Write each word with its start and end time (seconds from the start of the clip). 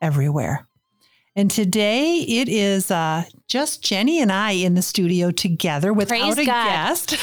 everywhere. 0.00 0.66
And 1.34 1.50
today 1.50 2.20
it 2.20 2.48
is 2.48 2.90
uh, 2.90 3.24
just 3.46 3.82
Jenny 3.84 4.22
and 4.22 4.32
I 4.32 4.52
in 4.52 4.74
the 4.74 4.80
studio 4.82 5.30
together 5.30 5.92
without 5.92 6.18
Praise 6.20 6.38
a 6.38 6.46
God. 6.46 6.64
guest, 6.68 7.14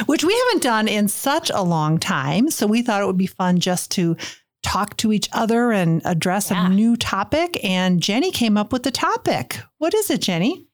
which 0.06 0.22
we 0.24 0.36
haven't 0.46 0.62
done 0.62 0.88
in 0.88 1.08
such 1.08 1.48
a 1.50 1.62
long 1.62 1.98
time. 1.98 2.50
So 2.50 2.66
we 2.66 2.82
thought 2.82 3.00
it 3.02 3.06
would 3.06 3.16
be 3.16 3.26
fun 3.26 3.58
just 3.58 3.90
to 3.92 4.16
talk 4.62 4.94
to 4.98 5.10
each 5.10 5.26
other 5.32 5.72
and 5.72 6.02
address 6.04 6.50
Yeah. 6.50 6.66
a 6.66 6.68
new 6.68 6.96
topic. 6.98 7.58
And 7.64 8.02
Jenny 8.02 8.30
came 8.30 8.58
up 8.58 8.72
with 8.74 8.82
the 8.82 8.90
topic. 8.90 9.58
What 9.78 9.94
is 9.94 10.10
it, 10.10 10.20
Jenny? 10.20 10.66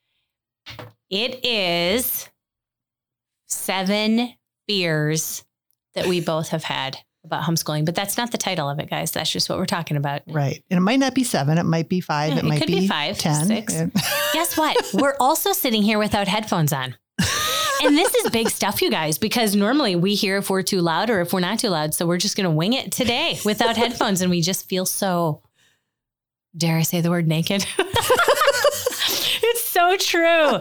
It 1.09 1.45
is 1.45 2.29
seven 3.47 4.35
fears 4.67 5.45
that 5.95 6.07
we 6.07 6.21
both 6.21 6.49
have 6.49 6.65
had 6.65 6.99
about 7.27 7.43
homeschooling, 7.45 7.85
but 7.85 7.95
that's 7.95 8.17
not 8.17 8.31
the 8.33 8.39
title 8.39 8.69
of 8.71 8.79
it, 8.79 8.89
guys. 8.89 9.11
That's 9.13 9.31
just 9.31 9.49
what 9.49 9.59
we're 9.59 9.67
talking 9.67 9.97
about. 9.97 10.23
Right. 10.27 10.63
And 10.71 10.79
it 10.79 10.81
might 10.81 10.99
not 10.99 11.15
be 11.15 11.25
seven, 11.25 11.59
it 11.59 11.65
might 11.65 11.89
be 11.89 12.01
five, 12.01 12.31
Yeah, 12.33 12.39
it 12.39 12.45
it 12.45 12.49
might 12.49 12.59
could 12.59 12.69
be, 12.69 12.81
be 12.81 12.89
five, 12.89 13.19
10. 13.19 13.47
six. 13.47 13.75
Guess 14.33 14.57
what? 14.57 14.77
we're 14.95 15.17
also 15.21 15.53
sitting 15.53 15.83
here 15.83 15.99
without 15.99 16.29
headphones 16.29 16.73
on. 16.73 16.97
And 17.83 17.95
this 17.97 18.15
is 18.15 18.31
big 18.31 18.49
stuff, 18.49 18.81
you 18.81 18.91
guys, 18.91 19.19
because 19.19 19.55
normally 19.55 19.97
we 19.97 20.15
hear 20.15 20.39
if 20.39 20.49
we're 20.49 20.63
too 20.63 20.81
loud 20.81 21.11
or 21.11 21.21
if 21.21 21.35
we're 21.35 21.41
not 21.41 21.59
too 21.59 21.69
loud. 21.69 21.93
So 21.93 22.07
we're 22.07 22.17
just 22.17 22.35
going 22.35 22.45
to 22.47 22.51
wing 22.51 22.73
it 22.73 22.91
today 22.91 23.39
without 23.45 23.77
headphones. 23.77 24.23
And 24.23 24.31
we 24.31 24.41
just 24.41 24.67
feel 24.67 24.87
so, 24.87 25.43
dare 26.57 26.79
I 26.79 26.83
say 26.83 27.03
the 27.03 27.11
word 27.11 27.29
naked? 27.29 27.67
it's 27.79 29.63
so 29.69 29.97
true. 29.99 30.59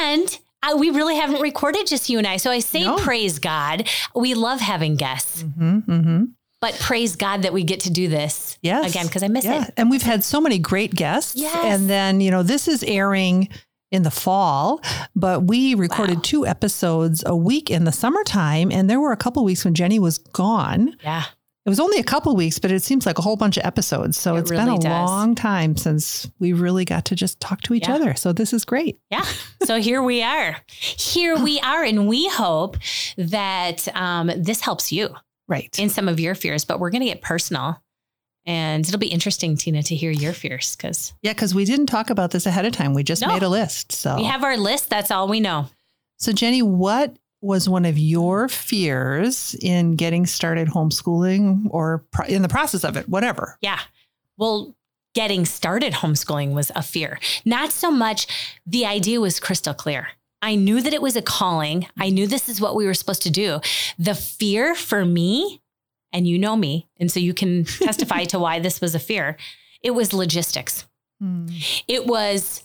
And 0.00 0.38
uh, 0.62 0.76
we 0.76 0.90
really 0.90 1.16
haven't 1.16 1.40
recorded 1.40 1.86
just 1.86 2.08
you 2.10 2.18
and 2.18 2.26
I. 2.26 2.36
So 2.36 2.50
I 2.50 2.58
say 2.60 2.84
No. 2.84 2.96
praise 2.96 3.38
God. 3.38 3.88
We 4.14 4.34
love 4.34 4.60
having 4.60 4.96
guests, 4.96 5.42
Mhm, 5.42 5.84
mhm. 5.86 6.28
but 6.60 6.74
praise 6.80 7.16
God 7.16 7.42
that 7.42 7.52
we 7.52 7.62
get 7.64 7.80
to 7.80 7.90
do 7.90 8.08
this 8.08 8.58
Yes. 8.62 8.90
again 8.90 9.06
because 9.06 9.22
I 9.22 9.28
miss 9.28 9.44
Yeah. 9.44 9.64
it. 9.64 9.74
And 9.76 9.90
we've 9.90 10.02
had 10.02 10.24
so 10.24 10.40
many 10.40 10.58
great 10.58 10.94
guests. 10.94 11.34
Yes. 11.36 11.54
And 11.64 11.88
then, 11.88 12.20
you 12.20 12.30
know, 12.30 12.42
this 12.42 12.66
is 12.68 12.82
airing 12.82 13.48
in 13.90 14.02
the 14.02 14.10
fall, 14.10 14.80
but 15.16 15.44
we 15.44 15.74
recorded 15.74 16.16
Wow. 16.16 16.22
two 16.24 16.46
episodes 16.46 17.22
a 17.24 17.34
week 17.34 17.70
in 17.70 17.84
the 17.84 17.92
summertime. 17.92 18.70
And 18.70 18.90
there 18.90 19.00
were 19.00 19.12
a 19.12 19.16
couple 19.16 19.42
weeks 19.44 19.64
when 19.64 19.74
Jenny 19.74 19.98
was 19.98 20.18
gone. 20.18 20.94
Yeah. 21.02 21.24
It 21.68 21.70
was 21.70 21.80
only 21.80 21.98
a 21.98 22.02
couple 22.02 22.34
weeks, 22.34 22.58
but 22.58 22.70
it 22.70 22.82
seems 22.82 23.04
like 23.04 23.18
a 23.18 23.20
whole 23.22 23.36
bunch 23.36 23.58
of 23.58 23.66
episodes. 23.66 24.16
So 24.18 24.36
It 24.36 24.40
it's 24.40 24.50
been 24.50 24.70
a 24.70 24.78
does. 24.78 24.84
long 24.84 25.34
time 25.34 25.76
since 25.76 26.26
we 26.38 26.54
really 26.54 26.86
got 26.86 27.04
to 27.04 27.14
just 27.14 27.40
talk 27.40 27.60
to 27.62 27.74
each 27.74 27.86
Yeah. 27.88 27.96
other. 27.96 28.14
So 28.14 28.32
this 28.32 28.54
is 28.54 28.64
great. 28.64 28.98
Yeah. 29.10 29.22
So 29.64 29.78
here 29.78 30.02
we 30.02 30.22
are. 30.22 30.56
Here 30.70 31.36
we 31.36 31.60
are. 31.72 31.84
And 31.84 32.08
we 32.08 32.26
hope 32.30 32.78
that 33.18 33.86
um, 33.94 34.30
this 34.34 34.62
helps 34.62 34.90
you 34.90 35.14
Right. 35.46 35.78
in 35.78 35.90
some 35.90 36.08
of 36.08 36.18
your 36.18 36.34
fears, 36.34 36.64
but 36.64 36.80
we're 36.80 36.88
going 36.88 37.02
to 37.02 37.08
get 37.08 37.20
personal. 37.20 37.82
And 38.46 38.86
it'll 38.88 38.98
be 38.98 39.08
interesting, 39.08 39.58
Tina, 39.58 39.82
to 39.82 39.94
hear 39.94 40.10
your 40.10 40.32
fears 40.32 40.74
because 40.74 41.12
yeah, 41.20 41.34
because 41.34 41.54
we 41.54 41.66
didn't 41.66 41.84
talk 41.88 42.08
about 42.08 42.30
this 42.30 42.46
ahead 42.46 42.64
of 42.64 42.72
time. 42.72 42.94
We 42.94 43.02
just 43.02 43.20
No. 43.20 43.28
made 43.28 43.42
a 43.42 43.48
list. 43.50 43.92
So 43.92 44.16
we 44.16 44.24
have 44.24 44.42
our 44.42 44.56
list. 44.56 44.88
That's 44.88 45.10
all 45.10 45.28
we 45.28 45.38
know. 45.40 45.68
So, 46.18 46.32
Jenny, 46.32 46.62
what 46.62 47.14
was 47.40 47.68
one 47.68 47.84
of 47.84 47.98
your 47.98 48.48
fears 48.48 49.54
in 49.60 49.96
getting 49.96 50.26
started 50.26 50.68
homeschooling 50.68 51.66
or 51.70 52.04
pro- 52.10 52.26
in 52.26 52.42
the 52.42 52.48
process 52.48 52.84
of 52.84 52.96
it, 52.96 53.08
whatever? 53.08 53.58
Yeah. 53.60 53.80
Well, 54.36 54.74
getting 55.14 55.44
started 55.44 55.92
homeschooling 55.92 56.52
was 56.52 56.70
a 56.74 56.82
fear. 56.82 57.18
Not 57.44 57.72
so 57.72 57.90
much 57.90 58.26
the 58.66 58.86
idea 58.86 59.20
was 59.20 59.40
crystal 59.40 59.74
clear. 59.74 60.08
I 60.40 60.54
knew 60.54 60.80
that 60.80 60.94
it 60.94 61.02
was 61.02 61.16
a 61.16 61.22
calling. 61.22 61.86
I 61.98 62.10
knew 62.10 62.26
this 62.26 62.48
is 62.48 62.60
what 62.60 62.76
we 62.76 62.86
were 62.86 62.94
supposed 62.94 63.22
to 63.22 63.30
do. 63.30 63.60
The 63.98 64.14
fear 64.14 64.74
for 64.74 65.04
me, 65.04 65.60
and 66.12 66.28
you 66.28 66.38
know 66.38 66.56
me, 66.56 66.88
and 66.98 67.10
so 67.10 67.18
you 67.18 67.34
can 67.34 67.64
testify 67.64 68.24
to 68.26 68.38
why 68.38 68.60
this 68.60 68.80
was 68.80 68.94
a 68.94 69.00
fear, 69.00 69.36
it 69.82 69.92
was 69.92 70.12
logistics. 70.12 70.86
Hmm. 71.20 71.48
It 71.88 72.06
was 72.06 72.62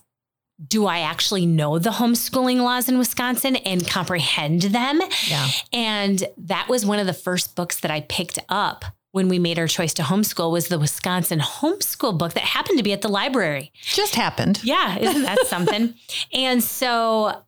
do 0.68 0.86
I 0.86 1.00
actually 1.00 1.46
know 1.46 1.80
the 1.80 1.90
homeschooling 1.92 2.58
laws 2.62 2.88
in 2.88 2.98
Wisconsin 2.98 3.56
and 3.58 3.88
comprehend 3.88 4.62
them? 4.64 5.02
Yeah. 5.28 5.48
And 5.72 6.24
that 6.38 6.68
was 6.70 6.86
one 6.86 7.00
of 7.00 7.06
the 7.08 7.14
first 7.14 7.56
books 7.56 7.80
that 7.82 7.92
I 7.92 8.02
picked 8.02 8.40
up 8.50 8.86
when 9.12 9.30
we 9.30 9.38
made 9.40 9.60
our 9.60 9.68
choice 9.68 9.94
to 9.96 10.02
homeschool 10.04 10.52
was 10.52 10.68
the 10.70 10.80
Wisconsin 10.80 11.40
homeschool 11.40 12.18
book 12.18 12.34
that 12.34 12.44
happened 12.44 12.78
to 12.80 12.84
be 12.84 12.94
at 12.94 13.02
the 13.02 13.10
library. 13.10 13.72
Just 13.82 14.16
happened. 14.16 14.60
Yeah, 14.64 14.98
isn't 15.00 15.22
that 15.24 15.46
something? 15.48 15.94
and 16.34 16.64
so 16.64 17.44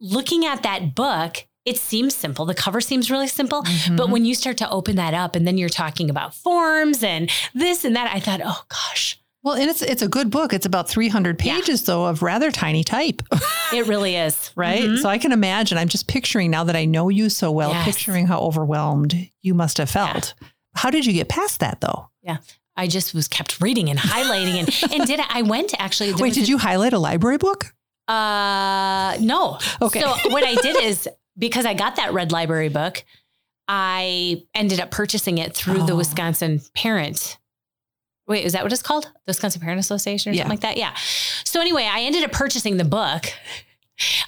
looking 0.00 0.46
at 0.46 0.62
that 0.62 0.94
book, 0.94 1.46
it 1.66 1.76
seems 1.76 2.14
simple. 2.14 2.46
The 2.46 2.54
cover 2.54 2.80
seems 2.80 3.10
really 3.10 3.28
simple, 3.28 3.62
but 3.62 4.06
Mhm. 4.06 4.10
when 4.10 4.24
you 4.24 4.34
start 4.34 4.56
to 4.58 4.70
open 4.70 4.96
that 4.96 5.12
up 5.12 5.36
and 5.36 5.46
then 5.46 5.58
you're 5.58 5.68
talking 5.68 6.08
about 6.08 6.34
forms 6.34 7.02
and 7.02 7.30
this 7.54 7.84
and 7.84 7.94
that, 7.96 8.10
I 8.14 8.18
thought, 8.18 8.40
"Oh 8.42 8.62
gosh, 8.68 9.19
well, 9.42 9.54
and 9.54 9.70
it's 9.70 9.82
it's 9.82 10.02
a 10.02 10.08
good 10.08 10.30
book. 10.30 10.52
It's 10.52 10.66
about 10.66 10.88
300 10.88 11.40
Yeah. 11.44 11.54
pages 11.56 11.84
though 11.84 12.04
of 12.06 12.22
rather 12.22 12.50
tiny 12.50 12.84
type, 12.84 13.22
it 13.72 13.86
really 13.86 14.16
is." 14.16 14.50
right? 14.56 14.82
Mhm. 14.82 14.98
So 14.98 15.08
I 15.08 15.18
can 15.18 15.32
imagine. 15.32 15.78
I'm 15.78 15.88
just 15.88 16.06
picturing 16.08 16.50
now 16.50 16.64
that 16.64 16.76
I 16.76 16.84
know 16.84 17.08
you 17.08 17.28
so 17.30 17.50
well, 17.50 17.70
Yes. 17.70 17.84
picturing 17.84 18.26
how 18.26 18.40
overwhelmed 18.40 19.28
you 19.42 19.54
must 19.54 19.78
have 19.78 19.90
felt. 19.90 20.34
How 20.74 20.90
did 20.90 21.06
you 21.06 21.12
get 21.12 21.28
past 21.28 21.60
that 21.60 21.80
though? 21.80 22.10
Yeah. 22.22 22.38
I 22.76 22.86
just 22.86 23.14
was 23.14 23.28
kept 23.28 23.60
reading 23.60 23.90
and 23.90 23.98
highlighting 23.98 24.54
and 24.58 24.92
and 25.00 25.06
did 25.06 25.20
I 25.28 25.42
went 25.42 25.74
actually 25.78 26.12
Wait, 26.14 26.34
did 26.34 26.44
a- 26.44 26.46
you 26.46 26.58
highlight 26.58 26.92
a 26.92 26.98
library 26.98 27.38
book? 27.38 27.74
Uh, 28.08 29.16
no. 29.20 29.58
Okay. 29.80 30.00
So 30.00 30.08
what 30.30 30.44
I 30.44 30.54
did 30.56 30.76
is 30.82 31.08
because 31.38 31.64
I 31.66 31.74
got 31.74 31.96
that 31.96 32.12
red 32.12 32.32
library 32.32 32.68
book, 32.68 33.04
I 33.68 34.42
ended 34.54 34.80
up 34.80 34.90
purchasing 34.90 35.38
it 35.38 35.54
through 35.54 35.84
the 35.86 35.92
Oh. 35.92 35.96
Wisconsin 35.96 36.60
Parent. 36.74 37.38
Wait, 38.30 38.44
is 38.46 38.52
that 38.54 38.62
what 38.62 38.72
it's 38.72 38.80
called? 38.80 39.04
The 39.04 39.10
Wisconsin 39.26 39.60
Parent 39.60 39.80
Association 39.80 40.30
or 40.30 40.34
Yeah. 40.34 40.42
something 40.44 40.50
like 40.58 40.60
that? 40.60 40.76
Yeah. 40.78 40.94
So 41.44 41.60
anyway, 41.60 41.86
I 41.90 42.00
ended 42.02 42.24
up 42.24 42.32
purchasing 42.32 42.76
the 42.78 42.84
book. 42.84 43.26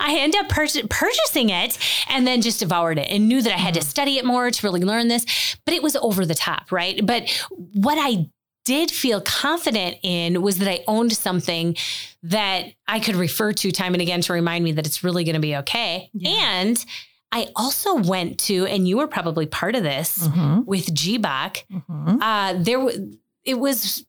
I 0.00 0.18
ended 0.18 0.38
up 0.42 0.48
pur- 0.50 0.66
purchasing 0.90 1.48
it 1.48 1.78
and 2.10 2.26
then 2.26 2.42
just 2.42 2.60
devoured 2.60 2.98
it 2.98 3.06
and 3.08 3.28
knew 3.28 3.41
that 3.41 3.52
I 3.54 3.56
had 3.58 3.74
to 3.74 3.80
Mm-hmm. 3.80 3.88
study 3.88 4.18
it 4.18 4.24
more 4.26 4.50
to 4.50 4.66
really 4.66 4.82
learn 4.82 5.08
this. 5.08 5.24
But 5.64 5.72
it 5.74 5.82
was 5.82 5.96
over 5.96 6.26
the 6.26 6.34
top, 6.34 6.70
right? 6.72 7.00
But 7.06 7.30
what 7.74 7.96
I 7.98 8.26
did 8.64 8.91
feel 8.91 9.20
confident 9.22 9.96
in 10.02 10.42
was 10.42 10.58
that 10.58 10.68
I 10.68 10.84
owned 10.86 11.12
something 11.12 11.76
that 12.24 12.66
I 12.86 13.00
could 13.00 13.16
refer 13.16 13.52
to 13.54 13.72
time 13.72 13.94
and 13.94 14.02
again 14.02 14.20
to 14.22 14.32
remind 14.32 14.62
me 14.64 14.72
that 14.72 14.86
it's 14.86 15.02
really 15.02 15.24
going 15.24 15.34
to 15.34 15.41
be 15.41 15.56
okay. 15.56 16.10
Yeah. 16.12 16.30
And 16.60 16.84
I 17.32 17.48
also 17.56 17.94
went 17.94 18.38
to, 18.41 18.66
and 18.66 18.86
you 18.86 18.98
were 18.98 19.06
probably 19.08 19.46
part 19.46 19.74
of 19.74 19.82
this 19.82 20.18
Mhm. 20.28 20.66
with 20.66 20.92
GBAC. 20.94 21.64
Mhm. 21.72 22.18
Uh, 22.20 22.62
there, 22.62 22.76
w- 22.78 23.16
it 23.44 23.58
was, 23.58 24.04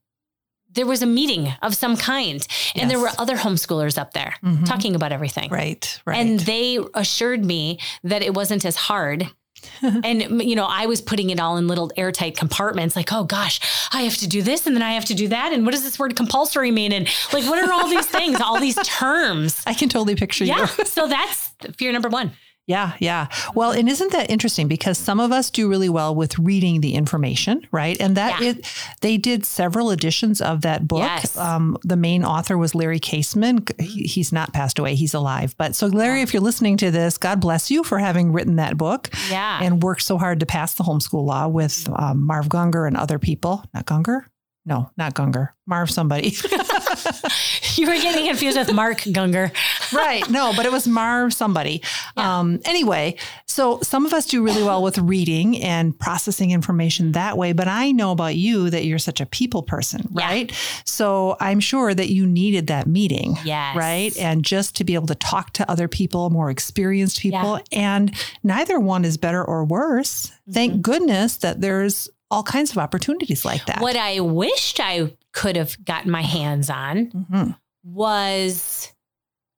there 0.72 0.86
was 0.86 1.02
a 1.02 1.06
meeting 1.06 1.54
of 1.62 1.76
some 1.76 1.96
kind, 1.98 2.46
and 2.76 2.90
there 2.90 3.00
were 3.00 3.10
other 3.18 3.36
homeschoolers 3.38 3.98
up 3.98 4.14
there 4.14 4.34
Mhm. 4.44 4.66
talking 4.66 4.96
about 4.96 5.12
everything. 5.12 5.50
Right, 5.50 6.00
right. 6.06 6.18
And 6.20 6.40
they 6.40 6.80
assured 6.96 7.46
me 7.46 7.80
that 8.04 8.22
it 8.24 8.34
wasn't 8.34 8.66
as 8.66 8.76
hard. 8.76 9.30
and, 9.82 10.42
you 10.42 10.56
know, 10.58 10.66
I 10.66 10.88
was 10.88 11.00
putting 11.00 11.30
it 11.30 11.40
all 11.40 11.56
in 11.58 11.68
little 11.70 11.90
airtight 11.96 12.36
compartments 12.36 12.98
like, 12.98 13.14
oh 13.14 13.24
gosh, 13.24 13.62
I 13.94 14.02
have 14.02 14.18
to 14.18 14.28
do 14.28 14.42
this 14.42 14.68
and 14.68 14.76
then 14.76 14.84
I 14.84 14.92
have 14.94 15.06
to 15.06 15.14
do 15.14 15.30
that. 15.30 15.54
And 15.54 15.64
what 15.64 15.72
does 15.74 15.84
this 15.84 15.98
word 15.98 16.18
compulsory 16.18 16.70
mean? 16.72 16.92
And 16.92 17.08
like, 17.32 17.46
what 17.46 17.60
are 17.64 17.72
all 17.72 17.88
these 17.88 18.06
things, 18.08 18.42
all 18.42 18.60
these 18.60 18.76
terms? 18.84 19.64
I 19.68 19.74
can 19.74 19.88
totally 19.88 20.16
picture 20.16 20.44
Yeah. 20.44 20.68
you. 20.78 20.86
So 20.86 21.08
that's 21.08 21.52
fear 21.78 21.94
number 21.94 22.10
one. 22.10 22.34
Yeah, 22.66 22.94
yeah. 23.00 23.28
Well, 23.56 23.72
and 23.72 23.90
isn't 23.90 24.14
that 24.14 24.30
interesting? 24.30 24.70
Because 24.70 24.98
some 24.98 25.20
of 25.20 25.34
us 25.34 25.50
do 25.50 25.70
really 25.70 25.90
well 25.90 26.16
with 26.16 26.40
reading 26.40 26.80
the 26.80 26.94
information, 26.96 27.68
right? 27.74 28.00
And 28.00 28.16
that 28.16 28.40
Yeah. 28.40 28.52
it, 28.52 28.74
they 29.02 29.18
did 29.18 29.46
several 29.46 29.92
editions 29.92 30.40
of 30.40 30.62
that 30.62 30.88
book. 30.88 31.00
Yes. 31.00 31.36
Um, 31.36 31.78
the 31.84 31.98
main 31.98 32.24
author 32.24 32.58
was 32.58 32.74
Larry 32.74 33.02
Kaseman. 33.02 33.70
He, 33.82 34.04
he's 34.04 34.32
not 34.32 34.54
passed 34.54 34.80
away; 34.80 34.96
he's 34.96 35.14
alive. 35.14 35.56
But 35.58 35.76
so, 35.76 35.88
Larry, 35.88 36.22
if 36.22 36.34
you're 36.34 36.42
listening 36.42 36.78
to 36.78 36.90
this, 36.90 37.18
God 37.18 37.42
bless 37.42 37.70
you 37.70 37.84
for 37.84 38.00
having 38.00 38.32
written 38.32 38.56
that 38.56 38.78
book 38.78 39.10
Yeah. 39.30 39.60
and 39.62 39.84
worked 39.84 40.04
so 40.04 40.18
hard 40.18 40.40
to 40.40 40.46
pass 40.46 40.74
the 40.76 40.86
homeschool 40.86 41.26
law 41.26 41.50
with 41.50 41.90
um, 41.94 42.26
Marv 42.26 42.48
Gungor 42.48 42.88
and 42.88 42.96
other 42.96 43.20
people. 43.20 43.66
Not 43.74 43.86
Gungor. 43.88 44.22
No, 44.66 44.90
not 44.96 45.14
Gungor. 45.16 45.50
Marv 45.68 45.92
somebody. 45.92 46.30
you 47.76 47.88
were 47.88 47.94
getting 47.94 48.28
confused 48.28 48.58
with 48.58 48.74
Mark 48.74 49.00
Gungor. 49.00 49.52
right. 49.94 50.28
No, 50.30 50.54
but 50.56 50.66
it 50.66 50.72
was 50.72 50.88
Mar 50.88 51.30
somebody. 51.30 51.82
Yeah. 52.18 52.40
Um, 52.40 52.60
anyway, 52.66 53.18
so 53.46 53.80
some 53.82 54.06
of 54.06 54.14
us 54.14 54.26
do 54.26 54.44
really 54.44 54.64
well 54.64 54.82
with 54.84 54.98
reading 54.98 55.62
and 55.62 55.98
processing 55.98 56.52
information 56.52 57.14
that 57.14 57.38
way. 57.38 57.54
But 57.54 57.68
I 57.68 57.92
know 57.92 58.12
about 58.12 58.36
you 58.36 58.70
that 58.70 58.86
you're 58.86 59.00
such 59.00 59.22
a 59.22 59.26
people 59.26 59.64
person, 59.64 60.08
Yeah. 60.12 60.26
right? 60.26 60.52
So 60.86 61.38
I'm 61.40 61.60
sure 61.60 61.94
that 61.94 62.10
you 62.10 62.26
needed 62.26 62.68
that 62.68 62.88
meeting. 62.88 63.38
Yes. 63.44 63.76
Right. 63.76 64.18
And 64.18 64.44
just 64.44 64.76
to 64.78 64.84
be 64.84 64.94
able 64.96 65.08
to 65.08 65.16
talk 65.16 65.54
to 65.54 65.70
other 65.70 65.88
people, 65.88 66.30
more 66.30 66.50
experienced 66.50 67.20
people. 67.20 67.60
And 67.72 68.14
neither 68.44 68.80
one 68.80 69.06
is 69.06 69.18
better 69.18 69.44
or 69.44 69.66
worse. 69.66 70.32
Thank 70.52 70.82
goodness 70.82 71.38
that 71.38 71.62
there's 71.62 72.10
all 72.32 72.44
kinds 72.44 72.72
of 72.72 72.78
opportunities 72.80 73.46
like 73.46 73.66
that. 73.68 73.80
What 73.80 73.96
I 73.96 74.20
wished 74.20 74.80
I 74.80 75.14
could 75.34 75.56
have 75.56 75.84
gotten 75.84 76.12
my 76.12 76.22
hands 76.22 76.70
on 76.70 77.08
Mhm. 77.12 77.58
was 77.84 78.94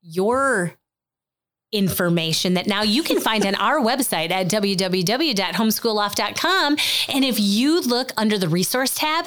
your 0.02 0.74
information 1.72 2.54
that 2.54 2.68
now 2.68 2.82
you 2.82 3.04
can 3.04 3.20
find 3.20 3.46
on 3.46 3.56
our 3.56 3.80
website 3.80 4.32
at 4.32 4.48
www.homeschoolloft.com. 4.48 6.78
And 7.10 7.26
if 7.26 7.40
you 7.40 7.82
look 7.82 8.12
under 8.18 8.38
the 8.38 8.48
resource 8.48 8.96
tab, 8.96 9.26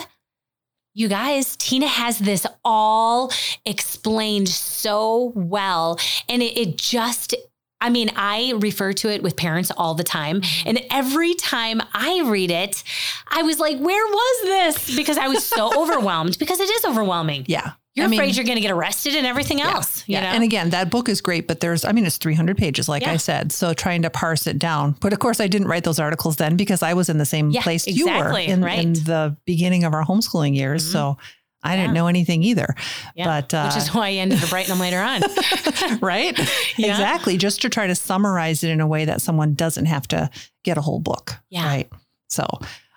you 0.95 1.09
guys, 1.09 1.57
Tina 1.57 1.87
has 1.87 2.19
this 2.19 2.47
all 2.65 3.31
explained 3.65 4.49
so 4.49 5.33
well. 5.35 5.99
And 6.29 6.43
it, 6.43 6.57
it 6.59 6.79
just, 6.79 7.35
I 7.81 7.91
mean, 7.91 8.11
I 8.17 8.55
refer 8.57 8.93
to 8.95 9.09
it 9.09 9.23
with 9.23 9.37
parents 9.37 9.71
all 9.77 9.95
the 9.95 10.05
time. 10.05 10.43
And 10.67 10.81
every 10.91 11.35
time 11.35 11.81
I 11.95 12.23
read 12.27 12.51
it, 12.51 12.83
I 13.29 13.43
was 13.43 13.61
like, 13.61 13.79
where 13.79 14.07
was 14.07 14.43
this? 14.43 14.97
Because 14.97 15.17
I 15.17 15.29
was 15.29 15.45
so 15.45 15.71
overwhelmed 15.83 16.39
because 16.39 16.59
it 16.61 16.69
is 16.69 16.85
overwhelming. 16.85 17.45
Yeah. 17.47 17.73
You're 17.95 18.07
I 18.07 18.09
mean- 18.11 18.21
afraid 18.21 18.37
you're 18.37 18.45
going 18.45 18.57
to 18.57 18.63
get 18.63 18.71
arrested 18.71 19.15
and 19.17 19.27
everything 19.27 19.61
else. 19.61 20.05
You 20.07 20.15
yeah. 20.15 20.23
know? 20.23 20.29
And 20.29 20.45
again, 20.45 20.71
that 20.71 20.89
book 20.91 21.09
is 21.09 21.21
great, 21.21 21.49
but 21.49 21.59
there's, 21.61 21.85
I 21.85 21.91
mean, 21.93 22.07
it's 22.07 22.17
300 22.17 22.57
pages, 22.57 22.89
like 22.89 23.03
Yeah. 23.03 23.13
I 23.13 23.17
said. 23.17 23.51
So 23.53 23.75
trying 23.75 24.03
to 24.03 24.11
parse 24.11 24.47
it 24.47 24.59
down. 24.59 24.97
But 25.01 25.13
of 25.13 25.19
course, 25.19 25.41
I 25.41 25.49
didn't 25.49 25.67
write 25.69 25.83
those 25.85 25.99
articles 25.99 26.37
then 26.37 26.57
because 26.57 26.83
I 26.83 26.95
was 26.95 27.09
in 27.09 27.19
the 27.19 27.27
same 27.27 27.51
Yeah, 27.51 27.63
place 27.63 27.87
you 27.89 28.07
were 28.07 28.39
in, 28.39 28.63
right. 28.63 28.79
in 28.85 28.93
the 28.93 29.37
beginning 29.47 29.83
of 29.85 29.95
our 29.95 30.05
homeschooling 30.05 30.55
years. 30.55 30.85
Mhm. 30.89 30.93
So 30.93 31.19
I 31.63 31.77
didn't 31.77 31.93
know 31.95 32.07
anything 32.07 32.43
either. 32.45 32.75
Yeah. 33.17 33.25
But, 33.25 33.53
uh, 33.53 33.69
which 33.71 33.77
is 33.83 33.93
why 33.93 34.09
I 34.09 34.13
ended 34.13 34.43
up 34.43 34.53
writing 34.53 34.69
them 34.71 34.79
later 34.79 35.01
on. 35.01 35.23
right? 36.01 36.39
Yeah. 36.77 36.91
Exactly. 36.93 37.37
Just 37.37 37.63
to 37.63 37.69
try 37.69 37.89
to 37.89 37.95
summarize 37.97 38.63
it 38.63 38.71
in 38.71 38.81
a 38.81 38.87
way 38.87 39.05
that 39.07 39.21
someone 39.21 39.55
doesn't 39.55 39.87
have 39.87 40.07
to 40.09 40.31
get 40.63 40.79
a 40.79 40.81
whole 40.81 41.01
book. 41.01 41.35
Yeah. 41.51 41.67
Right. 41.67 41.91
So, 42.29 42.47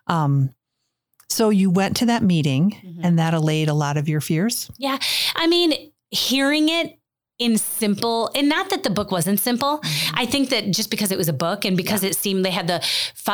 um, 0.05 0.53
so 1.29 1.49
you 1.49 1.71
went 1.71 1.97
to 1.97 2.05
that 2.07 2.21
meeting 2.21 2.71
Mhm. 2.85 2.99
and 3.03 3.17
that 3.19 3.33
allayed 3.33 3.69
a 3.69 3.73
lot 3.73 3.97
of 3.97 4.07
your 4.07 4.21
fears. 4.21 4.69
Yeah. 4.77 4.99
I 5.35 5.47
mean, 5.47 5.73
hearing 6.11 6.69
it 6.69 6.99
in 7.41 7.57
simple, 7.57 8.29
and 8.35 8.47
not 8.47 8.69
that 8.69 8.83
the 8.83 8.89
book 8.91 9.09
wasn't 9.11 9.39
simple. 9.39 9.81
I 10.13 10.25
think 10.27 10.49
that 10.49 10.69
just 10.71 10.91
because 10.91 11.11
it 11.11 11.17
was 11.17 11.27
a 11.27 11.33
book 11.33 11.65
and 11.65 11.75
because 11.75 12.03
it 12.03 12.15
seemed 12.15 12.45
they 12.45 12.51
had 12.51 12.67
the, 12.67 12.81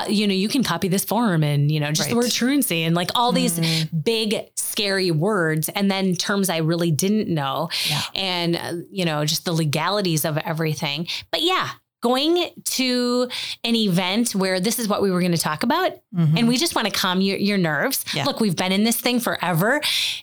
you 0.10 0.26
know, 0.28 0.34
you 0.34 0.48
can 0.48 0.64
copy 0.64 0.88
this 0.88 1.04
form 1.04 1.44
and, 1.44 1.70
you 1.70 1.80
know, 1.82 1.92
just 1.92 2.10
the 2.10 2.16
Right. 2.16 2.24
word 2.24 2.32
truancy 2.32 2.84
and 2.84 2.96
like 2.96 3.12
all 3.16 3.32
these 3.34 3.60
Mhm. 3.60 4.04
big, 4.04 4.36
scary 4.56 5.12
words 5.12 5.68
and 5.70 5.92
then 5.92 6.16
terms 6.16 6.50
I 6.50 6.58
really 6.58 6.92
didn't 6.92 7.28
know 7.28 7.70
Yeah. 7.90 8.02
and, 8.16 8.56
uh, 8.56 8.74
you 8.92 9.04
know, 9.06 9.26
just 9.26 9.44
the 9.44 9.52
legalities 9.54 10.24
of 10.24 10.38
everything. 10.38 11.08
But 11.32 11.42
yeah, 11.44 11.70
going 12.04 12.52
to 12.64 13.28
an 13.64 13.76
event 13.76 14.36
where 14.36 14.60
this 14.60 14.78
is 14.78 14.88
what 14.88 15.02
we 15.02 15.10
were 15.10 15.20
going 15.20 15.32
to 15.32 15.38
talk 15.38 15.64
about 15.64 15.94
Mhm. 16.16 16.38
and 16.38 16.48
we 16.48 16.56
just 16.56 16.76
want 16.76 16.86
to 16.86 16.92
calm 16.94 17.22
your, 17.22 17.38
your 17.38 17.58
nerves. 17.58 18.06
Yeah. 18.14 18.24
Look, 18.24 18.40
we've 18.40 18.56
been 18.56 18.72
in 18.72 18.84
this 18.84 18.98
thing 19.02 19.20
forever. 19.20 19.82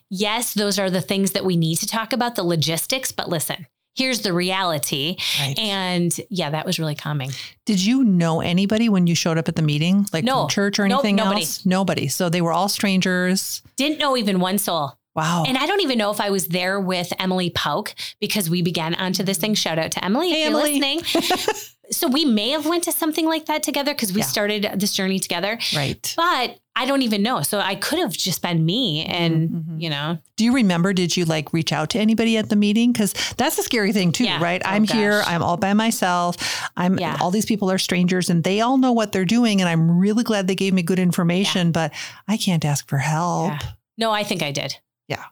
Yes, 0.09 0.55
those 0.55 0.79
are 0.79 0.89
the 0.89 1.01
things 1.03 1.33
that 1.33 1.45
we 1.45 1.57
need 1.57 1.77
to 1.79 1.87
talk 1.87 2.13
about, 2.13 2.37
the 2.37 2.45
logistics, 2.45 3.11
but 3.11 3.29
listen, 3.29 3.67
here's 3.95 4.21
the 4.23 4.33
reality. 4.33 5.17
Right. 5.41 5.59
And 5.59 6.15
yeah, 6.31 6.51
that 6.51 6.67
was 6.67 6.79
really 6.79 6.95
calming. 6.95 7.31
Did 7.65 7.85
you 7.85 8.05
know 8.05 8.41
anybody 8.41 8.89
when 8.89 9.07
you 9.07 9.15
showed 9.15 9.39
up 9.39 9.49
at 9.49 9.57
the 9.57 9.63
meeting, 9.63 10.07
like 10.13 10.25
No. 10.25 10.43
from 10.43 10.49
church 10.51 10.79
or 10.79 10.87
Nope, 10.89 11.01
anything 11.01 11.17
nobody. 11.17 11.41
else? 11.43 11.65
Nobody. 11.67 12.09
So 12.09 12.29
they 12.29 12.41
were 12.43 12.53
all 12.53 12.69
strangers. 12.69 13.63
Didn't 13.77 13.99
know 13.99 14.17
even 14.17 14.41
one 14.41 14.59
soul. 14.59 14.99
Wow. 15.17 15.45
And 15.47 15.57
I 15.57 15.67
don't 15.67 15.81
even 15.81 15.97
know 15.97 16.11
if 16.11 16.21
I 16.21 16.31
was 16.31 16.49
there 16.49 16.81
with 16.81 17.13
Emily 17.21 17.49
Pauk 17.51 17.95
because 18.21 18.51
we 18.51 18.63
began 18.63 18.97
onto 18.97 19.23
this 19.23 19.39
thing. 19.39 19.55
Shout 19.55 19.79
out 19.79 19.93
to 19.93 20.05
Emily 20.05 20.31
Hey, 20.31 20.43
if 20.45 20.51
you're 20.51 20.59
Emily. 20.61 20.81
listening. 20.81 21.45
so 21.91 22.09
we 22.09 22.25
may 22.25 22.51
have 22.51 22.67
went 22.67 22.85
to 22.85 22.93
something 22.93 23.27
like 23.27 23.47
that 23.47 23.63
together 23.63 23.93
because 23.93 24.13
we 24.13 24.21
Yeah. 24.21 24.27
started 24.27 24.71
this 24.77 24.93
journey 24.93 25.19
together. 25.19 25.59
right. 25.77 26.13
But 26.17 26.59
I 26.77 26.87
don't 26.87 27.03
even 27.03 27.23
know. 27.23 27.43
So 27.43 27.61
I 27.61 27.77
could 27.77 27.99
have 28.01 28.13
just 28.17 28.43
been 28.43 28.65
me 28.65 29.05
and, 29.05 29.49
Mhm. 29.51 29.81
you 29.81 29.91
know, 29.91 30.19
Do 30.37 30.45
you 30.45 30.53
remember? 30.53 30.93
Did 30.93 31.17
you 31.17 31.25
like 31.25 31.53
reach 31.53 31.73
out 31.73 31.91
to 31.91 32.01
anybody 32.01 32.37
at 32.37 32.49
the 32.49 32.57
meeting? 32.57 32.91
Because 32.93 33.15
that's 33.37 33.57
a 33.59 33.63
scary 33.63 33.93
thing 33.93 34.11
too, 34.11 34.25
Yeah. 34.25 34.43
right? 34.43 34.61
Oh, 34.65 34.69
I'm 34.71 34.83
here. 34.85 35.23
I'm 35.27 35.43
all 35.43 35.57
by 35.57 35.73
myself. 35.75 36.37
I'm 36.77 36.99
Yeah. 36.99 37.17
all 37.21 37.31
these 37.31 37.47
people 37.47 37.71
are 37.71 37.79
strangers, 37.79 38.29
and 38.31 38.43
they 38.43 38.61
all 38.61 38.77
know 38.77 38.91
what 38.93 39.13
they're 39.13 39.25
doing. 39.25 39.61
And 39.61 39.69
I'm 39.71 39.99
really 39.99 40.25
glad 40.25 40.49
they 40.49 40.57
gave 40.57 40.73
me 40.75 40.83
good 40.83 40.99
information, 40.99 41.71
but 41.71 41.93
I 42.27 42.37
can't 42.37 42.65
ask 42.65 42.89
for 42.89 42.99
help 42.99 43.53
no, 43.97 44.11
I 44.11 44.25
think 44.25 44.43
I 44.43 44.51
did. 44.51 44.77
Yeah. 45.07 45.23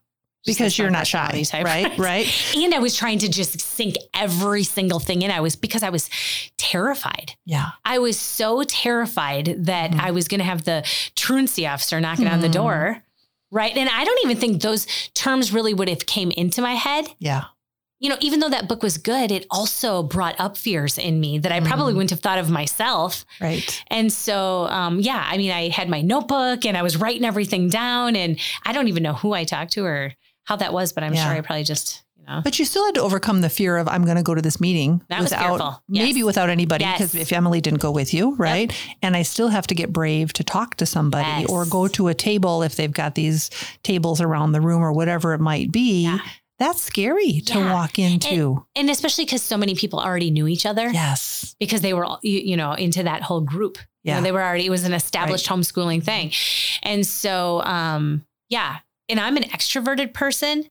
Just 0.45 0.59
because 0.59 0.77
you're 0.77 0.91
not 0.91 1.07
shy, 1.07 1.43
type. 1.45 1.65
right? 1.65 1.97
Right. 1.99 2.27
And 2.57 2.75
I 2.75 2.79
was 2.81 2.97
trying 2.97 3.19
to 3.21 3.29
just 3.29 3.61
sink 3.61 3.95
every 4.13 4.65
single 4.65 4.99
thing 4.99 5.23
in. 5.23 5.31
I 5.31 5.41
was 5.41 5.55
because 5.55 5.83
I 5.85 5.91
was 5.91 6.11
terrified. 6.59 7.33
Yeah. 7.45 7.71
I 7.85 7.99
was 7.99 8.19
so 8.19 8.63
terrified 8.65 9.55
that 9.67 9.93
Mhm. 9.93 10.01
I 10.01 10.11
was 10.11 10.29
going 10.29 10.39
to 10.41 10.45
have 10.45 10.65
the 10.65 10.85
truancy 11.15 11.67
officer 11.67 12.01
knocking 12.01 12.27
on 12.27 12.41
the 12.41 12.49
Mhm. 12.49 12.53
door. 12.53 13.05
Right. 13.51 13.77
And 13.77 13.89
I 13.89 14.05
don't 14.05 14.19
even 14.25 14.37
think 14.37 14.63
those 14.63 14.87
terms 15.15 15.53
really 15.53 15.75
would 15.75 15.89
have 15.89 16.07
came 16.07 16.31
into 16.33 16.61
my 16.63 16.75
head. 16.75 17.07
Yeah. 17.19 17.45
You 18.01 18.09
know, 18.09 18.17
even 18.21 18.41
though 18.41 18.49
that 18.49 18.67
book 18.67 18.83
was 18.83 18.99
good, 18.99 19.31
it 19.31 19.47
also 19.49 20.03
brought 20.03 20.35
up 20.41 20.57
fears 20.57 20.99
in 20.99 21.21
me 21.21 21.39
that 21.39 21.53
I 21.53 21.61
probably 21.61 21.93
Mhm. 21.93 21.97
wouldn't 21.97 22.11
have 22.11 22.21
thought 22.21 22.39
of 22.39 22.51
myself. 22.51 23.25
Right. 23.41 23.63
And 23.89 24.13
so, 24.13 24.67
um, 24.69 24.99
yeah, 25.01 25.25
I 25.25 25.37
mean, 25.37 25.53
I 25.53 25.69
had 25.69 25.89
my 25.89 26.01
notebook 26.01 26.65
and 26.65 26.77
I 26.77 26.83
was 26.83 26.97
writing 26.97 27.25
everything 27.25 27.69
down 27.69 28.17
and 28.17 28.41
I 28.67 28.73
don't 28.73 28.89
even 28.89 29.05
know 29.05 29.13
who 29.13 29.35
I 29.35 29.45
talked 29.45 29.73
to 29.75 29.85
or 29.85 30.15
how 30.53 30.57
that 30.57 30.73
was, 30.73 30.93
but 30.93 31.03
I'm 31.03 31.15
Yeah. 31.15 31.25
sure 31.25 31.33
I 31.33 31.41
probably 31.41 31.65
just, 31.65 32.03
you 32.19 32.25
know, 32.27 32.41
But 32.45 32.59
you 32.59 32.65
still 32.65 32.85
had 32.85 32.95
to 32.97 33.01
overcome 33.03 33.41
the 33.41 33.49
fear 33.49 33.79
of 33.79 33.89
I'm 33.89 34.05
going 34.05 34.17
to 34.19 34.23
go 34.23 34.35
to 34.35 34.43
this 34.43 34.61
meeting 34.61 35.03
That 35.09 35.21
was 35.21 35.31
without 35.31 35.49
fearful. 35.49 35.83
Yes. 35.89 36.05
maybe 36.07 36.23
without 36.23 36.51
anybody 36.51 36.85
Yes. 36.85 36.99
because 36.99 37.15
if 37.15 37.33
Emily 37.33 37.61
didn't 37.61 37.81
go 37.81 37.91
with 37.91 38.13
you, 38.13 38.35
right? 38.37 38.71
And 39.03 39.17
I 39.17 39.23
still 39.23 39.49
have 39.49 39.67
to 39.69 39.75
get 39.75 39.93
brave 39.93 40.33
to 40.35 40.45
talk 40.45 40.77
to 40.77 40.87
somebody 40.87 41.43
Yes. 41.43 41.51
or 41.51 41.65
go 41.65 41.89
to 41.89 42.09
a 42.09 42.15
table 42.15 42.63
if 42.63 42.77
they've 42.77 42.93
got 42.93 43.15
these 43.15 43.49
tables 43.83 44.21
around 44.21 44.53
the 44.53 44.61
room 44.61 44.83
or 44.83 44.93
whatever 44.93 45.33
it 45.35 45.41
might 45.41 45.73
be. 45.73 46.03
Yeah. 46.05 46.19
That's 46.59 46.81
scary 46.83 47.41
to 47.47 47.59
Yeah. 47.59 47.73
walk 47.73 47.99
into. 47.99 48.67
and 48.77 48.89
especially 48.91 49.25
because 49.25 49.43
so 49.43 49.57
many 49.57 49.75
people 49.75 49.99
already 49.99 50.31
knew 50.31 50.47
each 50.47 50.67
other. 50.67 50.91
yes. 50.93 51.57
because 51.59 51.81
they 51.81 51.93
were, 51.95 52.05
all- 52.05 52.21
you, 52.23 52.39
you 52.41 52.57
know, 52.57 52.73
into 52.75 53.03
that 53.05 53.23
whole 53.23 53.41
group. 53.41 53.79
You 54.05 54.13
know, 54.13 54.19
Yeah. 54.19 54.23
they 54.23 54.33
were 54.33 54.43
already, 54.43 54.67
it 54.67 54.71
was 54.71 54.85
an 54.85 54.93
established 54.93 55.47
homeschooling 55.49 56.03
thing. 56.05 56.31
And 56.83 57.05
so, 57.07 57.63
um, 57.65 58.25
yeah. 58.49 58.79
And 59.13 59.21
I'm 59.21 59.37
an 59.37 59.43
extroverted 59.43 60.15
person, 60.15 60.65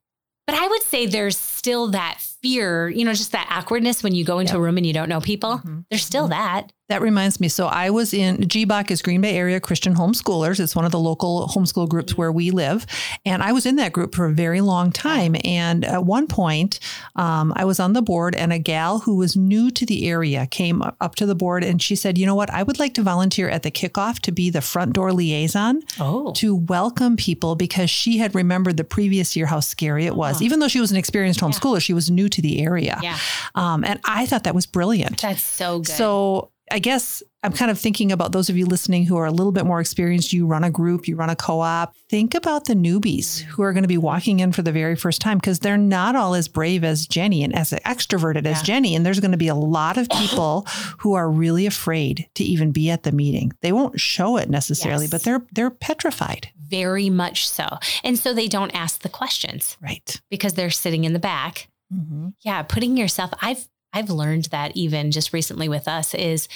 but 0.47 0.55
I 0.55 0.67
would 0.67 0.81
say 0.81 1.05
there's 1.05 1.37
still 1.37 1.89
that 1.89 2.17
fear, 2.41 2.89
you 2.89 3.05
know, 3.05 3.13
just 3.13 3.31
that 3.33 3.47
awkwardness 3.51 4.03
when 4.03 4.15
you 4.15 4.23
go 4.25 4.39
into 4.39 4.53
Yeah. 4.53 4.57
a 4.59 4.61
room 4.61 4.77
and 4.77 4.85
you 4.85 4.93
don't 4.93 5.09
know 5.09 5.21
people. 5.21 5.59
Mhm. 5.65 5.85
There's 5.89 6.03
still 6.05 6.27
that. 6.29 6.71
That 6.89 7.01
reminds 7.01 7.39
me. 7.39 7.47
So 7.47 7.67
I 7.67 7.89
was 7.89 8.13
in 8.13 8.49
GBOC 8.49 8.91
is 8.91 9.01
Green 9.01 9.21
Bay 9.21 9.37
Area 9.37 9.61
Christian 9.61 9.95
Homeschoolers. 9.95 10.59
It's 10.59 10.75
one 10.75 10.83
of 10.83 10.91
the 10.91 10.99
local 10.99 11.47
homeschool 11.47 11.87
groups 11.87 12.17
where 12.17 12.33
we 12.33 12.51
live. 12.51 12.85
And 13.25 13.41
I 13.41 13.53
was 13.53 13.65
in 13.65 13.77
that 13.77 13.93
group 13.93 14.13
for 14.13 14.25
a 14.25 14.33
very 14.33 14.59
long 14.59 14.91
time. 14.91 15.37
And 15.45 15.85
at 15.85 16.03
one 16.05 16.27
point, 16.27 16.81
um, 17.15 17.53
I 17.55 17.63
was 17.63 17.79
on 17.79 17.93
the 17.93 18.01
board 18.01 18.35
and 18.35 18.51
a 18.51 18.59
gal 18.59 18.99
who 18.99 19.15
was 19.15 19.37
new 19.37 19.71
to 19.71 19.85
the 19.85 20.05
area 20.09 20.47
came 20.47 20.81
up 20.81 21.15
to 21.15 21.25
the 21.25 21.35
board 21.35 21.63
and 21.63 21.81
she 21.81 21.95
said, 21.95 22.17
you 22.17 22.25
know 22.25 22.35
what? 22.35 22.49
I 22.49 22.61
would 22.61 22.77
like 22.77 22.93
to 22.95 23.03
volunteer 23.03 23.47
at 23.47 23.63
the 23.63 23.71
kickoff 23.71 24.19
to 24.21 24.33
be 24.33 24.49
the 24.49 24.59
front 24.61 24.91
door 24.91 25.13
liaison 25.13 25.83
Oh, 25.97 26.33
to 26.33 26.53
welcome 26.55 27.15
people 27.15 27.55
because 27.55 27.89
she 27.89 28.17
had 28.17 28.35
remembered 28.35 28.75
the 28.75 28.83
previous 28.83 29.33
year 29.37 29.45
how 29.45 29.61
scary 29.61 30.07
it 30.07 30.15
was. 30.17 30.41
Oh. 30.41 30.43
Even 30.43 30.59
though 30.59 30.67
she 30.67 30.81
was 30.81 30.91
an 30.91 30.97
experienced 30.97 31.39
homeschooler, 31.39 31.81
she 31.81 31.93
was 31.93 32.11
new 32.11 32.27
to 32.31 32.41
the 32.41 32.61
area. 32.63 32.97
yeah. 33.01 33.17
Um, 33.55 33.83
and 33.83 33.99
I 34.05 34.25
thought 34.25 34.43
that 34.45 34.55
was 34.55 34.65
brilliant. 34.65 35.21
That's 35.21 35.43
so 35.43 35.79
good. 35.79 35.87
So 35.87 36.51
I 36.71 36.79
guess 36.79 37.21
I'm 37.43 37.51
kind 37.51 37.69
of 37.69 37.77
thinking 37.77 38.11
about 38.13 38.31
those 38.31 38.47
of 38.49 38.55
you 38.55 38.65
listening 38.65 39.03
who 39.05 39.17
are 39.17 39.25
a 39.25 39.31
little 39.31 39.51
bit 39.51 39.65
more 39.65 39.81
experienced. 39.81 40.31
You 40.31 40.45
run 40.45 40.63
a 40.63 40.69
group, 40.69 41.05
you 41.07 41.15
run 41.17 41.29
a 41.29 41.35
co 41.35 41.59
op. 41.59 41.93
Think 42.09 42.33
about 42.33 42.65
the 42.65 42.75
newbies 42.75 43.39
who 43.41 43.61
are 43.63 43.73
going 43.73 43.83
to 43.83 43.87
be 43.89 43.97
walking 43.97 44.39
in 44.39 44.51
for 44.53 44.61
the 44.61 44.71
very 44.71 44.95
first 44.95 45.19
time 45.21 45.37
because 45.37 45.59
they're 45.59 45.75
not 45.77 46.15
all 46.15 46.33
as 46.33 46.47
brave 46.47 46.83
as 46.85 47.07
Jenny 47.07 47.43
and 47.43 47.53
as 47.53 47.71
extroverted 47.71 48.45
as 48.45 48.61
Jenny. 48.61 48.95
And 48.95 49.05
there's 49.05 49.19
going 49.19 49.31
to 49.31 49.37
be 49.37 49.47
a 49.49 49.55
lot 49.55 49.97
of 49.97 50.07
people 50.09 50.65
who 50.99 51.13
are 51.15 51.29
really 51.29 51.65
afraid 51.65 52.29
to 52.35 52.43
even 52.43 52.71
be 52.71 52.89
at 52.89 53.03
the 53.03 53.11
meeting. 53.11 53.51
They 53.61 53.71
won't 53.73 53.99
show 53.99 54.37
it 54.37 54.49
necessarily, 54.49 55.05
Yes. 55.05 55.11
but 55.11 55.23
they're 55.23 55.45
they're 55.51 55.71
petrified. 55.71 56.49
very 56.71 57.09
much 57.09 57.49
so. 57.49 57.67
And 58.01 58.17
so 58.17 58.33
they 58.33 58.47
don't 58.47 58.73
ask 58.73 59.01
the 59.01 59.09
questions 59.09 59.75
Right. 59.81 60.21
because 60.29 60.53
they're 60.53 60.69
sitting 60.69 61.03
in 61.03 61.11
the 61.11 61.19
back. 61.19 61.67
Mm-hmm. 61.93 62.29
yeah 62.41 62.61
putting 62.63 62.95
yourself 62.97 63.31
i've 63.41 63.67
i've 63.93 64.09
learned 64.09 64.45
that 64.45 64.75
even 64.77 65.11
just 65.11 65.33
recently 65.33 65.67
with 65.69 65.87
us 65.87 66.13
is 66.13 66.47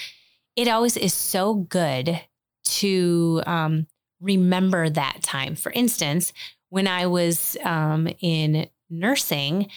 it 0.56 0.68
always 0.70 0.96
is 0.98 1.13
so 1.13 1.54
good 1.56 2.22
to 2.63 3.42
um, 3.46 3.88
remember 4.22 4.89
that 4.89 5.22
time 5.22 5.56
for 5.56 5.72
instance 5.74 6.32
when 6.70 6.88
i 6.88 7.06
was 7.06 7.58
um, 7.63 8.08
in 8.22 8.70
nursing 8.89 9.70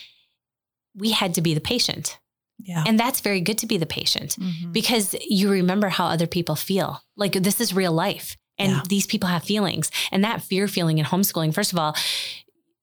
we 0.95 1.11
had 1.12 1.35
to 1.35 1.41
be 1.41 1.55
the 1.55 1.61
patient. 1.61 2.19
Yeah. 2.61 2.83
And 2.85 2.99
that's 2.99 3.21
very 3.21 3.41
good 3.41 3.59
to 3.59 3.67
be 3.69 3.77
the 3.79 3.87
patient 3.87 4.37
Mhm. 4.41 4.73
because 4.73 5.15
you 5.29 5.49
remember 5.49 5.88
how 5.88 6.07
other 6.07 6.27
people 6.27 6.57
feel. 6.57 7.00
Like 7.17 7.35
this 7.35 7.61
is 7.61 7.73
real 7.73 7.93
life 7.93 8.37
and 8.59 8.73
Yeah. 8.73 8.83
these 8.88 9.07
people 9.07 9.29
have 9.29 9.45
feelings. 9.45 9.93
And 10.11 10.25
that 10.25 10.43
fear 10.43 10.67
feeling 10.67 10.99
in 10.99 11.05
homeschooling, 11.05 11.55
first 11.55 11.73
of 11.73 11.79
all, 11.79 11.95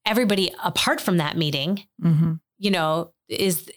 everybody 0.06 0.50
apart 0.64 1.00
from 1.00 1.18
that 1.18 1.36
meeting, 1.36 1.84
Mhm. 2.02 2.40
You 2.58 2.70
know, 2.70 3.12
is 3.28 3.70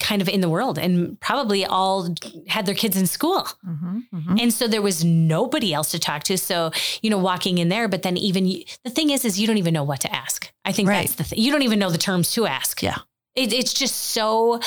kind 0.00 0.20
of 0.20 0.28
in 0.28 0.40
the 0.40 0.48
world 0.48 0.78
and 0.78 1.20
probably 1.20 1.64
all 1.64 2.12
had 2.48 2.66
their 2.66 2.74
kids 2.74 2.96
in 2.96 3.06
school. 3.06 3.46
Mhm. 3.64 4.02
Mhm. 4.12 4.40
And 4.42 4.52
so 4.52 4.66
there 4.66 4.82
was 4.82 5.04
nobody 5.04 5.72
else 5.72 5.92
to 5.92 5.98
talk 6.00 6.24
to. 6.24 6.36
So, 6.36 6.72
you 7.02 7.10
know, 7.10 7.18
walking 7.18 7.58
in 7.58 7.68
there, 7.68 7.86
but 7.86 8.02
then 8.02 8.16
even 8.16 8.46
you, 8.46 8.64
the 8.82 8.90
thing 8.90 9.10
is, 9.10 9.24
is 9.24 9.38
you 9.38 9.46
don't 9.46 9.58
even 9.58 9.72
know 9.72 9.84
what 9.84 10.00
to 10.00 10.12
ask. 10.12 10.50
I 10.64 10.72
think 10.72 10.88
Right. 10.88 11.02
that's 11.06 11.14
the 11.14 11.24
thing. 11.24 11.38
You 11.38 11.52
don't 11.52 11.62
even 11.62 11.78
know 11.78 11.90
the 11.90 11.98
terms 11.98 12.32
to 12.32 12.46
ask. 12.46 12.82
Yeah. 12.82 12.98
It, 13.36 13.52
it's 13.52 13.72
just 13.72 13.94
so 13.94 14.58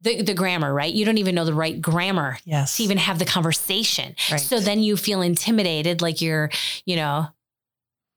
the, 0.00 0.20
the 0.20 0.34
grammar, 0.34 0.74
right? 0.74 0.92
You 0.92 1.04
don't 1.04 1.18
even 1.18 1.36
know 1.36 1.44
the 1.44 1.54
right 1.54 1.80
grammar 1.80 2.38
Yes. 2.44 2.76
to 2.78 2.82
even 2.82 2.98
have 2.98 3.20
the 3.20 3.24
conversation. 3.24 4.16
Right. 4.32 4.40
So 4.40 4.58
then 4.58 4.82
you 4.82 4.96
feel 4.96 5.22
intimidated, 5.22 6.02
like 6.02 6.20
you're, 6.20 6.50
you 6.86 6.96
know, 6.96 7.28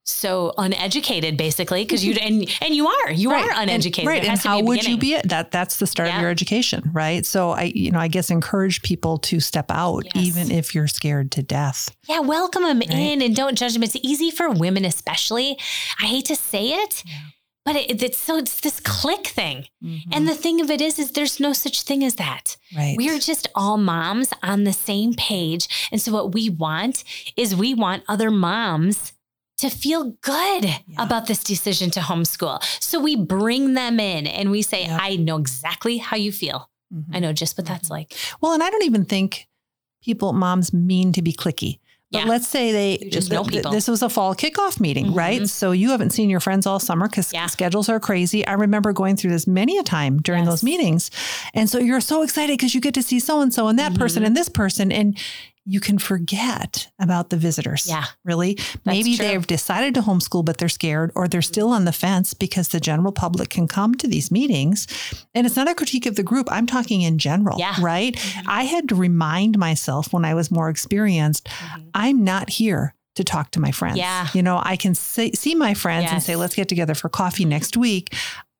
so 0.07 0.53
uneducated 0.57 1.35
basically 1.35 1.83
because 1.83 2.05
you 2.05 2.13
and 2.21 2.47
and 2.61 2.75
you 2.75 2.87
are 2.87 3.11
you 3.11 3.31
are 3.31 3.49
And- 3.49 3.69
uneducated 3.69 4.07
right. 4.07 4.19
And 4.21 4.29
has 4.29 4.43
be 4.43 4.49
how 4.49 4.61
would 4.61 4.85
you 4.85 4.97
be 4.97 5.13
it? 5.15 5.27
That 5.29 5.51
that's 5.51 5.77
the 5.77 5.87
start 5.87 6.09
Yeah. 6.09 6.15
of 6.17 6.21
your 6.21 6.29
education, 6.31 6.89
right? 6.93 7.25
So 7.25 7.51
I, 7.51 7.71
you 7.75 7.89
know, 7.91 7.99
I 7.99 8.07
guess 8.07 8.29
encourage 8.29 8.81
people 8.83 9.17
to 9.19 9.39
step 9.39 9.65
out, 9.71 10.03
Yes. 10.13 10.25
even 10.25 10.51
if 10.51 10.75
you're 10.75 10.87
scared 10.87 11.31
to 11.33 11.43
death. 11.43 11.95
Yeah, 12.07 12.19
welcome 12.19 12.63
them 12.63 12.79
Right. 12.79 12.89
in 12.91 13.21
and 13.23 13.35
don't 13.35 13.57
judge 13.57 13.73
them. 13.73 13.81
It's 13.83 13.95
easy 13.97 14.29
for 14.31 14.49
women, 14.51 14.85
especially. 14.85 15.57
I 15.99 16.05
hate 16.05 16.25
to 16.25 16.35
say 16.35 16.67
it, 16.73 17.03
Yeah. 17.05 17.13
but 17.65 17.75
it, 17.75 18.03
it's 18.03 18.19
so 18.19 18.37
it's 18.37 18.59
this 18.59 18.79
click 18.79 19.25
thing. 19.27 19.65
Mm-hmm. 19.83 20.11
And 20.13 20.27
the 20.27 20.35
thing 20.35 20.61
of 20.61 20.69
it 20.69 20.81
is, 20.81 20.99
is 20.99 21.11
there's 21.11 21.39
no 21.39 21.51
such 21.51 21.81
thing 21.81 22.03
as 22.03 22.15
that. 22.15 22.57
right. 22.77 22.95
We're 22.95 23.17
just 23.19 23.47
all 23.55 23.77
moms 23.77 24.29
on 24.43 24.65
the 24.65 24.73
same 24.73 25.13
page. 25.15 25.67
And 25.91 25.99
so 25.99 26.11
what 26.11 26.31
we 26.33 26.47
want 26.49 27.03
is 27.35 27.55
we 27.55 27.73
want 27.73 28.03
other 28.07 28.29
moms 28.29 29.13
to 29.57 29.69
feel 29.69 30.11
good 30.21 30.65
Yeah. 30.65 30.79
about 30.97 31.27
this 31.27 31.43
decision 31.43 31.89
to 31.91 31.99
homeschool. 32.01 32.61
So 32.81 32.99
we 32.99 33.15
bring 33.15 33.73
them 33.73 33.99
in 33.99 34.27
and 34.27 34.51
we 34.51 34.61
say, 34.61 34.83
Yeah. 34.85 34.97
I 35.01 35.15
know 35.15 35.37
exactly 35.37 35.97
how 35.97 36.17
you 36.17 36.31
feel. 36.31 36.69
Mhm. 36.93 37.05
I 37.15 37.19
know 37.19 37.33
just 37.33 37.57
what 37.57 37.65
that's 37.65 37.89
like. 37.89 38.13
Well, 38.41 38.53
and 38.53 38.61
I 38.61 38.69
don't 38.69 38.83
even 38.83 39.05
think 39.05 39.47
people, 40.03 40.33
moms, 40.33 40.73
mean 40.73 41.11
to 41.13 41.21
be 41.21 41.33
clicky. 41.33 41.79
But 42.11 42.19
Yeah. 42.23 42.29
let's 42.29 42.47
say 42.47 42.71
they 42.71 42.99
You 43.01 43.09
just 43.09 43.31
know 43.31 43.41
th- 43.41 43.51
th- 43.51 43.61
people. 43.63 43.71
This 43.71 43.87
was 43.87 44.03
a 44.03 44.09
fall 44.09 44.35
kickoff 44.35 44.79
meeting, 44.79 45.07
Mhm. 45.07 45.15
right? 45.17 45.49
So 45.49 45.71
you 45.71 45.89
haven't 45.89 46.11
seen 46.11 46.29
your 46.29 46.39
friends 46.39 46.67
all 46.67 46.79
summer 46.79 47.07
because 47.09 47.33
Yeah. 47.33 47.47
schedules 47.47 47.89
are 47.89 47.99
crazy. 47.99 48.45
I 48.45 48.53
remember 48.53 48.93
going 48.93 49.15
through 49.17 49.31
this 49.31 49.47
many 49.47 49.77
a 49.79 49.83
time 49.83 50.21
during 50.21 50.43
Yes. 50.43 50.51
those 50.53 50.63
meetings, 50.63 51.09
and 51.55 51.67
so 51.69 51.79
you're 51.79 51.99
so 52.01 52.21
excited 52.21 52.53
because 52.53 52.75
you 52.75 52.81
get 52.81 52.93
to 52.93 53.01
see 53.03 53.19
so 53.19 53.41
and 53.41 53.51
so 53.53 53.67
and 53.69 53.79
that 53.79 53.95
person 53.95 54.21
Mhm. 54.21 54.27
and 54.27 54.37
this 54.37 54.49
person, 54.49 54.91
and 54.91 55.17
you 55.67 55.79
can 55.79 55.97
forget 55.97 56.89
about 56.99 57.29
the 57.31 57.37
visitors. 57.37 57.87
Yeah. 57.87 58.05
really. 58.23 58.57
Maybe 58.85 59.15
true. 59.15 59.25
they've 59.25 59.47
decided 59.47 59.95
to 59.95 60.01
homeschool, 60.01 60.45
but 60.45 60.57
they're 60.59 60.69
scared, 60.69 61.11
or 61.15 61.27
they're 61.27 61.41
still 61.41 61.69
on 61.69 61.85
the 61.85 61.91
fence 61.91 62.33
because 62.35 62.67
the 62.67 62.79
general 62.79 63.11
public 63.11 63.49
can 63.49 63.67
come 63.67 63.95
to 63.95 64.07
these 64.07 64.29
meetings. 64.31 64.85
And 65.33 65.47
it's 65.47 65.55
not 65.55 65.67
a 65.69 65.73
critique 65.75 66.05
of 66.05 66.15
the 66.15 66.23
group. 66.23 66.47
I'm 66.51 66.67
talking 66.67 67.01
in 67.01 67.17
general, 67.17 67.57
Yeah. 67.59 67.75
right? 67.79 68.15
Mhm. 68.15 68.43
I 68.47 68.63
had 68.65 68.87
to 68.89 68.95
remind 68.95 69.57
myself 69.57 70.13
when 70.13 70.23
I 70.23 70.33
was 70.35 70.51
more 70.51 70.69
experienced, 70.69 71.45
Mhm. 71.47 71.85
I'm 71.95 72.23
not 72.23 72.49
here 72.51 72.93
to 73.15 73.23
talk 73.23 73.49
to 73.51 73.59
my 73.59 73.71
friends. 73.71 73.97
Yeah. 73.97 74.27
You 74.33 74.43
know, 74.43 74.61
I 74.63 74.75
can 74.75 74.93
say, 74.93 75.31
see 75.31 75.55
my 75.55 75.73
friends 75.73 76.11
and 76.11 76.21
say, 76.21 76.35
let's 76.35 76.53
get 76.53 76.67
together 76.69 76.93
for 76.93 77.09
coffee 77.09 77.45
next 77.45 77.75
week. 77.77 78.13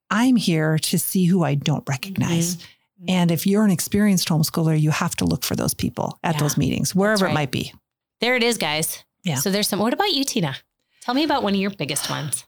I'm 0.10 0.36
here 0.38 0.78
to 0.80 0.98
see 1.00 1.26
who 1.26 1.44
I 1.44 1.56
don't 1.56 1.84
recognize. 1.88 2.56
Mhm. 2.56 2.62
And 3.08 3.30
if 3.32 3.46
you're 3.46 3.66
an 3.66 3.72
experienced 3.72 4.30
homeschooler, 4.30 4.80
you 4.80 4.92
have 4.92 5.16
to 5.18 5.26
look 5.26 5.44
for 5.44 5.56
those 5.56 5.74
people 5.74 6.18
at 6.24 6.36
Yeah. 6.36 6.42
those 6.42 6.58
meetings, 6.58 6.96
wherever 6.96 7.26
right. 7.26 7.32
it 7.32 7.34
might 7.34 7.52
be. 7.52 7.74
There 8.22 8.36
it 8.36 8.44
is, 8.44 8.58
guys. 8.58 9.04
Yeah. 9.24 9.36
So 9.36 9.52
there's 9.52 9.68
some. 9.68 9.80
What 9.80 9.94
about 9.94 10.12
you, 10.14 10.24
Tina? 10.24 10.56
Tell 11.02 11.14
me 11.14 11.24
about 11.24 11.44
one 11.44 11.54
of 11.54 11.60
your 11.60 11.72
biggest 11.72 12.10
ones. 12.10 12.46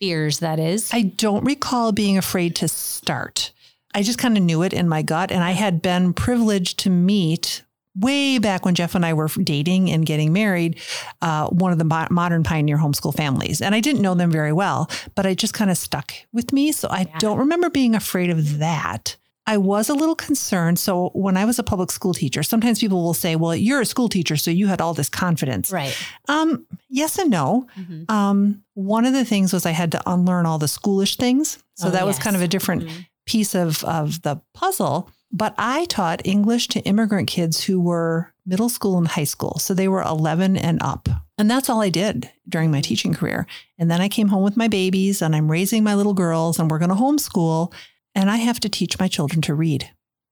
Fears, 0.00 0.40
that 0.40 0.58
is. 0.58 0.90
I 0.92 1.02
don't 1.02 1.44
recall 1.44 1.92
being 1.92 2.18
afraid 2.18 2.56
to 2.56 2.68
start. 2.68 3.52
I 3.94 4.02
just 4.02 4.18
kind 4.18 4.36
of 4.36 4.42
knew 4.42 4.62
it 4.62 4.72
in 4.72 4.88
my 4.88 5.02
gut. 5.02 5.30
And 5.30 5.44
I 5.44 5.50
had 5.52 5.82
been 5.82 6.12
privileged 6.14 6.78
to 6.80 6.90
meet 6.90 7.62
way 7.94 8.38
back 8.38 8.64
when 8.64 8.74
Jeff 8.74 8.94
and 8.94 9.04
I 9.04 9.12
were 9.12 9.28
dating 9.28 9.90
and 9.90 10.06
getting 10.06 10.32
married, 10.32 10.80
uh, 11.20 11.48
one 11.48 11.72
of 11.72 11.78
the 11.78 11.84
mo- 11.84 12.06
modern 12.10 12.42
pioneer 12.42 12.78
homeschool 12.78 13.14
families. 13.14 13.60
And 13.60 13.74
I 13.74 13.80
didn't 13.80 14.00
know 14.00 14.14
them 14.14 14.30
very 14.30 14.52
well, 14.52 14.90
but 15.14 15.26
it 15.26 15.36
just 15.36 15.52
kind 15.52 15.70
of 15.70 15.76
stuck 15.76 16.14
with 16.32 16.52
me. 16.54 16.72
So 16.72 16.88
I 16.88 17.00
Yeah. 17.00 17.18
don't 17.18 17.38
remember 17.38 17.68
being 17.68 17.94
afraid 17.94 18.30
of 18.30 18.58
that. 18.60 19.16
I 19.46 19.56
was 19.56 19.88
a 19.88 19.94
little 19.94 20.14
concerned. 20.14 20.78
So 20.78 21.10
when 21.14 21.36
I 21.36 21.44
was 21.44 21.58
a 21.58 21.62
public 21.64 21.90
school 21.90 22.14
teacher, 22.14 22.42
sometimes 22.44 22.78
people 22.78 23.02
will 23.02 23.14
say, 23.14 23.34
well, 23.34 23.56
you're 23.56 23.80
a 23.80 23.86
school 23.86 24.08
teacher, 24.08 24.36
so 24.36 24.50
you 24.52 24.68
had 24.68 24.80
all 24.80 24.94
this 24.94 25.08
confidence. 25.08 25.72
right. 25.72 25.96
Um, 26.28 26.64
yes 26.88 27.18
and 27.18 27.30
no. 27.30 27.66
Mhm. 27.76 28.08
Um, 28.10 28.62
one 28.74 29.04
of 29.04 29.12
the 29.14 29.24
things 29.24 29.52
was 29.52 29.66
I 29.66 29.72
had 29.72 29.90
to 29.92 30.02
unlearn 30.10 30.46
all 30.46 30.58
the 30.58 30.66
schoolish 30.68 31.16
things. 31.16 31.58
So 31.74 31.88
Oh, 31.88 31.90
that 31.90 32.06
was 32.06 32.18
kind 32.18 32.36
of 32.36 32.42
a 32.42 32.48
different 32.48 32.84
Mhm. 32.84 33.06
piece 33.26 33.54
of, 33.54 33.82
of 33.84 34.22
the 34.22 34.40
puzzle. 34.54 35.10
But 35.32 35.54
I 35.58 35.86
taught 35.86 36.20
English 36.26 36.68
to 36.68 36.80
immigrant 36.80 37.26
kids 37.26 37.64
who 37.64 37.80
were 37.80 38.32
middle 38.44 38.68
school 38.68 38.98
and 38.98 39.08
high 39.08 39.24
school. 39.24 39.58
So 39.58 39.72
they 39.74 39.88
were 39.88 40.02
11 40.02 40.56
and 40.56 40.80
up. 40.82 41.08
And 41.38 41.50
that's 41.50 41.70
all 41.70 41.80
I 41.80 41.88
did 41.88 42.30
during 42.48 42.70
my 42.70 42.80
teaching 42.82 43.14
career. 43.14 43.46
And 43.78 43.90
then 43.90 44.00
I 44.00 44.08
came 44.08 44.28
home 44.28 44.42
with 44.44 44.56
my 44.56 44.68
babies 44.68 45.22
and 45.22 45.34
I'm 45.34 45.50
raising 45.50 45.82
my 45.82 45.94
little 45.94 46.12
girls 46.14 46.58
and 46.58 46.70
we're 46.70 46.78
going 46.78 46.90
to 46.90 46.94
homeschool. 46.94 47.72
And 48.14 48.30
I 48.30 48.36
have 48.36 48.60
to 48.60 48.68
teach 48.68 48.98
my 48.98 49.08
children 49.08 49.40
to 49.42 49.54
read. 49.54 49.90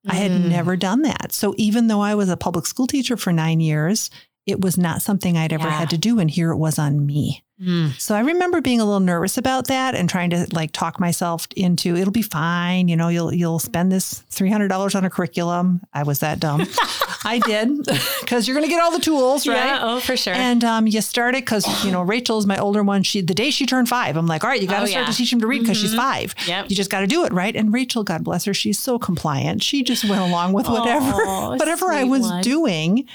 I 0.08 0.14
had 0.14 0.30
Mhm. 0.30 0.48
never 0.48 0.76
done 0.76 1.02
that. 1.02 1.32
So 1.32 1.54
even 1.58 1.86
though 1.88 2.00
I 2.00 2.14
was 2.14 2.28
a 2.28 2.36
public 2.36 2.66
school 2.66 2.86
teacher 2.86 3.16
for 3.16 3.32
nine 3.32 3.60
years, 3.60 4.10
it 4.46 4.60
was 4.60 4.78
not 4.78 5.02
something 5.02 5.36
I'd 5.36 5.52
ever 5.52 5.68
Yeah. 5.68 5.78
had 5.78 5.90
to 5.90 5.98
do. 5.98 6.18
And 6.18 6.30
here 6.30 6.50
it 6.50 6.56
was 6.56 6.78
on 6.78 7.04
me. 7.04 7.42
Mm. 7.62 8.00
So 8.00 8.14
I 8.14 8.20
remember 8.20 8.62
being 8.62 8.80
a 8.80 8.84
little 8.86 9.00
nervous 9.00 9.36
about 9.36 9.66
that 9.66 9.94
and 9.94 10.08
trying 10.08 10.30
to 10.30 10.46
like 10.52 10.72
talk 10.72 10.98
myself 10.98 11.46
into 11.54 11.94
it'll 11.94 12.10
be 12.10 12.22
fine. 12.22 12.88
You 12.88 12.96
know, 12.96 13.08
you'll 13.08 13.34
you'll 13.34 13.58
spend 13.58 13.92
this 13.92 14.24
three 14.30 14.48
hundred 14.50 14.68
dollars 14.68 14.94
on 14.94 15.04
a 15.04 15.10
curriculum. 15.10 15.82
I 15.92 16.04
was 16.04 16.20
that 16.20 16.40
dumb. 16.40 16.66
I 17.24 17.38
did 17.38 17.84
because 18.20 18.48
you're 18.48 18.54
going 18.56 18.66
to 18.66 18.70
get 18.74 18.82
all 18.82 18.90
the 18.90 18.98
tools, 19.00 19.46
right? 19.46 19.56
Yeah. 19.56 19.78
Oh, 19.82 20.00
for 20.00 20.16
sure. 20.16 20.32
And 20.32 20.64
um, 20.64 20.86
you 20.86 21.00
start 21.02 21.34
it 21.34 21.44
because 21.44 21.84
you 21.84 21.90
know 21.92 22.02
Rachel's 22.02 22.46
my 22.46 22.56
older 22.58 22.82
one. 22.82 23.02
She 23.02 23.20
the 23.20 23.34
day 23.34 23.50
she 23.50 23.66
turned 23.66 23.88
five, 23.88 24.16
I'm 24.16 24.26
like, 24.26 24.42
all 24.44 24.50
right, 24.50 24.60
you 24.60 24.66
got 24.66 24.78
to 24.78 24.82
Oh, 24.84 24.86
start 24.86 25.06
yeah. 25.06 25.10
to 25.12 25.16
teach 25.16 25.32
him 25.32 25.40
to 25.40 25.46
read 25.46 25.60
because 25.60 25.76
she's 25.76 25.92
Mhm. 25.94 25.96
five. 25.98 26.34
Yep. 26.46 26.70
You 26.70 26.76
just 26.76 26.90
got 26.90 27.00
to 27.00 27.06
do 27.06 27.24
it, 27.24 27.32
right? 27.32 27.54
And 27.54 27.72
Rachel, 27.74 28.04
God 28.04 28.24
bless 28.24 28.44
her, 28.46 28.54
she's 28.54 28.78
so 28.78 28.98
compliant. 28.98 29.62
She 29.62 29.82
just 29.82 30.04
went 30.04 30.22
along 30.22 30.54
with 30.54 30.66
whatever 30.68 31.12
Aw, 31.12 31.50
whatever 31.58 31.92
I 31.92 32.04
was 32.04 32.22
one. 32.22 32.42
doing, 32.42 33.06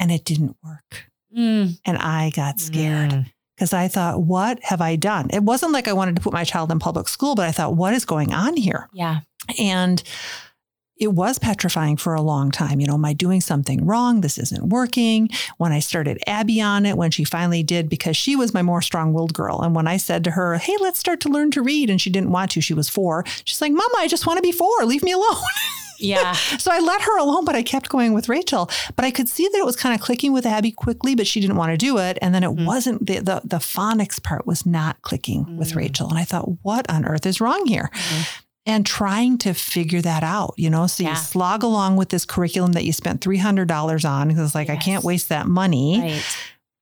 and 0.00 0.10
it 0.10 0.24
didn't 0.24 0.56
work. 0.64 1.06
Mm. 1.36 1.78
And 1.84 1.98
I 1.98 2.30
got 2.34 2.58
scared 2.60 3.10
Mm. 3.10 3.26
because 3.56 3.72
I 3.72 3.86
thought, 3.88 4.22
what 4.22 4.58
have 4.64 4.80
I 4.80 4.96
done? 4.96 5.28
It 5.32 5.42
wasn't 5.44 5.72
like 5.72 5.86
I 5.88 5.92
wanted 5.92 6.16
to 6.16 6.22
put 6.22 6.32
my 6.32 6.44
child 6.44 6.72
in 6.72 6.78
public 6.80 7.06
school, 7.08 7.34
but 7.36 7.46
I 7.48 7.52
thought, 7.52 7.76
what 7.76 7.94
is 7.94 8.04
going 8.04 8.34
on 8.34 8.56
here? 8.56 8.88
Yeah. 8.92 9.20
And 9.58 10.02
it 10.96 11.08
was 11.12 11.38
petrifying 11.38 11.96
for 11.96 12.14
a 12.14 12.22
long 12.22 12.50
time. 12.50 12.78
You 12.80 12.86
know, 12.86 12.94
am 12.94 13.04
I 13.04 13.12
doing 13.12 13.40
something 13.40 13.84
wrong? 13.84 14.20
This 14.20 14.38
isn't 14.38 14.68
working. 14.68 15.28
When 15.56 15.72
I 15.72 15.80
started 15.80 16.22
Abby 16.26 16.60
on 16.60 16.86
it, 16.86 16.96
when 16.96 17.10
she 17.10 17.24
finally 17.24 17.62
did, 17.62 17.88
because 17.88 18.16
she 18.16 18.36
was 18.36 18.54
my 18.54 18.62
more 18.62 18.82
strong 18.82 19.12
willed 19.12 19.34
girl. 19.34 19.60
And 19.62 19.74
when 19.74 19.88
I 19.88 19.96
said 19.96 20.22
to 20.24 20.30
her, 20.32 20.58
hey, 20.58 20.76
let's 20.80 20.98
start 21.00 21.20
to 21.22 21.28
learn 21.28 21.50
to 21.52 21.62
read, 21.62 21.90
and 21.90 22.00
she 22.00 22.10
didn't 22.10 22.30
want 22.30 22.52
to, 22.52 22.60
she 22.60 22.74
was 22.74 22.88
four. 22.88 23.24
She's 23.44 23.60
like, 23.60 23.72
Mama, 23.72 23.94
I 23.98 24.06
just 24.06 24.26
want 24.26 24.36
to 24.38 24.42
be 24.42 24.52
four. 24.52 24.84
Leave 24.84 25.02
me 25.02 25.12
alone. 25.12 25.36
Yeah. 25.98 26.32
So 26.32 26.72
I 26.72 26.80
let 26.80 27.00
her 27.02 27.16
alone, 27.18 27.44
but 27.44 27.54
I 27.54 27.62
kept 27.62 27.88
going 27.88 28.12
with 28.12 28.28
Rachel. 28.28 28.68
But 28.96 29.04
I 29.04 29.12
could 29.12 29.28
see 29.28 29.46
that 29.46 29.56
it 29.56 29.64
was 29.64 29.76
kind 29.76 29.94
of 29.94 30.00
clicking 30.00 30.32
with 30.32 30.44
Abby 30.44 30.72
quickly, 30.72 31.14
but 31.14 31.28
she 31.28 31.40
didn't 31.40 31.54
want 31.54 31.70
to 31.70 31.76
do 31.76 31.98
it. 31.98 32.18
And 32.20 32.34
then 32.34 32.42
it 32.42 32.50
Mhm. 32.50 32.64
wasn't 32.66 33.06
the, 33.06 33.20
the 33.20 33.40
the 33.44 33.58
phonics 33.58 34.20
part 34.20 34.44
was 34.44 34.66
not 34.66 35.00
clicking 35.02 35.56
with 35.56 35.74
Mm. 35.74 35.76
Rachel. 35.76 36.08
And 36.08 36.18
I 36.18 36.24
thought, 36.24 36.48
what 36.62 36.90
on 36.90 37.04
earth 37.04 37.24
is 37.24 37.40
wrong 37.40 37.66
here? 37.66 37.88
Mhm. 37.94 38.26
And 38.64 38.86
trying 38.86 39.38
to 39.38 39.54
figure 39.54 40.00
that 40.02 40.22
out, 40.22 40.54
you 40.56 40.70
know. 40.70 40.86
So 40.86 41.02
Yeah. 41.02 41.10
you 41.10 41.16
slog 41.16 41.64
along 41.64 41.96
with 41.96 42.10
this 42.10 42.24
curriculum 42.24 42.72
that 42.72 42.84
you 42.84 42.92
spent 42.92 43.20
three 43.20 43.38
hundred 43.38 43.66
dollars 43.68 44.04
on 44.04 44.28
because 44.28 44.44
it's 44.46 44.54
like 44.54 44.70
I 44.70 44.76
can't 44.76 45.02
waste 45.02 45.28
that 45.30 45.48
money, 45.48 46.00
Right. 46.00 46.22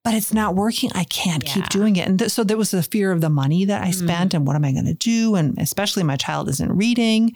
but 0.04 0.12
it's 0.12 0.34
not 0.34 0.54
working. 0.54 0.90
I 0.94 1.04
can't 1.04 1.42
Yeah. 1.46 1.54
keep 1.54 1.68
doing 1.70 1.96
it. 1.96 2.06
And 2.06 2.18
th- 2.18 2.30
so 2.30 2.44
there 2.44 2.58
was 2.58 2.70
the 2.70 2.82
fear 2.82 3.12
of 3.12 3.22
the 3.22 3.30
money 3.30 3.64
that 3.64 3.82
I 3.82 3.88
Mhm. 3.92 3.94
spent 3.94 4.34
and 4.34 4.46
what 4.46 4.56
am 4.56 4.64
I 4.66 4.72
going 4.72 4.84
to 4.87 4.94
do? 4.94 5.37
And 5.37 5.56
especially 5.58 6.02
my 6.02 6.16
child 6.16 6.50
isn't 6.50 6.70
reading. 6.76 7.32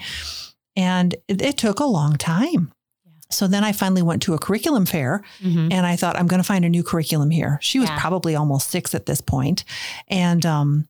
And 0.77 1.15
it, 1.29 1.41
it 1.41 1.57
took 1.57 1.81
a 1.81 1.85
long 1.87 2.17
time. 2.17 2.73
Yeah. 3.07 3.13
So 3.31 3.47
then 3.47 3.65
I 3.65 3.73
finally 3.73 4.03
went 4.03 4.21
to 4.25 4.35
a 4.35 4.39
curriculum 4.39 4.85
fair 4.85 5.23
Mhm. 5.43 5.73
and 5.73 5.87
I 5.87 5.97
thought, 5.97 6.17
I'm 6.19 6.27
going 6.27 6.41
to 6.43 6.47
find 6.47 6.67
a 6.67 6.69
new 6.69 6.83
curriculum 6.83 7.31
here. 7.31 7.59
She 7.63 7.79
was 7.81 7.89
probably 7.97 8.35
almost 8.37 8.69
six 8.71 8.95
at 8.95 9.07
this 9.07 9.23
point. 9.23 9.65
And 10.09 10.45
um, 10.45 10.87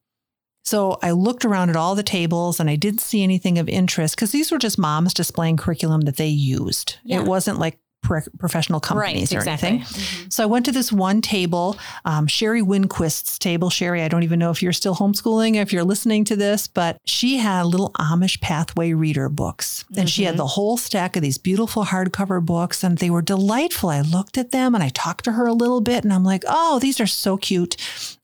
so 0.64 0.98
I 1.02 1.10
looked 1.12 1.44
around 1.44 1.70
at 1.70 1.76
all 1.76 1.94
the 1.94 2.02
tables 2.02 2.58
and 2.58 2.68
I 2.70 2.76
didn't 2.76 3.00
see 3.00 3.22
anything 3.22 3.58
of 3.58 3.68
interest 3.68 4.16
because 4.16 4.32
these 4.32 4.50
were 4.50 4.58
just 4.58 4.78
moms 4.78 5.14
displaying 5.14 5.56
curriculum 5.56 6.02
that 6.02 6.16
they 6.16 6.28
used. 6.28 6.96
Yeah. 7.04 7.20
It 7.20 7.26
wasn't 7.26 7.58
like 7.58 7.78
pro- 8.02 8.20
professional 8.38 8.80
companies 8.80 9.30
Right, 9.32 9.36
or 9.36 9.38
exactly. 9.40 9.68
anything. 9.68 10.30
So 10.30 10.42
I 10.42 10.46
went 10.46 10.64
to 10.66 10.72
this 10.72 10.92
one 10.92 11.20
table, 11.22 11.78
um, 12.04 12.26
Sherry 12.26 12.62
Winquist's 12.62 13.38
table. 13.38 13.70
Sherry, 13.70 14.02
I 14.02 14.08
don't 14.08 14.22
even 14.22 14.38
know 14.38 14.50
if 14.50 14.62
you're 14.62 14.72
still 14.72 14.94
homeschooling, 14.94 15.56
if 15.56 15.72
you're 15.72 15.84
listening 15.84 16.24
to 16.26 16.36
this, 16.36 16.66
but 16.66 16.98
she 17.04 17.38
had 17.38 17.62
little 17.66 17.90
Amish 17.98 18.40
Pathway 18.40 18.92
reader 18.92 19.28
books. 19.28 19.84
And 19.96 20.08
she 20.08 20.24
had 20.24 20.36
the 20.36 20.46
whole 20.46 20.76
stack 20.76 21.16
of 21.16 21.22
these 21.22 21.38
beautiful 21.38 21.84
hardcover 21.86 22.44
books, 22.44 22.84
and 22.84 22.98
they 22.98 23.10
were 23.10 23.22
delightful. 23.22 23.88
I 23.90 24.00
looked 24.02 24.36
at 24.38 24.50
them 24.50 24.74
and 24.74 24.84
I 24.84 24.88
talked 24.90 25.24
to 25.24 25.32
her 25.32 25.46
a 25.46 25.52
little 25.54 25.80
bit, 25.80 26.04
and 26.04 26.12
I'm 26.12 26.24
like, 26.24 26.44
oh, 26.46 26.78
these 26.78 27.00
are 27.00 27.06
so 27.06 27.36
cute. 27.36 27.76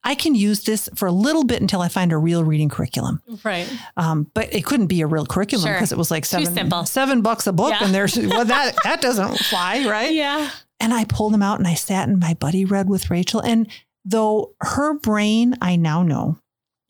I 0.02 0.14
can 0.14 0.34
use 0.34 0.64
this 0.64 0.88
for 0.94 1.06
a 1.06 1.12
little 1.12 1.44
bit 1.44 1.60
until 1.60 1.82
I 1.82 1.88
find 1.88 2.10
a 2.12 2.16
real 2.16 2.42
reading 2.42 2.68
curriculum. 2.70 3.20
Right. 3.44 3.70
Um, 3.96 4.30
but 4.34 4.52
it 4.54 4.64
couldn't 4.64 4.86
be 4.86 5.02
a 5.02 5.06
real 5.06 5.26
curriculum 5.26 5.66
Sure. 5.66 5.74
because 5.74 5.92
it 5.92 5.98
was 5.98 6.10
like 6.10 6.24
seven, 6.24 6.84
seven 6.86 7.20
bucks 7.20 7.46
a 7.46 7.52
book. 7.52 7.70
Yeah. 7.72 7.84
And 7.84 7.94
there's, 7.94 8.16
well, 8.16 8.44
that, 8.46 8.76
that 8.84 9.02
doesn't 9.02 9.38
fly, 9.38 9.86
right? 9.86 10.12
Yeah. 10.12 10.50
And 10.80 10.94
I 10.94 11.04
pulled 11.04 11.34
them 11.34 11.42
out 11.42 11.58
and 11.58 11.68
I 11.68 11.74
sat 11.74 12.08
and 12.08 12.18
my 12.18 12.32
buddy 12.34 12.64
read 12.64 12.88
with 12.88 13.10
Rachel. 13.10 13.40
And 13.40 13.68
though 14.04 14.54
her 14.60 14.94
brain, 14.94 15.56
I 15.60 15.76
now 15.76 16.02
know, 16.02 16.38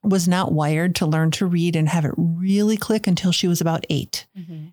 was 0.04 0.28
not 0.28 0.52
wired 0.52 0.94
to 0.94 1.06
learn 1.06 1.30
to 1.32 1.46
read 1.46 1.74
and 1.76 1.88
have 1.88 2.04
it 2.04 2.14
really 2.16 2.76
click 2.76 3.06
until 3.06 3.32
she 3.32 3.48
was 3.48 3.60
about 3.60 3.84
8 3.90 4.26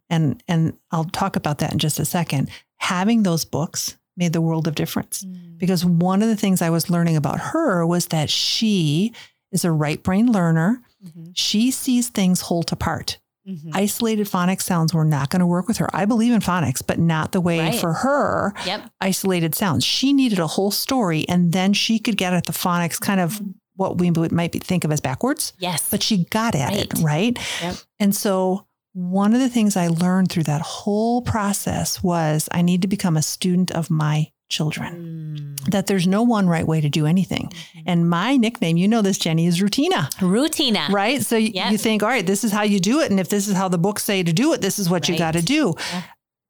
And 0.09 0.41
and 0.47 0.77
I'll 0.91 1.03
talk 1.05 1.35
about 1.35 1.57
that 1.57 1.73
in 1.73 1.79
just 1.79 1.99
a 1.99 2.05
second. 2.05 2.49
Having 2.77 3.23
those 3.23 3.43
books 3.43 3.97
made 4.17 4.33
the 4.33 4.41
world 4.41 4.67
of 4.67 4.75
difference 4.75 5.23
mm. 5.23 5.57
because 5.57 5.85
one 5.85 6.21
of 6.21 6.27
the 6.27 6.35
things 6.35 6.61
I 6.61 6.69
was 6.69 6.89
learning 6.89 7.15
about 7.15 7.39
her 7.39 7.85
was 7.85 8.07
that 8.07 8.29
she 8.29 9.13
is 9.51 9.63
a 9.63 9.71
right 9.71 10.01
brain 10.03 10.31
learner. 10.31 10.81
Mm-hmm. 11.05 11.31
She 11.33 11.71
sees 11.71 12.09
things 12.09 12.41
whole 12.41 12.65
apart. 12.71 13.19
Mm-hmm. 13.47 13.69
Isolated 13.73 14.27
phonics 14.27 14.63
sounds 14.63 14.93
were 14.93 15.05
not 15.05 15.29
going 15.29 15.39
to 15.39 15.45
work 15.45 15.69
with 15.69 15.77
her. 15.77 15.87
I 15.95 16.03
believe 16.03 16.33
in 16.33 16.41
phonics, 16.41 16.85
but 16.85 16.99
not 16.99 17.31
the 17.31 17.39
way 17.39 17.59
Right. 17.59 17.79
for 17.79 17.93
her 17.93 18.53
Yep. 18.65 18.91
isolated 18.99 19.55
sounds. 19.55 19.85
She 19.85 20.11
needed 20.11 20.39
a 20.39 20.47
whole 20.47 20.71
story, 20.71 21.25
and 21.29 21.53
then 21.53 21.71
she 21.71 21.97
could 21.97 22.17
get 22.17 22.33
at 22.33 22.45
the 22.45 22.51
phonics, 22.51 22.99
kind 22.99 23.21
of 23.21 23.35
mm-hmm. 23.35 23.51
what 23.77 23.99
we 23.99 24.11
might 24.11 24.51
be, 24.51 24.59
think 24.59 24.83
of 24.83 24.91
as 24.91 24.99
backwards, 24.99 25.53
Yes. 25.59 25.87
but 25.89 26.03
she 26.03 26.25
got 26.25 26.55
at 26.55 26.73
it, 26.73 26.93
Right. 26.95 27.03
right? 27.03 27.39
Yep. 27.61 27.75
And 27.99 28.15
so, 28.15 28.66
one 28.97 29.35
of 29.35 29.39
the 29.39 29.49
things 29.49 29.77
I 29.77 29.89
learned 29.89 30.31
through 30.31 30.43
that 30.43 30.61
whole 30.61 31.21
process 31.21 32.01
was 32.01 32.49
I 32.51 32.63
need 32.63 32.81
to 32.81 32.87
become 32.87 33.15
a 33.15 33.21
student 33.21 33.69
of 33.71 33.91
my 33.91 34.31
children. 34.49 35.55
Mm. 35.59 35.69
That 35.71 35.85
there's 35.85 36.07
no 36.07 36.23
one 36.23 36.47
right 36.47 36.65
way 36.65 36.81
to 36.81 36.89
do 36.89 37.05
anything. 37.05 37.51
And 37.85 38.09
my 38.09 38.37
nickname, 38.37 38.75
you 38.77 38.87
know 38.87 39.03
this, 39.03 39.19
Jenny, 39.19 39.45
is 39.45 39.59
Rutina. 39.61 40.09
Rutina. 40.15 40.89
Right. 40.89 41.21
So 41.21 41.35
y- 41.35 41.51
Yep. 41.53 41.71
you 41.73 41.77
think, 41.77 42.01
all 42.01 42.09
right, 42.09 42.25
this 42.25 42.43
is 42.43 42.51
how 42.51 42.63
you 42.63 42.79
do 42.79 42.99
it. 43.01 43.11
And 43.11 43.19
if 43.19 43.29
this 43.29 43.47
is 43.47 43.55
how 43.55 43.67
the 43.67 43.77
books 43.77 44.03
say 44.03 44.23
to 44.23 44.33
do 44.33 44.53
it, 44.53 44.61
this 44.61 44.79
is 44.79 44.89
what 44.89 45.07
you 45.07 45.15
got 45.17 45.33
to 45.33 45.41
do. 45.43 45.75
Yeah. 45.91 46.01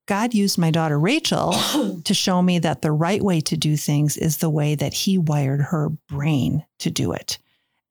God 0.07 0.33
used 0.33 0.57
my 0.57 0.71
daughter 0.71 0.97
Rachel 0.97 1.51
to 2.05 2.13
show 2.13 2.41
me 2.41 2.59
that 2.59 2.81
the 2.81 2.93
right 2.93 3.21
way 3.21 3.41
to 3.41 3.57
do 3.57 3.75
things 3.75 4.15
is 4.15 4.37
the 4.37 4.49
way 4.49 4.73
that 4.75 4.93
he 4.93 5.17
wired 5.17 5.61
her 5.63 5.89
brain 6.07 6.63
to 6.79 6.89
do 6.89 7.11
it. 7.11 7.39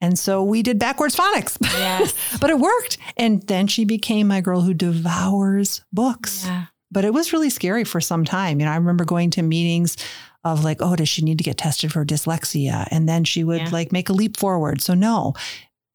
And 0.00 0.18
so 0.18 0.42
we 0.42 0.62
did 0.62 0.78
backwards 0.78 1.16
phonics, 1.16 1.56
Yes. 1.62 2.12
but 2.40 2.50
it 2.50 2.58
worked. 2.58 2.98
And 3.16 3.42
then 3.46 3.66
she 3.66 3.84
became 3.84 4.28
my 4.28 4.40
girl 4.40 4.60
who 4.60 4.74
devours 4.74 5.82
books. 5.92 6.44
Yeah. 6.44 6.66
But 6.90 7.04
it 7.04 7.12
was 7.14 7.32
really 7.32 7.50
scary 7.50 7.84
for 7.84 8.00
some 8.00 8.24
time. 8.24 8.60
You 8.60 8.66
know, 8.66 8.72
I 8.72 8.76
remember 8.76 9.04
going 9.04 9.30
to 9.32 9.42
meetings 9.42 9.96
of 10.44 10.62
like, 10.64 10.78
oh, 10.80 10.94
does 10.96 11.08
she 11.08 11.22
need 11.22 11.38
to 11.38 11.44
get 11.44 11.58
tested 11.58 11.92
for 11.92 12.04
dyslexia? 12.04 12.86
And 12.90 13.08
then 13.08 13.24
she 13.24 13.42
would 13.42 13.62
Yeah. 13.62 13.68
like 13.70 13.90
make 13.90 14.08
a 14.08 14.12
leap 14.12 14.36
forward. 14.36 14.80
So 14.80 14.94
no. 14.94 15.34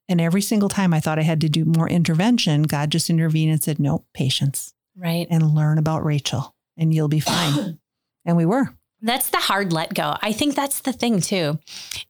And 0.10 0.20
every 0.20 0.42
single 0.42 0.68
time 0.68 0.94
I 0.94 1.00
thought 1.00 1.20
I 1.20 1.24
had 1.24 1.40
to 1.42 1.50
do 1.50 1.64
more 1.64 1.88
intervention, 1.88 2.64
God 2.64 2.90
just 2.92 3.10
intervened 3.10 3.52
and 3.52 3.64
said, 3.64 3.80
nope, 3.80 4.06
patience 4.14 4.74
Right. 4.98 5.26
and 5.30 5.56
learn 5.56 5.78
about 5.78 6.04
Rachel 6.04 6.54
and 6.76 6.94
you'll 6.94 7.08
be 7.08 7.22
fine. 7.22 7.80
and 8.26 8.36
we 8.36 8.46
were. 8.46 8.76
That's 9.02 9.30
the 9.30 9.38
hard 9.38 9.74
let 9.74 9.94
go. 9.94 10.16
I 10.22 10.32
think 10.32 10.56
that's 10.56 10.82
the 10.82 10.94
thing 10.94 11.22
too, 11.22 11.60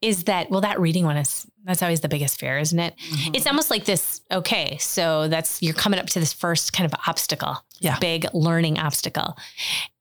is 0.01 0.25
that, 0.25 0.49
well, 0.49 0.61
that 0.61 0.79
reading 0.79 1.05
one 1.05 1.17
is, 1.17 1.47
that's 1.63 1.81
always 1.81 2.01
the 2.01 2.09
biggest 2.09 2.39
fear, 2.39 2.57
isn't 2.57 2.79
it? 2.79 2.95
Mm-hmm. 2.97 3.35
It's 3.35 3.47
almost 3.47 3.69
like 3.69 3.85
this, 3.85 4.21
okay, 4.31 4.77
so 4.79 5.27
that's, 5.27 5.61
you're 5.61 5.73
coming 5.73 5.99
up 5.99 6.07
to 6.07 6.19
this 6.19 6.33
first 6.33 6.73
kind 6.73 6.91
of 6.91 6.99
obstacle, 7.07 7.57
Yeah. 7.79 7.97
big 7.99 8.25
learning 8.33 8.77
obstacle. 8.79 9.37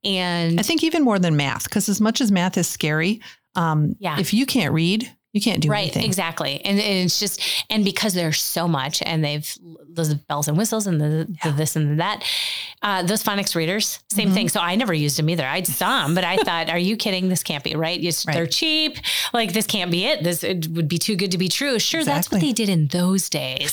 And 0.02 0.59
I 0.59 0.62
think 0.62 0.82
even 0.82 1.04
more 1.04 1.18
than 1.18 1.37
math, 1.37 1.64
because 1.64 1.88
as 1.88 2.00
much 2.00 2.20
as 2.20 2.32
math 2.32 2.56
is 2.56 2.66
scary, 2.68 3.20
um, 3.55 3.94
Yeah. 4.00 4.18
if 4.18 4.33
you 4.35 4.46
can't 4.46 4.72
read, 4.72 5.11
you 5.33 5.40
can't 5.40 5.61
do 5.62 5.68
right, 5.68 5.83
anything. 5.83 6.05
exactly. 6.05 6.61
And, 6.64 6.81
and 6.81 7.05
it's 7.05 7.20
just, 7.20 7.40
and 7.70 7.85
because 7.85 8.14
there's 8.14 8.40
so 8.42 8.66
much 8.66 9.00
and 9.07 9.24
they've, 9.24 9.48
those 9.94 10.14
bells 10.14 10.48
and 10.48 10.57
whistles 10.57 10.87
and 10.87 11.00
the, 11.00 11.29
the 11.42 11.50
this 11.53 11.76
and 11.76 11.92
the 11.92 11.94
that, 11.96 12.22
uh, 12.83 13.03
those 13.03 13.22
phonics 13.22 13.55
readers, 13.55 13.98
same 14.11 14.26
Mm-hmm. 14.29 14.35
thing. 14.35 14.48
So 14.48 14.61
I 14.61 14.76
never 14.76 14.94
used 14.94 15.18
them 15.18 15.29
either. 15.31 15.44
I 15.46 15.62
saw 15.62 16.03
them, 16.03 16.14
but 16.14 16.24
I 16.24 16.37
thought, 16.46 16.68
are 16.70 16.79
you 16.79 16.96
kidding? 16.96 17.29
This 17.29 17.42
can't 17.42 17.64
be 17.64 17.74
right. 17.74 18.03
It's, 18.03 18.26
Right. 18.26 18.35
They're 18.35 18.46
cheap. 18.46 18.98
Like 19.33 19.53
this 19.53 19.66
can't 19.66 19.90
be 19.90 20.05
it. 20.07 20.22
This 20.22 20.44
it 20.44 20.68
would 20.68 20.88
be 20.88 20.98
too 20.98 21.16
good 21.16 21.31
to 21.33 21.38
be 21.38 21.48
true. 21.48 21.79
Sure, 21.79 22.05
that's 22.05 22.31
what 22.31 22.40
they 22.40 22.53
did 22.53 22.68
in 22.68 22.87
those 22.88 23.29
days. 23.29 23.72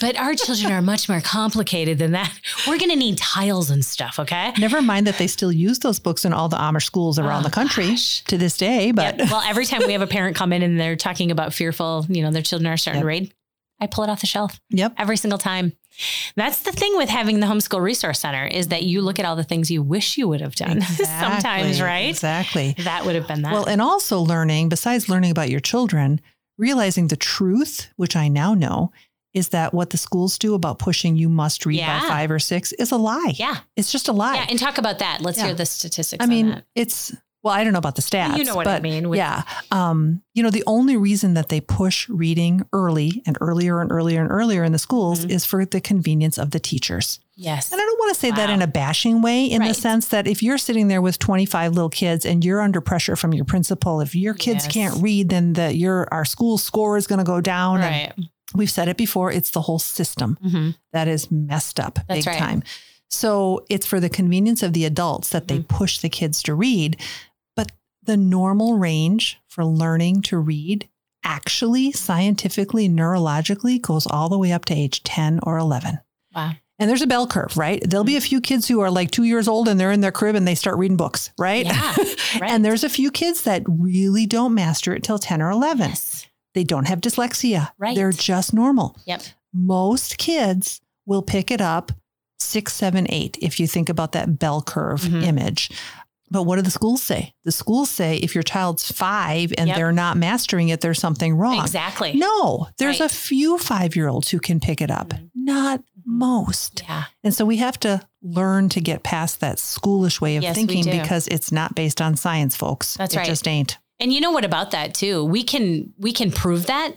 But 0.00 0.16
our 0.16 0.34
children 0.34 0.72
are 0.72 0.80
much 0.82 1.08
more 1.08 1.20
complicated 1.20 1.98
than 1.98 2.12
that. 2.12 2.32
We're 2.66 2.78
going 2.78 2.90
to 2.90 2.96
need 2.96 3.18
tiles 3.18 3.70
and 3.70 3.84
stuff. 3.84 4.18
Okay. 4.18 4.52
Never 4.58 4.80
mind 4.80 5.06
that 5.08 5.18
they 5.18 5.26
still 5.26 5.50
use 5.52 5.80
those 5.80 5.98
books 5.98 6.24
in 6.24 6.32
all 6.32 6.48
the 6.48 6.56
Amish 6.56 6.84
schools 6.84 7.18
around 7.18 7.40
Oh, 7.40 7.48
the 7.48 7.50
country 7.50 7.88
gosh. 7.90 8.22
to 8.24 8.38
this 8.38 8.56
day. 8.56 8.92
But 8.92 9.18
Yep. 9.18 9.30
Well, 9.30 9.42
every 9.44 9.66
time 9.66 9.82
we 9.86 9.92
have 9.92 10.02
a 10.02 10.06
parent 10.06 10.36
come 10.36 10.52
in 10.52 10.62
and 10.62 10.78
they're 10.78 10.96
talking 10.96 11.30
about 11.30 11.52
fearful, 11.52 12.06
you 12.08 12.22
know, 12.22 12.30
their 12.30 12.42
children 12.42 12.72
are 12.72 12.76
starting 12.76 12.98
Yep. 13.00 13.02
to 13.02 13.06
read, 13.06 13.34
I 13.80 13.86
pull 13.86 14.04
it 14.04 14.10
off 14.10 14.20
the 14.20 14.26
shelf 14.26 14.60
yep. 14.70 14.92
every 14.96 15.16
single 15.16 15.38
time. 15.38 15.72
That's 16.36 16.62
the 16.62 16.72
thing 16.72 16.96
with 16.96 17.08
having 17.08 17.40
the 17.40 17.46
homeschool 17.46 17.80
resource 17.80 18.20
center 18.20 18.44
is 18.46 18.68
that 18.68 18.82
you 18.84 19.00
look 19.02 19.18
at 19.18 19.24
all 19.24 19.36
the 19.36 19.44
things 19.44 19.70
you 19.70 19.82
wish 19.82 20.16
you 20.16 20.28
would 20.28 20.40
have 20.40 20.54
done 20.54 20.80
sometimes, 20.82 21.80
right? 21.80 22.08
Exactly. 22.08 22.74
That 22.78 23.04
would 23.04 23.14
have 23.14 23.26
been 23.26 23.42
that. 23.42 23.52
Well, 23.52 23.68
and 23.68 23.80
also 23.80 24.20
learning, 24.20 24.68
besides 24.68 25.08
learning 25.08 25.30
about 25.30 25.50
your 25.50 25.60
children, 25.60 26.20
realizing 26.56 27.08
the 27.08 27.16
truth, 27.16 27.88
which 27.96 28.16
I 28.16 28.28
now 28.28 28.54
know, 28.54 28.92
is 29.34 29.50
that 29.50 29.74
what 29.74 29.90
the 29.90 29.98
schools 29.98 30.38
do 30.38 30.54
about 30.54 30.78
pushing 30.78 31.16
you 31.16 31.28
must 31.28 31.66
read 31.66 31.78
Yeah. 31.78 32.00
by 32.00 32.08
five 32.08 32.30
or 32.30 32.38
six 32.38 32.72
is 32.72 32.90
a 32.92 32.96
lie. 32.96 33.34
yeah. 33.36 33.58
It's 33.76 33.92
just 33.92 34.08
a 34.08 34.12
lie. 34.12 34.36
Yeah. 34.36 34.46
And 34.48 34.58
talk 34.58 34.78
about 34.78 34.98
that. 35.00 35.20
Let's 35.20 35.38
Yeah. 35.38 35.46
hear 35.46 35.54
the 35.54 35.66
statistics. 35.66 36.22
I 36.22 36.26
mean, 36.26 36.62
it's 36.74 37.14
well, 37.48 37.56
I 37.56 37.64
don't 37.64 37.72
know 37.72 37.78
about 37.78 37.96
the 37.96 38.02
stats. 38.02 38.36
You 38.38 38.44
know 38.44 38.54
what 38.54 38.66
I 38.68 38.80
mean 38.80 39.08
with- 39.08 39.16
yeah. 39.18 39.42
Um, 39.70 40.22
you 40.34 40.42
know, 40.42 40.50
the 40.50 40.64
only 40.66 40.96
reason 40.96 41.34
that 41.34 41.48
they 41.48 41.60
push 41.60 42.08
reading 42.08 42.64
early 42.72 43.22
and 43.26 43.36
earlier 43.40 43.80
and 43.80 43.90
earlier 43.90 44.20
and 44.22 44.30
earlier 44.30 44.62
in 44.64 44.72
the 44.72 44.78
schools 44.78 45.24
Mhm. 45.24 45.30
is 45.30 45.44
for 45.44 45.64
the 45.64 45.80
convenience 45.80 46.38
of 46.38 46.50
the 46.52 46.60
teachers. 46.60 47.18
yes. 47.40 47.70
And 47.72 47.80
I 47.80 47.84
don't 47.84 47.98
want 48.00 48.14
to 48.14 48.20
say 48.20 48.30
that 48.32 48.50
in 48.50 48.62
a 48.62 48.66
bashing 48.66 49.22
way, 49.22 49.44
in 49.44 49.60
Right. 49.60 49.68
the 49.68 49.74
sense 49.74 50.08
that 50.08 50.26
if 50.26 50.42
you're 50.42 50.58
sitting 50.58 50.88
there 50.88 51.00
with 51.00 51.18
25 51.20 51.72
little 51.72 51.88
kids 51.88 52.26
and 52.26 52.44
you're 52.44 52.60
under 52.60 52.80
pressure 52.80 53.14
from 53.14 53.32
your 53.32 53.44
principal, 53.44 54.00
if 54.00 54.12
your 54.14 54.34
kids 54.34 54.64
Yes. 54.64 54.72
can't 54.74 55.02
read, 55.02 55.28
then 55.28 55.52
the 55.52 55.72
your 55.76 56.08
our 56.12 56.24
school 56.24 56.58
score 56.58 56.96
is 56.96 57.06
going 57.06 57.20
to 57.20 57.24
go 57.24 57.40
down. 57.40 57.80
And 57.80 58.12
Right. 58.18 58.28
we've 58.54 58.70
said 58.70 58.88
it 58.88 58.96
before, 58.96 59.30
it's 59.30 59.50
the 59.50 59.62
whole 59.62 59.78
system 59.78 60.36
hmm 60.42 60.70
that 60.92 61.06
is 61.06 61.30
messed 61.30 61.78
up 61.78 62.00
That's 62.08 62.24
big 62.24 62.26
right. 62.26 62.38
time. 62.38 62.62
So 63.08 63.64
it's 63.70 63.86
for 63.86 64.00
the 64.00 64.08
convenience 64.10 64.62
of 64.62 64.72
the 64.72 64.84
adults 64.84 65.30
that 65.30 65.46
Mm-hmm. 65.46 65.56
they 65.58 65.62
push 65.62 65.98
the 66.00 66.08
kids 66.10 66.42
to 66.42 66.54
read. 66.54 66.96
The 68.08 68.16
normal 68.16 68.78
range 68.78 69.38
for 69.48 69.64
learning 69.66 70.22
to 70.22 70.38
read 70.38 70.88
actually 71.22 71.92
scientifically, 71.92 72.88
neurologically 72.88 73.80
goes 73.82 74.06
all 74.06 74.30
the 74.30 74.38
way 74.38 74.50
up 74.50 74.64
to 74.64 74.74
age 74.74 75.02
10 75.04 75.40
or 75.42 75.58
11. 75.58 75.98
Wow. 76.34 76.52
And 76.78 76.88
there's 76.88 77.02
a 77.02 77.06
bell 77.06 77.26
curve, 77.26 77.56
right? 77.58 77.82
There'll 77.84 78.04
be 78.04 78.16
a 78.16 78.20
few 78.22 78.40
kids 78.40 78.66
who 78.66 78.80
are 78.80 78.90
like 78.90 79.10
two 79.10 79.24
years 79.24 79.46
old 79.46 79.68
and 79.68 79.78
they're 79.78 79.90
in 79.92 80.00
their 80.00 80.10
crib 80.10 80.36
and 80.36 80.48
they 80.48 80.54
start 80.54 80.78
reading 80.78 80.96
books, 80.96 81.30
right? 81.38 81.66
Yeah. 81.66 81.94
Right. 82.40 82.50
and 82.50 82.64
there's 82.64 82.84
a 82.84 82.88
few 82.90 83.10
kids 83.10 83.42
that 83.42 83.62
really 83.66 84.24
don't 84.26 84.54
master 84.54 84.94
it 84.94 85.02
till 85.02 85.18
10 85.18 85.40
or 85.42 85.50
11. 85.50 85.88
yes. 85.90 86.26
They 86.54 86.64
don't 86.64 86.86
have 86.88 87.00
dyslexia. 87.00 87.70
Right. 87.78 87.94
They're 87.96 88.12
just 88.12 88.54
normal 88.54 88.96
Yep. 89.06 89.22
most 89.52 90.16
kids 90.18 90.80
will 91.04 91.22
pick 91.22 91.50
it 91.50 91.60
up 91.60 91.92
six, 92.40 92.72
seven, 92.72 93.06
eight, 93.10 93.36
if 93.42 93.58
you 93.58 93.66
think 93.66 93.88
about 93.88 94.12
that 94.12 94.38
bell 94.38 94.62
curve 94.62 95.00
Mhm. 95.02 95.24
image. 95.24 95.70
But 96.30 96.42
what 96.44 96.56
do 96.56 96.62
the 96.62 96.70
schools 96.70 97.02
say? 97.02 97.32
The 97.44 97.52
schools 97.52 97.90
say 97.90 98.16
if 98.16 98.34
your 98.34 98.42
child's 98.42 98.90
five 98.92 99.52
and 99.56 99.68
Yep. 99.68 99.76
they're 99.76 99.92
not 99.92 100.16
mastering 100.16 100.68
it, 100.68 100.80
there's 100.80 100.98
something 100.98 101.34
wrong. 101.34 101.60
Exactly. 101.60 102.12
No, 102.14 102.68
there's 102.78 103.00
a 103.00 103.08
few 103.08 103.58
five 103.58 103.96
year 103.96 104.08
olds 104.08 104.28
who 104.28 104.38
can 104.38 104.60
pick 104.60 104.80
it 104.80 104.90
up, 104.90 105.08
Mhm. 105.10 105.30
not 105.34 105.82
most. 106.04 106.82
Yeah. 106.88 107.04
And 107.24 107.34
so 107.34 107.44
we 107.44 107.56
have 107.58 107.78
to 107.80 108.00
learn 108.22 108.68
to 108.70 108.80
get 108.80 109.02
past 109.02 109.40
that 109.40 109.56
schoolish 109.58 110.20
way 110.20 110.36
of 110.36 110.42
Yes, 110.42 110.54
thinking 110.56 110.84
because 110.84 111.28
it's 111.28 111.52
not 111.52 111.74
based 111.74 112.00
on 112.00 112.16
science, 112.16 112.56
folks. 112.56 112.94
That's 112.96 113.14
it 113.14 113.18
right. 113.18 113.26
just 113.26 113.46
ain't. 113.46 113.78
And 114.00 114.12
you 114.12 114.20
know 114.20 114.30
what 114.30 114.44
about 114.44 114.70
that 114.72 114.94
too? 114.94 115.24
We 115.24 115.42
can 115.42 115.92
we 115.98 116.12
can 116.12 116.30
prove 116.30 116.66
that 116.66 116.92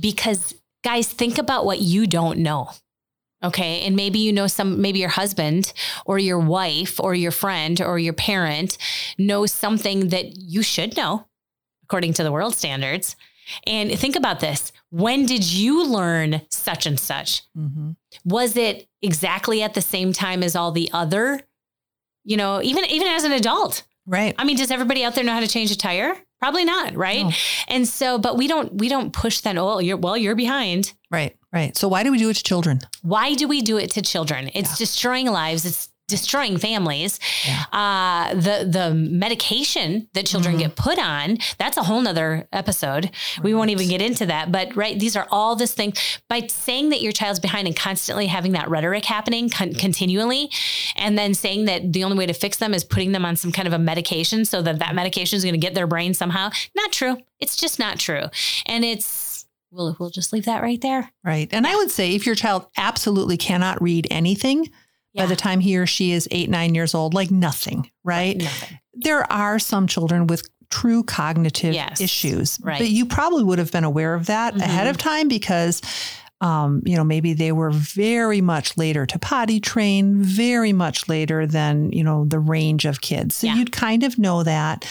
because 0.00 0.54
guys 0.84 1.06
think 1.08 1.38
about 1.38 1.66
what 1.66 1.80
you 1.80 2.06
don't 2.06 2.38
know. 2.38 2.70
Okay? 3.42 3.82
And 3.82 3.94
maybe 3.94 4.18
you 4.18 4.32
know 4.32 4.46
some 4.48 4.80
maybe 4.80 4.98
your 4.98 5.08
husband 5.10 5.72
or 6.06 6.18
your 6.18 6.38
wife 6.40 6.98
or 6.98 7.14
your 7.14 7.30
friend 7.30 7.80
or 7.80 7.98
your 7.98 8.12
parent 8.12 8.78
knows 9.18 9.52
something 9.52 10.08
that 10.08 10.36
you 10.36 10.62
should 10.62 10.96
know 10.96 11.26
according 11.84 12.12
to 12.14 12.22
the 12.22 12.32
world 12.32 12.54
standards. 12.54 13.16
And 13.66 13.90
think 13.98 14.14
about 14.16 14.40
this. 14.40 14.72
When 14.90 15.24
did 15.24 15.50
you 15.50 15.86
learn 15.86 16.42
such 16.50 16.84
and 16.84 17.00
such? 17.00 17.42
Mhm. 17.56 17.96
Was 18.24 18.56
it 18.56 18.88
exactly 19.00 19.62
at 19.62 19.72
the 19.72 19.80
same 19.80 20.12
time 20.12 20.42
as 20.42 20.54
all 20.56 20.70
the 20.72 20.90
other 20.92 21.40
You 22.24 22.36
know, 22.36 22.60
even 22.62 22.84
even 22.86 23.06
as 23.08 23.24
an 23.24 23.32
adult. 23.32 23.84
Right. 24.04 24.34
I 24.36 24.44
mean, 24.44 24.56
does 24.58 24.70
everybody 24.70 25.02
out 25.02 25.14
there 25.14 25.24
know 25.24 25.32
how 25.32 25.40
to 25.40 25.48
change 25.48 25.70
a 25.70 25.76
tire? 25.78 26.14
Probably 26.40 26.64
not, 26.66 26.94
right? 26.94 27.24
No. 27.24 27.32
And 27.68 27.88
so, 27.88 28.18
but 28.18 28.36
we 28.36 28.46
don't 28.48 28.74
we 28.74 28.90
don't 28.90 29.12
push 29.14 29.40
that. 29.40 29.56
Oh, 29.56 29.78
you're 29.78 29.96
well, 29.96 30.16
you're 30.16 30.34
behind. 30.34 30.92
Right. 31.10 31.37
Right. 31.52 31.76
So 31.76 31.88
why 31.88 32.02
do 32.02 32.10
we 32.10 32.18
do 32.18 32.28
it 32.30 32.34
to 32.36 32.42
children? 32.42 32.80
Why 33.02 33.34
do 33.34 33.48
we 33.48 33.62
do 33.62 33.78
it 33.78 33.90
to 33.92 34.02
children? 34.02 34.50
It's 34.54 34.70
Yeah. 34.70 34.76
destroying 34.78 35.26
lives. 35.30 35.64
It's 35.64 35.88
destroying 36.08 36.56
families. 36.56 37.20
Yeah. 37.46 37.64
Uh, 37.70 38.34
the 38.34 38.66
the 38.70 38.94
medication 38.94 40.08
that 40.14 40.24
children 40.26 40.56
Mhm. 40.56 40.58
get 40.60 40.74
put 40.76 40.98
on, 40.98 41.36
that's 41.58 41.76
a 41.76 41.82
whole 41.82 42.00
nother 42.00 42.48
episode. 42.50 43.10
We 43.42 43.52
won't 43.54 43.68
even 43.70 43.88
get 43.88 44.00
into 44.00 44.24
that. 44.26 44.50
But 44.50 44.74
right, 44.74 44.98
these 44.98 45.16
are 45.16 45.26
all 45.30 45.54
this 45.54 45.72
thing. 45.72 45.92
By 46.28 46.46
saying 46.48 46.88
that 46.90 47.02
your 47.02 47.12
child's 47.12 47.40
behind 47.40 47.66
and 47.66 47.76
constantly 47.76 48.26
having 48.26 48.52
that 48.52 48.70
rhetoric 48.70 49.04
happening 49.04 49.50
con- 49.50 49.74
continually, 49.74 50.50
and 50.96 51.18
then 51.18 51.34
saying 51.34 51.66
that 51.66 51.92
the 51.92 52.04
only 52.04 52.16
way 52.16 52.24
to 52.26 52.32
fix 52.34 52.56
them 52.56 52.72
is 52.72 52.84
putting 52.84 53.12
them 53.12 53.26
on 53.26 53.36
some 53.36 53.52
kind 53.52 53.68
of 53.68 53.74
a 53.74 53.78
medication 53.78 54.46
so 54.46 54.62
that 54.62 54.78
that 54.78 54.94
medication 54.94 55.36
is 55.36 55.44
going 55.44 55.52
to 55.54 55.58
get 55.60 55.74
their 55.74 55.86
brain 55.86 56.14
somehow. 56.14 56.50
Not 56.74 56.90
true. 56.90 57.18
It's 57.38 57.54
just 57.56 57.78
not 57.78 57.98
true. 57.98 58.24
And 58.66 58.82
it's 58.84 59.04
we'll 59.70 59.96
we'll 59.98 60.10
just 60.10 60.32
leave 60.32 60.44
that 60.46 60.62
right 60.62 60.80
there. 60.80 61.10
Right. 61.24 61.48
And 61.52 61.66
I 61.66 61.74
would 61.76 61.90
say 61.90 62.14
if 62.14 62.26
your 62.26 62.34
child 62.34 62.66
absolutely 62.76 63.36
cannot 63.36 63.80
read 63.82 64.06
anything 64.10 64.68
by 65.14 65.26
the 65.26 65.34
time 65.36 65.58
he 65.60 65.76
or 65.76 65.86
she 65.86 66.12
is 66.12 66.28
eight, 66.30 66.48
nine 66.48 66.74
years 66.76 66.94
old, 66.94 67.12
like 67.12 67.30
nothing, 67.30 67.90
right? 68.04 68.36
Nothing. 68.36 68.78
There 68.94 69.30
are 69.32 69.58
some 69.58 69.86
children 69.88 70.28
with 70.28 70.48
true 70.70 71.02
cognitive 71.02 71.74
Yes. 71.74 72.00
issues, 72.00 72.58
Right. 72.62 72.78
but 72.78 72.88
you 72.88 73.04
probably 73.06 73.42
would 73.42 73.58
have 73.58 73.72
been 73.72 73.82
aware 73.84 74.14
of 74.14 74.26
that 74.26 74.54
Mhm. 74.54 74.60
ahead 74.62 74.86
of 74.86 74.96
time 74.98 75.28
because. 75.28 75.80
Um, 76.40 76.82
you 76.86 76.94
know, 76.94 77.02
maybe 77.02 77.32
they 77.32 77.50
were 77.50 77.72
very 77.72 78.40
much 78.40 78.76
later 78.76 79.04
to 79.06 79.18
potty 79.18 79.58
train, 79.58 80.22
very 80.22 80.72
much 80.72 81.08
later 81.08 81.48
than, 81.48 81.90
you 81.90 82.04
know, 82.04 82.26
the 82.26 82.38
range 82.38 82.84
of 82.84 83.00
kids. 83.00 83.34
So 83.34 83.48
Yeah. 83.48 83.56
you'd 83.56 83.72
kind 83.72 84.04
of 84.04 84.18
know 84.18 84.44
that. 84.44 84.84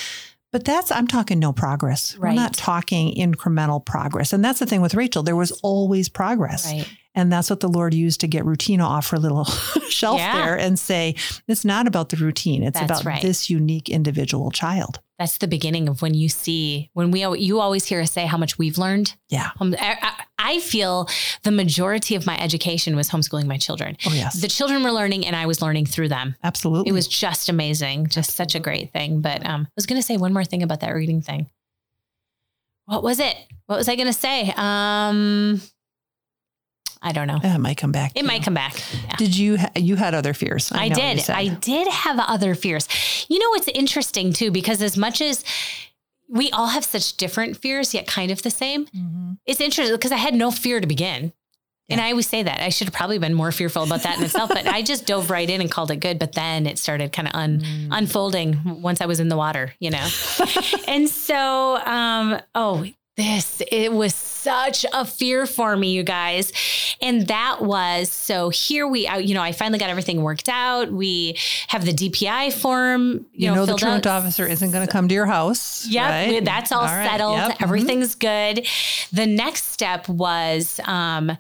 But 0.57 0.65
that's, 0.65 0.91
I'm 0.91 1.05
talking 1.05 1.37
no 1.37 1.53
progress. 1.53 2.17
We're 2.17 2.31
not 2.31 2.55
talking 2.55 3.13
incremental 3.13 3.85
progress. 3.85 4.33
And 4.33 4.43
that's 4.43 4.57
the 4.57 4.65
thing 4.65 4.81
with 4.81 4.95
Rachel. 4.95 5.21
There 5.21 5.35
was 5.35 5.51
always 5.61 6.09
progress. 6.09 6.65
Right. 6.65 6.87
And 7.13 7.31
that's 7.31 7.51
what 7.51 7.59
the 7.59 7.67
Lord 7.67 7.93
used 7.93 8.21
to 8.21 8.27
get 8.27 8.43
Rutina 8.43 8.81
off 8.83 9.11
her 9.11 9.19
little 9.19 9.45
shelf 9.89 10.17
Yeah. 10.17 10.33
there 10.45 10.57
and 10.57 10.79
say, 10.79 11.13
it's 11.47 11.63
not 11.63 11.85
about 11.85 12.09
the 12.09 12.17
routine. 12.17 12.63
It's 12.63 12.79
That's 12.79 13.01
about 13.01 13.05
right. 13.05 13.21
this 13.21 13.51
unique 13.51 13.87
individual 13.87 14.49
child. 14.49 14.99
That's 15.19 15.39
the 15.39 15.47
beginning 15.47 15.89
of 15.89 16.01
when 16.01 16.13
you 16.13 16.29
see 16.29 16.89
when 16.93 17.09
we 17.11 17.25
you 17.39 17.59
always 17.59 17.85
hear 17.85 17.99
us 18.01 18.11
say 18.11 18.25
how 18.27 18.37
much 18.37 18.57
we've 18.59 18.77
learned. 18.77 19.15
Yeah. 19.29 19.49
I, 19.59 19.97
I- 20.37 20.59
feel 20.59 21.09
the 21.43 21.51
majority 21.51 22.15
of 22.15 22.25
my 22.25 22.37
education 22.39 22.95
was 22.95 23.09
homeschooling 23.09 23.47
my 23.47 23.57
children. 23.57 23.97
Oh, 24.05 24.13
yes. 24.13 24.41
The 24.41 24.47
children 24.47 24.83
were 24.83 24.91
learning, 24.91 25.25
and 25.25 25.35
I 25.35 25.45
was 25.45 25.61
learning 25.61 25.87
through 25.87 26.07
them. 26.09 26.35
Absolutely. 26.43 26.89
It 26.89 26.93
was 26.93 27.07
just 27.07 27.49
amazing, 27.49 28.07
just 28.07 28.35
such 28.35 28.55
a 28.55 28.59
great 28.59 28.93
thing. 28.93 29.21
But 29.21 29.45
um, 29.45 29.63
I 29.67 29.71
was 29.75 29.85
going 29.85 29.99
to 29.99 30.05
say 30.05 30.17
one 30.17 30.33
more 30.33 30.45
thing 30.45 30.63
about 30.63 30.79
that 30.81 30.91
reading 30.91 31.21
thing. 31.21 31.49
What 32.85 33.03
was 33.03 33.19
it? 33.19 33.35
What 33.65 33.77
was 33.77 33.89
I 33.89 33.95
going 33.95 34.07
to 34.07 34.13
say? 34.13 34.53
Um, 34.55 35.61
I 37.01 37.11
don't 37.11 37.27
know. 37.27 37.39
It 37.43 37.57
might 37.59 37.77
come 37.77 37.91
back. 37.91 38.11
It 38.15 38.25
might 38.25 38.39
you. 38.39 38.43
come 38.43 38.53
back. 38.53 38.75
Yeah. 39.05 39.15
Did 39.17 39.37
you, 39.37 39.57
ha- 39.57 39.71
you 39.75 39.95
had 39.95 40.13
other 40.15 40.33
fears? 40.33 40.71
I, 40.71 40.87
know 40.89 40.95
you 40.97 41.15
did. 41.15 41.29
I 41.29 41.47
did 41.49 41.87
have 41.87 42.19
other 42.19 42.55
fears. 42.55 42.87
You 43.29 43.39
know, 43.39 43.53
it's 43.55 43.67
interesting 43.69 44.33
too, 44.33 44.51
because 44.51 44.81
as 44.81 44.97
much 44.97 45.21
as 45.21 45.43
we 46.29 46.49
all 46.51 46.67
have 46.67 46.83
such 46.83 47.15
different 47.17 47.57
fears, 47.57 47.93
yet 47.93 48.05
kind 48.07 48.31
of 48.31 48.41
the 48.41 48.49
same, 48.51 48.85
Mhm. 48.87 49.37
it's 49.45 49.61
interesting 49.61 49.95
because 49.95 50.11
I 50.11 50.17
had 50.17 50.33
no 50.33 50.51
fear 50.51 50.79
to 50.81 50.87
begin. 50.87 51.31
And 51.89 52.01
I 52.01 52.09
always 52.11 52.27
say 52.27 52.43
that 52.43 52.59
I 52.59 52.67
should 52.67 52.87
have 52.87 52.93
probably 52.93 53.17
been 53.17 53.33
more 53.33 53.49
fearful 53.53 53.83
about 53.83 54.03
that 54.03 54.17
in 54.17 54.23
itself, 54.25 54.49
but 54.49 54.67
I 54.67 54.81
just 54.81 55.05
dove 55.05 55.29
right 55.29 55.49
in 55.49 55.61
and 55.61 55.71
called 55.71 55.89
it 55.89 56.01
good. 56.01 56.19
But 56.19 56.33
then 56.33 56.67
it 56.67 56.77
started 56.79 57.13
kind 57.13 57.29
of 57.29 57.33
un, 57.33 57.61
Mm. 57.61 57.87
unfolding 57.91 58.81
once 58.81 58.99
I 58.99 59.05
was 59.05 59.21
in 59.21 59.29
the 59.29 59.37
water, 59.37 59.73
you 59.79 59.89
know? 59.91 60.05
and 60.89 61.07
so, 61.07 61.77
um, 61.85 62.41
oh, 62.55 62.85
this, 63.17 63.61
it 63.71 63.91
was 63.91 64.13
such 64.13 64.85
a 64.93 65.03
fear 65.03 65.45
for 65.47 65.75
me, 65.75 65.91
you 65.91 66.03
guys. 66.03 66.53
And 67.01 67.27
that 67.27 67.61
was 67.61 68.11
so 68.11 68.49
here 68.49 68.87
we 68.87 69.07
out, 69.07 69.25
you 69.25 69.33
know, 69.33 69.41
I 69.41 69.51
finally 69.51 69.79
got 69.79 69.89
everything 69.89 70.21
worked 70.21 70.47
out. 70.47 70.91
We 70.91 71.37
have 71.67 71.83
the 71.83 71.91
DPI 71.93 72.53
form, 72.53 73.25
You, 73.33 73.49
you, 73.49 73.55
know, 73.55 73.61
the 73.61 73.67
filled 73.71 73.79
truant 73.79 74.05
out. 74.05 74.21
officer 74.21 74.45
isn't 74.45 74.71
going 74.71 74.85
to 74.85 74.91
come 74.91 75.07
to 75.07 75.15
your 75.15 75.25
house. 75.25 75.87
Yep, 75.87 76.09
right? 76.09 76.45
that's 76.45 76.71
all, 76.71 76.83
right, 76.83 77.09
settled. 77.09 77.37
yep, 77.37 77.57
mhm. 77.57 77.63
Everything's 77.63 78.15
good. 78.15 78.67
The 79.11 79.25
next 79.25 79.71
step 79.71 80.07
was 80.07 80.79
um, 80.85 81.35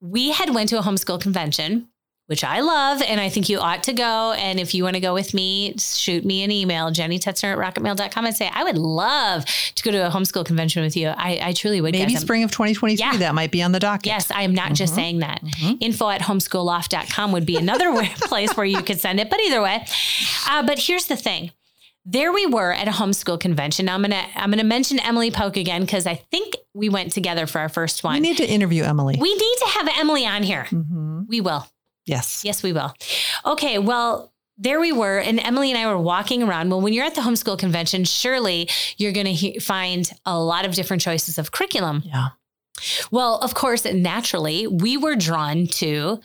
we 0.00 0.30
had 0.32 0.54
went 0.54 0.68
to 0.68 0.78
a 0.78 0.82
homeschool 0.82 1.20
convention, 1.20 1.88
which 2.28 2.44
I 2.44 2.60
love, 2.60 3.02
and 3.02 3.20
I 3.20 3.28
think 3.30 3.48
you 3.48 3.58
ought 3.58 3.82
to 3.84 3.92
go. 3.92 4.32
And 4.32 4.60
if 4.60 4.74
you 4.74 4.84
want 4.84 4.94
to 4.94 5.00
go 5.00 5.12
with 5.14 5.32
me, 5.34 5.74
shoot 5.78 6.24
me 6.24 6.42
an 6.42 6.50
email, 6.50 6.90
Jenny 6.90 7.18
Tetzner 7.18 7.52
at 7.52 7.58
rocketmail.com 7.74 8.26
and 8.26 8.36
say, 8.36 8.50
I 8.52 8.64
would 8.64 8.78
love 8.78 9.44
to 9.46 9.82
go 9.82 9.90
to 9.90 10.06
a 10.06 10.10
homeschool 10.10 10.44
convention 10.44 10.82
with 10.82 10.94
you. 10.96 11.08
I, 11.08 11.40
I 11.42 11.52
truly 11.52 11.80
would. 11.80 11.92
Maybe. 11.92 12.14
Spring 12.16 12.42
of 12.44 12.50
2023, 12.50 12.96
Yeah. 13.02 13.16
that 13.16 13.34
might 13.34 13.50
be 13.50 13.62
on 13.62 13.72
the 13.72 13.80
docket. 13.80 14.06
Yes, 14.06 14.30
I 14.30 14.42
am 14.42 14.54
not 14.54 14.74
just 14.74 14.92
Mhm. 14.92 14.96
saying 14.96 15.18
that. 15.20 15.42
Mhm. 15.42 15.78
Info 15.80 16.08
at 16.10 16.20
homeschoolloft.com 16.20 17.32
would 17.32 17.46
be 17.46 17.56
another 17.56 17.92
place 18.20 18.54
where 18.56 18.66
you 18.66 18.82
could 18.82 19.00
send 19.00 19.20
it. 19.20 19.30
But 19.30 19.40
either 19.40 19.62
way, 19.62 19.84
uh, 20.50 20.62
but 20.64 20.78
here's 20.78 21.06
the 21.06 21.16
thing. 21.16 21.52
There 22.04 22.32
we 22.32 22.46
were 22.46 22.72
at 22.72 22.88
a 22.88 22.90
homeschool 22.90 23.38
convention. 23.40 23.86
Now 23.86 23.94
I'm 23.94 24.00
gonna 24.02 24.22
I'm 24.34 24.50
gonna 24.50 24.64
mention 24.64 24.98
Emily 25.00 25.30
Polk 25.30 25.56
again 25.58 25.82
because 25.82 26.06
I 26.06 26.14
think 26.14 26.56
we 26.74 26.88
went 26.88 27.12
together 27.12 27.46
for 27.46 27.58
our 27.60 27.68
first 27.68 28.02
one. 28.02 28.14
We 28.14 28.20
need 28.20 28.38
to 28.38 28.46
interview 28.48 28.82
Emily. 28.84 29.16
we 29.20 29.34
need 29.34 29.56
to 29.60 29.66
have 29.78 29.88
Emily 29.98 30.24
on 30.26 30.42
here. 30.42 30.66
Mhm. 30.70 31.26
We 31.28 31.40
will. 31.42 31.66
Yes. 32.08 32.44
Yes, 32.44 32.62
we 32.62 32.72
will. 32.72 32.94
Okay, 33.44 33.78
well, 33.78 34.32
there 34.56 34.80
we 34.80 34.90
were, 34.90 35.18
and 35.18 35.38
Emily 35.38 35.70
and 35.70 35.78
I 35.78 35.86
were 35.86 35.98
walking 36.00 36.42
around. 36.42 36.70
Well, 36.70 36.80
when 36.80 36.92
you're 36.92 37.04
at 37.04 37.14
the 37.14 37.20
homeschool 37.20 37.58
convention, 37.58 38.04
surely 38.04 38.68
you're 38.96 39.12
going 39.12 39.26
to 39.26 39.32
he- 39.32 39.58
find 39.60 40.10
a 40.26 40.36
lot 40.38 40.64
of 40.64 40.74
different 40.74 41.00
choices 41.02 41.38
of 41.38 41.52
curriculum. 41.52 42.02
Yeah. 42.04 42.28
Well, 43.10 43.36
of 43.38 43.54
course, 43.54 43.84
naturally, 43.84 44.66
we 44.66 44.96
were 44.96 45.16
drawn 45.16 45.66
to, 45.66 46.20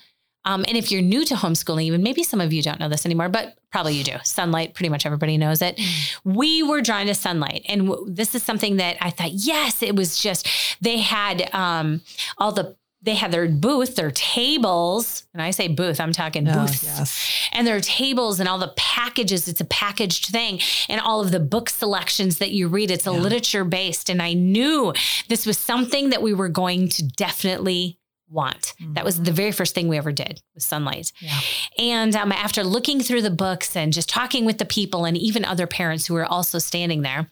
um, 0.45 0.65
and 0.67 0.77
if 0.77 0.91
you're 0.91 1.01
new 1.01 1.25
to 1.25 1.35
homeschooling, 1.35 1.83
even 1.83 2.01
maybe 2.03 2.23
some 2.23 2.41
of 2.41 2.51
you 2.53 2.61
don't 2.61 2.79
know 2.79 2.89
this 2.89 3.05
anymore, 3.05 3.29
but 3.29 3.57
probably 3.71 3.93
you 3.95 4.03
do. 4.03 4.11
Sonlight, 4.23 4.73
pretty 4.73 4.89
much 4.89 5.05
everybody 5.05 5.37
knows 5.37 5.61
it. 5.61 5.79
We 6.23 6.61
were 6.63 6.81
drawn 6.81 7.05
to 7.07 7.13
Sonlight, 7.13 7.63
and 7.67 7.87
w- 7.87 8.05
this 8.11 8.35
is 8.35 8.43
something 8.43 8.77
that 8.77 8.97
I 9.01 9.09
thought, 9.09 9.31
yes, 9.31 9.81
it 9.81 9.95
was 9.95 10.17
just 10.19 10.47
they 10.81 10.97
had 10.99 11.49
um, 11.53 12.01
all 12.37 12.51
the. 12.51 12.75
They 13.03 13.15
had 13.15 13.31
their 13.31 13.47
booth, 13.49 13.95
their 13.95 14.11
tables, 14.11 15.25
and 15.33 15.41
I 15.41 15.51
say 15.51 15.67
booth, 15.67 15.99
I'm 15.99 16.13
talking 16.13 16.47
Oh, 16.47 16.61
booths 16.61 16.83
yes. 16.83 17.49
and 17.51 17.67
their 17.67 17.81
tables 17.81 18.39
and 18.39 18.47
all 18.47 18.57
the 18.59 18.73
packages. 18.77 19.47
It's 19.47 19.59
a 19.61 19.65
packaged 19.65 20.27
thing, 20.27 20.59
and 20.87 21.01
all 21.01 21.19
of 21.21 21.31
the 21.31 21.39
book 21.39 21.69
selections 21.69 22.37
that 22.37 22.51
you 22.51 22.67
read. 22.67 22.91
It's 22.91 23.05
a 23.07 23.11
Yeah. 23.11 23.17
literature 23.19 23.63
based, 23.65 24.09
and 24.09 24.21
I 24.21 24.33
knew 24.33 24.93
this 25.27 25.45
was 25.45 25.57
something 25.57 26.11
that 26.11 26.21
we 26.21 26.33
were 26.33 26.49
going 26.49 26.87
to 26.89 27.03
definitely 27.03 27.99
want. 28.29 28.73
That 28.93 29.05
was 29.05 29.21
the 29.21 29.31
very 29.31 29.51
first 29.51 29.75
thing 29.75 29.87
we 29.89 29.97
ever 29.97 30.11
did 30.11 30.41
with 30.55 30.63
Sonlight. 30.63 31.11
Yeah. 31.19 31.39
And 31.77 32.15
um, 32.15 32.31
after 32.31 32.63
looking 32.63 32.99
through 32.99 33.21
the 33.21 33.29
books 33.29 33.75
and 33.75 33.93
just 33.93 34.09
talking 34.09 34.43
with 34.45 34.57
the 34.57 34.65
people 34.65 35.05
and 35.05 35.15
even 35.15 35.45
other 35.45 35.67
parents 35.67 36.07
who 36.07 36.15
were 36.15 36.25
also 36.25 36.57
standing 36.57 37.03
there, 37.03 37.29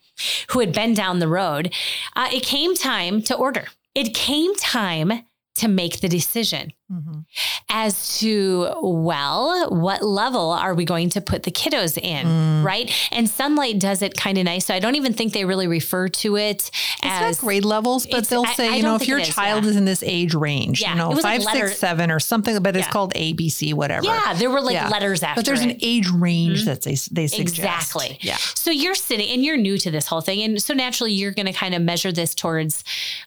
who 0.50 0.60
had 0.60 0.74
been 0.74 0.94
down 0.94 1.18
the 1.20 1.28
road, 1.28 1.74
uh, 2.16 2.28
it 2.32 2.44
came 2.44 2.76
time 2.76 3.24
to 3.24 3.36
order. 3.36 3.66
It 3.96 4.14
came 4.14 4.56
time 4.58 5.24
to 5.54 5.68
make 5.68 6.00
the 6.00 6.08
decision 6.08 6.72
Mhm. 6.92 7.26
as 7.70 8.20
to, 8.20 8.74
well, 8.82 9.70
what 9.70 10.02
level 10.02 10.52
are 10.52 10.74
we 10.74 10.86
going 10.86 11.10
to 11.10 11.22
put 11.22 11.44
the 11.44 11.52
kiddos 11.52 11.98
in? 11.98 12.26
Mm. 12.26 12.64
Right. 12.64 12.92
And 13.12 13.28
Sonlight 13.28 13.80
does 13.80 14.02
it 14.02 14.16
kind 14.16 14.38
of 14.38 14.46
nice. 14.46 14.66
So 14.66 14.74
I 14.74 14.80
don't 14.80 14.96
even 14.96 15.14
think 15.14 15.34
they 15.34 15.44
really 15.46 15.68
refer 15.68 16.08
to 16.10 16.38
it 16.38 16.70
It's 16.72 16.72
as 17.04 17.40
grade 17.40 17.66
levels, 17.66 18.08
but 18.08 18.28
they'll 18.28 18.46
say, 18.46 18.70
I 18.70 18.76
you 18.78 18.84
know, 18.84 18.96
if 18.96 19.08
your 19.08 19.20
is, 19.20 19.28
child 19.30 19.64
yeah. 19.66 19.70
is 19.72 19.76
in 19.76 19.86
this 19.86 20.04
age 20.04 20.34
range, 20.34 20.82
Yeah, 20.82 20.92
you 20.92 20.98
know, 20.98 21.10
was 21.10 21.24
like 21.24 21.42
five, 21.42 21.54
letter- 21.54 21.68
six, 21.68 21.80
seven, 21.80 22.12
or 22.12 22.20
something, 22.20 22.62
but 22.62 22.76
it's 22.78 22.88
Yeah. 22.88 22.92
called 22.92 23.14
ABC, 23.16 23.74
whatever. 23.74 24.06
Yeah, 24.06 24.34
there 24.34 24.50
were 24.50 24.62
like 24.62 24.90
letters 24.90 25.22
after 25.24 25.40
But 25.40 25.46
there's 25.46 25.62
it. 25.62 25.70
an 25.72 25.78
age 25.82 26.08
range 26.10 26.62
Mhm. 26.64 26.66
that 26.66 26.82
they, 26.84 26.96
they 27.12 27.28
suggest. 27.28 27.58
Exactly. 27.60 28.20
Yeah. 28.22 28.38
So 28.56 28.72
you're 28.72 28.96
sitting 28.96 29.30
and 29.30 29.44
you're 29.44 29.58
new 29.58 29.78
to 29.80 29.92
this 29.92 30.08
whole 30.08 30.22
thing. 30.22 30.42
And 30.44 30.62
so 30.62 30.74
naturally 30.74 31.14
you're 31.14 31.32
going 31.32 31.46
to 31.46 31.54
kind 31.54 31.74
of 31.76 31.82
measure 31.82 32.12
this 32.12 32.34
towards 32.36 32.84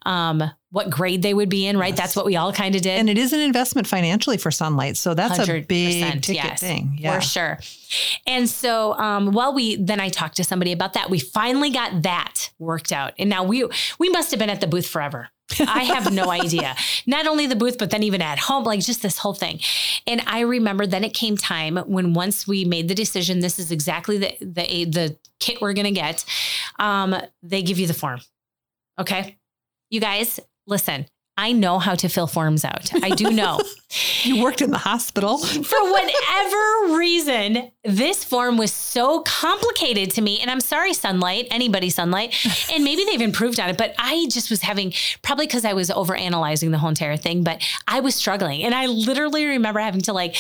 um, 0.06 0.50
what 0.74 0.90
grade 0.90 1.22
they 1.22 1.32
would 1.32 1.48
be 1.48 1.68
in, 1.68 1.78
right? 1.78 1.90
Yes. 1.90 1.98
That's 1.98 2.16
what 2.16 2.26
we 2.26 2.34
all 2.34 2.52
kind 2.52 2.74
of 2.74 2.82
did. 2.82 2.98
And 2.98 3.08
it 3.08 3.16
is 3.16 3.32
an 3.32 3.38
investment 3.38 3.87
financially 3.87 4.38
for 4.38 4.50
Sonlight. 4.50 4.96
So 4.96 5.14
that's 5.14 5.38
a 5.38 5.60
big 5.60 6.20
ticket 6.20 6.28
yes, 6.34 6.60
thing. 6.60 6.96
Yeah. 6.98 7.14
For 7.14 7.20
sure. 7.20 7.58
And 8.26 8.50
so 8.50 8.94
um 8.94 9.30
while 9.30 9.54
we 9.54 9.76
then 9.76 10.00
I 10.00 10.08
talked 10.08 10.37
to 10.38 10.42
somebody 10.42 10.72
about 10.72 10.94
that. 10.94 11.10
We 11.10 11.20
finally 11.20 11.70
got 11.70 12.02
that 12.02 12.50
worked 12.58 12.90
out. 12.90 13.12
And 13.20 13.30
now 13.30 13.44
we 13.44 13.68
we 14.00 14.08
must 14.08 14.32
have 14.32 14.40
been 14.40 14.50
at 14.50 14.60
the 14.60 14.66
booth 14.66 14.88
forever. 14.88 15.28
I 15.60 15.84
have 15.84 16.12
no 16.12 16.28
idea. 16.42 16.74
Not 17.06 17.28
only 17.28 17.46
the 17.46 17.54
booth, 17.54 17.78
but 17.78 17.90
then 17.90 18.02
even 18.02 18.20
at 18.20 18.40
home, 18.40 18.64
like 18.64 18.80
just 18.80 19.00
this 19.00 19.18
whole 19.18 19.34
thing. 19.34 19.60
And 20.08 20.22
I 20.26 20.40
remember 20.40 20.88
then 20.88 21.04
it 21.04 21.14
came 21.14 21.37
time 21.37 21.76
when 21.87 22.14
once 22.14 22.48
we 22.48 22.64
made 22.64 22.88
the 22.88 22.96
decision, 22.96 23.38
this 23.38 23.60
is 23.60 23.70
exactly 23.70 24.18
the 24.18 24.37
the 24.40 24.87
the 24.87 25.16
kit 25.38 25.60
we're 25.60 25.72
gonna 25.72 25.92
get. 25.92 26.24
Um, 26.80 27.14
they 27.44 27.62
give 27.62 27.78
you 27.78 27.87
the 27.87 27.94
form. 27.94 28.18
Okay. 28.98 29.38
You 29.90 30.00
guys, 30.00 30.40
listen. 30.66 31.07
I 31.37 31.50
know 31.50 31.81
how 31.81 31.96
to 31.96 32.09
fill 32.09 32.29
forms 32.29 32.64
out. 32.64 32.94
I 33.03 33.11
do 33.11 33.31
know. 33.31 33.61
you 34.22 34.40
worked 34.40 34.62
in 34.62 34.70
the 34.70 34.79
hospital. 34.79 35.38
For 35.38 35.90
whatever 35.90 36.96
reason, 36.96 37.72
this 37.83 38.22
form 38.22 38.57
was 38.57 38.72
so 38.72 39.20
complicated 39.22 40.12
to 40.12 40.22
me. 40.22 40.38
And 40.38 40.48
I'm 40.48 40.61
sorry, 40.61 40.92
Sonlight, 40.92 41.48
anybody 41.50 41.90
Sonlight. 41.90 42.72
And 42.72 42.85
maybe 42.85 43.05
they've 43.05 43.20
improved 43.20 43.59
on 43.59 43.68
it, 43.68 43.77
but 43.77 43.96
I 43.98 44.29
just 44.31 44.48
was 44.48 44.62
having, 44.62 44.94
probably 45.22 45.46
because 45.46 45.64
I 45.64 45.72
was 45.72 45.90
over 45.90 46.14
analyzing 46.14 46.70
the 46.70 46.79
whole 46.79 46.90
entire 46.90 47.16
thing, 47.16 47.42
but 47.42 47.61
I 47.88 47.98
was 47.98 48.14
struggling. 48.14 48.62
And 48.62 48.72
I 48.72 48.87
literally 48.87 49.44
remember 49.44 49.81
having 49.81 50.03
to 50.03 50.12
like, 50.12 50.37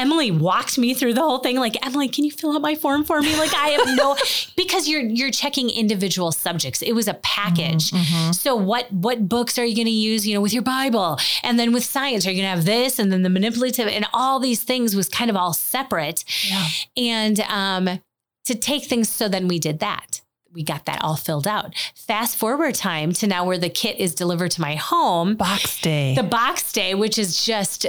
Emily 0.00 0.30
walked 0.30 0.78
me 0.78 0.94
through 0.94 1.12
the 1.12 1.20
whole 1.20 1.38
thing. 1.38 1.56
Like, 1.56 1.76
Emily, 1.84 2.08
can 2.08 2.24
you 2.24 2.30
fill 2.30 2.54
out 2.54 2.62
my 2.62 2.74
form 2.74 3.04
for 3.04 3.20
me? 3.20 3.36
Like, 3.36 3.52
I 3.54 3.68
have 3.68 3.96
no, 3.96 4.16
because 4.56 4.88
you're, 4.88 5.02
you're 5.02 5.30
checking 5.30 5.68
individual 5.68 6.32
subjects. 6.32 6.80
It 6.80 6.92
was 6.92 7.06
a 7.06 7.14
package. 7.14 7.90
Mm-hmm. 7.90 8.32
So 8.32 8.56
what, 8.56 8.90
what 8.90 9.28
books 9.28 9.58
are 9.58 9.64
you 9.64 9.74
going 9.76 9.86
to 9.86 9.92
use? 9.92 10.26
you 10.30 10.34
know, 10.34 10.40
with 10.40 10.52
your 10.52 10.62
Bible. 10.62 11.18
And 11.42 11.58
then 11.58 11.72
with 11.72 11.84
science, 11.84 12.26
are 12.26 12.30
you 12.30 12.42
going 12.42 12.50
to 12.50 12.56
have 12.56 12.64
this? 12.64 12.98
And 12.98 13.12
then 13.12 13.22
the 13.22 13.30
manipulative 13.30 13.88
and 13.88 14.06
all 14.12 14.40
these 14.40 14.62
things 14.62 14.96
was 14.96 15.08
kind 15.08 15.28
of 15.28 15.36
all 15.36 15.52
separate. 15.52 16.24
Yeah. 16.48 16.66
And 16.96 17.40
um, 17.40 18.00
to 18.44 18.54
take 18.54 18.84
things, 18.84 19.08
so 19.08 19.28
then 19.28 19.48
we 19.48 19.58
did 19.58 19.80
that. 19.80 20.20
We 20.52 20.64
got 20.64 20.86
that 20.86 21.02
all 21.04 21.16
filled 21.16 21.46
out. 21.46 21.74
Fast 21.94 22.36
forward 22.36 22.74
time 22.74 23.12
to 23.14 23.26
now 23.26 23.44
where 23.44 23.58
the 23.58 23.70
kit 23.70 23.98
is 23.98 24.14
delivered 24.14 24.50
to 24.52 24.60
my 24.60 24.74
home. 24.74 25.36
Box 25.36 25.80
day. 25.80 26.14
The 26.16 26.24
box 26.24 26.72
day, 26.72 26.94
which 26.94 27.18
is 27.18 27.44
just 27.44 27.86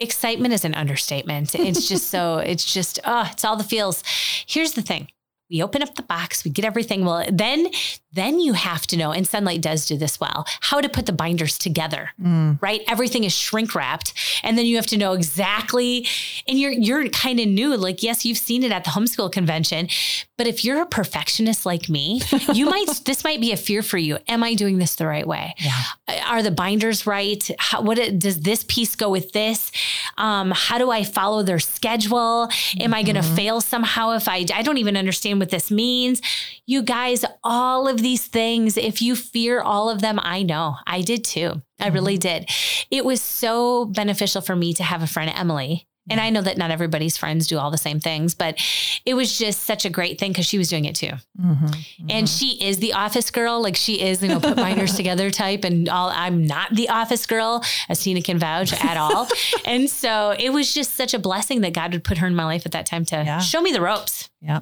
excitement 0.00 0.54
is 0.54 0.64
an 0.64 0.74
understatement. 0.74 1.54
It's 1.54 1.88
just 1.88 2.08
so, 2.08 2.38
it's 2.46 2.72
just, 2.72 3.00
oh, 3.04 3.28
it's 3.30 3.44
all 3.44 3.56
the 3.56 3.64
feels. 3.64 4.02
Here's 4.46 4.72
the 4.72 4.82
thing 4.82 5.08
we 5.50 5.62
open 5.62 5.82
up 5.82 5.94
the 5.94 6.02
box, 6.02 6.44
we 6.44 6.50
get 6.50 6.64
everything. 6.64 7.04
Well, 7.04 7.24
then 7.30 7.68
then 8.14 8.40
you 8.40 8.52
have 8.52 8.86
to 8.88 8.96
know, 8.96 9.12
and 9.12 9.26
Sonlight 9.26 9.60
does 9.60 9.86
do 9.86 9.96
this 9.96 10.20
well, 10.20 10.46
how 10.60 10.80
to 10.80 10.88
put 10.88 11.06
the 11.06 11.12
binders 11.12 11.58
together. 11.58 12.10
Mm. 12.22 12.60
Right? 12.60 12.82
Everything 12.88 13.24
is 13.24 13.34
shrink 13.34 13.74
wrapped. 13.74 14.14
And 14.42 14.56
then 14.56 14.66
you 14.66 14.76
have 14.76 14.86
to 14.86 14.96
know 14.96 15.12
exactly, 15.12 16.06
and 16.46 16.58
you're 16.58 16.72
you're 16.72 17.08
kind 17.08 17.40
of 17.40 17.48
new. 17.48 17.76
Like, 17.76 18.02
yes, 18.02 18.24
you've 18.24 18.38
seen 18.38 18.62
it 18.62 18.72
at 18.72 18.84
the 18.84 18.90
homeschool 18.90 19.32
convention. 19.32 19.88
But 20.36 20.46
if 20.46 20.64
you're 20.64 20.82
a 20.82 20.86
perfectionist 20.86 21.64
like 21.64 21.88
me, 21.88 22.20
you 22.52 22.66
might 22.66 22.86
this 23.04 23.24
might 23.24 23.40
be 23.40 23.52
a 23.52 23.56
fear 23.56 23.82
for 23.82 23.98
you. 23.98 24.18
Am 24.28 24.42
I 24.42 24.54
doing 24.54 24.78
this 24.78 24.96
the 24.96 25.06
right 25.06 25.26
way? 25.26 25.54
Yeah. 25.58 25.82
Are 26.26 26.42
the 26.42 26.50
binders 26.50 27.06
right? 27.06 27.48
How, 27.58 27.82
what 27.82 27.98
does 28.18 28.40
this 28.40 28.64
piece 28.68 28.96
go 28.96 29.10
with 29.10 29.32
this? 29.32 29.70
Um, 30.18 30.52
how 30.54 30.78
do 30.78 30.90
I 30.90 31.04
follow 31.04 31.42
their 31.42 31.60
schedule? 31.60 32.44
Am 32.44 32.48
mm-hmm. 32.50 32.94
I 32.94 33.02
going 33.02 33.16
to 33.16 33.22
fail 33.22 33.60
somehow 33.60 34.12
if 34.12 34.28
I 34.28 34.44
I 34.54 34.62
don't 34.62 34.78
even 34.78 34.96
understand 34.96 35.40
what 35.40 35.50
this 35.50 35.70
means? 35.70 36.20
You 36.66 36.82
guys, 36.82 37.24
all 37.42 37.88
of 37.88 38.02
these 38.04 38.26
things, 38.26 38.76
if 38.76 39.02
you 39.02 39.16
fear 39.16 39.60
all 39.60 39.90
of 39.90 40.00
them, 40.00 40.20
I 40.22 40.42
know 40.42 40.76
I 40.86 41.00
did 41.02 41.24
too. 41.24 41.62
I 41.80 41.88
really 41.88 42.14
mm-hmm. 42.14 42.44
did. 42.44 42.50
It 42.90 43.04
was 43.04 43.20
so 43.20 43.86
beneficial 43.86 44.40
for 44.40 44.54
me 44.54 44.74
to 44.74 44.82
have 44.82 45.02
a 45.02 45.06
friend, 45.06 45.32
Emily, 45.34 45.88
and 46.10 46.20
I 46.20 46.30
know 46.30 46.42
that 46.42 46.58
not 46.58 46.70
everybody's 46.70 47.16
friends 47.16 47.46
do 47.46 47.58
all 47.58 47.70
the 47.70 47.78
same 47.78 47.98
things, 47.98 48.34
but 48.34 48.58
it 49.06 49.14
was 49.14 49.38
just 49.38 49.62
such 49.62 49.86
a 49.86 49.90
great 49.90 50.18
thing 50.18 50.32
because 50.32 50.46
she 50.46 50.58
was 50.58 50.68
doing 50.68 50.84
it 50.84 50.94
too. 50.94 51.12
Mm-hmm, 51.40 51.64
mm-hmm. 51.64 52.06
And 52.10 52.28
she 52.28 52.62
is 52.62 52.78
the 52.78 52.92
office 52.92 53.30
girl. 53.30 53.62
Like 53.62 53.74
she 53.74 54.02
is, 54.02 54.22
you 54.22 54.28
know, 54.28 54.38
put 54.38 54.56
binders 54.56 54.94
together 54.96 55.30
type. 55.30 55.64
And 55.64 55.88
all 55.88 56.10
I'm 56.10 56.46
not 56.46 56.74
the 56.74 56.90
office 56.90 57.24
girl, 57.24 57.64
as 57.88 58.02
Tina 58.02 58.20
can 58.20 58.38
vouch 58.38 58.72
at 58.84 58.98
all. 58.98 59.28
and 59.64 59.88
so 59.88 60.34
it 60.38 60.50
was 60.50 60.74
just 60.74 60.94
such 60.94 61.14
a 61.14 61.18
blessing 61.18 61.62
that 61.62 61.72
God 61.72 61.92
would 61.92 62.04
put 62.04 62.18
her 62.18 62.26
in 62.26 62.34
my 62.34 62.44
life 62.44 62.66
at 62.66 62.72
that 62.72 62.84
time 62.84 63.06
to 63.06 63.16
yeah. 63.16 63.38
show 63.38 63.62
me 63.62 63.72
the 63.72 63.80
ropes. 63.80 64.28
Yeah. 64.42 64.60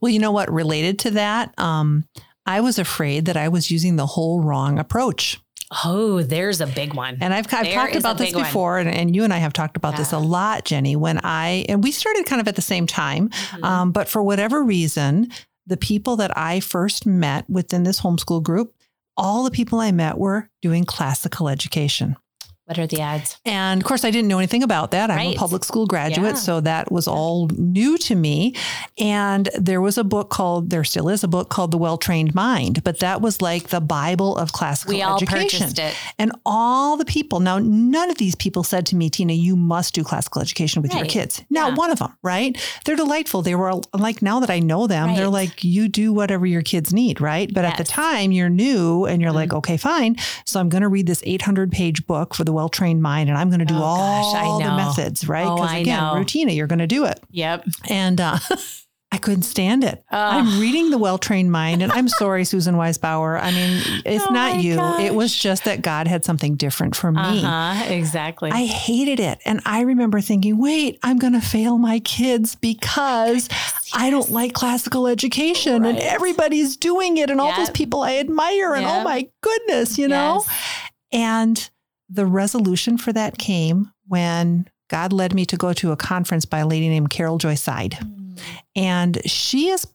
Well, 0.00 0.12
you 0.12 0.20
know 0.20 0.30
what? 0.30 0.52
Related 0.52 1.00
to 1.00 1.10
that, 1.12 1.58
um, 1.58 2.06
I 2.46 2.60
was 2.60 2.78
afraid 2.78 3.26
that 3.26 3.36
I 3.36 3.48
was 3.48 3.70
using 3.70 3.96
the 3.96 4.06
whole 4.06 4.42
wrong 4.42 4.78
approach. 4.78 5.40
Oh, 5.84 6.22
there's 6.22 6.60
a 6.60 6.66
big 6.66 6.94
one. 6.94 7.18
And 7.20 7.32
I've, 7.32 7.52
I've 7.52 7.72
talked 7.72 7.96
about 7.96 8.18
this 8.18 8.32
before, 8.32 8.78
and, 8.78 8.88
and, 8.88 9.14
you 9.14 9.24
and 9.24 9.32
I 9.32 9.38
have 9.38 9.52
talked 9.52 9.76
about 9.76 9.94
yeah. 9.94 9.98
this 9.98 10.12
a 10.12 10.18
lot, 10.18 10.64
Jenny. 10.64 10.94
When 10.94 11.18
I, 11.24 11.64
and 11.68 11.82
we 11.82 11.90
started 11.90 12.26
kind 12.26 12.40
of 12.40 12.46
at 12.46 12.56
the 12.56 12.62
same 12.62 12.86
time, 12.86 13.30
mm-hmm. 13.30 13.64
um, 13.64 13.92
but 13.92 14.08
for 14.08 14.22
whatever 14.22 14.62
reason, 14.62 15.30
the 15.66 15.76
people 15.76 16.16
that 16.16 16.36
I 16.36 16.60
first 16.60 17.06
met 17.06 17.48
within 17.48 17.82
this 17.82 18.00
homeschool 18.00 18.42
group, 18.42 18.74
all 19.16 19.42
the 19.44 19.50
people 19.50 19.80
I 19.80 19.90
met 19.92 20.18
were 20.18 20.50
doing 20.60 20.84
classical 20.84 21.48
education. 21.48 22.16
What 22.66 22.78
are 22.78 22.86
the 22.86 23.02
ads? 23.02 23.38
And 23.44 23.82
of 23.82 23.86
course, 23.86 24.06
I 24.06 24.10
didn't 24.10 24.28
know 24.28 24.38
anything 24.38 24.62
about 24.62 24.92
that. 24.92 25.10
I'm 25.10 25.18
right. 25.18 25.36
a 25.36 25.38
public 25.38 25.64
school 25.64 25.86
graduate, 25.86 26.34
yeah. 26.34 26.40
so 26.40 26.60
that 26.62 26.90
was 26.90 27.06
all 27.06 27.48
new 27.48 27.98
to 27.98 28.14
me. 28.14 28.54
And 28.96 29.50
there 29.58 29.82
was 29.82 29.98
a 29.98 30.04
book 30.04 30.30
called, 30.30 30.70
there 30.70 30.82
still 30.82 31.10
is 31.10 31.22
a 31.22 31.28
book 31.28 31.50
called 31.50 31.72
The 31.72 31.78
Well 31.78 31.98
Trained 31.98 32.34
Mind, 32.34 32.82
but 32.82 33.00
that 33.00 33.20
was 33.20 33.42
like 33.42 33.68
the 33.68 33.82
Bible 33.82 34.38
of 34.38 34.52
classical 34.52 34.94
we 34.94 35.02
all 35.02 35.16
education. 35.16 35.60
Purchased 35.60 35.78
it. 35.78 35.94
And 36.18 36.32
all 36.46 36.96
the 36.96 37.04
people, 37.04 37.40
now, 37.40 37.58
none 37.58 38.08
of 38.08 38.16
these 38.16 38.34
people 38.34 38.62
said 38.62 38.86
to 38.86 38.96
me, 38.96 39.10
Tina, 39.10 39.34
you 39.34 39.56
must 39.56 39.92
do 39.92 40.02
classical 40.02 40.40
education 40.40 40.80
with 40.80 40.94
right. 40.94 41.00
your 41.00 41.06
kids. 41.06 41.44
Not 41.50 41.72
yeah. 41.72 41.76
one 41.76 41.90
of 41.90 41.98
them, 41.98 42.16
right? 42.22 42.56
They're 42.86 42.96
delightful. 42.96 43.42
They 43.42 43.56
were 43.56 43.74
like, 43.92 44.22
now 44.22 44.40
that 44.40 44.48
I 44.48 44.60
know 44.60 44.86
them, 44.86 45.08
right. 45.08 45.16
they're 45.18 45.28
like, 45.28 45.64
you 45.64 45.86
do 45.86 46.14
whatever 46.14 46.46
your 46.46 46.62
kids 46.62 46.94
need, 46.94 47.20
right? 47.20 47.52
But 47.52 47.64
yes. 47.64 47.72
at 47.72 47.76
the 47.76 47.84
time, 47.84 48.32
you're 48.32 48.48
new 48.48 49.04
and 49.04 49.20
you're 49.20 49.32
mm-hmm. 49.32 49.36
like, 49.36 49.52
okay, 49.52 49.76
fine. 49.76 50.16
So 50.46 50.60
I'm 50.60 50.70
going 50.70 50.82
to 50.82 50.88
read 50.88 51.06
this 51.06 51.22
800 51.26 51.70
page 51.70 52.06
book 52.06 52.32
for 52.32 52.44
the 52.44 52.53
well 52.54 52.68
trained 52.68 53.02
mind 53.02 53.28
and 53.28 53.38
I'm 53.38 53.50
going 53.50 53.60
to 53.60 53.66
do 53.66 53.74
oh, 53.74 53.82
all 53.82 54.60
gosh, 54.60 54.64
the 54.64 54.76
methods, 54.76 55.28
right? 55.28 55.44
Because 55.44 55.72
oh, 55.72 55.76
again, 55.76 56.00
know. 56.00 56.14
Rutina, 56.14 56.54
you're 56.54 56.66
going 56.66 56.78
to 56.78 56.86
do 56.86 57.04
it. 57.04 57.20
Yep. 57.30 57.66
And 57.88 58.20
uh, 58.20 58.38
I 59.14 59.18
couldn't 59.18 59.44
stand 59.44 59.84
it. 59.84 60.02
I'm 60.10 60.58
reading 60.58 60.90
The 60.90 60.98
Well 60.98 61.18
Trained 61.18 61.52
Mind, 61.52 61.84
and 61.84 61.92
I'm 61.92 62.08
sorry, 62.08 62.44
Susan 62.44 62.76
Wise 62.76 62.98
Bauer. 62.98 63.38
I 63.38 63.52
mean, 63.52 63.80
it's 64.04 64.26
oh 64.26 64.32
not 64.32 64.60
you. 64.60 64.74
Gosh. 64.74 65.02
It 65.02 65.14
was 65.14 65.32
just 65.32 65.66
that 65.66 65.82
God 65.82 66.08
had 66.08 66.24
something 66.24 66.56
different 66.56 66.96
for 66.96 67.12
me. 67.12 67.20
Uh-huh, 67.20 67.84
exactly. 67.92 68.50
I 68.50 68.64
hated 68.64 69.20
it. 69.20 69.38
And 69.44 69.60
I 69.64 69.82
remember 69.82 70.20
thinking, 70.20 70.58
wait, 70.58 70.98
I'm 71.04 71.18
going 71.18 71.34
to 71.34 71.40
fail 71.40 71.78
my 71.78 72.00
kids 72.00 72.56
because. 72.56 73.48
I 73.96 74.10
don't 74.10 74.30
like 74.30 74.54
classical 74.54 75.06
education 75.06 75.82
right. 75.82 75.90
and 75.90 75.98
everybody's 75.98 76.76
doing 76.76 77.16
it 77.18 77.30
and 77.30 77.38
yep. 77.38 77.46
all 77.46 77.56
those 77.56 77.70
people 77.70 78.02
I 78.02 78.16
admire. 78.16 78.74
And 78.74 78.84
oh 78.84 78.88
yep. 78.88 79.00
oh 79.02 79.04
my 79.04 79.28
goodness, 79.40 79.96
you 79.96 80.08
know? 80.08 80.42
Yes. 80.44 80.80
And 81.12 81.70
the 82.08 82.26
resolution 82.26 82.98
for 82.98 83.12
that 83.12 83.38
came 83.38 83.92
when 84.06 84.68
God 84.88 85.12
led 85.12 85.34
me 85.34 85.46
to 85.46 85.56
go 85.56 85.72
to 85.72 85.92
a 85.92 85.96
conference 85.96 86.44
by 86.44 86.58
a 86.58 86.66
lady 86.66 86.88
named 86.88 87.10
Carol 87.10 87.38
Joy 87.38 87.54
Seid. 87.54 87.92
Mm. 87.92 88.40
And 88.76 89.20
she 89.24 89.68
is 89.68 89.86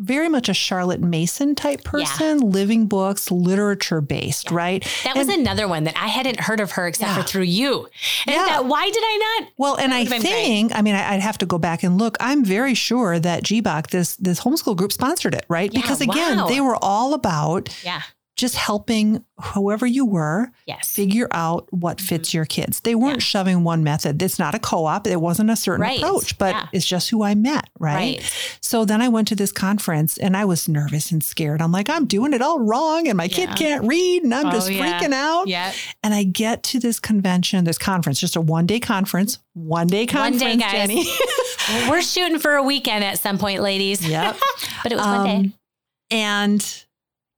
very 0.00 0.30
much 0.30 0.48
a 0.48 0.54
Charlotte 0.54 1.00
Mason 1.00 1.54
type 1.54 1.84
person, 1.84 2.38
yeah. 2.38 2.44
living 2.44 2.86
books, 2.86 3.30
literature 3.30 4.00
based, 4.00 4.50
yeah. 4.50 4.56
right? 4.56 4.82
That 5.04 5.16
and, 5.16 5.26
was 5.26 5.36
another 5.36 5.68
one 5.68 5.84
that 5.84 5.94
I 5.96 6.06
hadn't 6.06 6.40
heard 6.40 6.58
of 6.58 6.72
her 6.72 6.86
except 6.86 7.10
yeah. 7.10 7.22
for 7.22 7.28
through 7.28 7.42
you. 7.42 7.86
And 8.26 8.34
yeah. 8.34 8.46
That, 8.46 8.64
why 8.64 8.88
did 8.88 9.02
I 9.04 9.38
not? 9.40 9.52
Well, 9.58 9.76
and 9.76 9.92
I 9.92 10.06
think, 10.06 10.22
great. 10.22 10.70
I 10.74 10.80
mean, 10.80 10.94
I'd 10.94 11.20
have 11.20 11.36
to 11.38 11.46
go 11.46 11.58
back 11.58 11.82
and 11.82 11.98
look. 11.98 12.16
I'm 12.18 12.44
very 12.44 12.72
sure 12.74 13.18
that 13.18 13.42
GBOC, 13.42 13.88
this 13.88 14.16
this 14.16 14.40
homeschool 14.40 14.76
group, 14.76 14.92
sponsored 14.92 15.34
it, 15.34 15.44
right? 15.48 15.70
because 15.70 16.00
again, 16.00 16.38
wow. 16.38 16.48
they 16.48 16.60
were 16.62 16.78
all 16.80 17.12
about 17.12 17.68
yeah 17.84 18.02
just 18.40 18.56
helping 18.56 19.24
whoever 19.38 19.86
you 19.86 20.04
were 20.04 20.50
yes. 20.66 20.92
figure 20.92 21.28
out 21.30 21.72
what 21.72 21.98
mm-hmm. 21.98 22.06
fits 22.06 22.34
your 22.34 22.44
kids. 22.44 22.80
They 22.80 22.94
weren't 22.94 23.16
yeah. 23.16 23.24
shoving 23.24 23.64
one 23.64 23.84
method. 23.84 24.20
It's 24.22 24.38
not 24.38 24.54
a 24.54 24.58
co-op. 24.58 25.06
It 25.06 25.20
wasn't 25.20 25.50
a 25.50 25.56
certain 25.56 25.82
right. 25.82 25.98
approach, 25.98 26.36
but 26.38 26.54
yeah. 26.54 26.66
it's 26.72 26.86
just 26.86 27.10
who 27.10 27.22
I 27.22 27.34
met, 27.34 27.68
right? 27.78 28.18
right? 28.18 28.58
So 28.60 28.84
then 28.84 29.00
I 29.00 29.08
went 29.08 29.28
to 29.28 29.36
this 29.36 29.52
conference 29.52 30.16
and 30.18 30.36
I 30.36 30.44
was 30.44 30.68
nervous 30.68 31.10
and 31.10 31.22
scared. 31.22 31.62
I'm 31.62 31.72
like, 31.72 31.88
I'm 31.88 32.06
doing 32.06 32.32
it 32.32 32.42
all 32.42 32.58
wrong 32.58 33.06
and 33.06 33.16
my 33.16 33.24
yeah. 33.24 33.36
kid 33.36 33.56
can't 33.56 33.86
read 33.86 34.24
and 34.24 34.34
I'm 34.34 34.46
oh, 34.46 34.50
just 34.52 34.68
freaking 34.68 35.12
out. 35.12 35.46
Yep. 35.46 35.74
And 36.02 36.14
I 36.14 36.24
get 36.24 36.62
to 36.64 36.80
this 36.80 36.98
convention, 36.98 37.64
this 37.64 37.78
conference, 37.78 38.20
just 38.20 38.36
a 38.36 38.40
one-day 38.40 38.80
conference, 38.80 39.38
one 39.52 39.86
day 39.86 40.06
conference, 40.06 40.42
one 40.42 40.58
day, 40.58 40.62
guys. 40.62 40.72
Jenny. 40.72 41.06
We're 41.88 42.02
shooting 42.02 42.38
for 42.38 42.54
a 42.54 42.62
weekend 42.62 43.04
at 43.04 43.18
some 43.18 43.38
point, 43.38 43.62
ladies. 43.62 44.06
Yep. 44.06 44.36
but 44.82 44.92
it 44.92 44.96
was 44.96 45.06
um, 45.06 45.18
one 45.18 45.42
day. 45.42 45.52
And 46.10 46.84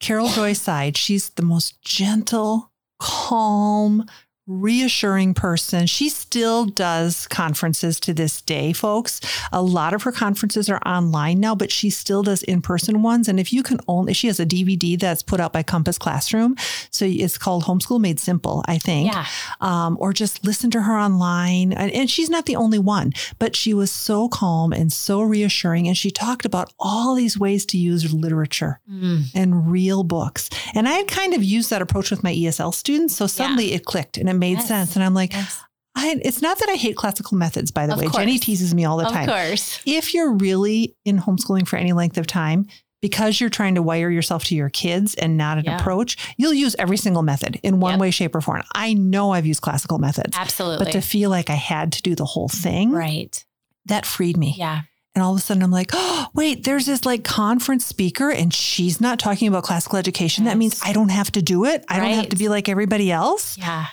Carol 0.02 0.28
Joy 0.30 0.52
Seid, 0.52 0.96
she's 0.96 1.30
the 1.30 1.44
most 1.44 1.80
gentle, 1.80 2.72
calm, 2.98 4.04
reassuring 4.46 5.34
person. 5.34 5.86
She 5.86 6.08
still 6.08 6.64
does 6.64 7.28
conferences 7.28 8.00
to 8.00 8.12
this 8.12 8.40
day, 8.40 8.72
folks. 8.72 9.20
A 9.52 9.62
lot 9.62 9.94
of 9.94 10.02
her 10.02 10.12
conferences 10.12 10.68
are 10.68 10.80
online 10.84 11.38
now, 11.38 11.54
but 11.54 11.70
she 11.70 11.90
still 11.90 12.22
does 12.22 12.42
in-person 12.42 13.02
ones. 13.02 13.28
And 13.28 13.38
if 13.38 13.52
you 13.52 13.62
can 13.62 13.78
only, 13.86 14.14
she 14.14 14.26
has 14.26 14.40
a 14.40 14.46
DVD 14.46 14.98
that's 14.98 15.22
put 15.22 15.38
out 15.38 15.52
by 15.52 15.62
Compass 15.62 15.96
Classroom. 15.96 16.56
So 16.90 17.04
it's 17.04 17.38
called 17.38 17.64
Homeschool 17.64 18.00
Made 18.00 18.18
Simple, 18.18 18.64
I 18.66 18.78
think. 18.78 19.12
Yeah. 19.12 19.26
Um, 19.60 19.96
or 20.00 20.12
just 20.12 20.44
listen 20.44 20.70
to 20.72 20.82
her 20.82 20.98
online. 20.98 21.72
And, 21.72 21.92
and 21.92 22.10
she's 22.10 22.30
not 22.30 22.46
the 22.46 22.56
only 22.56 22.78
one, 22.80 23.12
but 23.38 23.54
she 23.54 23.74
was 23.74 23.92
so 23.92 24.28
calm 24.28 24.72
and 24.72 24.92
so 24.92 25.22
reassuring. 25.22 25.86
And 25.86 25.96
she 25.96 26.10
talked 26.10 26.44
about 26.44 26.72
all 26.80 27.14
these 27.14 27.38
ways 27.38 27.64
to 27.66 27.78
use 27.78 28.12
literature 28.12 28.80
mm. 28.90 29.24
and 29.34 29.70
real 29.70 30.02
books. 30.02 30.50
And 30.74 30.88
I 30.88 30.92
had 30.92 31.08
kind 31.08 31.32
of 31.32 31.44
used 31.44 31.70
that 31.70 31.82
approach 31.82 32.10
with 32.10 32.24
my 32.24 32.32
ESL 32.32 32.74
students. 32.74 33.14
So 33.14 33.28
suddenly 33.28 33.70
yeah. 33.70 33.76
it 33.76 33.84
clicked 33.84 34.18
and 34.18 34.31
it 34.34 34.38
made 34.38 34.58
yes. 34.58 34.68
sense. 34.68 34.96
And 34.96 35.04
I'm 35.04 35.14
like, 35.14 35.32
yes. 35.32 35.62
I, 35.94 36.18
it's 36.24 36.40
not 36.42 36.58
that 36.58 36.68
I 36.68 36.74
hate 36.74 36.96
classical 36.96 37.36
methods, 37.36 37.70
by 37.70 37.86
the 37.86 37.92
of 37.92 37.98
way. 37.98 38.06
Course. 38.06 38.16
Jenny 38.16 38.38
teases 38.38 38.74
me 38.74 38.84
all 38.84 38.96
the 38.96 39.04
time. 39.04 39.28
Of 39.28 39.34
course. 39.34 39.80
If 39.84 40.14
you're 40.14 40.32
really 40.32 40.96
in 41.04 41.18
homeschooling 41.18 41.68
for 41.68 41.76
any 41.76 41.92
length 41.92 42.16
of 42.16 42.26
time, 42.26 42.66
because 43.02 43.40
you're 43.40 43.50
trying 43.50 43.74
to 43.74 43.82
wire 43.82 44.08
yourself 44.10 44.44
to 44.44 44.54
your 44.54 44.70
kids 44.70 45.14
and 45.16 45.36
not 45.36 45.58
an 45.58 45.64
Yeah. 45.64 45.78
approach, 45.78 46.16
you'll 46.38 46.54
use 46.54 46.76
every 46.78 46.96
single 46.96 47.22
method 47.22 47.58
in 47.62 47.80
one 47.80 47.94
Yep. 47.94 48.00
way, 48.00 48.10
shape, 48.10 48.34
or 48.34 48.40
form. 48.40 48.62
I 48.74 48.94
know 48.94 49.32
I've 49.32 49.44
used 49.44 49.60
classical 49.60 49.98
methods, 49.98 50.36
Absolutely. 50.36 50.84
but 50.84 50.92
to 50.92 51.00
feel 51.02 51.28
like 51.28 51.50
I 51.50 51.56
had 51.56 51.92
to 51.92 52.02
do 52.02 52.14
the 52.14 52.24
whole 52.24 52.48
thing, 52.48 52.92
right. 52.92 53.44
that 53.86 54.06
freed 54.06 54.36
me. 54.36 54.54
Yeah. 54.56 54.82
And 55.14 55.22
all 55.22 55.32
of 55.32 55.38
a 55.38 55.42
sudden, 55.42 55.62
I'm 55.62 55.70
like, 55.72 55.90
oh, 55.92 56.28
wait, 56.32 56.64
there's 56.64 56.86
this 56.86 57.04
like 57.04 57.22
conference 57.22 57.84
speaker, 57.84 58.30
and 58.30 58.54
she's 58.54 58.98
not 58.98 59.18
talking 59.18 59.46
about 59.48 59.64
classical 59.64 59.98
education. 59.98 60.44
That 60.44 60.56
means 60.56 60.80
I 60.82 60.94
don't 60.94 61.10
have 61.10 61.30
to 61.32 61.42
do 61.42 61.66
it. 61.66 61.84
I 61.88 61.98
don't 61.98 62.12
have 62.12 62.30
to 62.30 62.36
be 62.36 62.48
like 62.48 62.68
everybody 62.68 63.12
else. 63.12 63.58
Yeah. 63.58 63.86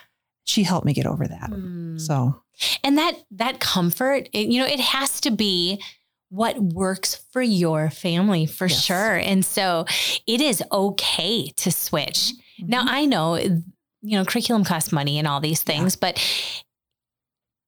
She 0.49 0.63
helped 0.63 0.85
me 0.85 0.93
get 0.93 1.05
over 1.05 1.27
that. 1.27 1.51
Mm. 1.51 2.01
So, 2.01 2.41
And 2.83 2.97
that 2.97 3.13
that 3.31 3.59
comfort, 3.59 4.27
it, 4.33 4.47
you 4.47 4.59
know, 4.59 4.67
it 4.67 4.79
has 4.79 5.21
to 5.21 5.31
be 5.31 5.81
what 6.29 6.59
works 6.59 7.15
for 7.31 7.41
your 7.41 7.89
family 7.89 8.45
for 8.45 8.67
Yes. 8.67 8.83
sure. 8.83 9.15
And 9.15 9.43
so 9.45 9.85
it 10.27 10.41
is 10.41 10.63
okay 10.71 11.49
to 11.57 11.71
switch. 11.71 12.33
Now 12.59 12.83
mhm. 12.83 12.89
I 12.89 13.05
know 13.05 13.35
you 13.35 14.17
know 14.17 14.25
curriculum 14.25 14.63
costs 14.63 14.91
money 14.91 15.17
and 15.19 15.27
all 15.27 15.39
these 15.39 15.63
things, 15.63 15.95
but 15.95 16.17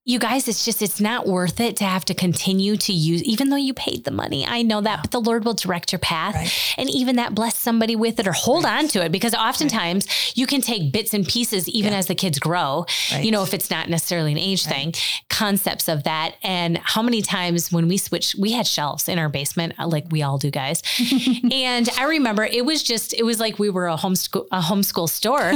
you 0.04 0.18
guys, 0.18 0.48
it's 0.48 0.66
just 0.66 0.82
it's 0.82 1.00
not 1.00 1.28
worth 1.28 1.60
it 1.60 1.78
to 1.78 1.84
have 1.84 2.04
to 2.06 2.16
continue 2.16 2.76
to 2.76 2.92
use, 2.92 3.22
even 3.24 3.50
though 3.50 3.56
you 3.56 3.72
paid 3.74 4.04
the 4.04 4.10
money. 4.12 4.44
I 4.48 4.64
know 4.64 4.82
that, 4.82 5.04
but 5.04 5.12
the 5.12 5.22
Lord 5.22 5.46
will 5.46 5.54
direct 5.54 5.92
your 5.92 6.00
path, 6.00 6.34
Right. 6.34 6.52
and 6.78 6.90
even 6.90 7.18
that 7.18 7.36
bless 7.36 7.56
somebody 7.56 7.96
with 7.96 8.20
it 8.20 8.28
or 8.28 8.32
hold 8.32 8.64
Right. 8.64 8.80
on 8.80 8.88
to 8.90 9.06
it 9.06 9.12
because 9.12 9.36
oftentimes 9.36 10.08
you 10.36 10.48
can 10.48 10.60
take 10.62 10.92
bits 10.92 11.14
and 11.14 11.28
pieces 11.28 11.70
even 11.70 11.92
Yeah. 11.94 12.00
as 12.00 12.08
the 12.08 12.16
kids 12.16 12.40
grow. 12.40 12.88
Right. 13.12 13.24
You 13.24 13.30
know, 13.30 13.44
if 13.44 13.54
it's 13.54 13.70
not 13.70 13.90
necessarily 13.90 14.32
an 14.32 14.40
age 14.40 14.64
thing, 14.66 14.96
concepts 15.30 15.88
of 15.88 16.04
that, 16.04 16.34
and 16.42 16.80
how 16.84 17.04
many 17.04 17.22
times 17.22 17.72
when 17.72 17.88
we 17.88 17.98
switched, 17.98 18.34
we 18.36 18.54
had 18.54 18.66
shelves 18.66 19.08
in 19.08 19.20
our 19.20 19.30
basement, 19.30 19.74
uh, 19.78 19.86
like 19.88 20.06
we 20.10 20.24
all 20.24 20.40
do, 20.40 20.50
guys. 20.50 20.82
and 21.52 21.88
I 22.00 22.06
remember 22.06 22.44
it 22.44 22.66
was 22.66 22.82
just, 22.82 23.14
it 23.14 23.24
was 23.24 23.40
like 23.40 23.60
we 23.60 23.70
were 23.70 23.88
a 23.88 23.98
homeschool, 23.98 24.48
a 24.52 24.62
homeschool 24.62 25.08
store. 25.10 25.40
I 25.52 25.54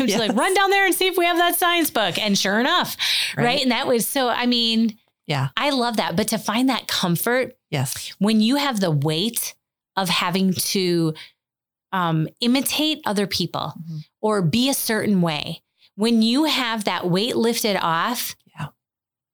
Yes. 0.10 0.18
like, 0.18 0.34
run 0.36 0.52
down 0.54 0.70
there 0.70 0.84
and 0.84 0.94
see 0.94 1.06
if 1.06 1.16
we 1.16 1.26
have 1.26 1.36
that 1.36 1.56
science 1.56 1.90
book. 1.90 2.18
And 2.18 2.36
sure 2.36 2.58
enough, 2.58 2.96
right. 3.36 3.44
Right. 3.44 3.62
And 3.62 3.70
that 3.70 3.83
was 3.86 4.06
so, 4.06 4.28
I 4.28 4.46
mean, 4.46 4.98
yeah, 5.26 5.48
I 5.56 5.70
love 5.70 5.96
that. 5.96 6.16
But 6.16 6.28
to 6.28 6.38
find 6.38 6.68
that 6.68 6.86
comfort 6.88 7.56
yes, 7.70 8.12
when 8.18 8.40
you 8.40 8.56
have 8.56 8.80
the 8.80 8.90
weight 8.90 9.54
of 9.96 10.08
having 10.08 10.52
to 10.52 11.14
um, 11.92 12.28
imitate 12.40 13.00
other 13.06 13.26
people 13.26 13.72
Mhm. 13.88 14.04
or 14.20 14.42
be 14.42 14.68
a 14.68 14.74
certain 14.74 15.20
way, 15.22 15.62
when 15.94 16.22
you 16.22 16.44
have 16.44 16.84
that 16.84 17.08
weight 17.08 17.36
lifted 17.36 17.76
off, 17.80 18.34
Yeah. 18.58 18.66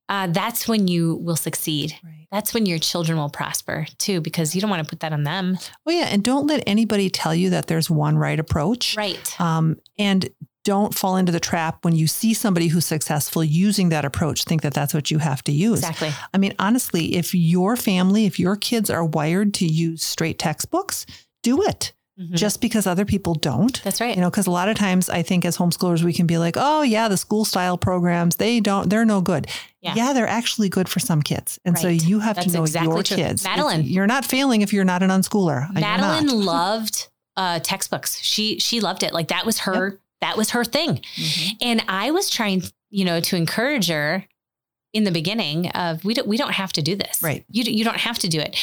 uh, 0.09 0.27
that's 0.27 0.69
when 0.69 0.87
you 0.87 1.17
will 1.17 1.37
succeed. 1.37 1.97
right. 2.05 2.27
That's 2.31 2.55
when 2.55 2.65
your 2.67 2.79
children 2.79 3.19
will 3.19 3.31
prosper 3.31 3.87
too, 3.99 4.21
because 4.21 4.55
you 4.55 4.61
don't 4.61 4.71
want 4.71 4.85
to 4.85 4.89
put 4.89 5.01
that 5.01 5.13
on 5.13 5.25
them. 5.25 5.59
Oh 5.87 5.91
yeah, 5.91 6.07
and 6.11 6.23
don't 6.23 6.47
let 6.47 6.63
anybody 6.67 7.11
tell 7.11 7.35
you 7.35 7.51
that 7.51 7.67
there's 7.67 7.91
one 7.91 8.17
right 8.19 8.39
approach. 8.39 8.95
Right. 8.97 9.41
Um, 9.41 9.79
and 9.99 10.29
don't 10.65 10.95
fall 10.95 11.17
into 11.17 11.33
the 11.33 11.41
trap 11.41 11.85
when 11.85 11.95
you 11.97 12.07
see 12.07 12.35
somebody 12.35 12.69
who's 12.69 12.85
successful 12.87 13.43
using 13.43 13.89
that 13.91 14.05
approach. 14.05 14.45
Think 14.45 14.63
that 14.63 14.75
that's 14.75 14.93
what 14.95 15.11
you 15.11 15.19
have 15.19 15.43
to 15.45 15.53
use. 15.53 15.79
Exactly. 15.81 16.13
I 16.35 16.39
mean, 16.39 16.55
honestly, 16.59 17.17
if 17.17 17.35
your 17.35 17.77
family, 17.77 18.27
if 18.27 18.39
your 18.39 18.57
kids 18.57 18.91
are 18.91 19.05
wired 19.05 19.55
to 19.55 19.67
use 19.67 20.03
straight 20.03 20.39
textbooks, 20.39 21.07
do 21.43 21.63
it. 21.63 21.93
Mhm. 22.21 22.35
Just 22.35 22.61
because 22.61 22.87
other 22.87 23.07
people 23.07 23.35
don't. 23.35 23.83
That's 23.83 23.99
right. 23.99 24.15
You 24.15 24.21
know, 24.21 24.29
because 24.29 24.47
a 24.47 24.51
lot 24.51 24.69
of 24.69 24.77
times 24.77 25.09
I 25.09 25.23
think 25.23 25.47
as 25.47 25.57
homeschoolers 25.57 26.03
we 26.03 26.13
can 26.13 26.27
be 26.27 26.37
like, 26.37 26.55
oh 26.59 26.83
yeah, 26.83 27.09
the 27.09 27.17
school 27.17 27.47
style 27.47 27.79
programs 27.79 28.37
they 28.37 28.61
don't, 28.61 28.91
they're 28.91 29.07
no 29.07 29.23
good. 29.23 29.47
Yeah. 29.81 30.13
they're 30.13 30.29
actually 30.29 30.69
good 30.69 30.87
for 30.91 31.01
some 31.01 31.23
kids, 31.23 31.59
and 31.65 31.79
so 31.79 31.89
you 31.89 32.19
have 32.21 32.37
That's 32.37 32.49
to 32.49 32.53
know 32.53 32.63
exactly 32.65 32.93
your 32.93 33.03
true. 33.03 33.17
kids. 33.17 33.43
Madeline. 33.45 33.81
It's- 33.81 33.91
you're 33.91 34.07
not 34.07 34.27
failing 34.27 34.61
if 34.61 34.75
you're 34.75 34.85
not 34.85 35.03
an 35.03 35.09
unschooler. 35.09 35.73
Madeline 35.73 36.29
loved 36.45 37.09
uh, 37.39 37.61
textbooks. 37.61 38.19
She 38.21 38.59
she 38.59 38.81
loved 38.81 39.03
it. 39.03 39.15
Like 39.15 39.29
that 39.29 39.47
was 39.47 39.61
her 39.61 39.99
that 40.21 40.37
was 40.37 40.51
her 40.51 40.65
thing. 40.65 41.01
Mhm. 41.17 41.57
And 41.61 41.85
I 41.89 42.11
was 42.11 42.31
trying, 42.31 42.63
you 42.91 43.05
know, 43.05 43.21
to 43.21 43.37
encourage 43.37 43.89
her 43.89 44.27
in 44.93 45.05
the 45.05 45.13
beginning 45.13 45.69
of 45.71 46.05
we 46.05 46.15
don't 46.15 46.27
we 46.27 46.37
don't 46.37 46.53
have 46.53 46.73
to 46.75 46.83
do 46.83 46.97
this. 46.97 47.23
Right. 47.23 47.45
You 47.51 47.63
you 47.65 47.85
don't 47.85 47.97
have 47.99 48.19
to 48.21 48.29
do 48.29 48.41
it. 48.41 48.57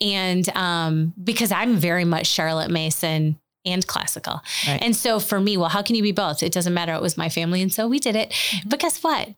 And 0.00 0.48
um 0.50 1.14
because 1.22 1.50
I'm 1.52 1.76
very 1.76 2.04
much 2.04 2.26
Charlotte 2.26 2.70
Mason 2.70 3.38
and 3.64 3.86
classical. 3.86 4.40
Right. 4.66 4.78
And 4.82 4.94
so 4.94 5.20
for 5.20 5.40
me, 5.40 5.56
well, 5.56 5.68
how 5.68 5.82
can 5.82 5.94
you 5.96 6.02
be 6.02 6.12
both? 6.12 6.42
It 6.42 6.52
doesn't 6.52 6.74
matter. 6.74 6.94
It 6.94 7.02
was 7.02 7.16
my 7.16 7.28
family. 7.28 7.60
And 7.62 7.72
so 7.72 7.88
we 7.88 7.98
did 7.98 8.16
it. 8.16 8.30
Mm-hmm. 8.30 8.68
But 8.68 8.80
guess 8.80 9.02
what? 9.02 9.30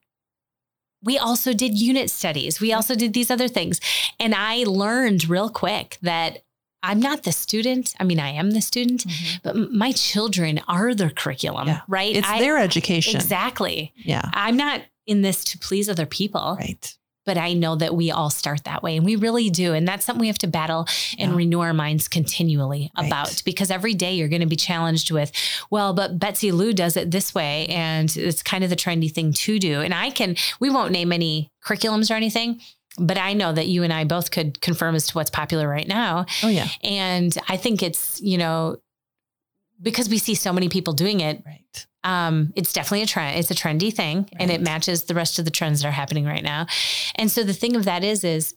We 1.04 1.18
also 1.18 1.52
did 1.52 1.76
unit 1.76 2.10
studies. 2.10 2.60
We 2.60 2.72
also 2.72 2.94
did 2.94 3.12
these 3.12 3.30
other 3.30 3.48
things. 3.48 3.80
And 4.20 4.34
I 4.36 4.62
learned 4.64 5.28
real 5.28 5.50
quick 5.50 5.98
that 6.02 6.44
I'm 6.82 7.00
not 7.00 7.22
the 7.22 7.32
student. 7.32 7.94
I 8.00 8.04
mean, 8.04 8.18
I 8.20 8.30
am 8.30 8.50
the 8.50 8.60
student, 8.60 9.06
Mhm. 9.06 9.40
but 9.42 9.56
my 9.72 9.92
children 9.92 10.60
are 10.68 10.94
their 10.94 11.10
curriculum, 11.10 11.68
Yeah. 11.68 11.80
right? 11.88 12.14
It's 12.16 12.28
I- 12.28 12.40
their 12.40 12.58
education. 12.58 13.16
Exactly. 13.20 13.92
Yeah. 13.96 14.28
I'm 14.34 14.56
not 14.56 14.82
in 15.06 15.22
this 15.22 15.44
to 15.44 15.58
please 15.58 15.88
other 15.88 16.06
people, 16.06 16.56
Right. 16.58 16.96
but 17.24 17.38
I 17.38 17.52
know 17.52 17.76
that 17.76 17.94
we 17.94 18.10
all 18.10 18.30
start 18.30 18.64
that 18.64 18.82
way 18.82 18.96
and 18.96 19.04
we 19.06 19.14
really 19.16 19.48
do. 19.50 19.74
And 19.74 19.86
that's 19.86 20.04
something 20.04 20.20
we 20.20 20.26
have 20.26 20.38
to 20.38 20.46
battle 20.48 20.86
and 21.18 21.30
Yeah. 21.32 21.36
renew 21.36 21.60
our 21.60 21.72
minds 21.74 22.08
continually 22.08 22.90
Right. 22.96 23.06
about 23.06 23.42
because 23.44 23.70
every 23.70 23.94
day 23.94 24.14
you're 24.16 24.28
going 24.28 24.40
to 24.40 24.46
be 24.46 24.56
challenged 24.56 25.10
with, 25.12 25.30
well, 25.70 25.92
but 25.92 26.18
Betsy 26.18 26.50
Lou 26.52 26.72
does 26.72 26.96
it 26.96 27.10
this 27.12 27.32
way. 27.34 27.66
And 27.66 28.14
it's 28.16 28.42
kind 28.42 28.64
of 28.64 28.70
the 28.70 28.76
trendy 28.76 29.12
thing 29.12 29.32
to 29.34 29.58
do. 29.60 29.80
And 29.82 29.94
I 29.94 30.10
can, 30.10 30.36
we 30.60 30.68
won't 30.70 30.90
name 30.92 31.12
any 31.12 31.50
curriculums 31.64 32.10
or 32.10 32.14
anything. 32.14 32.60
But 32.98 33.16
I 33.18 33.32
know 33.32 33.52
that 33.52 33.68
you 33.68 33.82
and 33.84 33.92
I 33.92 34.04
both 34.04 34.30
could 34.30 34.60
confirm 34.60 34.94
as 34.94 35.06
to 35.08 35.14
what's 35.14 35.30
popular 35.30 35.66
right 35.68 35.88
now. 35.88 36.26
Oh 36.42 36.48
yeah. 36.48 36.68
And 36.82 37.36
I 37.48 37.56
think 37.56 37.82
it's, 37.82 38.20
you 38.20 38.36
know, 38.38 38.76
because 39.80 40.08
we 40.08 40.18
see 40.18 40.34
so 40.34 40.52
many 40.52 40.68
people 40.68 40.92
doing 40.92 41.20
it, 41.20 41.42
Right. 41.44 41.86
um, 42.04 42.52
it's 42.54 42.72
definitely 42.72 43.02
a 43.02 43.06
trend. 43.06 43.38
It's 43.38 43.50
a 43.50 43.54
trendy 43.54 43.92
thing, 43.92 44.28
and 44.38 44.50
it 44.50 44.60
matches 44.60 45.04
the 45.04 45.14
rest 45.14 45.38
of 45.38 45.44
the 45.44 45.50
trends 45.50 45.82
that 45.82 45.88
are 45.88 45.92
happening 45.92 46.24
right 46.24 46.44
now. 46.44 46.66
And 47.16 47.30
so 47.30 47.42
the 47.42 47.52
thing 47.54 47.74
of 47.76 47.84
that 47.86 48.04
is, 48.04 48.22
is 48.24 48.54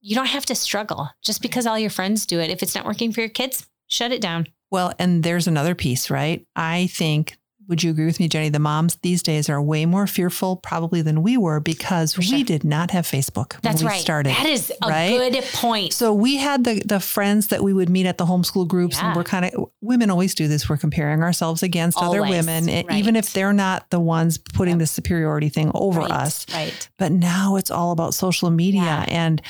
you 0.00 0.14
don't 0.14 0.26
have 0.26 0.46
to 0.46 0.54
struggle 0.54 1.08
just 1.22 1.40
because 1.42 1.66
all 1.66 1.78
your 1.78 1.90
friends 1.90 2.26
do 2.26 2.38
it. 2.40 2.50
If 2.50 2.62
it's 2.62 2.74
not 2.74 2.84
working 2.84 3.12
for 3.12 3.20
your 3.20 3.30
kids, 3.30 3.66
shut 3.88 4.12
it 4.12 4.20
down. 4.20 4.46
Well, 4.70 4.92
and 4.98 5.22
there's 5.22 5.46
another 5.46 5.74
piece, 5.74 6.10
right? 6.10 6.46
I 6.54 6.88
think, 6.88 7.36
would 7.68 7.82
you 7.82 7.90
agree 7.90 8.06
with 8.06 8.20
me, 8.20 8.28
Jenny? 8.28 8.48
The 8.50 8.58
moms 8.58 8.96
these 8.96 9.22
days 9.22 9.48
are 9.48 9.60
way 9.60 9.86
more 9.86 10.06
fearful 10.06 10.56
probably 10.56 11.02
than 11.02 11.22
we 11.22 11.36
were 11.36 11.60
because 11.60 12.14
For 12.14 12.20
we 12.20 12.42
did 12.42 12.62
not 12.64 12.90
have 12.90 13.06
Facebook 13.06 13.60
That's 13.62 13.76
when 13.82 13.86
we 13.86 13.92
right. 13.92 14.00
started. 14.00 14.30
That 14.34 14.46
is 14.46 14.70
a 14.82 14.88
right? 14.88 15.32
good 15.32 15.44
point. 15.52 15.92
So 15.92 16.12
we 16.12 16.36
had 16.36 16.64
the 16.64 16.82
the 16.84 17.00
friends 17.00 17.48
that 17.48 17.62
we 17.62 17.72
would 17.72 17.88
meet 17.88 18.06
at 18.06 18.18
the 18.18 18.26
homeschool 18.26 18.68
groups, 18.68 18.96
Yeah. 18.98 19.06
and 19.08 19.16
we're 19.16 19.24
kind 19.24 19.44
of 19.46 19.70
women 19.80 20.10
always 20.10 20.34
do 20.34 20.46
this. 20.48 20.68
We're 20.68 20.76
comparing 20.76 21.22
ourselves 21.22 21.62
against 21.62 21.96
other 21.98 22.22
women, 22.22 22.66
right. 22.66 22.90
even 22.92 23.16
if 23.16 23.32
they're 23.32 23.52
not 23.52 23.88
the 23.90 24.00
ones 24.00 24.36
putting 24.38 24.72
Yep. 24.74 24.78
the 24.80 24.86
superiority 24.86 25.48
thing 25.48 25.70
over 25.74 26.00
right, 26.00 26.10
us. 26.10 26.46
Right. 26.52 26.88
But 26.98 27.12
now 27.12 27.56
it's 27.56 27.70
all 27.70 27.92
about 27.92 28.14
social 28.14 28.50
media, 28.50 28.82
Yeah. 28.82 29.04
and 29.08 29.40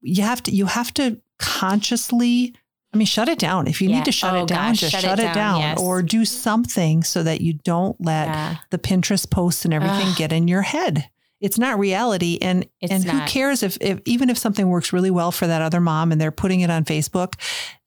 you 0.00 0.22
have 0.22 0.42
to 0.44 0.50
you 0.54 0.66
have 0.66 0.92
to 0.94 1.20
consciously. 1.38 2.54
I 2.92 2.96
mean, 2.98 3.06
shut 3.06 3.28
it 3.28 3.38
down. 3.38 3.66
If 3.68 3.80
you 3.80 3.88
Yeah. 3.88 3.96
need 3.96 4.04
to 4.04 4.12
shut 4.12 4.34
Oh, 4.34 4.42
it 4.42 4.48
down, 4.48 4.72
gosh, 4.72 4.80
just 4.80 4.92
shut 4.92 5.00
shut, 5.02 5.18
it 5.18 5.22
down, 5.22 5.34
down, 5.34 5.60
yes. 5.60 5.78
or 5.80 6.02
do 6.02 6.24
something 6.24 7.02
so 7.02 7.22
that 7.22 7.40
you 7.40 7.54
don't 7.54 7.96
let 8.00 8.26
Yeah. 8.28 8.56
the 8.70 8.78
Pinterest 8.78 9.28
posts 9.30 9.64
and 9.64 9.72
everything 9.72 10.08
Ugh. 10.08 10.16
get 10.16 10.32
in 10.32 10.46
your 10.48 10.62
head. 10.62 11.08
It's 11.40 11.58
not 11.58 11.76
reality, 11.78 12.38
and 12.40 12.66
It's 12.80 12.92
and 12.92 13.02
who 13.02 13.20
cares 13.26 13.64
if, 13.64 13.76
if 13.80 14.00
even 14.04 14.30
if 14.30 14.38
something 14.38 14.68
works 14.68 14.92
really 14.92 15.10
well 15.10 15.32
for 15.32 15.48
that 15.48 15.60
other 15.60 15.80
mom 15.80 16.12
and 16.12 16.20
they're 16.20 16.30
putting 16.30 16.60
it 16.60 16.70
on 16.70 16.84
Facebook, 16.84 17.32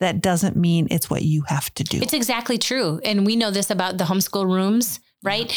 that 0.02 0.20
doesn't 0.22 0.58
mean 0.58 0.88
it's 0.91 1.10
what 1.10 1.22
you 1.24 1.44
have 1.48 1.74
to 1.76 1.84
do. 1.86 2.00
It's 2.02 2.12
exactly 2.13 2.58
true. 2.58 3.00
And 3.06 3.26
we 3.26 3.38
know 3.38 3.52
this 3.52 3.70
about 3.70 3.98
the 3.98 4.04
homeschool 4.04 4.46
rooms, 4.46 5.00
right? 5.24 5.50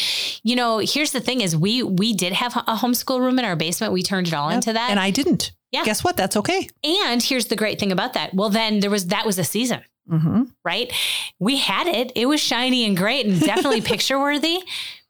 You 0.43 0.55
know, 0.55 0.77
here's 0.77 1.11
the 1.11 1.19
thing 1.19 1.41
is 1.41 1.57
we 1.57 1.83
we 1.83 2.13
did 2.13 2.31
have 2.33 2.55
a 2.55 2.75
homeschool 2.77 3.19
room 3.19 3.37
in 3.37 3.43
our 3.43 3.57
basement. 3.57 3.91
We 3.91 4.01
turned 4.03 4.27
it 4.29 4.33
all 4.33 4.49
Yep. 4.49 4.55
into 4.55 4.73
that. 4.73 4.91
and 4.91 4.99
I 4.99 5.09
didn't. 5.11 5.51
Yeah. 5.71 5.83
Guess 5.85 6.03
what? 6.03 6.17
That's 6.17 6.35
okay. 6.37 6.67
and 6.83 7.21
here's 7.21 7.45
the 7.47 7.55
great 7.55 7.79
thing 7.79 7.91
about 7.91 8.13
that. 8.13 8.33
Well, 8.33 8.49
then 8.49 8.79
there 8.79 8.89
was 8.89 9.07
that 9.07 9.25
was 9.25 9.37
a 9.39 9.43
season. 9.43 9.81
hmm 10.09 10.43
right? 10.63 10.91
We 11.39 11.57
had 11.57 11.87
it. 11.87 12.11
It 12.15 12.25
was 12.27 12.39
shiny 12.41 12.85
and 12.85 12.97
great 12.97 13.25
and 13.25 13.39
definitely 13.39 13.81
picture 13.93 14.19
worthy. 14.19 14.59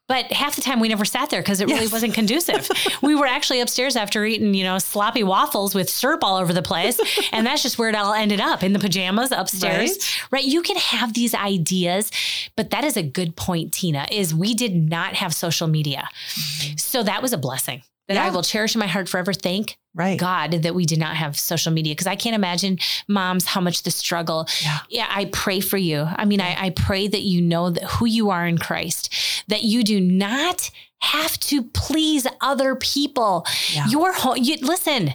But 0.08 0.32
half 0.32 0.56
the 0.56 0.60
time 0.60 0.80
we 0.80 0.88
never 0.88 1.04
sat 1.04 1.30
there 1.30 1.40
because 1.40 1.60
it 1.60 1.66
really 1.68 1.82
Yes. 1.82 1.92
wasn't 1.92 2.14
conducive. 2.14 2.68
we 3.02 3.14
were 3.14 3.26
actually 3.28 3.60
upstairs 3.60 3.94
after 3.94 4.24
eating, 4.24 4.54
you 4.54 4.64
know, 4.64 4.78
sloppy 4.78 5.22
waffles 5.22 5.72
with 5.72 5.88
syrup 5.88 6.24
all 6.24 6.36
over 6.36 6.52
the 6.52 6.62
place. 6.62 6.98
And 7.32 7.46
that's 7.46 7.62
just 7.62 7.78
where 7.78 7.88
it 7.88 7.94
all 7.94 8.12
ended 8.12 8.40
up 8.40 8.64
in 8.64 8.72
the 8.72 8.80
pajamas 8.80 9.30
upstairs. 9.30 9.96
Right. 10.32 10.44
You 10.44 10.62
can 10.62 10.76
have 10.76 11.14
these 11.14 11.32
ideas, 11.32 12.10
but 12.56 12.70
that 12.70 12.82
is 12.84 12.96
a 12.96 13.04
good 13.04 13.36
point, 13.36 13.72
Tina, 13.72 14.06
is 14.10 14.34
we 14.34 14.52
did 14.52 14.74
not 14.74 15.14
have 15.14 15.32
social 15.32 15.68
media. 15.68 16.08
So 16.76 17.04
that 17.04 17.22
was 17.22 17.32
a 17.32 17.38
blessing 17.38 17.82
that 18.10 18.26
I 18.26 18.30
will 18.30 18.42
cherish 18.42 18.74
in 18.74 18.80
my 18.80 18.86
heart 18.86 19.08
forever. 19.08 19.32
Thank 19.32 19.78
Right. 19.92 20.18
God 20.18 20.52
that 20.52 20.74
we 20.74 20.86
did 20.86 21.00
not 21.00 21.16
have 21.16 21.36
social 21.36 21.72
media 21.72 21.92
because 21.92 22.06
I 22.06 22.14
can't 22.14 22.36
imagine 22.36 22.78
moms 23.08 23.44
how 23.44 23.60
much 23.60 23.82
the 23.82 23.90
struggle. 23.90 24.46
Yeah. 24.62 24.78
Yeah, 24.88 25.06
I 25.10 25.24
pray 25.26 25.58
for 25.60 25.78
you. 25.78 26.06
I 26.08 26.24
mean, 26.26 26.40
I, 26.40 26.56
I 26.66 26.70
pray 26.70 27.08
that 27.08 27.22
you 27.22 27.42
know 27.42 27.70
that 27.70 27.82
who 27.84 28.06
you 28.06 28.30
are 28.30 28.46
in 28.46 28.56
Christ, 28.56 29.12
that 29.48 29.64
you 29.64 29.82
do 29.82 30.00
not 30.00 30.70
have 31.00 31.40
to 31.40 31.64
please 31.64 32.26
other 32.40 32.76
people. 32.76 33.44
Yeah. 33.72 33.88
Your 33.88 34.12
home, 34.12 34.36
you 34.38 34.58
listen. 34.62 35.14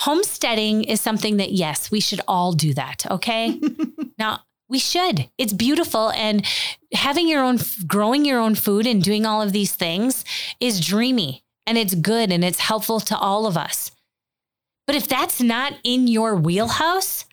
homesteading 0.00 0.84
is 0.84 1.00
something 1.00 1.38
that, 1.38 1.52
yes, 1.52 1.90
we 1.90 2.00
should 2.00 2.20
all 2.28 2.52
do 2.52 2.74
that. 2.74 3.06
Okay. 3.10 3.58
now, 4.18 4.40
we 4.68 4.78
should. 4.78 5.30
It's 5.38 5.52
beautiful. 5.54 6.10
And 6.10 6.44
having 6.92 7.26
your 7.26 7.42
own, 7.42 7.58
growing 7.86 8.26
your 8.26 8.38
own 8.38 8.54
food 8.54 8.86
and 8.86 9.02
doing 9.02 9.24
all 9.24 9.40
of 9.40 9.52
these 9.52 9.74
things 9.74 10.24
is 10.60 10.78
dreamy 10.78 11.42
and 11.66 11.78
it's 11.78 11.94
good 11.94 12.32
and 12.32 12.44
it's 12.44 12.60
helpful 12.60 13.00
to 13.00 13.16
all 13.16 13.46
of 13.46 13.56
us. 13.56 13.90
But 14.86 14.96
if 14.96 15.06
that's 15.06 15.40
not 15.40 15.74
in 15.84 16.08
your 16.08 16.34
wheelhouse, 16.34 17.24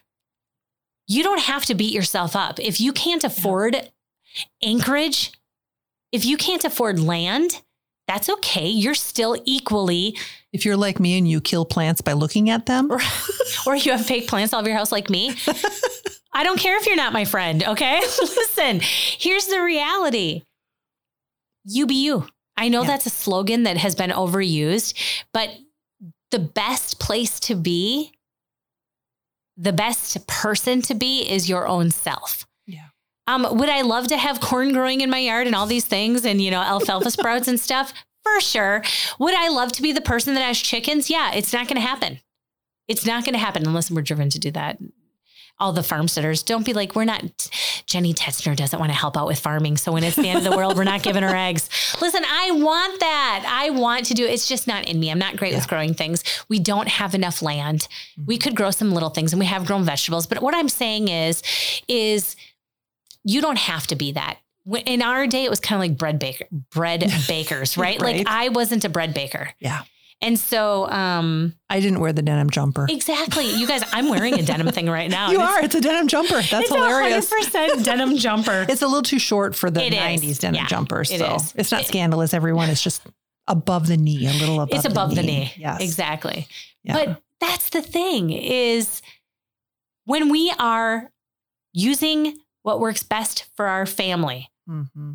you 1.07 1.23
don't 1.23 1.41
have 1.41 1.65
to 1.65 1.75
beat 1.75 1.93
yourself 1.93 2.36
up. 2.36 2.59
If 2.59 2.80
you 2.80 2.93
can't 2.93 3.23
afford 3.23 3.89
Anchorage, 4.61 5.32
if 6.11 6.25
you 6.25 6.38
can't 6.38 6.63
afford 6.63 6.99
land, 6.99 7.61
that's 8.07 8.30
okay. 8.30 8.67
You're 8.67 8.95
still 8.95 9.38
equally. 9.45 10.17
If 10.53 10.65
you're 10.65 10.78
like 10.78 10.99
me 10.99 11.17
and 11.17 11.28
you 11.28 11.41
kill 11.41 11.65
plants 11.65 12.01
by 12.01 12.13
looking 12.13 12.49
at 12.49 12.65
them, 12.65 12.91
or, 12.91 12.99
or 13.65 13.75
you 13.75 13.91
have 13.91 14.05
fake 14.05 14.28
plants 14.28 14.53
all 14.53 14.61
over 14.61 14.69
your 14.69 14.78
house 14.78 14.91
like 14.91 15.09
me, 15.09 15.36
I 16.34 16.43
don't 16.43 16.59
care 16.59 16.78
if 16.78 16.86
you're 16.86 16.95
not 16.95 17.13
my 17.13 17.25
friend. 17.25 17.63
Okay. 17.63 17.99
Listen, 18.21 18.80
here's 18.82 19.47
the 19.47 19.61
reality 19.61 20.43
you 21.65 21.86
be 21.86 21.95
you. 21.95 22.28
I 22.57 22.69
know 22.69 22.81
yeah. 22.81 22.87
that's 22.87 23.05
a 23.05 23.11
slogan 23.11 23.63
that 23.63 23.77
has 23.77 23.95
been 23.95 24.09
overused, 24.09 24.93
but 25.31 25.49
the 26.31 26.39
best 26.39 26.99
place 26.99 27.39
to 27.41 27.55
be, 27.55 28.11
the 29.55 29.73
best 29.73 30.27
person 30.27 30.81
to 30.83 30.95
be 30.95 31.21
is 31.21 31.47
your 31.47 31.67
own 31.67 31.91
self. 31.91 32.45
Um, 33.27 33.45
would 33.51 33.69
I 33.69 33.81
love 33.81 34.07
to 34.07 34.17
have 34.17 34.39
corn 34.39 34.71
growing 34.71 35.01
in 35.01 35.09
my 35.09 35.19
yard 35.19 35.47
and 35.47 35.55
all 35.55 35.65
these 35.65 35.85
things 35.85 36.25
and, 36.25 36.41
you 36.41 36.49
know, 36.49 36.61
alfalfa 36.61 37.11
sprouts 37.11 37.47
and 37.47 37.59
stuff? 37.59 37.93
For 38.23 38.39
sure. 38.39 38.83
Would 39.19 39.35
I 39.35 39.49
love 39.49 39.71
to 39.73 39.81
be 39.81 39.91
the 39.91 40.01
person 40.01 40.33
that 40.33 40.41
has 40.41 40.59
chickens? 40.59 41.09
Yeah, 41.09 41.33
it's 41.33 41.53
not 41.53 41.67
going 41.67 41.75
to 41.75 41.87
happen. 41.87 42.21
It's 42.87 43.05
not 43.05 43.25
going 43.25 43.33
to 43.33 43.39
happen 43.39 43.67
unless 43.67 43.91
we're 43.91 44.01
driven 44.01 44.29
to 44.29 44.39
do 44.39 44.51
that. 44.51 44.77
All 45.59 45.73
the 45.73 45.83
farm 45.83 46.05
farmsteaders, 46.07 46.45
don't 46.45 46.65
be 46.65 46.73
like, 46.73 46.95
we're 46.95 47.05
not, 47.05 47.49
Jenny 47.85 48.13
Tetzner 48.13 48.55
doesn't 48.55 48.79
want 48.79 48.91
to 48.91 48.97
help 48.97 49.17
out 49.17 49.27
with 49.27 49.39
farming. 49.39 49.77
So 49.77 49.91
when 49.91 50.03
it's 50.03 50.15
the 50.15 50.27
end 50.27 50.45
of 50.45 50.51
the 50.51 50.55
world, 50.55 50.77
we're 50.77 50.83
not 50.83 51.03
giving 51.03 51.23
her 51.23 51.35
eggs. 51.35 51.69
Listen, 52.01 52.23
I 52.25 52.51
want 52.51 52.99
that. 52.99 53.45
I 53.47 53.71
want 53.71 54.05
to 54.07 54.13
do 54.13 54.25
it. 54.25 54.31
It's 54.31 54.47
just 54.47 54.67
not 54.67 54.87
in 54.87 54.99
me. 54.99 55.09
I'm 55.09 55.19
not 55.19 55.35
great 55.35 55.51
yeah. 55.51 55.57
with 55.57 55.67
growing 55.67 55.93
things. 55.93 56.23
We 56.47 56.59
don't 56.59 56.87
have 56.87 57.15
enough 57.15 57.41
land. 57.41 57.87
Mm-hmm. 57.89 58.25
We 58.25 58.37
could 58.37 58.55
grow 58.55 58.71
some 58.71 58.91
little 58.91 59.09
things 59.09 59.33
and 59.33 59.39
we 59.39 59.45
have 59.47 59.65
grown 59.65 59.83
vegetables. 59.83 60.27
But 60.27 60.41
what 60.41 60.53
I'm 60.53 60.69
saying 60.69 61.07
is, 61.07 61.41
is, 61.87 62.35
you 63.23 63.41
don't 63.41 63.57
have 63.57 63.87
to 63.87 63.95
be 63.95 64.13
that. 64.13 64.37
In 64.85 65.01
our 65.01 65.27
day, 65.27 65.43
it 65.43 65.49
was 65.49 65.59
kind 65.59 65.75
of 65.77 65.89
like 65.89 65.97
bread 65.97 66.19
baker, 66.19 66.45
bread 66.51 67.11
bakers, 67.27 67.77
right? 67.77 67.99
right? 68.01 68.17
Like 68.17 68.27
I 68.27 68.49
wasn't 68.49 68.85
a 68.85 68.89
bread 68.89 69.13
baker. 69.13 69.49
Yeah. 69.59 69.83
And 70.22 70.39
so 70.39 70.89
um 70.89 71.53
I 71.70 71.80
didn't 71.80 71.99
wear 71.99 72.11
the 72.11 72.22
denim 72.22 72.49
jumper. 72.49 72.88
Exactly. 72.89 73.51
You 73.51 73.68
guys, 73.68 73.84
I'm 73.91 74.09
wearing 74.09 74.34
a 74.34 74.41
denim 74.43 74.68
thing 74.72 74.89
right 74.89 75.09
now. 75.09 75.32
you 75.32 75.39
are. 75.39 75.63
It's 75.63 75.76
a 75.76 75.82
denim 75.82 76.07
jumper. 76.07 76.41
That's 76.41 76.53
it's 76.53 76.70
hilarious. 76.74 77.32
100% 77.32 77.84
denim 77.84 78.18
jumper. 78.18 78.65
It's 78.68 78.82
a 78.82 78.88
little 78.88 79.03
too 79.03 79.20
short 79.20 79.55
for 79.55 79.70
the 79.70 79.84
it 79.86 79.93
90s 79.93 80.24
is. 80.24 80.39
denim 80.39 80.55
yeah, 80.55 80.68
jumper. 80.68 81.03
So 81.03 81.13
it 81.15 81.22
is. 81.22 81.53
it's 81.55 81.72
not 81.72 81.82
it, 81.82 81.88
scandalous, 81.88 82.34
everyone. 82.34 82.70
It's 82.70 82.82
just 82.82 83.03
above 83.47 83.88
the 83.88 83.97
knee, 83.97 84.28
a 84.28 84.34
little 84.34 84.61
above 84.61 84.76
It's 84.76 84.86
above 84.86 85.15
the 85.15 85.22
knee. 85.22 85.28
The 85.28 85.34
knee. 85.34 85.53
Yes. 85.57 85.82
Exactly. 85.82 86.47
Yeah. 86.84 86.93
But 86.93 87.22
that's 87.39 87.70
the 87.70 87.82
thing 87.82 88.32
is 88.32 89.01
when 90.05 90.30
we 90.30 90.51
are 90.57 91.11
using 91.74 92.38
what 92.63 92.80
works 92.80 93.03
best 93.03 93.45
for 93.55 93.68
our 93.68 93.86
family. 93.86 94.49
Mm-hmm. 94.70 95.13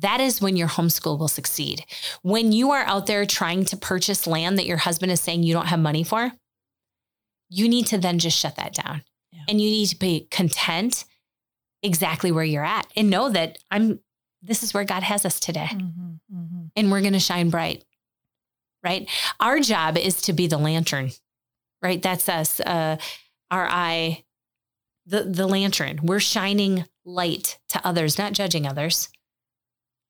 That 0.00 0.20
is 0.20 0.40
when 0.40 0.56
your 0.56 0.68
homeschool 0.68 1.18
will 1.18 1.28
succeed. 1.28 1.84
When 2.22 2.52
you 2.52 2.70
are 2.72 2.84
out 2.84 3.06
there 3.06 3.24
trying 3.24 3.64
to 3.66 3.76
purchase 3.76 4.26
land 4.26 4.58
that 4.58 4.66
your 4.66 4.76
husband 4.76 5.12
is 5.12 5.20
saying 5.20 5.42
you 5.42 5.54
don't 5.54 5.66
have 5.66 5.80
money 5.80 6.04
for, 6.04 6.32
you 7.48 7.68
need 7.68 7.86
to 7.88 7.98
then 7.98 8.18
just 8.18 8.38
shut 8.38 8.56
that 8.56 8.74
down. 8.74 9.02
Yeah. 9.32 9.42
And 9.48 9.60
you 9.60 9.70
need 9.70 9.86
to 9.86 9.98
be 9.98 10.28
content 10.30 11.04
exactly 11.82 12.32
where 12.32 12.44
you're 12.44 12.64
at 12.64 12.86
and 12.96 13.10
know 13.10 13.28
that 13.30 13.58
I'm 13.70 14.00
this 14.42 14.62
is 14.62 14.72
where 14.72 14.84
God 14.84 15.02
has 15.02 15.24
us 15.24 15.40
today. 15.40 15.68
Mm-hmm, 15.72 16.36
mm-hmm. 16.36 16.64
And 16.76 16.92
we're 16.92 17.00
going 17.00 17.14
to 17.14 17.18
shine 17.18 17.50
bright. 17.50 17.84
Right? 18.84 19.08
Our 19.40 19.58
job 19.58 19.96
is 19.96 20.22
to 20.22 20.32
be 20.32 20.46
the 20.46 20.58
lantern. 20.58 21.10
Right? 21.82 22.00
That's 22.00 22.28
us. 22.28 22.60
Uh, 22.60 22.98
our 23.50 23.66
eye 23.66 24.24
the, 25.06 25.22
the 25.22 25.46
lantern. 25.46 26.00
We're 26.02 26.20
shining 26.20 26.84
light 27.04 27.58
to 27.68 27.86
others, 27.86 28.18
not 28.18 28.32
judging 28.32 28.66
others, 28.66 29.08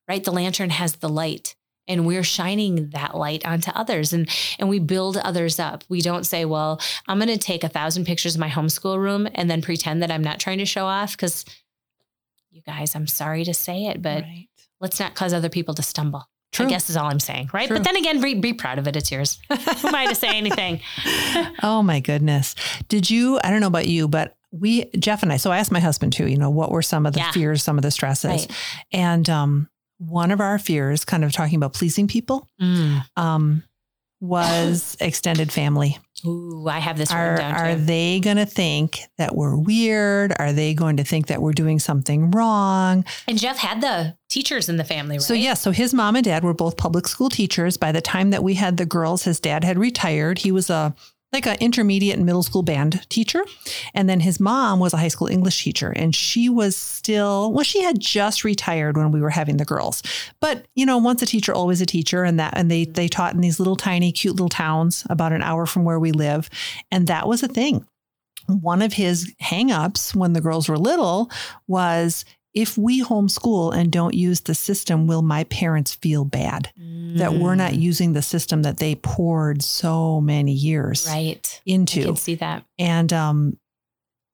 right? 0.07 0.23
The 0.23 0.31
lantern 0.31 0.69
has 0.69 0.97
the 0.97 1.09
light 1.09 1.55
and 1.87 2.05
we're 2.05 2.23
shining 2.23 2.89
that 2.89 3.15
light 3.15 3.45
onto 3.45 3.71
others 3.71 4.13
and 4.13 4.29
and 4.59 4.69
we 4.69 4.79
build 4.79 5.17
others 5.17 5.59
up 5.59 5.83
we 5.89 6.01
don't 6.01 6.25
say 6.25 6.45
well 6.45 6.79
i'm 7.07 7.17
going 7.17 7.29
to 7.29 7.37
take 7.37 7.63
a 7.63 7.69
thousand 7.69 8.05
pictures 8.05 8.35
of 8.35 8.41
my 8.41 8.49
homeschool 8.49 8.97
room 8.97 9.27
and 9.35 9.49
then 9.49 9.61
pretend 9.61 10.01
that 10.01 10.11
i'm 10.11 10.23
not 10.23 10.39
trying 10.39 10.57
to 10.57 10.65
show 10.65 10.85
off 10.85 11.15
because 11.15 11.45
you 12.51 12.61
guys 12.61 12.95
i'm 12.95 13.07
sorry 13.07 13.43
to 13.43 13.53
say 13.53 13.85
it 13.85 14.01
but 14.01 14.23
right. 14.23 14.47
let's 14.79 14.99
not 14.99 15.15
cause 15.15 15.33
other 15.33 15.49
people 15.49 15.73
to 15.73 15.83
stumble 15.83 16.27
True. 16.53 16.65
I 16.65 16.69
guess 16.69 16.89
is 16.89 16.95
all 16.95 17.05
I'm 17.05 17.19
saying, 17.19 17.49
right? 17.53 17.67
True. 17.67 17.77
But 17.77 17.83
then 17.83 17.97
again, 17.97 18.21
be, 18.21 18.33
be 18.33 18.53
proud 18.53 18.79
of 18.79 18.87
it. 18.87 18.95
It's 18.95 19.11
yours. 19.11 19.37
Who 19.49 19.87
am 19.89 19.93
I 19.93 20.07
to 20.07 20.15
say 20.15 20.29
anything? 20.29 20.79
oh 21.61 21.83
my 21.83 21.99
goodness! 21.99 22.55
Did 22.87 23.11
you? 23.11 23.37
I 23.43 23.51
don't 23.51 23.59
know 23.59 23.67
about 23.67 23.87
you, 23.87 24.07
but 24.07 24.37
we 24.51 24.85
Jeff 24.97 25.23
and 25.23 25.33
I. 25.33 25.37
So 25.37 25.51
I 25.51 25.57
asked 25.57 25.73
my 25.73 25.81
husband 25.81 26.13
too. 26.13 26.25
You 26.25 26.37
know, 26.37 26.49
what 26.49 26.71
were 26.71 26.81
some 26.81 27.05
of 27.05 27.13
the 27.13 27.19
yeah. 27.19 27.31
fears, 27.31 27.63
some 27.63 27.77
of 27.77 27.81
the 27.81 27.91
stresses, 27.91 28.29
right. 28.29 28.51
and 28.93 29.29
um, 29.29 29.69
one 29.97 30.31
of 30.31 30.39
our 30.39 30.59
fears, 30.59 31.05
kind 31.05 31.23
of 31.23 31.31
talking 31.31 31.55
about 31.55 31.73
pleasing 31.73 32.07
people, 32.07 32.47
mm. 32.61 33.03
um, 33.15 33.63
was 34.19 34.97
extended 35.01 35.51
family. 35.51 35.97
Ooh, 36.25 36.67
I 36.67 36.79
have 36.79 36.97
this 36.97 37.11
are, 37.11 37.39
Are 37.39 37.75
they 37.75 38.19
going 38.19 38.37
to 38.37 38.45
think 38.45 39.01
that 39.19 39.35
we're 39.35 39.55
weird? 39.55 40.33
Are 40.39 40.51
they 40.51 40.73
going 40.73 40.97
to 40.97 41.03
think 41.03 41.27
that 41.27 41.41
we're 41.41 41.53
doing 41.53 41.77
something 41.77 42.31
wrong? 42.31 43.05
And 43.27 43.37
Jeff 43.37 43.57
had 43.57 43.81
the 43.81 44.17
teachers 44.27 44.67
in 44.67 44.77
the 44.77 44.83
family, 44.83 45.17
right? 45.17 45.21
So, 45.21 45.35
yes. 45.35 45.43
Yeah, 45.43 45.53
so 45.53 45.71
his 45.71 45.93
mom 45.93 46.15
and 46.15 46.25
dad 46.25 46.43
were 46.43 46.55
both 46.55 46.75
public 46.75 47.07
school 47.07 47.29
teachers. 47.29 47.77
By 47.77 47.91
the 47.91 48.01
time 48.01 48.31
that 48.31 48.43
we 48.43 48.55
had 48.55 48.77
the 48.77 48.85
girls, 48.85 49.23
his 49.23 49.39
dad 49.39 49.63
had 49.63 49.77
retired. 49.77 50.39
He 50.39 50.51
was 50.51 50.71
a 50.71 50.95
like 51.37 51.45
an 51.45 51.63
intermediate 51.63 52.17
and 52.17 52.25
middle 52.25 52.41
school 52.41 52.63
band 52.63 53.07
teacher. 53.09 53.43
And 53.93 54.09
then 54.09 54.19
his 54.19 54.39
mom 54.39 54.79
was 54.79 54.93
a 54.93 54.97
high 54.97 55.07
school 55.07 55.27
English 55.27 55.63
teacher. 55.63 55.93
And 55.95 56.15
she 56.15 56.49
was 56.49 56.75
still, 56.75 57.51
well, 57.53 57.63
she 57.63 57.83
had 57.83 57.99
just 57.99 58.43
retired 58.43 58.97
when 58.97 59.11
we 59.11 59.21
were 59.21 59.29
having 59.29 59.57
the 59.57 59.65
girls. 59.65 60.01
But, 60.39 60.65
you 60.73 60.85
know, 60.85 60.97
once 60.97 61.21
a 61.21 61.27
teacher, 61.27 61.53
always 61.53 61.79
a 61.79 61.85
teacher. 61.85 62.23
And 62.23 62.39
that, 62.39 62.53
and 62.57 62.71
they, 62.71 62.85
they 62.85 63.07
taught 63.07 63.35
in 63.35 63.41
these 63.41 63.59
little 63.59 63.75
tiny, 63.75 64.11
cute 64.11 64.33
little 64.33 64.49
towns 64.49 65.05
about 65.09 65.31
an 65.31 65.43
hour 65.43 65.65
from 65.67 65.83
where 65.83 65.99
we 65.99 66.11
live. 66.11 66.49
And 66.91 67.05
that 67.07 67.27
was 67.27 67.43
a 67.43 67.47
thing. 67.47 67.85
One 68.47 68.81
of 68.81 68.93
his 68.93 69.33
hangups 69.41 70.15
when 70.15 70.33
the 70.33 70.41
girls 70.41 70.69
were 70.69 70.77
little 70.77 71.29
was 71.67 72.23
if 72.57 72.75
we 72.75 73.03
homeschool 73.03 73.71
and 73.71 73.91
don't 73.91 74.15
use 74.15 74.41
the 74.41 74.55
system, 74.55 75.05
will 75.05 75.21
my 75.21 75.43
parents 75.43 75.93
feel 75.93 76.25
bad 76.25 76.71
mm. 76.79 77.15
that 77.19 77.33
we're 77.33 77.53
not 77.53 77.73
mm. 77.73 77.79
using 77.79 78.13
the 78.13 78.21
system 78.23 78.63
that 78.63 78.77
they 78.77 78.95
poured 78.95 79.61
so 79.61 80.19
many 80.19 80.53
years 80.53 81.05
right 81.07 81.61
into? 81.67 82.01
I 82.01 82.05
can 82.05 82.15
see 82.15 82.33
that. 82.35 82.63
And 82.79 83.13
um, 83.13 83.57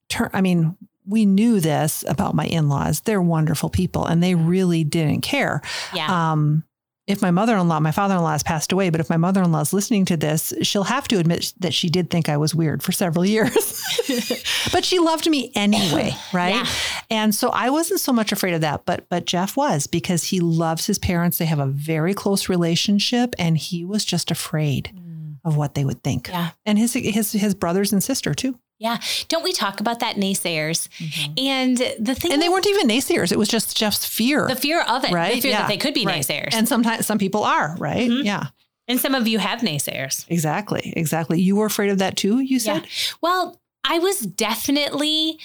ter- 0.07 0.29
I 0.31 0.39
mean, 0.39 0.77
we 1.05 1.25
knew 1.25 1.59
this 1.59 2.05
about 2.07 2.33
my 2.33 2.45
in-laws. 2.45 3.01
They're 3.01 3.21
wonderful 3.21 3.69
people, 3.69 4.05
and 4.05 4.23
they 4.23 4.35
really 4.35 4.85
didn't 4.85 5.19
care. 5.19 5.61
Yeah. 5.93 6.31
Um, 6.31 6.63
if 7.05 7.21
my 7.21 7.31
mother-in-law, 7.31 7.81
my 7.81 7.91
father-in-law 7.91 8.31
has 8.31 8.43
passed 8.43 8.71
away, 8.71 8.89
but 8.89 9.01
if 9.01 9.09
my 9.09 9.17
mother-in-law 9.17 9.59
is 9.59 9.73
listening 9.73 10.05
to 10.05 10.15
this, 10.15 10.53
she'll 10.61 10.85
have 10.85 11.07
to 11.09 11.19
admit 11.19 11.53
that 11.59 11.73
she 11.73 11.89
did 11.89 12.09
think 12.09 12.29
I 12.29 12.37
was 12.37 12.55
weird 12.55 12.81
for 12.81 12.93
several 12.93 13.25
years. 13.33 13.83
but 14.71 14.85
she 14.85 14.99
loved 14.99 15.29
me 15.29 15.51
anyway, 15.53 16.15
right? 16.31 16.55
Yeah. 16.55 16.67
And 17.09 17.35
so 17.35 17.49
I 17.49 17.69
wasn't 17.69 17.99
so 17.99 18.13
much 18.13 18.31
afraid 18.31 18.53
of 18.53 18.61
that, 18.61 18.85
but 18.85 19.07
but 19.09 19.25
Jeff 19.25 19.57
was 19.57 19.85
because 19.85 20.25
he 20.25 20.39
loves 20.39 20.85
his 20.85 20.97
parents. 20.97 21.37
They 21.37 21.45
have 21.45 21.59
a 21.59 21.67
very 21.67 22.13
close 22.13 22.47
relationship 22.47 23.35
and 23.37 23.57
he 23.57 23.83
was 23.83 24.05
just 24.05 24.31
afraid 24.31 24.91
mm. 24.95 25.37
of 25.43 25.57
what 25.57 25.75
they 25.75 25.83
would 25.83 26.03
think. 26.03 26.29
Yeah. 26.29 26.51
And 26.65 26.79
his 26.79 26.93
his 26.93 27.33
his 27.33 27.53
brothers 27.53 27.91
and 27.91 28.01
sister 28.01 28.33
too. 28.33 28.57
Yeah. 28.79 28.97
Don't 29.29 29.43
we 29.43 29.53
talk 29.53 29.79
about 29.79 29.99
that 30.01 30.17
naysayers? 30.17 30.89
Mm-hmm. 30.97 31.33
And 31.37 31.77
the 31.99 32.15
thing 32.15 32.33
And 32.33 32.41
they 32.41 32.49
weren't 32.49 32.67
even 32.67 32.87
naysayers. 32.87 33.31
It 33.31 33.37
was 33.37 33.47
just 33.47 33.77
Jeff's 33.77 34.05
fear. 34.05 34.47
The 34.47 34.55
fear 34.55 34.81
of 34.81 35.05
it. 35.05 35.11
Right. 35.11 35.35
The 35.35 35.41
fear 35.41 35.51
yeah. 35.51 35.61
that 35.61 35.67
they 35.69 35.77
could 35.77 35.93
be 35.93 36.05
right. 36.05 36.21
naysayers. 36.21 36.53
And 36.53 36.67
sometimes 36.67 37.05
some 37.05 37.17
people 37.17 37.43
are, 37.43 37.75
right? 37.77 38.09
Mm-hmm. 38.09 38.25
Yeah. 38.25 38.47
And 38.87 38.99
some 38.99 39.15
of 39.15 39.27
you 39.27 39.39
have 39.39 39.59
naysayers. 39.59 40.25
Exactly. 40.27 40.93
Exactly. 40.97 41.39
You 41.39 41.55
were 41.55 41.65
afraid 41.65 41.89
of 41.91 41.99
that 41.99 42.17
too, 42.17 42.39
you 42.39 42.59
said? 42.59 42.83
Yeah. 42.83 42.89
Well, 43.21 43.61
I 43.85 43.99
was 43.99 44.19
definitely 44.19 45.39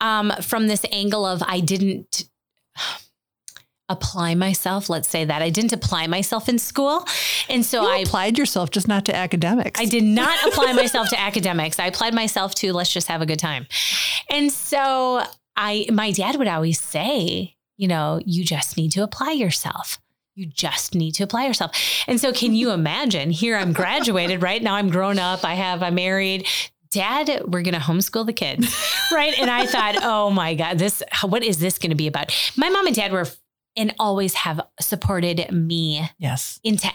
um, 0.00 0.32
from 0.42 0.66
this 0.66 0.84
angle 0.90 1.24
of 1.24 1.42
I 1.46 1.60
didn't 1.60 2.28
apply 3.90 4.34
myself. 4.34 4.88
Let's 4.88 5.08
say 5.08 5.24
that 5.24 5.42
I 5.42 5.50
didn't 5.50 5.72
apply 5.72 6.06
myself 6.06 6.48
in 6.48 6.58
school. 6.58 7.04
And 7.48 7.66
so 7.66 7.82
you 7.82 7.88
I 7.88 7.96
applied 7.98 8.38
yourself 8.38 8.70
just 8.70 8.88
not 8.88 9.04
to 9.06 9.14
academics. 9.14 9.78
I 9.78 9.84
did 9.84 10.04
not 10.04 10.46
apply 10.46 10.72
myself 10.72 11.08
to 11.10 11.20
academics. 11.20 11.78
I 11.78 11.86
applied 11.86 12.14
myself 12.14 12.54
to 12.56 12.72
let's 12.72 12.92
just 12.92 13.08
have 13.08 13.20
a 13.20 13.26
good 13.26 13.38
time. 13.38 13.66
And 14.30 14.50
so 14.50 15.22
I 15.56 15.86
my 15.92 16.12
dad 16.12 16.36
would 16.36 16.48
always 16.48 16.80
say, 16.80 17.56
you 17.76 17.88
know, 17.88 18.20
you 18.24 18.44
just 18.44 18.76
need 18.76 18.92
to 18.92 19.02
apply 19.02 19.32
yourself. 19.32 19.98
You 20.34 20.46
just 20.46 20.94
need 20.94 21.12
to 21.16 21.24
apply 21.24 21.46
yourself. 21.46 21.72
And 22.06 22.20
so, 22.20 22.32
can 22.32 22.54
you 22.54 22.70
imagine? 22.70 23.30
Here 23.30 23.56
I'm 23.56 23.72
graduated, 23.72 24.42
right? 24.42 24.62
Now 24.62 24.74
I'm 24.74 24.88
grown 24.88 25.18
up. 25.18 25.44
I 25.44 25.54
have, 25.54 25.82
I'm 25.82 25.96
married. 25.96 26.46
Dad, 26.90 27.42
we're 27.46 27.62
going 27.62 27.74
to 27.74 27.80
homeschool 27.80 28.26
the 28.26 28.32
kids. 28.32 28.74
right. 29.12 29.38
And 29.38 29.50
I 29.50 29.66
thought, 29.66 29.96
oh 30.02 30.30
my 30.30 30.54
God, 30.54 30.78
this, 30.78 31.02
what 31.22 31.44
is 31.44 31.58
this 31.58 31.78
going 31.78 31.90
to 31.90 31.96
be 31.96 32.06
about? 32.06 32.34
My 32.56 32.68
mom 32.68 32.86
and 32.86 32.96
dad 32.96 33.12
were 33.12 33.28
and 33.76 33.94
always 33.98 34.34
have 34.34 34.60
supported 34.80 35.50
me 35.52 36.08
Yes. 36.18 36.60
into 36.64 36.88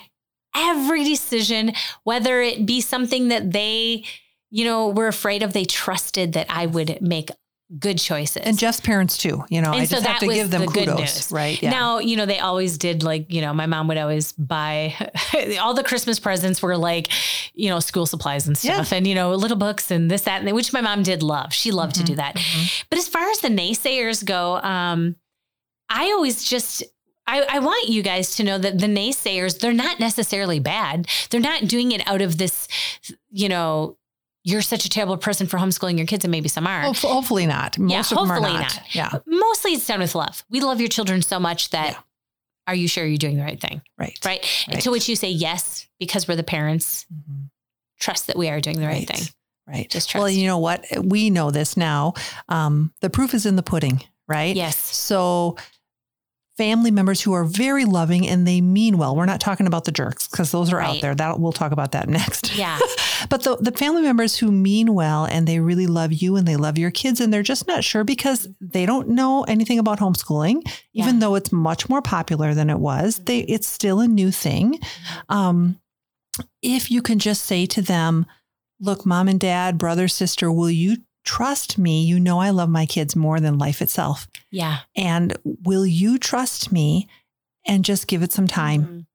every 0.56 1.04
decision, 1.04 1.74
whether 2.04 2.42
it 2.42 2.66
be 2.66 2.82
something 2.82 3.28
that 3.30 3.52
they, 3.52 4.04
you 4.52 4.66
know, 4.66 4.90
were 4.90 5.08
afraid 5.08 5.44
of, 5.44 5.54
they 5.54 5.66
trusted 5.66 6.34
that 6.34 6.48
I 6.50 6.66
would 6.66 7.02
make 7.02 7.30
good 7.80 7.98
choices. 7.98 8.44
And 8.46 8.58
Jeff's 8.60 8.80
parents 8.80 9.18
too. 9.18 9.44
You 9.50 9.60
know, 9.60 9.72
And 9.74 9.82
I 9.82 9.86
so 9.86 9.96
just 9.96 10.06
have 10.06 10.20
to 10.20 10.28
give 10.28 10.52
them 10.52 10.62
the 10.62 10.68
good 10.68 10.88
kudos, 10.88 11.32
right? 11.32 11.60
Yeah. 11.62 11.72
Now, 11.72 11.98
you 11.98 12.16
know, 12.16 12.28
they 12.28 12.38
always 12.40 12.78
did 12.78 13.02
like, 13.02 13.34
you 13.34 13.42
know, 13.42 13.54
my 13.54 13.66
mom 13.66 13.88
would 13.88 13.98
always 13.98 14.34
buy 14.34 14.94
all 15.60 15.74
the 15.74 15.84
Christmas 15.84 16.20
presents 16.20 16.62
were 16.62 16.78
like, 16.78 17.10
you 17.56 17.70
know, 17.70 17.80
school 17.80 18.06
supplies 18.06 18.48
and 18.48 18.56
stuff 18.58 18.94
and, 18.94 19.08
you 19.08 19.16
know, 19.16 19.34
little 19.34 19.58
books 19.58 19.90
and 19.90 20.12
this, 20.12 20.22
that, 20.22 20.40
and 20.40 20.48
that, 20.48 20.54
which 20.54 20.74
my 20.74 20.82
mom 20.82 21.02
did 21.02 21.24
love. 21.24 21.54
She 21.54 21.72
loved 21.72 21.96
to 21.96 22.04
do 22.04 22.16
that. 22.16 22.36
But 22.90 23.00
as 23.00 23.08
far 23.08 23.28
as 23.32 23.40
the 23.40 23.50
naysayers 23.50 24.24
go, 24.24 24.58
um, 24.58 25.16
I 25.90 26.06
always 26.12 26.44
just, 26.44 26.84
I, 27.28 27.42
I 27.44 27.60
want 27.60 27.90
you 27.90 28.02
guys 28.02 28.36
to 28.38 28.44
know 28.44 28.58
that 28.58 28.80
the 28.80 28.88
naysayers, 28.88 29.60
they're 29.60 29.74
not 29.74 30.00
necessarily 30.00 30.60
bad. 30.60 31.08
They're 31.30 31.40
not 31.42 31.68
doing 31.68 31.92
it 31.92 32.08
out 32.08 32.22
of 32.22 32.38
this, 32.38 32.68
you 33.30 33.50
know, 33.50 33.98
you're 34.44 34.62
such 34.62 34.86
a 34.86 34.90
terrible 34.90 35.18
person 35.18 35.48
for 35.48 35.58
homeschooling 35.58 35.98
your 35.98 36.06
kids, 36.06 36.24
and 36.24 36.32
maybe 36.32 36.50
some 36.50 36.68
are. 36.68 36.82
Hopefully 36.94 37.48
not. 37.48 37.80
Most 37.80 38.12
of 38.12 38.18
them 38.20 38.30
are 38.30 38.36
hopefully 38.36 38.54
not. 38.54 38.76
not. 38.76 38.96
Yeah. 38.96 39.10
Mostly 39.26 39.72
it's 39.72 39.88
done 39.88 40.02
with 40.02 40.14
love. 40.14 40.44
We 40.52 40.62
love 40.62 40.80
your 40.80 40.88
children 40.90 41.24
so 41.24 41.40
much 41.40 41.72
that 41.72 41.94
Yeah. 41.94 42.00
are 42.68 42.76
you 42.76 42.88
sure 42.88 43.06
you're 43.08 43.18
doing 43.18 43.38
the 43.38 43.44
right 43.44 43.60
thing? 43.60 43.82
Right. 43.98 44.18
Right. 44.24 44.46
Right. 44.68 44.82
to 44.82 44.92
which 44.92 45.10
you 45.10 45.16
say 45.16 45.30
yes, 45.32 45.88
because 46.00 46.28
we're 46.28 46.36
the 46.36 46.44
parents, 46.44 47.08
Mhm. 47.12 47.50
trust 48.00 48.28
that 48.28 48.38
we 48.38 48.48
are 48.50 48.62
doing 48.62 48.80
the 48.80 48.86
right, 48.86 49.08
thing. 49.08 49.26
Right. 49.68 49.90
Just 49.90 50.12
trust. 50.12 50.22
Well, 50.22 50.30
you 50.30 50.46
know 50.46 50.60
what? 50.60 50.86
We 51.04 51.32
know 51.32 51.50
this 51.50 51.76
now. 51.76 52.14
Um, 52.48 52.94
the 53.02 53.10
proof 53.10 53.34
is 53.34 53.48
in 53.48 53.56
the 53.56 53.64
pudding, 53.64 54.04
right? 54.28 54.56
Yes. 54.56 54.78
So 54.78 55.58
family 56.58 56.90
members 56.92 57.22
who 57.22 57.34
are 57.34 57.44
very 57.44 57.84
loving 57.84 58.28
and 58.28 58.48
they 58.48 58.62
mean 58.62 58.98
well. 58.98 59.16
We're 59.16 59.26
not 59.26 59.42
talking 59.42 59.68
about 59.68 59.84
the 59.86 59.92
jerks 59.92 60.28
because 60.28 60.52
those 60.52 60.72
are 60.72 60.80
out 60.80 61.02
there. 61.02 61.14
That 61.14 61.40
we'll 61.40 61.52
talk 61.52 61.72
about 61.74 61.92
that 61.92 62.08
next. 62.08 62.56
Yeah. 62.56 62.80
but 63.30 63.44
the 63.44 63.58
the 63.58 63.72
family 63.72 64.02
members 64.02 64.38
who 64.38 64.52
mean 64.52 64.94
well 64.94 65.26
and 65.26 65.48
they 65.48 65.60
really 65.60 65.88
love 65.88 66.14
you 66.14 66.36
and 66.38 66.48
they 66.48 66.56
love 66.56 66.78
your 66.78 66.92
kids 66.92 67.20
and 67.20 67.34
they're 67.34 67.44
just 67.44 67.68
not 67.68 67.84
sure 67.84 68.04
because 68.04 68.48
they 68.62 68.86
don't 68.86 69.10
know 69.10 69.44
anything 69.44 69.80
about 69.80 70.00
homeschooling, 70.00 70.62
even 70.94 71.16
Yeah. 71.16 71.20
though 71.20 71.36
it's 71.36 71.52
much 71.52 71.90
more 71.90 72.02
popular 72.02 72.54
than 72.54 72.70
it 72.70 72.80
was. 72.80 73.20
They 73.26 73.40
it's 73.40 73.68
still 73.68 74.00
a 74.00 74.08
new 74.08 74.32
thing. 74.32 74.80
Um, 75.30 75.80
if 76.62 76.90
you 76.92 77.02
can 77.02 77.20
just 77.20 77.44
say 77.46 77.66
to 77.68 77.82
them, 77.82 78.26
"Look, 78.80 79.06
mom 79.06 79.28
and 79.28 79.40
dad, 79.40 79.78
brother, 79.78 80.08
sister, 80.08 80.52
will 80.52 80.72
you 80.72 80.98
trust 81.26 81.78
me? 81.78 82.04
You 82.04 82.20
know 82.20 82.40
I 82.40 82.52
love 82.52 82.70
my 82.70 82.86
kids 82.86 83.16
more 83.16 83.40
than 83.40 83.58
life 83.58 83.82
itself." 83.82 84.28
Yeah. 84.52 84.80
And 84.96 85.36
will 85.44 85.86
you 85.86 86.18
trust 86.18 86.72
me 86.72 87.08
and 87.68 87.84
just 87.84 88.08
give 88.08 88.24
it 88.24 88.32
some 88.32 88.48
time? 88.48 88.82
Mhm. 88.84 89.06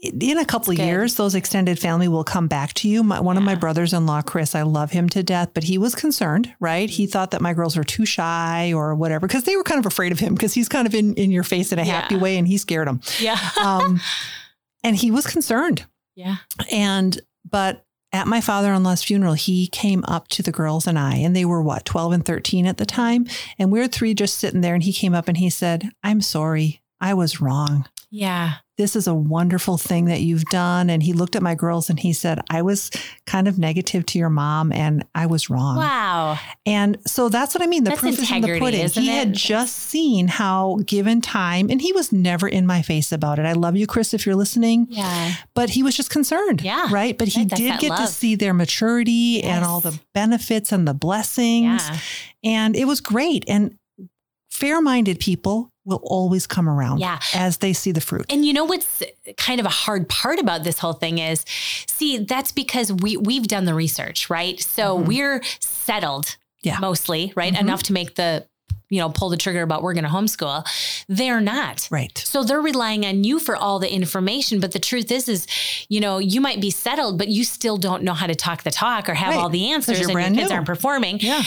In 0.00 0.38
a 0.38 0.44
couple 0.44 0.72
of 0.72 0.78
years, 0.78 1.16
those 1.16 1.34
extended 1.34 1.76
family 1.76 2.06
will 2.06 2.22
come 2.22 2.46
back 2.46 2.72
to 2.74 2.88
you. 2.88 3.02
My, 3.02 3.18
one 3.18 3.36
of 3.36 3.42
my 3.42 3.56
brothers 3.56 3.92
in 3.92 4.06
law, 4.06 4.22
Chris, 4.22 4.54
I 4.54 4.62
love 4.62 4.92
him 4.92 5.08
to 5.08 5.24
death, 5.24 5.50
but 5.54 5.64
he 5.64 5.76
was 5.76 5.96
concerned, 5.96 6.54
right? 6.60 6.88
He 6.88 7.08
thought 7.08 7.32
that 7.32 7.40
my 7.40 7.52
girls 7.52 7.76
were 7.76 7.82
too 7.82 8.06
shy 8.06 8.72
or 8.72 8.94
whatever 8.94 9.26
because 9.26 9.42
they 9.42 9.56
were 9.56 9.64
kind 9.64 9.80
of 9.80 9.86
afraid 9.86 10.12
of 10.12 10.20
him 10.20 10.34
because 10.34 10.54
he's 10.54 10.68
kind 10.68 10.86
of 10.86 10.94
in, 10.94 11.14
in 11.14 11.32
your 11.32 11.42
face 11.42 11.72
in 11.72 11.80
a 11.80 11.84
happy 11.84 12.14
way 12.14 12.38
and 12.38 12.46
he 12.46 12.58
scared 12.58 12.86
them. 12.86 13.00
Yeah. 13.18 13.40
Um, 13.60 14.00
and 14.84 14.94
he 14.94 15.10
was 15.10 15.26
concerned. 15.26 15.84
yeah. 16.14 16.36
And, 16.70 17.20
but 17.50 17.84
at 18.12 18.26
my 18.26 18.40
father 18.40 18.72
in 18.72 18.82
law's 18.82 19.02
funeral, 19.02 19.34
he 19.34 19.66
came 19.66 20.04
up 20.08 20.28
to 20.28 20.42
the 20.42 20.52
girls 20.52 20.86
and 20.86 20.98
I, 20.98 21.16
and 21.16 21.36
they 21.36 21.44
were 21.44 21.62
what, 21.62 21.84
12 21.84 22.12
and 22.12 22.24
13 22.24 22.66
at 22.66 22.78
the 22.78 22.86
time. 22.86 23.26
And 23.58 23.70
we 23.70 23.80
were 23.80 23.88
three 23.88 24.14
just 24.14 24.38
sitting 24.38 24.60
there. 24.60 24.74
And 24.74 24.82
he 24.82 24.92
came 24.92 25.14
up 25.14 25.28
and 25.28 25.36
he 25.36 25.50
said, 25.50 25.90
I'm 26.02 26.20
sorry. 26.20 26.80
I 27.00 27.14
was 27.14 27.40
wrong. 27.40 27.86
Yeah. 28.10 28.56
This 28.78 28.94
is 28.94 29.08
a 29.08 29.14
wonderful 29.14 29.76
thing 29.76 30.04
that 30.04 30.20
you've 30.20 30.44
done. 30.44 30.88
And 30.88 31.02
he 31.02 31.12
looked 31.12 31.34
at 31.34 31.42
my 31.42 31.56
girls 31.56 31.90
and 31.90 31.98
he 31.98 32.12
said, 32.12 32.40
I 32.48 32.62
was 32.62 32.90
kind 33.26 33.48
of 33.48 33.58
negative 33.58 34.06
to 34.06 34.18
your 34.20 34.30
mom 34.30 34.70
and 34.72 35.04
I 35.16 35.26
was 35.26 35.50
wrong. 35.50 35.78
Wow. 35.78 36.38
And 36.64 36.96
so 37.04 37.28
that's 37.28 37.54
what 37.54 37.62
I 37.62 37.66
mean. 37.66 37.82
The 37.82 37.90
That's 37.90 38.00
proof 38.00 38.20
is 38.20 38.30
in 38.30 38.40
the 38.40 38.58
pudding. 38.60 38.88
He 38.88 39.08
had 39.08 39.32
just 39.32 39.74
seen 39.76 40.28
how 40.28 40.78
given 40.86 41.20
time, 41.20 41.68
and 41.70 41.82
he 41.82 41.92
was 41.92 42.12
never 42.12 42.46
in 42.46 42.66
my 42.66 42.82
face 42.82 43.10
about 43.10 43.40
it. 43.40 43.46
I 43.46 43.52
love 43.54 43.76
you, 43.76 43.86
Chris, 43.88 44.14
if 44.14 44.24
you're 44.24 44.36
listening 44.36 44.86
Yeah. 44.90 45.34
but 45.54 45.70
he 45.70 45.82
was 45.82 45.96
just 45.96 46.10
concerned. 46.10 46.62
Yeah. 46.62 46.86
Right. 46.90 47.18
But 47.18 47.28
he 47.28 47.40
Right, 47.40 47.50
did 47.50 47.80
get 47.80 47.96
to 47.96 48.06
see 48.06 48.36
their 48.36 48.54
maturity 48.54 49.42
and 49.42 49.64
all 49.64 49.80
the 49.80 49.98
benefits 50.14 50.70
and 50.70 50.86
the 50.86 50.94
blessings. 50.94 51.82
Yeah. 51.82 51.98
And 52.44 52.76
it 52.76 52.84
was 52.84 53.00
great. 53.00 53.44
And 53.48 53.76
fair 54.50 54.80
minded 54.80 55.18
people 55.20 55.70
will 55.88 56.00
always 56.04 56.46
come 56.46 56.68
around 56.68 56.98
Yeah. 57.00 57.18
as 57.34 57.56
they 57.58 57.72
see 57.72 57.90
the 57.92 58.00
fruit. 58.00 58.26
And 58.30 58.44
you 58.44 58.52
know 58.52 58.64
what's 58.64 59.02
kind 59.36 59.58
of 59.58 59.66
a 59.66 59.70
hard 59.70 60.08
part 60.08 60.38
about 60.38 60.62
this 60.62 60.78
whole 60.78 60.92
thing 60.92 61.18
is, 61.18 61.44
see, 61.88 62.18
that's 62.18 62.52
because 62.52 62.92
we 62.92 63.16
we've 63.16 63.48
done 63.48 63.64
the 63.64 63.74
research, 63.74 64.28
right? 64.30 64.60
So 64.60 64.98
Mhm. 64.98 65.06
we're 65.06 65.42
settled, 65.60 66.36
Yeah. 66.62 66.78
mostly, 66.78 67.32
right? 67.34 67.54
Mhm. 67.54 67.60
Enough 67.60 67.82
to 67.84 67.92
make 67.92 68.14
the, 68.16 68.46
you 68.90 68.98
know, 69.00 69.08
pull 69.10 69.28
the 69.30 69.36
trigger 69.36 69.62
about 69.62 69.82
we're 69.82 69.94
going 69.94 70.04
to 70.04 70.10
homeschool. 70.10 70.66
They're 71.08 71.40
not. 71.40 71.88
Right. 71.90 72.16
So 72.24 72.42
they're 72.44 72.60
relying 72.60 73.04
on 73.06 73.24
you 73.24 73.38
for 73.38 73.54
all 73.56 73.78
the 73.78 73.92
information. 73.92 74.60
But 74.60 74.72
the 74.72 74.78
truth 74.78 75.10
is, 75.10 75.28
is, 75.28 75.46
you 75.88 76.00
know, 76.00 76.18
you 76.18 76.40
might 76.40 76.60
be 76.60 76.70
settled, 76.70 77.18
but 77.18 77.28
you 77.28 77.44
still 77.44 77.76
don't 77.78 78.02
know 78.02 78.14
how 78.14 78.26
to 78.26 78.34
talk 78.34 78.62
the 78.62 78.70
talk 78.70 79.08
or 79.08 79.14
have 79.14 79.34
Right. 79.34 79.38
all 79.40 79.48
the 79.50 79.70
answers 79.72 80.00
and 80.00 80.10
your 80.10 80.20
kids 80.22 80.36
new. 80.50 80.54
aren't 80.54 80.66
performing 80.66 81.18
Yeah. 81.20 81.42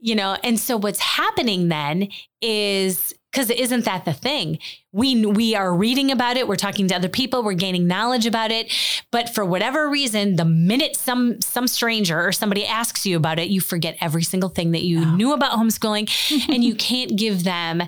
you 0.00 0.14
know 0.14 0.36
and 0.44 0.60
so 0.60 0.76
what's 0.76 0.98
happening 0.98 1.68
then 1.68 2.08
is 2.42 3.14
because 3.34 3.50
isn't 3.50 3.84
that 3.84 4.04
the 4.04 4.12
thing 4.12 4.58
we 4.92 5.26
we 5.26 5.56
are 5.56 5.74
reading 5.74 6.10
about 6.12 6.36
it 6.36 6.46
we're 6.46 6.54
talking 6.56 6.86
to 6.88 6.94
other 6.94 7.08
people 7.08 7.42
we're 7.42 7.52
gaining 7.52 7.86
knowledge 7.88 8.26
about 8.26 8.52
it 8.52 8.72
but 9.10 9.34
for 9.34 9.44
whatever 9.44 9.90
reason 9.90 10.36
the 10.36 10.44
minute 10.44 10.94
some 10.96 11.40
some 11.40 11.66
stranger 11.66 12.20
or 12.24 12.30
somebody 12.30 12.64
asks 12.64 13.04
you 13.04 13.16
about 13.16 13.38
it 13.40 13.48
you 13.48 13.60
forget 13.60 13.96
every 14.00 14.22
single 14.22 14.48
thing 14.50 14.70
that 14.70 14.82
you 14.84 15.04
knew 15.16 15.32
about 15.32 15.58
homeschooling 15.58 16.08
and 16.48 16.62
you 16.62 16.74
can't 16.76 17.16
give 17.16 17.42
them 17.42 17.82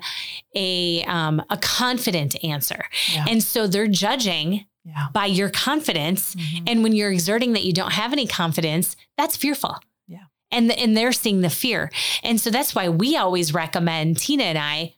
a 0.57 1.05
um, 1.05 1.41
a 1.51 1.57
confident 1.59 2.43
answer 2.45 2.85
Yeah. 3.13 3.27
and 3.29 3.43
so 3.43 3.67
they're 3.69 3.87
judging 3.89 4.67
Yeah. 4.85 5.09
by 5.13 5.27
your 5.27 5.51
confidence 5.51 6.35
Mhm. 6.35 6.63
and 6.67 6.83
when 6.83 6.93
you're 6.93 7.13
exerting 7.13 7.53
that 7.53 7.65
you 7.65 7.73
don't 7.73 7.93
have 7.93 8.13
any 8.13 8.27
confidence, 8.27 8.97
that's 9.17 9.37
fearful. 9.37 9.77
Yeah. 10.09 10.25
And 10.51 10.71
and 10.73 10.97
they're 10.97 11.13
seeing 11.13 11.41
the 11.43 11.51
fear. 11.51 11.91
And 12.23 12.41
so 12.41 12.51
that's 12.51 12.75
why 12.75 12.89
we 12.89 13.17
always 13.17 13.53
recommend 13.55 14.19
Tina 14.19 14.45
and 14.45 14.59
I 14.59 14.95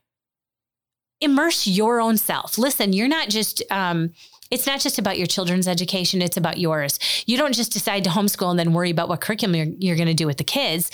immerse 1.20 1.66
your 1.66 2.00
own 2.00 2.16
self. 2.16 2.58
Listen, 2.58 2.92
you're 2.92 3.08
not 3.08 3.28
just 3.28 3.62
um 3.70 4.12
it's 4.50 4.66
not 4.66 4.80
just 4.80 4.98
about 4.98 5.18
your 5.18 5.26
children's 5.26 5.68
education, 5.68 6.22
it's 6.22 6.38
about 6.38 6.58
yours. 6.58 6.98
You 7.26 7.36
don't 7.36 7.54
just 7.54 7.70
decide 7.72 8.04
to 8.04 8.10
homeschool 8.10 8.50
and 8.50 8.58
then 8.58 8.72
worry 8.72 8.88
about 8.90 9.08
what 9.10 9.20
curriculum 9.20 9.54
you're, 9.54 9.66
you're 9.78 9.96
going 9.96 10.08
to 10.08 10.14
do 10.14 10.26
with 10.26 10.38
the 10.38 10.44
kids. 10.44 10.90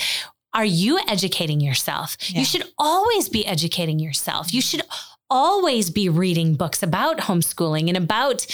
Are 0.55 0.65
you 0.65 0.99
educating 1.09 1.61
yourself? 1.61 2.17
Yeah. 2.31 2.41
You 2.41 2.45
should 2.47 2.65
always 2.79 3.29
be 3.29 3.47
educating 3.47 4.01
yourself. 4.01 4.53
You 4.53 4.61
should 4.61 4.83
always 5.31 5.91
be 5.91 6.09
reading 6.09 6.55
books 6.55 6.83
about 6.83 7.19
homeschooling 7.19 7.87
and 7.89 7.97
about 7.97 8.45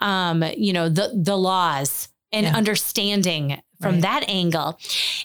um, 0.00 0.42
you 0.56 0.72
know 0.72 0.88
the 0.88 1.12
the 1.14 1.36
laws 1.36 2.08
and 2.32 2.46
Yeah. 2.46 2.56
understanding 2.56 3.60
from 3.80 3.94
Right. 3.94 4.02
that 4.02 4.24
angle 4.28 4.78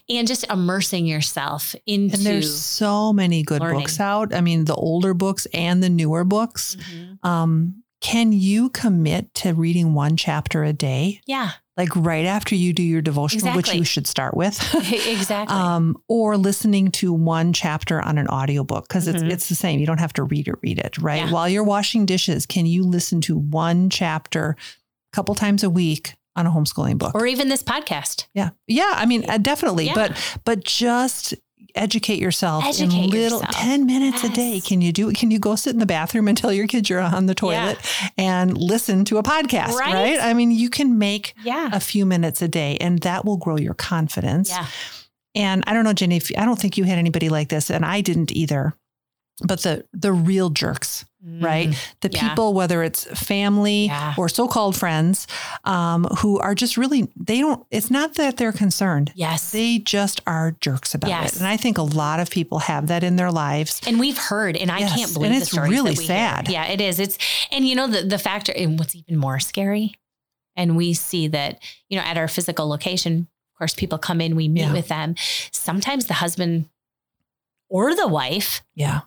and 0.10 0.28
just 0.28 0.46
immersing 0.50 1.06
yourself 1.06 1.76
into 1.86 2.16
And 2.18 2.26
there's 2.26 2.54
so 2.54 3.14
many 3.14 3.44
good 3.44 3.62
learning. 3.62 3.80
books 3.82 4.00
out. 4.00 4.34
I 4.34 4.42
mean, 4.42 4.66
the 4.66 4.76
older 4.76 5.14
books 5.14 5.48
and 5.54 5.82
the 5.82 5.90
newer 5.90 6.24
books. 6.24 6.76
Mhm. 6.94 7.26
Um, 7.28 7.76
can 8.02 8.32
you 8.34 8.70
commit 8.70 9.34
to 9.36 9.54
reading 9.54 9.94
one 9.94 10.18
chapter 10.18 10.64
a 10.64 10.74
day? 10.74 11.22
yeah 11.28 11.52
Like 11.78 11.96
right 11.96 12.26
after 12.26 12.54
you 12.56 12.74
do 12.74 12.84
your 12.84 13.02
devotional, 13.02 13.56
which 13.56 13.74
you 13.74 13.84
should 13.84 14.06
start 14.08 14.36
with. 14.36 14.60
exactly 15.08 15.56
um, 15.56 15.96
or 16.08 16.36
listening 16.38 16.92
to 16.92 17.14
one 17.14 17.54
chapter 17.54 18.02
on 18.02 18.18
an 18.18 18.28
audiobook 18.28 18.88
because 18.88 19.08
Mhm. 19.08 19.14
it's 19.16 19.24
it's 19.34 19.50
the 19.50 19.56
same. 19.56 19.80
You 19.80 19.86
don't 19.86 20.00
have 20.00 20.14
to 20.14 20.24
read 20.24 20.48
it, 20.48 20.56
read 20.62 20.80
it, 20.80 20.98
right? 20.98 21.26
Yeah. 21.26 21.32
While 21.32 21.48
you're 21.48 21.64
washing 21.64 22.06
dishes, 22.06 22.46
can 22.46 22.66
you 22.66 22.84
listen 22.84 23.22
to 23.22 23.38
one 23.38 23.90
chapter 23.90 24.56
a 25.14 25.16
couple 25.16 25.34
times 25.36 25.64
a 25.64 25.70
week 25.70 26.14
on 26.36 26.46
a 26.48 26.52
homeschooling 26.52 26.98
book? 26.98 27.14
or 27.16 27.26
even 27.26 27.50
this 27.50 27.64
podcast 27.64 28.28
yeah, 28.34 28.50
yeah. 28.68 28.94
I 28.96 29.06
mean, 29.06 29.30
uh, 29.30 29.38
definitely, 29.38 29.86
Yeah. 29.88 29.94
but 29.96 30.40
but 30.46 30.64
just 30.64 31.34
educate 31.74 32.20
yourself 32.20 32.64
in 32.66 32.70
Educate 32.88 33.08
little 33.08 33.40
yourself. 33.40 33.56
10 33.56 33.86
minutes 33.86 34.26
a 34.26 34.30
day 34.30 34.60
can 34.60 34.82
you 34.82 34.92
do 34.92 35.08
it 35.10 35.16
can 35.16 35.32
you 35.32 35.40
go 35.40 35.56
sit 35.56 35.72
in 35.72 35.80
the 35.80 35.86
bathroom 35.86 36.28
and 36.28 36.38
tell 36.38 36.52
your 36.52 36.68
kids 36.68 36.90
you're 36.90 37.00
on 37.00 37.28
the 37.28 37.34
toilet 37.36 37.78
and 38.18 38.58
listen 38.58 39.06
to 39.06 39.18
a 39.18 39.24
podcast 39.24 39.76
Right? 39.76 39.94
right 39.94 40.20
i 40.22 40.34
mean 40.34 40.52
you 40.52 40.70
can 40.70 40.98
make 40.98 41.34
yeah 41.46 41.70
a 41.72 41.80
few 41.80 42.06
minutes 42.06 42.42
a 42.42 42.50
day 42.50 42.78
and 42.82 43.00
that 43.04 43.24
will 43.24 43.38
grow 43.38 43.56
your 43.56 43.74
confidence 43.74 44.50
yeah 44.50 44.66
and 45.34 45.64
I 45.66 45.72
don't 45.72 45.86
know, 45.86 45.94
Jenny, 45.94 46.18
if 46.18 46.30
I 46.38 46.44
don't 46.44 46.60
think 46.60 46.78
you 46.78 46.84
had 46.84 46.98
anybody 46.98 47.30
like 47.30 47.48
this, 47.48 47.72
and 47.72 47.86
I 47.86 48.02
didn't 48.02 48.34
either. 48.34 48.76
But 49.48 49.62
the 49.64 49.86
the 49.94 50.12
real 50.14 50.50
jerks 50.50 51.06
right 51.40 51.70
the 52.02 52.10
Mm, 52.10 52.16
yeah. 52.16 52.30
people 52.30 52.54
whether 52.54 52.82
it's 52.84 53.04
family 53.20 53.86
Yeah. 53.86 54.16
or 54.18 54.28
so-called 54.28 54.76
friends 54.76 55.28
um, 55.66 56.06
who 56.18 56.40
are 56.40 56.56
just 56.56 56.78
really 56.78 57.08
they 57.16 57.40
don't 57.40 57.64
it's 57.70 57.92
not 57.92 58.16
that 58.16 58.38
they're 58.38 58.52
concerned 58.52 59.12
Yes. 59.16 59.52
they 59.52 59.78
just 59.80 60.20
are 60.26 60.56
jerks 60.62 60.96
about 60.96 61.10
Yes. 61.10 61.34
it 61.36 61.40
and 61.40 61.48
i 61.48 61.58
think 61.58 61.78
a 61.78 61.84
lot 61.84 62.20
of 62.20 62.30
people 62.32 62.60
have 62.60 62.88
that 62.88 63.04
in 63.04 63.16
their 63.18 63.32
lives 63.32 63.82
And 63.86 64.00
we've 64.00 64.18
heard, 64.18 64.58
and 64.58 64.72
I 64.72 64.80
Yes, 64.80 64.96
can't 64.96 65.14
believe 65.14 65.32
and 65.32 65.42
it's 65.42 65.54
really 65.56 65.96
sad. 65.96 66.48
Hear. 66.48 66.54
Yeah, 66.60 66.66
it 66.72 66.82
is. 66.82 67.00
It's 67.00 67.18
and 67.52 67.68
you 67.68 67.76
know 67.76 67.88
the 67.88 68.02
the 68.04 68.18
factor, 68.18 68.52
and 68.58 68.78
what's 68.80 68.96
even 68.96 69.18
more 69.18 69.40
scary, 69.40 69.94
and 70.56 70.76
we 70.76 70.94
see 70.94 71.28
that 71.30 71.62
you 71.90 71.98
know 72.00 72.04
at 72.06 72.18
our 72.18 72.28
physical 72.28 72.68
location. 72.68 73.28
Of 73.54 73.58
course, 73.60 73.74
people 73.76 74.00
come 74.00 74.22
in, 74.22 74.36
we 74.36 74.48
meet 74.48 74.62
Yeah. 74.62 74.74
with 74.74 74.88
them. 74.88 75.14
Sometimes 75.52 76.06
the 76.08 76.16
husband 76.16 76.68
or 77.70 77.96
the 77.96 78.08
wife 78.08 78.64
yeah 78.76 79.02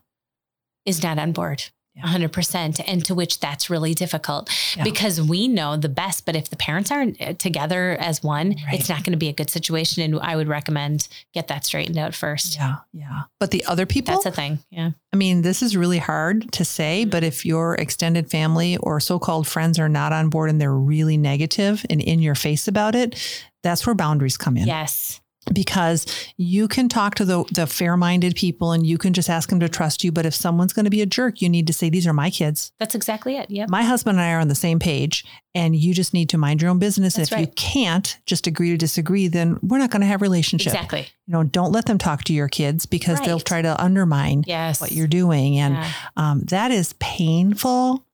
is 0.85 1.03
not 1.03 1.19
on 1.19 1.33
board. 1.33 1.65
100% 2.05 2.83
and 2.89 3.05
to 3.05 3.15
which 3.15 3.39
that's 3.39 3.71
really 3.71 3.95
difficult 3.95 4.51
Yeah. 4.77 4.83
because 4.83 5.23
we 5.23 5.47
know 5.47 5.77
the 5.77 5.89
best 5.89 6.27
but 6.27 6.35
if 6.35 6.51
the 6.51 6.57
parents 6.57 6.91
aren't 6.91 7.21
uh, 7.21 7.35
together 7.35 7.97
as 8.01 8.21
one 8.21 8.57
Right. 8.67 8.75
it's 8.81 8.89
not 8.89 9.05
going 9.05 9.13
to 9.13 9.17
be 9.17 9.29
a 9.29 9.33
good 9.33 9.49
situation 9.49 10.03
and 10.03 10.19
I 10.21 10.35
would 10.35 10.49
recommend 10.49 11.07
get 11.33 11.47
that 11.49 11.65
straightened 11.65 11.97
out 11.97 12.13
first 12.13 12.57
yeah 12.57 12.79
yeah 12.93 13.23
but 13.39 13.53
the 13.53 13.65
other 13.67 13.87
people 13.87 14.13
that's 14.15 14.27
a 14.27 14.33
thing 14.33 14.59
yeah 14.71 14.91
I 15.13 15.17
mean, 15.17 15.43
this 15.43 15.63
is 15.63 15.77
really 15.77 15.99
hard 15.99 16.51
to 16.55 16.65
say, 16.65 17.05
but 17.05 17.23
if 17.23 17.47
your 17.47 17.77
extended 17.77 18.29
family 18.29 18.77
or 18.79 18.99
so 18.99 19.21
called 19.21 19.47
friends 19.47 19.79
are 19.79 19.89
not 19.89 20.13
on 20.13 20.29
board 20.29 20.51
and 20.51 20.61
they're 20.61 20.75
really 20.75 21.17
negative 21.17 21.87
and 21.89 22.01
in 22.01 22.19
your 22.19 22.35
face 22.35 22.67
about 22.67 22.97
it, 22.97 23.15
that's 23.63 23.87
where 23.87 23.95
boundaries 23.95 24.37
come 24.37 24.57
in. 24.57 24.67
yes 24.67 25.21
Because 25.53 26.07
you 26.37 26.69
can 26.69 26.89
talk 26.89 27.15
to 27.17 27.25
the, 27.25 27.45
the 27.53 27.67
fair 27.67 27.97
minded 27.97 28.35
people 28.35 28.73
and 28.73 28.87
you 28.87 28.97
can 28.99 29.13
just 29.13 29.29
ask 29.29 29.51
them 29.51 29.61
to 29.61 29.69
trust 29.69 30.03
you. 30.05 30.11
But 30.13 30.25
if 30.27 30.35
someone's 30.35 30.73
going 30.73 30.85
to 30.85 30.91
be 30.91 31.03
a 31.03 31.07
jerk, 31.07 31.43
you 31.43 31.49
need 31.49 31.67
to 31.67 31.73
say, 31.73 31.91
These 31.91 32.07
are 32.07 32.13
my 32.13 32.31
kids. 32.31 32.73
that's 32.79 32.95
exactly 32.95 33.37
it 33.37 33.51
yep 33.51 33.69
My 33.69 33.83
husband 33.83 34.19
and 34.19 34.25
I 34.27 34.33
are 34.33 34.41
on 34.41 34.49
the 34.49 34.55
same 34.55 34.79
page, 34.79 35.25
and 35.55 35.77
you 35.77 35.93
just 35.95 36.15
need 36.15 36.29
to 36.31 36.39
mind 36.39 36.63
your 36.63 36.71
own 36.71 36.79
business. 36.79 37.15
That's 37.15 37.31
and 37.31 37.43
if 37.43 37.47
you 37.49 37.53
can't 37.57 38.19
just 38.27 38.47
agree 38.47 38.71
to 38.71 38.77
disagree, 38.77 39.29
then 39.29 39.59
we're 39.63 39.79
not 39.79 39.91
going 39.91 40.01
to 40.01 40.07
have 40.07 40.21
a 40.23 40.25
relationship. 40.25 40.73
exactly 40.73 41.09
You 41.27 41.33
know, 41.33 41.43
don't 41.45 41.73
let 41.73 41.87
them 41.87 41.99
talk 41.99 42.25
to 42.25 42.33
your 42.33 42.49
kids 42.49 42.87
because 42.87 43.21
they'll 43.21 43.41
try 43.41 43.63
to 43.63 43.81
undermine 43.83 44.45
yes 44.47 44.81
what 44.81 44.93
you're 44.93 45.07
doing. 45.07 45.59
And 45.59 45.75
Yeah. 45.75 45.91
um, 46.17 46.41
that 46.47 46.71
is 46.71 46.95
painful. 46.95 48.05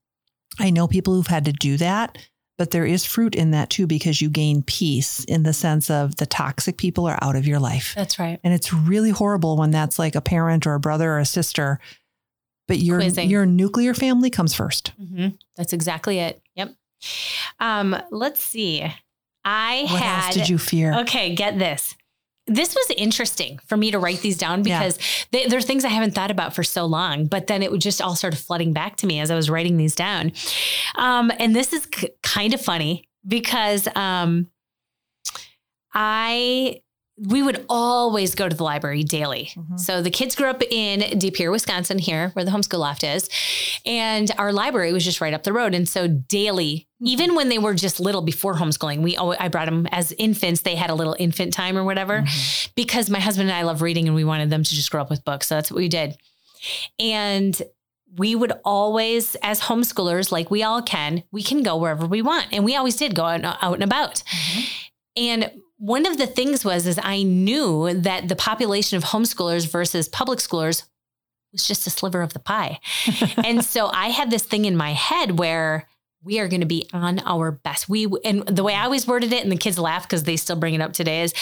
I 0.59 0.71
know 0.71 0.87
people 0.89 1.15
who've 1.15 1.27
had 1.27 1.45
to 1.47 1.53
do 1.53 1.77
that, 1.79 2.19
but 2.61 2.73
there 2.73 2.85
is 2.85 3.07
fruit 3.07 3.35
in 3.35 3.53
that 3.53 3.71
too 3.71 3.87
because 3.87 4.21
you 4.21 4.29
gain 4.29 4.63
peace 4.63 5.25
in 5.25 5.45
the 5.45 5.53
sense 5.55 5.89
of 5.89 6.17
the 6.17 6.27
toxic 6.27 6.77
people 6.77 7.07
are 7.07 7.19
out 7.23 7.35
of 7.35 7.47
your 7.47 7.59
life. 7.59 7.95
that's 7.97 8.19
right 8.19 8.39
And 8.45 8.53
it's 8.53 8.71
really 8.71 9.09
horrible 9.09 9.57
when 9.57 9.71
that's 9.71 9.99
like 9.99 10.15
a 10.15 10.21
parent 10.21 10.67
or 10.67 10.75
a 10.75 10.81
brother 10.81 11.11
or 11.13 11.19
a 11.21 11.25
sister, 11.25 11.81
but 12.69 12.77
your 12.77 12.99
Quizzing. 13.01 13.31
your 13.31 13.47
nuclear 13.47 13.95
family 13.95 14.29
comes 14.29 14.53
first. 14.53 14.89
hmm 14.99 15.29
That's 15.57 15.73
exactly 15.73 16.19
it. 16.19 16.43
Yep. 16.55 16.75
Um, 17.61 17.97
let's 18.11 18.43
see. 18.43 18.85
I 19.43 19.87
What 19.91 20.03
had. 20.03 20.25
else 20.27 20.35
did 20.35 20.49
you 20.51 20.59
fear? 20.59 21.01
Okay, 21.01 21.35
get 21.35 21.59
this. 21.59 21.97
This 22.53 22.75
was 22.75 22.91
interesting 22.97 23.59
for 23.67 23.77
me 23.77 23.93
to 23.93 23.99
write 24.01 24.21
these 24.23 24.37
down 24.37 24.65
Yeah. 24.65 24.81
because 24.81 24.99
they, 25.31 25.47
they're 25.47 25.61
things 25.61 25.85
I 25.85 25.89
haven't 25.89 26.15
thought 26.15 26.31
about 26.33 26.53
for 26.55 26.65
so 26.65 26.85
long, 26.85 27.27
but 27.27 27.47
then 27.47 27.63
it 27.63 27.71
would 27.71 27.81
just 27.81 28.03
all 28.03 28.17
sort 28.17 28.35
of 28.35 28.41
flooding 28.41 28.73
back 28.73 28.97
to 28.97 29.07
me 29.07 29.21
as 29.21 29.31
I 29.31 29.37
was 29.37 29.49
writing 29.49 29.77
these 29.77 29.95
down. 29.95 30.33
Um, 30.97 31.31
and 31.39 31.55
this 31.55 31.73
is 31.73 31.87
k- 31.87 32.11
kind 32.25 32.53
of 32.53 32.61
funny 32.61 33.09
because 33.27 33.87
um, 33.95 34.49
I 35.95 36.81
we 37.23 37.43
would 37.43 37.67
always 37.69 38.35
go 38.35 38.49
to 38.49 38.57
the 38.57 38.65
library 38.65 39.03
daily. 39.03 39.51
Mhm. 39.55 39.79
So 39.79 40.01
the 40.01 40.11
kids 40.11 40.35
grew 40.35 40.49
up 40.49 40.63
in 40.63 41.19
De 41.19 41.31
Pere, 41.31 41.51
Wisconsin, 41.51 41.99
here 41.99 42.31
where 42.33 42.45
the 42.45 42.51
homeschool 42.51 42.79
loft 42.79 43.05
is, 43.05 43.29
and 43.85 44.31
our 44.39 44.53
library 44.53 44.93
was 44.93 45.05
just 45.05 45.21
right 45.21 45.35
up 45.35 45.43
the 45.43 45.53
road. 45.53 45.75
And 45.75 45.87
so 45.87 46.09
daily, 46.09 46.89
mm-hmm. 46.97 47.09
even 47.09 47.35
when 47.35 47.51
they 47.51 47.59
were 47.59 47.75
just 47.75 48.01
little 48.01 48.23
before 48.23 48.55
homeschooling, 48.55 49.03
we 49.03 49.17
always, 49.17 49.39
I 49.39 49.49
brought 49.49 49.67
them 49.67 49.87
as 49.91 50.13
infants. 50.13 50.63
They 50.63 50.77
had 50.77 50.89
a 50.89 50.95
little 50.95 51.15
infant 51.19 51.53
time 51.53 51.77
or 51.77 51.85
whatever, 51.85 52.23
mm-hmm. 52.23 52.71
because 52.75 53.11
my 53.11 53.21
husband 53.21 53.51
and 53.51 53.59
I 53.59 53.63
love 53.63 53.83
reading, 53.83 54.07
and 54.07 54.15
we 54.15 54.25
wanted 54.25 54.49
them 54.49 54.63
to 54.63 54.75
just 54.75 54.91
grow 54.91 55.03
up 55.03 55.11
with 55.11 55.25
books. 55.25 55.49
So 55.49 55.57
that's 55.57 55.71
what 55.71 55.77
we 55.77 55.89
did. 55.89 56.17
And 56.99 57.61
we 58.17 58.35
would 58.35 58.53
always, 58.65 59.35
as 59.43 59.61
homeschoolers, 59.61 60.33
like 60.33 60.51
we 60.51 60.63
all 60.63 60.81
can, 60.81 61.23
we 61.33 61.43
can 61.43 61.63
go 61.63 61.77
wherever 61.77 62.07
we 62.07 62.23
want, 62.23 62.47
and 62.51 62.65
we 62.65 62.77
always 62.77 62.97
did 62.97 63.15
go 63.15 63.25
out, 63.25 63.45
out 63.45 63.75
and 63.75 63.85
about. 63.85 64.17
Mm-hmm. 64.17 64.61
And 65.17 65.51
one 65.81 66.05
of 66.05 66.19
the 66.19 66.27
things 66.27 66.63
was 66.63 66.87
is 66.87 67.01
I 67.03 67.23
knew 67.23 67.95
that 67.95 68.29
the 68.29 68.37
population 68.37 68.99
of 68.99 69.05
homeschoolers 69.05 69.67
versus 69.67 70.09
public 70.11 70.39
schoolers 70.39 70.85
was 71.53 71.67
just 71.67 71.87
a 71.87 71.91
sliver 71.91 72.21
of 72.21 72.35
the 72.35 72.39
pie. 72.39 72.81
and 73.45 73.65
so 73.65 73.87
I 73.87 74.09
had 74.09 74.31
this 74.31 74.43
thing 74.43 74.67
in 74.67 74.77
my 74.77 74.93
head 74.93 75.39
where 75.39 75.89
we 76.23 76.39
are 76.39 76.49
going 76.49 76.61
to 76.61 76.67
be 76.67 76.87
on 76.93 77.21
our 77.21 77.51
best. 77.51 77.89
We 77.89 78.07
and 78.27 78.47
the 78.47 78.63
way 78.63 78.75
I 78.75 78.85
always 78.85 79.07
worded 79.07 79.33
it 79.33 79.43
and 79.43 79.51
the 79.51 79.57
kids 79.57 79.79
laugh 79.79 80.03
because 80.03 80.25
they 80.25 80.37
still 80.37 80.57
bring 80.57 80.75
it 80.75 80.83
up 80.83 80.93
today 80.93 81.23
is 81.23 81.33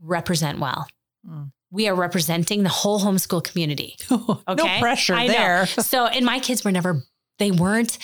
represent 0.00 0.60
well. 0.60 0.86
Mm. 1.28 1.50
We 1.72 1.88
are 1.88 1.94
representing 1.94 2.62
the 2.62 2.68
whole 2.68 3.00
homeschool 3.00 3.42
community. 3.42 3.96
Okay? 4.48 4.64
no 4.64 4.78
pressure 4.80 5.14
I 5.14 5.26
know. 5.26 5.32
there. 5.32 5.66
So, 5.66 6.06
and 6.06 6.24
my 6.24 6.38
kids 6.38 6.64
were 6.64 6.72
never, 6.72 7.02
they 7.40 7.50
weren't, 7.50 7.98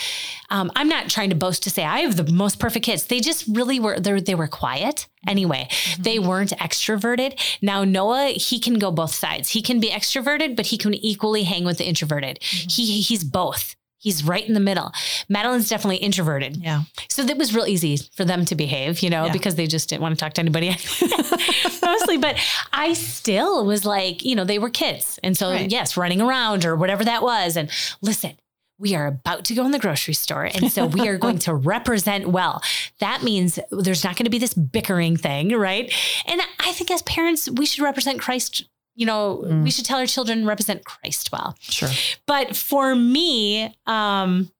um, 0.50 0.72
I'm 0.74 0.88
not 0.88 1.08
trying 1.08 1.30
to 1.30 1.36
boast 1.36 1.62
to 1.62 1.70
say 1.70 1.84
I 1.84 2.00
have 2.00 2.16
the 2.16 2.30
most 2.32 2.58
perfect 2.58 2.84
kids. 2.84 3.06
They 3.06 3.20
just 3.20 3.44
really 3.46 3.78
were, 3.78 4.00
they 4.00 4.18
they 4.20 4.34
were 4.34 4.48
quiet 4.48 5.06
anyway. 5.28 5.68
They 6.00 6.18
weren't 6.18 6.50
extroverted. 6.58 7.38
Now, 7.62 7.84
Noah, 7.84 8.30
he 8.30 8.58
can 8.58 8.80
go 8.80 8.90
both 8.90 9.14
sides. 9.14 9.50
He 9.50 9.62
can 9.62 9.78
be 9.78 9.90
extroverted, 9.90 10.56
but 10.56 10.66
he 10.66 10.76
can 10.78 10.92
equally 10.94 11.44
hang 11.44 11.64
with 11.64 11.78
the 11.78 11.86
introverted. 11.86 12.42
He 12.42 13.00
He's 13.00 13.22
both. 13.22 13.76
He's 13.98 14.22
right 14.22 14.46
in 14.46 14.54
the 14.54 14.60
middle. 14.60 14.92
Madeline's 15.28 15.68
definitely 15.68 15.96
introverted. 15.96 16.58
Yeah. 16.58 16.82
So 17.08 17.24
that 17.24 17.36
was 17.38 17.54
real 17.54 17.66
easy 17.66 17.96
for 18.14 18.24
them 18.24 18.44
to 18.44 18.54
behave, 18.54 19.00
you 19.00 19.10
know, 19.10 19.26
Yeah. 19.26 19.32
because 19.32 19.54
they 19.56 19.66
just 19.66 19.88
didn't 19.88 20.02
want 20.02 20.14
to 20.16 20.20
talk 20.22 20.34
to 20.34 20.40
anybody 20.40 20.68
mostly. 21.82 22.16
But 22.18 22.36
I 22.72 22.92
still 22.92 23.64
was 23.64 23.84
like, 23.84 24.24
you 24.24 24.34
know, 24.36 24.44
they 24.44 24.58
were 24.58 24.70
kids. 24.70 25.18
And 25.22 25.36
so, 25.36 25.50
Right. 25.50 25.70
yes, 25.70 25.96
running 25.96 26.20
around 26.20 26.64
or 26.64 26.76
whatever 26.76 27.04
that 27.04 27.22
was. 27.22 27.56
And 27.56 27.70
listen, 28.02 28.36
we 28.78 28.94
are 28.94 29.06
about 29.06 29.44
to 29.46 29.54
go 29.54 29.64
in 29.64 29.70
the 29.72 29.78
grocery 29.78 30.14
store. 30.14 30.44
And 30.44 30.70
so 30.70 30.86
we 30.86 31.08
are 31.08 31.16
going 31.18 31.38
to 31.40 31.54
represent 31.74 32.28
well. 32.28 32.62
That 33.00 33.22
means 33.22 33.58
there's 33.70 34.04
not 34.04 34.16
going 34.16 34.24
to 34.24 34.30
be 34.30 34.38
this 34.38 34.52
bickering 34.54 35.16
thing, 35.16 35.50
right? 35.56 35.92
And 36.26 36.40
I 36.60 36.72
think 36.72 36.90
as 36.90 37.02
parents, 37.02 37.48
we 37.50 37.64
should 37.66 37.82
represent 37.82 38.20
Christ. 38.20 38.64
You 38.94 39.04
know, 39.06 39.42
Mm. 39.46 39.62
we 39.64 39.70
should 39.70 39.84
tell 39.84 39.98
our 39.98 40.06
children 40.06 40.46
represent 40.46 40.84
Christ 40.84 41.30
well. 41.30 41.54
Sure. 41.60 41.90
But 42.26 42.56
for 42.56 42.94
me, 42.94 43.74
um, 43.86 44.50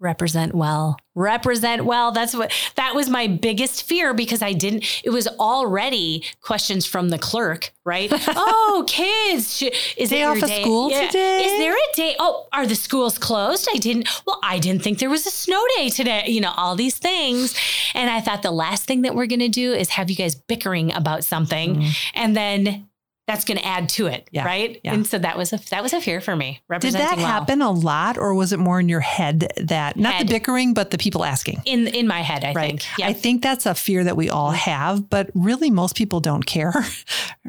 represent 0.00 0.54
well, 0.54 0.96
represent 1.14 1.84
well. 1.84 2.12
That's 2.12 2.34
what 2.34 2.52
that 2.76 2.94
was 2.94 3.08
my 3.10 3.26
biggest 3.26 3.82
fear 3.82 4.14
because 4.14 4.42
I 4.42 4.52
didn't. 4.52 4.84
It 5.04 5.10
was 5.10 5.26
already 5.26 6.24
questions 6.40 6.86
from 6.86 7.08
the 7.08 7.18
clerk, 7.18 7.72
right? 7.84 8.08
oh, 8.28 8.84
kids, 8.86 9.56
sh- 9.58 9.94
is 9.96 10.10
Day 10.10 10.22
it 10.22 10.24
off 10.24 10.42
of 10.42 10.48
day? 10.48 10.62
school 10.62 10.90
today? 10.90 11.44
Is 11.44 11.58
there 11.58 11.74
a 11.74 11.96
day? 11.96 12.14
Oh, 12.18 12.46
are 12.52 12.66
the 12.66 12.74
schools 12.76 13.18
closed? 13.18 13.68
I 13.74 13.78
didn't. 13.78 14.08
Well, 14.26 14.38
I 14.42 14.58
didn't 14.58 14.82
think 14.82 14.98
there 14.98 15.10
was 15.10 15.26
a 15.26 15.30
snow 15.30 15.62
day 15.76 15.88
today. 15.90 16.24
You 16.28 16.40
know, 16.40 16.52
all 16.56 16.76
these 16.76 16.96
things, 16.98 17.54
and 17.94 18.08
I 18.10 18.20
thought 18.20 18.42
the 18.42 18.50
last 18.52 18.84
thing 18.84 19.02
that 19.02 19.14
we're 19.14 19.26
going 19.26 19.40
to 19.40 19.48
do 19.48 19.72
is 19.72 19.90
have 19.90 20.10
you 20.10 20.16
guys 20.16 20.34
bickering 20.34 20.92
about 20.94 21.24
something, 21.24 21.76
Mhm. 21.76 21.96
and 22.14 22.36
then. 22.36 22.88
That's 23.28 23.44
going 23.44 23.58
to 23.58 23.66
add 23.66 23.90
to 23.90 24.06
it, 24.06 24.26
Yeah, 24.32 24.46
right? 24.46 24.80
yeah. 24.82 24.94
And 24.94 25.06
so 25.06 25.18
that 25.18 25.36
was 25.36 25.52
a 25.52 25.58
that 25.68 25.82
was 25.82 25.92
a 25.92 26.00
fear 26.00 26.22
for 26.22 26.34
me. 26.34 26.62
Did 26.80 26.94
that 26.94 27.18
well. 27.18 27.26
happen 27.26 27.60
a 27.60 27.70
lot, 27.70 28.16
or 28.16 28.34
was 28.34 28.54
it 28.54 28.58
more 28.58 28.80
in 28.80 28.88
your 28.88 29.00
head 29.00 29.52
that 29.58 29.98
not 29.98 30.14
Head. 30.14 30.28
the 30.28 30.32
bickering, 30.32 30.72
but 30.72 30.90
the 30.90 30.96
people 30.96 31.26
asking? 31.26 31.60
in 31.66 31.88
in 31.88 32.06
my 32.06 32.22
head? 32.22 32.42
I 32.42 32.54
right. 32.54 32.70
think, 32.70 32.86
yeah. 32.98 33.08
I 33.08 33.12
think 33.12 33.42
that's 33.42 33.66
a 33.66 33.74
fear 33.74 34.02
that 34.02 34.16
we 34.16 34.30
all 34.30 34.52
have, 34.52 35.10
but 35.10 35.30
really 35.34 35.70
most 35.70 35.94
people 35.94 36.20
don't 36.20 36.46
care. 36.46 36.72
I 36.74 36.84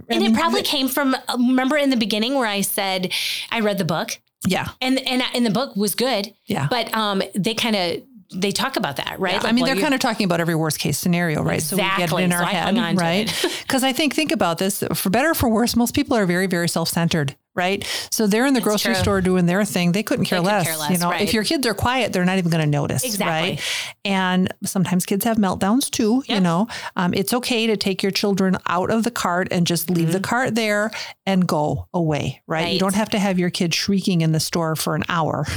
and 0.09 0.21
mean, 0.21 0.31
it 0.31 0.37
probably 0.37 0.63
came 0.63 0.89
from 0.89 1.15
uh, 1.15 1.37
remember 1.37 1.77
in 1.77 1.91
the 1.91 1.97
beginning 1.97 2.35
where 2.35 2.47
I 2.47 2.59
said 2.59 3.13
I 3.49 3.61
read 3.61 3.77
the 3.77 3.85
book 3.85 4.19
yeah, 4.47 4.69
and 4.79 4.99
and 4.99 5.21
and 5.33 5.45
the 5.45 5.49
book 5.49 5.75
was 5.75 5.95
good, 5.95 6.33
yeah. 6.45 6.67
but 6.69 6.93
um 6.95 7.21
they 7.35 7.53
kind 7.53 7.75
of 7.75 8.01
they 8.31 8.51
talk 8.51 8.75
about 8.75 8.97
that, 8.97 9.19
right? 9.19 9.33
Yeah, 9.33 9.41
I 9.43 9.51
mean, 9.51 9.63
well, 9.63 9.73
they're 9.73 9.81
kind 9.81 9.93
of 9.93 9.99
talking 9.99 10.25
about 10.25 10.39
every 10.39 10.55
worst 10.55 10.79
case 10.79 10.97
scenario, 10.99 11.41
right? 11.41 11.61
So 11.61 11.75
we 11.77 11.81
get 11.81 12.11
it 12.11 12.17
in 12.17 12.31
So 12.31 12.37
our 12.37 12.45
head, 12.45 12.63
hung 12.63 12.77
on 12.77 12.95
to 12.95 13.01
right? 13.01 13.45
Because 13.61 13.83
I 13.83 13.93
think, 13.93 14.13
think 14.13 14.31
about 14.31 14.57
this 14.59 14.83
for 14.93 15.09
better 15.09 15.31
or 15.31 15.35
for 15.35 15.49
worse, 15.49 15.75
most 15.75 15.95
people 15.95 16.15
are 16.15 16.25
very, 16.25 16.47
very 16.47 16.69
self 16.69 16.89
centered, 16.89 17.35
right? 17.59 17.85
So 18.09 18.25
they're 18.25 18.45
in 18.47 18.53
the 18.55 18.59
That's 18.61 18.69
grocery 18.69 18.93
true. 18.95 19.01
store 19.03 19.21
doing 19.21 19.45
their 19.45 19.63
thing. 19.65 19.91
They 19.91 20.01
couldn't 20.03 20.25
care, 20.25 20.39
They 20.39 20.45
less, 20.47 20.65
care 20.65 20.91
You 20.91 20.97
know, 20.97 21.09
right. 21.11 21.21
if 21.21 21.33
your 21.33 21.43
kids 21.43 21.67
are 21.67 21.73
quiet, 21.75 22.13
they're 22.13 22.25
not 22.25 22.37
even 22.39 22.49
going 22.49 22.63
to 22.63 22.69
notice, 22.69 23.03
Exactly. 23.03 23.51
right? 23.51 23.61
And 24.05 24.51
sometimes 24.65 25.05
kids 25.05 25.25
have 25.25 25.37
meltdowns 25.37 25.91
too. 25.91 26.23
You 26.27 26.39
know, 26.39 26.67
um, 26.95 27.13
it's 27.13 27.33
okay 27.33 27.67
to 27.67 27.75
take 27.77 28.01
your 28.01 28.11
children 28.11 28.57
out 28.65 28.89
of 28.89 29.03
the 29.03 29.11
cart 29.11 29.49
and 29.51 29.67
just 29.67 29.89
leave 29.89 30.11
the 30.13 30.19
cart 30.19 30.55
there 30.55 30.89
and 31.25 31.45
go 31.47 31.87
away, 31.93 32.41
right? 32.47 32.67
You 32.73 32.79
Mm-hmm. 32.79 32.85
Don't 32.85 32.95
have 32.95 33.09
to 33.09 33.19
have 33.19 33.37
your 33.37 33.49
kid 33.49 33.73
shrieking 33.73 34.21
in 34.21 34.31
the 34.31 34.39
store 34.39 34.75
for 34.75 34.95
an 34.95 35.03
hour. 35.09 35.45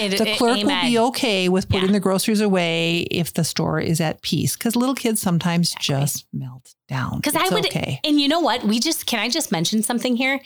The 0.00 0.28
it- 0.28 0.38
clerk 0.38 0.56
will 0.58 0.80
be 0.82 0.98
okay 0.98 1.48
with 1.48 1.68
putting 1.68 1.88
Yeah. 1.90 1.92
the 1.92 2.00
groceries 2.00 2.40
away 2.40 3.00
if 3.10 3.32
the 3.32 3.44
store 3.44 3.78
is 3.80 4.00
at 4.00 4.22
peace 4.22 4.56
because 4.56 4.74
little 4.76 4.94
kids 4.94 5.20
sometimes 5.20 5.72
just 5.80 6.26
melt 6.32 6.74
down 6.88 7.16
Because 7.16 7.36
I 7.36 7.48
would, 7.54 7.64
okay 7.66 8.00
and 8.04 8.20
you 8.20 8.28
know 8.28 8.40
what? 8.40 8.64
We 8.64 8.80
just 8.80 9.06
can 9.06 9.18
I 9.20 9.28
just 9.28 9.50
mention 9.52 9.82
something 9.82 10.16
here? 10.16 10.40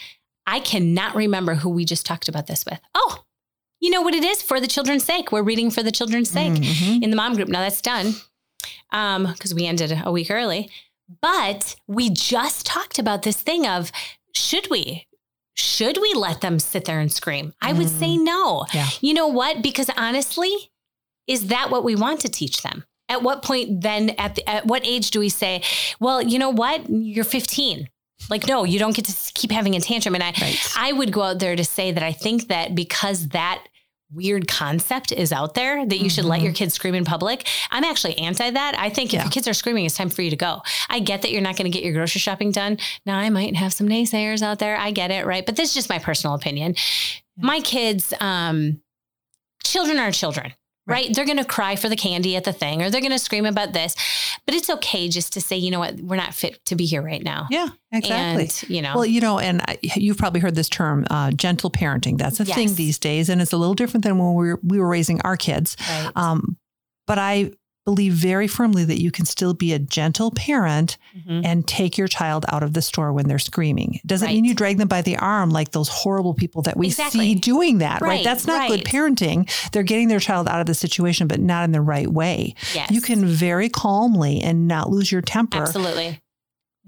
I 0.48 0.60
cannot 0.60 1.14
remember 1.14 1.54
who 1.56 1.68
we 1.68 1.84
just 1.84 2.06
talked 2.06 2.28
about 2.28 2.46
this 2.46 2.64
with. 2.64 2.80
Oh, 2.94 3.24
you 3.80 3.90
know 3.90 4.02
what 4.02 4.14
it 4.14 4.24
is 4.24 4.42
for 4.42 4.60
the 4.60 4.66
children's 4.66 5.04
sake. 5.04 5.30
We're 5.30 5.42
reading 5.42 5.70
for 5.70 5.82
the 5.82 5.92
children's 5.92 6.30
sake 6.30 6.54
Mhm. 6.54 7.02
in 7.02 7.10
the 7.10 7.16
mom 7.16 7.34
group. 7.34 7.48
Now 7.48 7.60
that's 7.60 7.80
done 7.80 8.14
because 8.90 9.54
we 9.54 9.66
ended 9.66 10.00
a 10.04 10.10
week 10.10 10.30
early. 10.30 10.70
But 11.22 11.76
we 11.86 12.10
just 12.10 12.66
talked 12.66 12.98
about 12.98 13.22
this 13.22 13.36
thing 13.36 13.66
of 13.66 13.92
should 14.34 14.68
we? 14.70 15.06
Should 15.54 15.98
we 16.00 16.12
let 16.14 16.40
them 16.40 16.58
sit 16.58 16.84
there 16.84 17.00
and 17.00 17.12
scream? 17.12 17.52
I 17.60 17.72
would 17.72 17.88
say 17.90 18.16
no. 18.16 18.60
Mm. 18.70 18.74
Yeah. 18.74 18.88
You 19.00 19.14
know 19.14 19.26
what? 19.26 19.62
Because 19.62 19.90
honestly, 19.96 20.52
is 21.26 21.48
that 21.48 21.70
what 21.70 21.84
we 21.84 21.94
want 21.96 22.20
to 22.20 22.28
teach 22.28 22.62
them? 22.62 22.84
At 23.08 23.22
what 23.22 23.42
point 23.42 23.80
then 23.80 24.10
at 24.10 24.34
the, 24.34 24.48
at 24.48 24.66
what 24.66 24.86
age 24.86 25.10
do 25.10 25.18
we 25.20 25.28
say, 25.30 25.62
well, 25.98 26.22
you 26.22 26.38
know 26.38 26.50
what? 26.50 26.88
You're 26.88 27.24
15. 27.24 27.88
Like 28.30 28.46
no, 28.46 28.64
you 28.64 28.78
don't 28.78 28.94
get 28.94 29.06
to 29.06 29.32
keep 29.34 29.50
having 29.50 29.74
a 29.76 29.80
tantrum 29.80 30.14
and 30.14 30.22
I 30.24 30.32
Right. 30.40 30.58
I 30.76 30.92
would 30.92 31.12
go 31.12 31.22
out 31.22 31.38
there 31.38 31.56
to 31.56 31.64
say 31.64 31.92
that 31.92 32.02
I 32.02 32.12
think 32.12 32.48
that 32.48 32.74
because 32.74 33.28
that 33.28 33.64
weird 34.10 34.48
concept 34.48 35.12
is 35.12 35.32
out 35.32 35.52
there 35.54 35.84
that 35.84 35.98
you 35.98 36.08
should 36.08 36.24
let 36.24 36.40
Mhm. 36.40 36.44
your 36.44 36.52
kids 36.54 36.72
scream 36.74 36.94
in 36.94 37.04
public. 37.04 37.46
I'm 37.70 37.84
actually 37.84 38.16
anti 38.18 38.50
that. 38.50 38.74
I 38.78 38.88
think 38.88 39.12
if 39.12 39.20
your 39.22 39.30
kids 39.30 39.46
are 39.46 39.52
screaming, 39.52 39.84
it's 39.84 39.96
time 39.96 40.08
for 40.08 40.22
you 40.22 40.30
to 40.30 40.36
go. 40.36 40.62
I 40.88 41.00
get 41.00 41.20
that 41.22 41.30
you're 41.30 41.42
not 41.42 41.56
going 41.56 41.70
to 41.70 41.76
get 41.76 41.84
your 41.84 41.92
grocery 41.92 42.18
shopping 42.20 42.50
done. 42.50 42.78
Now, 43.04 43.18
I 43.18 43.28
might 43.28 43.54
have 43.56 43.74
some 43.74 43.86
naysayers 43.86 44.40
out 44.40 44.60
there. 44.60 44.78
I 44.78 44.92
get 44.92 45.10
it, 45.10 45.26
right? 45.26 45.44
But 45.44 45.56
this 45.56 45.68
is 45.68 45.74
just 45.74 45.90
my 45.90 45.98
personal 45.98 46.34
opinion. 46.34 46.74
My 47.36 47.60
kids, 47.60 48.14
um, 48.20 48.80
children 49.62 49.98
are 49.98 50.10
children. 50.10 50.54
Right. 50.88 51.14
They're 51.14 51.24
going 51.26 51.36
to 51.38 51.44
cry 51.44 51.76
for 51.76 51.88
the 51.88 51.96
candy 51.96 52.34
at 52.36 52.44
the 52.44 52.52
thing 52.52 52.82
or 52.82 52.90
they're 52.90 53.00
going 53.00 53.12
to 53.12 53.18
scream 53.18 53.44
about 53.46 53.72
this. 53.72 53.94
But 54.46 54.54
it's 54.54 54.70
okay 54.70 55.08
just 55.08 55.32
to 55.34 55.40
say, 55.40 55.56
you 55.56 55.70
know 55.70 55.78
what, 55.80 55.96
we're 56.00 56.16
not 56.16 56.34
fit 56.34 56.64
to 56.66 56.74
be 56.76 56.86
here 56.86 57.02
right 57.02 57.22
now. 57.22 57.46
Yeah, 57.50 57.68
exactly. 57.92 58.44
And, 58.44 58.62
you 58.70 58.82
know, 58.82 58.94
Well, 58.94 59.06
you 59.06 59.20
know, 59.20 59.38
and 59.38 59.60
I- 59.62 59.78
you've 59.82 60.16
probably 60.18 60.40
heard 60.40 60.54
this 60.54 60.68
term, 60.68 61.06
uh, 61.10 61.30
gentle 61.32 61.70
parenting. 61.70 62.16
That's 62.18 62.40
a 62.40 62.44
thing 62.44 62.74
these 62.74 62.98
days, 62.98 63.28
and 63.28 63.40
it's 63.42 63.52
a 63.52 63.56
little 63.58 63.74
different 63.74 64.04
than 64.04 64.18
when 64.18 64.34
we 64.34 64.48
were, 64.48 64.60
we 64.62 64.78
were 64.78 64.88
raising 64.88 65.20
our 65.22 65.36
kids. 65.36 65.76
right. 65.88 66.10
Um, 66.16 66.56
but 67.06 67.18
I 67.18 67.52
believe 67.88 68.12
very 68.12 68.46
firmly 68.46 68.84
that 68.84 69.00
you 69.00 69.10
can 69.10 69.24
still 69.24 69.54
be 69.54 69.72
a 69.72 69.78
gentle 69.78 70.30
parent 70.30 70.98
Mhm. 71.26 71.40
and 71.44 71.66
take 71.66 71.96
your 71.96 72.06
child 72.08 72.44
out 72.50 72.62
of 72.62 72.74
the 72.74 72.82
store 72.82 73.12
when 73.14 73.26
they're 73.28 73.38
screaming. 73.38 73.94
It 73.94 74.06
doesn't 74.06 74.26
Right. 74.26 74.34
mean 74.34 74.44
you 74.44 74.54
drag 74.54 74.76
them 74.76 74.88
by 74.88 75.00
the 75.02 75.16
arm 75.16 75.48
like 75.50 75.70
those 75.70 75.88
horrible 75.88 76.34
people 76.34 76.60
that 76.62 76.76
we 76.76 76.88
Exactly. 76.88 77.20
see 77.20 77.34
doing 77.34 77.78
that, 77.78 78.02
right? 78.02 78.08
Right, 78.08 78.24
That's 78.24 78.46
not 78.46 78.68
good 78.68 78.84
parenting. 78.84 79.48
They're 79.72 79.82
getting 79.82 80.08
their 80.08 80.20
child 80.20 80.48
out 80.48 80.60
of 80.60 80.66
the 80.66 80.74
situation, 80.74 81.26
but 81.28 81.40
not 81.40 81.64
in 81.64 81.72
the 81.72 81.80
right 81.80 82.12
way. 82.12 82.54
yes. 82.74 82.90
You 82.90 83.00
can 83.00 83.24
very 83.24 83.68
calmly 83.70 84.40
and 84.42 84.68
not 84.68 84.90
lose 84.90 85.10
your 85.10 85.22
temper. 85.22 85.58
Absolutely. 85.62 86.20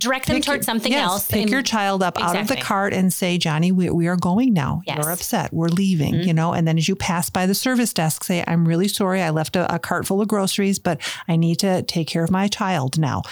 Direct 0.00 0.26
them 0.26 0.36
Pick 0.36 0.44
towards 0.46 0.66
something 0.66 0.90
yes, 0.90 1.04
else. 1.08 1.28
Pick 1.28 1.42
and- 1.42 1.50
your 1.50 1.62
child 1.62 2.02
up 2.02 2.20
out 2.20 2.34
of 2.34 2.48
the 2.48 2.56
cart 2.56 2.92
and 2.92 3.12
say, 3.12 3.38
Johnny, 3.38 3.70
we, 3.70 3.88
we 3.90 4.08
are 4.08 4.16
going 4.16 4.52
now. 4.52 4.82
Yes. 4.86 4.98
You're 5.00 5.12
upset. 5.12 5.52
We're 5.52 5.68
leaving, 5.68 6.14
Mhm. 6.14 6.26
you 6.26 6.32
know? 6.34 6.52
And 6.54 6.66
then 6.66 6.78
as 6.78 6.88
you 6.88 6.96
pass 6.96 7.30
by 7.30 7.46
the 7.46 7.54
service 7.54 7.92
desk, 7.92 8.24
say, 8.24 8.42
I'm 8.48 8.66
really 8.66 8.88
sorry. 8.88 9.22
I 9.22 9.30
left 9.30 9.54
a, 9.56 9.72
a 9.72 9.78
cart 9.78 10.06
full 10.06 10.20
of 10.20 10.26
groceries, 10.26 10.78
but 10.78 11.00
I 11.28 11.36
need 11.36 11.60
to 11.60 11.82
take 11.82 12.08
care 12.08 12.24
of 12.24 12.30
my 12.30 12.48
child 12.48 12.98
now. 12.98 13.22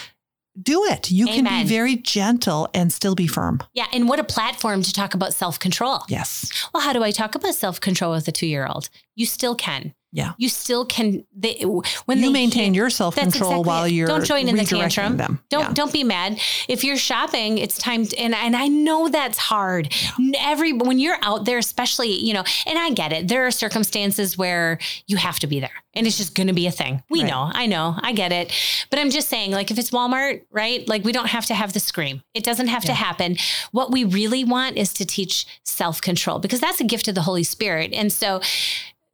Do 0.60 0.84
it. 0.86 1.10
You 1.12 1.26
can 1.26 1.44
be 1.44 1.68
very 1.68 1.94
gentle 1.96 2.68
and 2.74 2.92
still 2.92 3.14
be 3.14 3.28
firm. 3.28 3.60
Yeah. 3.74 3.86
And 3.92 4.08
what 4.08 4.18
a 4.18 4.24
platform 4.24 4.82
to 4.82 4.92
talk 4.92 5.14
about 5.14 5.32
self 5.32 5.58
control. 5.60 6.00
Yes. 6.08 6.50
Well, 6.74 6.82
how 6.82 6.92
do 6.92 7.02
I 7.04 7.12
talk 7.12 7.34
about 7.36 7.54
self 7.54 7.80
control 7.80 8.10
with 8.12 8.26
a 8.28 8.32
two 8.32 8.46
year 8.48 8.66
old? 8.66 8.88
You 9.14 9.24
still 9.24 9.54
can. 9.54 9.94
Yeah. 10.10 10.32
You 10.38 10.48
still 10.48 10.86
can. 10.86 11.24
They, 11.36 11.60
when 12.06 12.18
you 12.18 12.30
maintain 12.30 12.72
hear- 12.72 12.84
your 12.84 12.90
self 12.90 13.14
control 13.14 13.50
exactly 13.50 13.68
while 13.68 13.86
you're 13.86 14.06
don't 14.06 14.24
join 14.24 14.48
in 14.48 14.56
the 14.56 14.64
tantrum. 14.64 15.18
them. 15.18 15.42
Don't 15.50 15.62
Yeah. 15.64 15.72
don't 15.74 15.92
be 15.92 16.02
mad. 16.02 16.40
If 16.66 16.82
you're 16.82 16.96
shopping, 16.96 17.58
it's 17.58 17.76
time 17.76 18.06
to, 18.06 18.16
and 18.18 18.34
and 18.34 18.56
I 18.56 18.68
know 18.68 19.08
that's 19.10 19.36
hard. 19.36 19.92
N- 20.18 20.32
Every 20.38 20.72
when 20.72 20.98
you're 20.98 21.18
out 21.22 21.44
there, 21.44 21.58
especially 21.58 22.12
you 22.18 22.32
know, 22.32 22.42
and 22.66 22.78
I 22.78 22.90
get 22.90 23.12
it. 23.12 23.28
There 23.28 23.46
are 23.46 23.50
circumstances 23.50 24.38
where 24.38 24.78
you 25.06 25.18
have 25.18 25.38
to 25.40 25.46
be 25.46 25.60
there, 25.60 25.82
and 25.94 26.06
it's 26.06 26.16
just 26.16 26.34
going 26.34 26.46
to 26.46 26.54
be 26.54 26.66
a 26.66 26.70
thing. 26.72 27.02
We 27.10 27.20
Right. 27.22 27.30
know, 27.30 27.50
I 27.52 27.66
know, 27.66 27.94
I 28.00 28.12
get 28.12 28.32
it. 28.32 28.50
But 28.88 28.98
I'm 29.00 29.10
just 29.10 29.28
saying, 29.28 29.50
like 29.50 29.70
if 29.70 29.78
it's 29.78 29.90
Walmart, 29.90 30.42
right? 30.50 30.88
Like 30.88 31.04
we 31.04 31.12
don't 31.12 31.28
have 31.28 31.44
to 31.46 31.54
have 31.54 31.74
the 31.74 31.80
scream. 31.80 32.22
It 32.32 32.44
doesn't 32.44 32.68
have 32.68 32.84
to 32.86 32.94
happen. 32.94 33.36
What 33.72 33.90
we 33.92 34.04
really 34.04 34.42
want 34.42 34.78
is 34.78 34.94
to 34.94 35.04
teach 35.04 35.46
self 35.64 36.00
control 36.00 36.38
because 36.38 36.60
that's 36.60 36.80
a 36.80 36.84
gift 36.84 37.08
of 37.08 37.14
the 37.14 37.22
Holy 37.22 37.44
Spirit, 37.44 37.92
and 37.92 38.10
so 38.10 38.40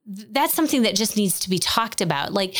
that's 0.06 0.54
something 0.54 0.82
that 0.82 0.94
just 0.96 1.16
needs 1.16 1.40
to 1.40 1.50
be 1.50 1.58
talked 1.58 2.00
about. 2.00 2.32
Like 2.32 2.56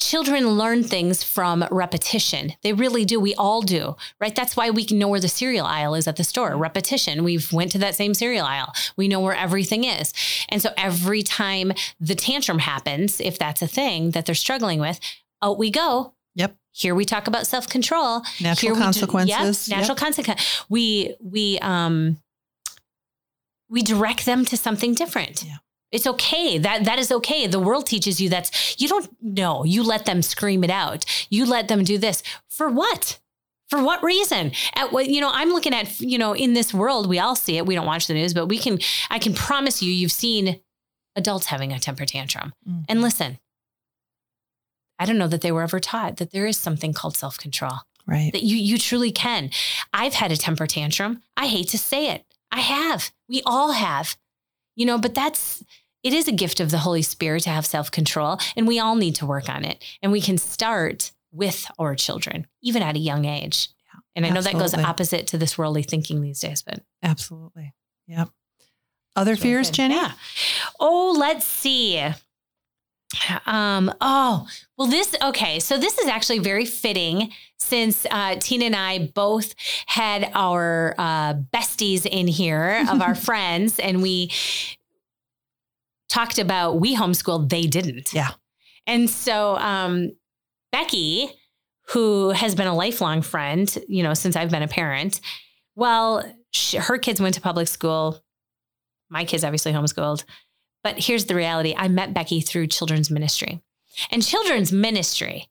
children 0.00 0.48
learn 0.50 0.82
things 0.84 1.22
from 1.22 1.64
repetition. 1.70 2.52
They 2.62 2.72
really 2.72 3.04
do. 3.04 3.18
We 3.20 3.34
all 3.36 3.62
do, 3.62 3.96
right? 4.20 4.34
That's 4.34 4.56
why 4.56 4.70
we 4.70 4.84
know 4.90 5.08
where 5.08 5.20
the 5.20 5.28
cereal 5.28 5.66
aisle 5.66 5.94
is 5.94 6.06
at 6.08 6.16
the 6.16 6.24
store. 6.24 6.56
Repetition. 6.56 7.24
We've 7.24 7.50
went 7.52 7.70
to 7.72 7.78
that 7.78 7.94
same 7.94 8.12
cereal 8.12 8.44
aisle. 8.44 8.72
We 8.96 9.08
know 9.08 9.20
where 9.20 9.34
everything 9.34 9.84
is. 9.84 10.12
And 10.50 10.60
so 10.60 10.70
every 10.76 11.22
time 11.22 11.72
the 12.00 12.14
tantrum 12.14 12.58
happens, 12.58 13.20
if 13.20 13.38
that's 13.38 13.62
a 13.62 13.66
thing 13.68 14.10
that 14.10 14.26
they're 14.26 14.34
struggling 14.34 14.80
with, 14.80 15.00
out 15.42 15.58
we 15.58 15.70
go. 15.70 16.12
Yep. 16.34 16.56
Here 16.72 16.94
we 16.94 17.04
talk 17.04 17.28
about 17.28 17.46
self-control. 17.46 18.22
Natural 18.40 18.54
Here 18.56 18.72
we 18.72 18.78
do- 18.78 18.84
consequences. 18.84 19.68
Yep, 19.68 19.78
natural 19.78 19.96
consequence. 19.96 20.64
We 20.68 21.14
we 21.20 21.58
um 21.60 22.18
we 23.68 23.82
direct 23.82 24.26
them 24.26 24.44
to 24.46 24.56
something 24.56 24.92
different. 24.94 25.44
Yeah. 25.44 25.56
It's 25.94 26.06
okay. 26.06 26.58
That 26.58 26.84
that 26.84 26.98
is 26.98 27.10
okay. 27.12 27.46
The 27.46 27.60
world 27.60 27.86
teaches 27.86 28.20
you 28.20 28.28
that's 28.28 28.50
you 28.80 28.88
don't 28.88 29.08
know. 29.22 29.64
You 29.64 29.82
let 29.82 30.04
them 30.06 30.20
scream 30.22 30.64
it 30.64 30.70
out. 30.70 31.04
You 31.30 31.46
let 31.46 31.68
them 31.68 31.84
do 31.84 31.96
this. 31.98 32.22
For 32.48 32.68
what? 32.68 33.18
For 33.70 33.82
what 33.82 34.02
reason? 34.02 34.52
At 34.74 34.92
what 34.92 35.06
you 35.08 35.20
know, 35.20 35.30
I'm 35.32 35.50
looking 35.50 35.72
at, 35.74 36.00
you 36.00 36.18
know, 36.18 36.34
in 36.34 36.52
this 36.52 36.74
world, 36.74 37.08
we 37.08 37.18
all 37.18 37.36
see 37.36 37.56
it. 37.56 37.64
We 37.66 37.74
don't 37.74 37.86
watch 37.86 38.06
the 38.08 38.14
news, 38.14 38.34
but 38.34 38.46
we 38.46 38.58
can 38.58 38.78
I 39.08 39.18
can 39.18 39.34
promise 39.34 39.82
you 39.82 39.90
you've 39.92 40.12
seen 40.12 40.60
adults 41.16 41.46
having 41.46 41.72
a 41.72 41.78
temper 41.78 42.04
tantrum. 42.04 42.52
Mhm. 42.68 42.84
And 42.88 43.00
listen, 43.00 43.38
I 44.98 45.06
don't 45.06 45.18
know 45.18 45.28
that 45.28 45.40
they 45.40 45.52
were 45.52 45.62
ever 45.62 45.80
taught 45.80 46.16
that 46.18 46.30
there 46.32 46.46
is 46.46 46.56
something 46.58 46.92
called 46.92 47.16
self-control 47.16 47.78
Right. 48.06 48.32
that 48.32 48.42
you 48.42 48.56
you 48.56 48.78
truly 48.78 49.12
can. 49.12 49.50
I've 49.92 50.14
had 50.14 50.30
a 50.32 50.36
temper 50.36 50.66
tantrum. 50.66 51.22
I 51.36 51.46
hate 51.46 51.68
to 51.68 51.78
say 51.78 52.10
it. 52.10 52.24
I 52.52 52.60
have. 52.60 53.12
We 53.28 53.42
all 53.46 53.72
have. 53.72 54.16
You 54.76 54.86
know, 54.86 54.98
but 54.98 55.14
that's 55.14 55.62
it 56.04 56.12
is 56.12 56.28
a 56.28 56.32
gift 56.32 56.60
of 56.60 56.70
the 56.70 56.78
Holy 56.78 57.02
Spirit 57.02 57.42
to 57.44 57.50
have 57.50 57.66
self-control 57.66 58.38
and 58.56 58.68
we 58.68 58.78
all 58.78 58.94
need 58.94 59.16
to 59.16 59.26
work 59.26 59.48
on 59.48 59.64
it. 59.64 59.82
And 60.02 60.12
we 60.12 60.20
can 60.20 60.38
start 60.38 61.10
with 61.32 61.66
our 61.78 61.96
children 61.96 62.46
even 62.62 62.82
at 62.82 62.94
a 62.94 63.00
young 63.00 63.24
age. 63.24 63.70
And 64.14 64.24
I 64.24 64.28
know 64.28 64.42
that 64.42 64.52
goes 64.52 64.74
opposite 64.74 65.26
to 65.28 65.38
this 65.38 65.58
worldly 65.58 65.82
thinking 65.82 66.20
these 66.20 66.38
days, 66.38 66.62
but 66.62 66.84
Absolutely. 67.02 67.74
Yep. 68.06 68.28
Other 69.16 69.32
really 69.32 69.42
fears. 69.42 69.70
Jenny? 69.70 69.94
Yeah. 69.94 70.12
Oh, 70.78 71.16
let's 71.18 71.46
see. 71.46 72.00
Um, 73.46 73.92
oh, 74.00 74.46
well, 74.76 74.88
this, 74.88 75.14
okay. 75.22 75.60
So 75.60 75.78
this 75.78 75.98
is 75.98 76.06
actually 76.06 76.40
very 76.40 76.64
fitting 76.66 77.32
since 77.58 78.06
uh, 78.10 78.36
Tina 78.40 78.66
and 78.66 78.76
I 78.76 79.10
both 79.14 79.54
had 79.86 80.30
our 80.34 80.94
uh, 80.98 81.34
besties 81.34 82.06
in 82.06 82.26
here 82.26 82.84
of 82.88 83.00
our 83.00 83.14
friends, 83.14 83.78
and 83.78 84.02
we 84.02 84.30
talked 86.08 86.38
about 86.38 86.80
we 86.80 86.96
homeschooled, 86.96 87.48
they 87.48 87.66
didn't. 87.66 88.12
Yeah. 88.12 88.30
And 88.86 89.08
so 89.08 89.56
um, 89.56 90.12
Becky, 90.72 91.30
who 91.88 92.30
has 92.30 92.54
been 92.54 92.66
a 92.66 92.74
lifelong 92.74 93.22
friend, 93.22 93.76
you 93.88 94.02
know, 94.02 94.14
since 94.14 94.36
I've 94.36 94.50
been 94.50 94.62
a 94.62 94.68
parent, 94.68 95.20
well, 95.76 96.24
sh 96.52 96.74
her 96.74 96.98
kids 96.98 97.20
went 97.20 97.34
to 97.34 97.40
public 97.40 97.68
school. 97.68 98.20
My 99.10 99.24
kids 99.24 99.44
obviously 99.44 99.72
homeschooled. 99.72 100.24
But 100.82 100.98
here's 100.98 101.24
the 101.24 101.34
reality 101.34 101.74
I 101.76 101.88
met 101.88 102.14
Becky 102.14 102.40
through 102.40 102.66
children's 102.68 103.10
ministry. 103.10 103.62
And 104.10 104.22
children's 104.22 104.72
ministry, 104.72 105.48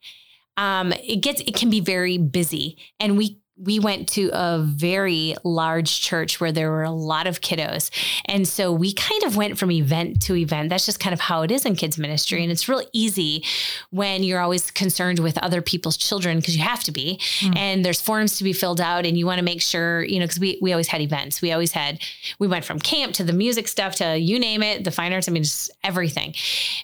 um, 0.57 0.93
it 1.03 1.21
gets 1.21 1.41
it 1.41 1.55
can 1.55 1.69
be 1.69 1.79
very 1.79 2.17
busy. 2.17 2.77
And 2.99 3.17
we 3.17 3.39
we 3.63 3.79
went 3.79 4.09
to 4.09 4.29
a 4.33 4.59
very 4.61 5.35
large 5.43 6.01
church 6.01 6.39
where 6.39 6.51
there 6.51 6.69
were 6.69 6.83
a 6.83 6.91
lot 6.91 7.27
of 7.27 7.41
kiddos. 7.41 7.89
And 8.25 8.47
so 8.47 8.71
we 8.71 8.93
kind 8.93 9.23
of 9.23 9.37
went 9.37 9.57
from 9.57 9.71
event 9.71 10.21
to 10.23 10.35
event. 10.35 10.69
That's 10.69 10.85
just 10.85 10.99
kind 10.99 11.13
of 11.13 11.19
how 11.19 11.43
it 11.43 11.51
is 11.51 11.65
in 11.65 11.75
kids 11.75 11.97
ministry. 11.97 12.43
And 12.43 12.51
it's 12.51 12.67
real 12.67 12.83
easy 12.91 13.45
when 13.91 14.23
you're 14.23 14.41
always 14.41 14.69
concerned 14.71 15.19
with 15.19 15.37
other 15.37 15.61
people's 15.61 15.97
children 15.97 16.39
because 16.39 16.55
you 16.55 16.63
have 16.63 16.83
to 16.83 16.91
be. 16.91 17.19
Mm. 17.39 17.57
And 17.57 17.85
there's 17.85 18.01
forms 18.01 18.37
to 18.37 18.43
be 18.43 18.53
filled 18.53 18.81
out 18.81 19.05
and 19.05 19.17
you 19.17 19.25
want 19.25 19.39
to 19.39 19.45
make 19.45 19.61
sure, 19.61 20.03
you 20.03 20.19
know, 20.19 20.25
because 20.25 20.39
we, 20.39 20.59
we 20.61 20.73
always 20.73 20.87
had 20.87 21.01
events. 21.01 21.41
We 21.41 21.51
always 21.51 21.71
had, 21.71 22.01
we 22.39 22.47
went 22.47 22.65
from 22.65 22.79
camp 22.79 23.13
to 23.15 23.23
the 23.23 23.33
music 23.33 23.67
stuff 23.67 23.95
to 23.95 24.17
you 24.17 24.39
name 24.39 24.61
it, 24.63 24.83
the 24.83 24.91
fine 24.91 25.13
arts, 25.13 25.29
I 25.29 25.31
mean, 25.31 25.43
just 25.43 25.71
everything. 25.83 26.35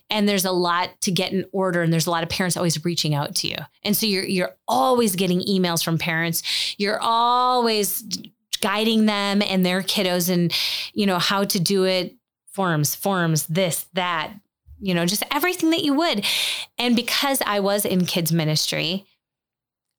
And 0.10 0.30
there's 0.30 0.46
a 0.46 0.52
lot 0.52 0.90
to 1.02 1.12
get 1.12 1.34
in 1.34 1.46
order. 1.52 1.82
And 1.82 1.92
there's 1.92 2.08
a 2.08 2.12
lot 2.12 2.24
of 2.24 2.30
parents 2.30 2.56
always 2.56 2.84
reaching 2.86 3.14
out 3.14 3.36
to 3.36 3.48
you. 3.48 3.58
And 3.84 3.96
so 3.96 4.06
you're, 4.06 4.26
you're 4.26 4.56
always 4.70 5.16
getting 5.16 5.42
emails 5.42 5.84
from 5.84 5.98
parents. 5.98 6.76
You're 6.78 7.00
always 7.02 8.04
guiding 8.62 9.06
them 9.06 9.42
and 9.42 9.66
their 9.66 9.82
kiddos 9.82 10.30
and, 10.30 10.54
you 10.94 11.06
know, 11.06 11.20
how 11.20 11.44
to 11.44 11.60
do 11.60 11.86
it, 11.86 12.16
forms, 12.52 12.96
forms, 12.96 13.48
this, 13.48 13.86
that, 13.94 14.34
you 14.80 14.94
know, 14.94 15.06
just 15.06 15.24
everything 15.32 15.72
that 15.72 15.84
you 15.84 15.94
would. 15.94 16.26
And 16.78 16.96
because 16.96 17.42
I 17.46 17.60
was 17.60 17.86
in 17.86 18.06
kids 18.06 18.32
ministry, 18.32 19.06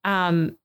um, 0.05 0.57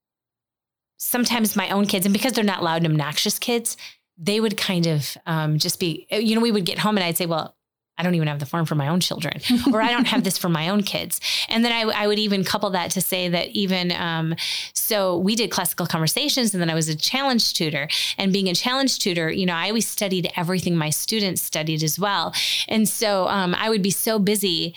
sometimes 0.97 1.55
my 1.55 1.69
own 1.69 1.85
kids, 1.85 2.05
and 2.05 2.13
because 2.13 2.33
they're 2.33 2.43
not 2.43 2.63
loud 2.63 2.83
and 2.83 2.93
obnoxious 2.93 3.39
kids, 3.39 3.77
they 4.17 4.39
would 4.39 4.55
kind 4.55 4.87
of 4.87 5.17
um, 5.25 5.57
just 5.57 5.79
be, 5.79 6.07
you 6.09 6.35
know, 6.35 6.41
we 6.41 6.51
would 6.51 6.65
get 6.65 6.79
home 6.79 6.97
and 6.97 7.03
I'd 7.03 7.17
say, 7.17 7.25
well, 7.25 7.54
I 7.97 8.03
don't 8.03 8.15
even 8.15 8.27
have 8.27 8.39
the 8.39 8.45
form 8.45 8.65
for 8.65 8.75
my 8.75 8.89
own 8.89 8.99
children, 8.99 9.39
or 9.73 9.81
I 9.81 9.91
don't 9.91 10.07
have 10.07 10.23
this 10.23 10.37
for 10.37 10.49
my 10.49 10.69
own 10.69 10.83
kids. 10.83 11.21
And 11.49 11.63
then 11.63 11.71
I, 11.71 11.81
I 12.03 12.07
would 12.07 12.19
even 12.19 12.43
couple 12.43 12.69
that 12.71 12.91
to 12.91 13.01
say 13.01 13.29
that 13.29 13.49
even 13.49 13.91
um, 13.93 14.35
so, 14.73 15.17
we 15.17 15.35
did 15.35 15.49
classical 15.49 15.87
conversations, 15.87 16.53
and 16.53 16.61
then 16.61 16.69
I 16.69 16.75
was 16.75 16.89
a 16.89 16.95
challenge 16.95 17.53
tutor. 17.53 17.87
And 18.17 18.31
being 18.31 18.49
a 18.49 18.53
challenge 18.53 18.99
tutor, 18.99 19.31
you 19.31 19.45
know, 19.45 19.55
I 19.55 19.69
always 19.69 19.87
studied 19.87 20.31
everything 20.35 20.75
my 20.75 20.89
students 20.89 21.41
studied 21.41 21.81
as 21.83 21.97
well. 21.97 22.33
And 22.67 22.87
so 22.87 23.27
um, 23.27 23.55
I 23.55 23.69
would 23.69 23.81
be 23.81 23.91
so 23.91 24.19
busy 24.19 24.75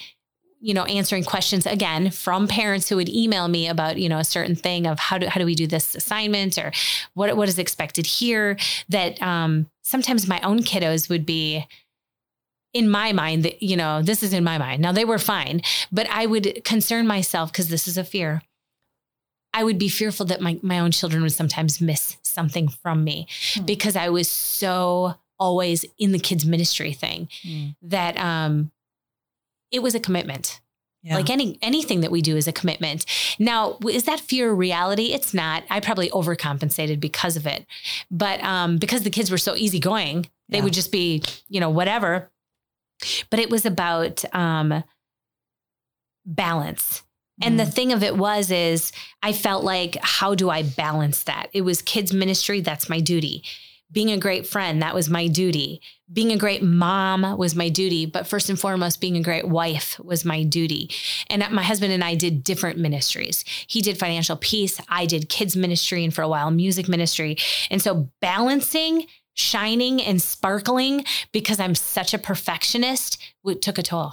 you 0.61 0.75
know 0.75 0.85
answering 0.85 1.23
questions 1.23 1.67
again 1.67 2.11
from 2.11 2.49
parents 2.49 2.89
who 2.89 2.97
would 2.97 3.09
email 3.09 3.47
me 3.47 3.69
about 3.69 3.97
you 3.97 4.09
know 4.09 4.19
a 4.19 4.25
certain 4.25 4.57
thing 4.57 4.87
of 4.87 4.99
how 4.99 5.17
do 5.17 5.27
how 5.29 5.39
do 5.39 5.47
we 5.47 5.55
do 5.55 5.69
this 5.69 5.95
assignment 5.95 6.59
or 6.59 6.73
what 7.15 7.37
what 7.37 7.49
is 7.49 7.61
expected 7.61 8.07
here 8.07 8.57
that 8.89 9.23
um, 9.23 9.71
sometimes 9.83 10.27
my 10.27 10.41
own 10.41 10.59
kiddos 10.61 11.09
would 11.09 11.25
be 11.25 11.65
in 12.73 12.89
my 12.89 13.13
mind 13.13 13.45
that 13.45 13.63
you 13.63 13.77
know 13.77 14.03
this 14.03 14.23
is 14.23 14.33
in 14.33 14.45
my 14.45 14.59
mind 14.59 14.81
now 14.83 14.93
they 14.93 15.05
were 15.05 15.19
fine 15.19 15.61
but 15.91 16.09
i 16.11 16.27
would 16.27 16.63
concern 16.65 17.07
myself 17.07 17.53
because 17.53 17.69
this 17.69 17.89
is 17.89 17.97
a 17.97 18.05
fear 18.05 18.43
i 19.55 19.65
would 19.65 19.79
be 19.79 19.89
fearful 19.89 20.27
that 20.27 20.41
my, 20.41 20.59
my 20.63 20.79
own 20.79 20.91
children 20.91 21.23
would 21.23 21.33
sometimes 21.33 21.81
miss 21.81 22.17
something 22.23 22.69
from 22.69 23.05
me 23.05 23.27
hmm. 23.55 23.65
because 23.65 23.97
i 23.97 24.09
was 24.09 24.29
so 24.29 25.15
always 25.39 25.85
in 25.99 26.13
the 26.13 26.19
kids 26.19 26.45
ministry 26.45 26.93
thing 26.93 27.29
hmm. 27.43 27.69
that 27.83 28.17
um 28.19 28.71
it 29.71 29.83
was 29.83 29.95
a 29.95 30.01
commitment 30.01 30.61
yeah. 31.05 31.15
Like 31.15 31.31
any 31.31 31.57
anything 31.63 32.01
that 32.01 32.11
we 32.11 32.23
do 32.23 32.37
is 32.37 32.49
a 32.49 32.53
commitment. 32.53 33.07
Now, 33.39 33.79
is 33.89 34.03
that 34.05 34.19
fear 34.19 34.51
a 34.51 34.55
reality? 34.55 35.13
It's 35.13 35.33
not. 35.33 35.63
I 35.71 35.79
probably 35.79 36.11
overcompensated 36.11 36.99
because 36.99 37.37
of 37.37 37.47
it. 37.47 37.67
But 38.11 38.43
um, 38.43 38.79
because 38.79 39.05
the 39.05 39.11
kids 39.11 39.31
were 39.31 39.39
so 39.39 39.55
easygoing, 39.55 40.27
they 40.49 40.59
yeah. 40.59 40.65
would 40.65 40.73
just 40.73 40.91
be, 40.91 41.23
you 41.49 41.61
know, 41.61 41.71
whatever 41.71 42.31
but 43.31 43.39
it 43.39 43.51
was 43.51 43.65
about 43.65 44.25
um, 44.35 44.85
balance. 46.25 47.03
And 47.41 47.59
the 47.59 47.65
mm. 47.65 47.73
thing 47.73 47.93
of 47.93 48.03
it 48.03 48.17
was, 48.17 48.51
is 48.51 48.93
I 49.23 49.33
felt 49.33 49.63
like, 49.63 49.97
how 50.03 50.35
do 50.35 50.51
I 50.51 50.63
balance 50.65 51.23
that? 51.25 51.49
It 51.53 51.63
was 51.63 51.83
kids' 51.83 52.13
ministry. 52.13 52.61
That's 52.61 52.89
my 52.89 53.01
duty. 53.01 53.45
Being 53.91 54.11
a 54.11 54.19
great 54.19 54.47
friend, 54.47 54.83
that 54.83 54.95
was 54.95 55.09
my 55.09 55.29
duty. 55.29 55.81
Being 56.13 56.33
a 56.33 56.37
great 56.37 56.63
mom 56.63 57.39
was 57.39 57.55
my 57.55 57.69
duty. 57.69 58.07
But 58.07 58.27
first 58.27 58.51
and 58.51 58.59
foremost, 58.59 59.01
being 59.01 59.17
a 59.17 59.23
great 59.23 59.49
wife 59.49 59.99
was 60.01 60.25
my 60.25 60.43
duty. 60.43 60.91
And 61.31 61.49
my 61.53 61.63
husband 61.63 61.93
and 61.93 62.05
I 62.05 62.17
did 62.17 62.45
different 62.45 62.79
ministries. 62.79 63.45
He 63.67 63.81
did 63.81 63.99
financial 63.99 64.37
peace. 64.37 64.81
I 64.89 65.07
did 65.07 65.29
kids' 65.29 65.57
ministry 65.57 66.05
and 66.05 66.13
for 66.13 66.23
a 66.23 66.29
while, 66.29 66.51
music 66.51 66.89
ministry. 66.89 67.39
And 67.71 67.81
so 67.81 68.11
balancing 68.21 69.07
shining 69.39 70.03
and 70.03 70.21
sparkling 70.21 71.05
because 71.33 71.61
I'm 71.61 71.75
such 71.75 72.13
a 72.13 72.19
perfectionist 72.19 73.19
it 73.45 73.63
took 73.63 73.79
a 73.79 73.83
toll. 73.83 74.13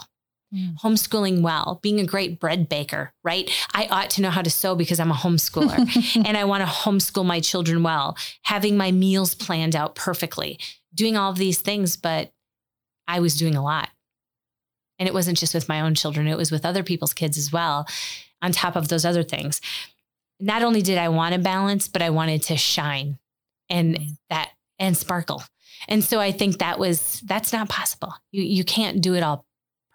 Mm. 0.54 0.80
Homeschooling 0.80 1.42
well, 1.42 1.80
being 1.82 2.00
a 2.00 2.06
great 2.06 2.40
bread 2.40 2.70
baker, 2.70 3.14
right? 3.24 3.50
I 3.74 3.88
ought 3.88 4.10
to 4.12 4.22
know 4.22 4.30
how 4.30 4.42
to 4.42 4.50
sew 4.50 4.76
because 4.76 5.00
I'm 5.00 5.12
a 5.12 5.16
homeschooler 5.16 6.16
and 6.26 6.38
I 6.38 6.46
want 6.46 6.62
to 6.62 6.70
homeschool 6.70 7.26
my 7.26 7.40
children 7.40 7.84
well, 7.84 8.16
having 8.44 8.78
my 8.78 8.92
meals 8.92 9.36
planned 9.36 9.76
out 9.76 9.96
perfectly, 9.96 10.60
doing 10.94 11.18
all 11.18 11.32
of 11.32 11.38
these 11.38 11.60
things, 11.60 11.98
but 11.98 12.32
I 13.08 13.20
was 13.20 13.38
doing 13.38 13.56
a 13.56 13.64
lot. 13.64 13.90
And 14.98 15.10
it 15.10 15.14
wasn't 15.14 15.38
just 15.38 15.54
with 15.54 15.68
my 15.68 15.82
own 15.82 15.96
children, 15.96 16.28
it 16.28 16.38
was 16.38 16.52
with 16.52 16.66
other 16.66 16.84
people's 16.84 17.14
kids 17.14 17.38
as 17.38 17.52
well, 17.52 17.88
on 18.42 18.52
top 18.52 18.76
of 18.76 18.88
those 18.88 19.04
other 19.04 19.24
things. 19.24 19.60
Not 20.40 20.64
only 20.64 20.82
did 20.82 20.98
I 20.98 21.10
want 21.10 21.34
to 21.34 21.40
balance, 21.40 21.88
but 21.88 22.02
I 22.02 22.12
wanted 22.12 22.44
to 22.44 22.56
shine. 22.56 23.18
And 23.70 23.96
mm. 23.96 24.18
that 24.30 24.52
and 24.80 24.96
sparkle. 24.96 25.44
And 25.88 26.04
so 26.04 26.20
I 26.20 26.32
think 26.32 26.60
that 26.60 26.80
was 26.80 27.22
that's 27.26 27.54
not 27.54 27.70
possible. 27.70 28.14
You 28.32 28.44
you 28.44 28.64
can't 28.64 29.02
do 29.02 29.16
it 29.16 29.24
all 29.24 29.46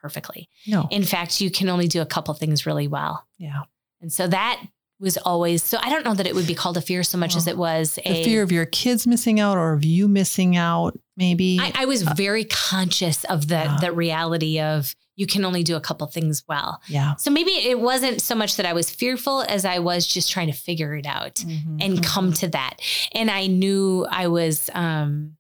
perfectly. 0.01 0.49
No. 0.67 0.89
In 0.91 1.05
fact, 1.05 1.41
you 1.41 1.51
can 1.51 1.69
only 1.69 1.89
do 1.89 2.01
a 2.01 2.07
couple 2.07 2.33
things 2.35 2.67
really 2.67 2.89
well. 2.89 3.27
Yeah. 3.39 3.63
And 4.01 4.13
so 4.13 4.27
that 4.29 4.63
was 4.99 5.17
always 5.17 5.63
so 5.63 5.79
I 5.81 5.89
don't 5.89 6.05
know 6.05 6.15
that 6.15 6.27
it 6.27 6.35
would 6.35 6.47
be 6.47 6.55
called 6.55 6.77
a 6.77 6.83
fear 6.83 7.03
so 7.03 7.19
much 7.19 7.33
well, 7.33 7.39
as 7.39 7.47
it 7.47 7.57
was 7.57 7.99
a 8.05 8.25
fear 8.25 8.43
of 8.43 8.53
your 8.53 8.67
kids 8.67 9.07
missing 9.07 9.41
out 9.41 9.57
or 9.57 9.73
of 9.73 9.85
you 9.85 10.09
missing 10.09 10.57
out, 10.57 10.99
maybe. 11.17 11.59
I, 11.61 11.73
I 11.75 11.85
was 11.87 12.07
uh, 12.07 12.13
very 12.15 12.45
conscious 12.45 13.25
of 13.25 13.49
the 13.49 13.55
yeah. 13.55 13.79
the 13.81 13.93
reality 13.93 14.61
of 14.61 14.95
you 15.21 15.27
can 15.27 15.45
only 15.45 15.63
do 15.63 15.77
a 15.77 15.81
couple 15.83 16.07
things 16.07 16.43
well. 16.49 16.81
Yeah. 16.89 17.15
So 17.17 17.31
maybe 17.31 17.51
it 17.51 17.79
wasn't 17.79 18.23
so 18.23 18.35
much 18.35 18.57
that 18.57 18.65
I 18.65 18.73
was 18.73 18.89
fearful 18.89 19.43
as 19.43 19.67
I 19.67 19.79
was 19.79 20.07
just 20.07 20.33
trying 20.33 20.47
to 20.47 20.55
figure 20.55 20.97
it 20.97 21.05
out 21.05 21.35
mm-hmm. 21.35 21.77
and 21.79 21.93
mm-hmm. 21.93 22.03
come 22.03 22.33
to 22.33 22.49
that. 22.49 22.77
And 23.13 23.31
I 23.31 23.47
knew 23.47 24.07
I 24.11 24.29
was 24.29 24.71
um, 24.73 25.37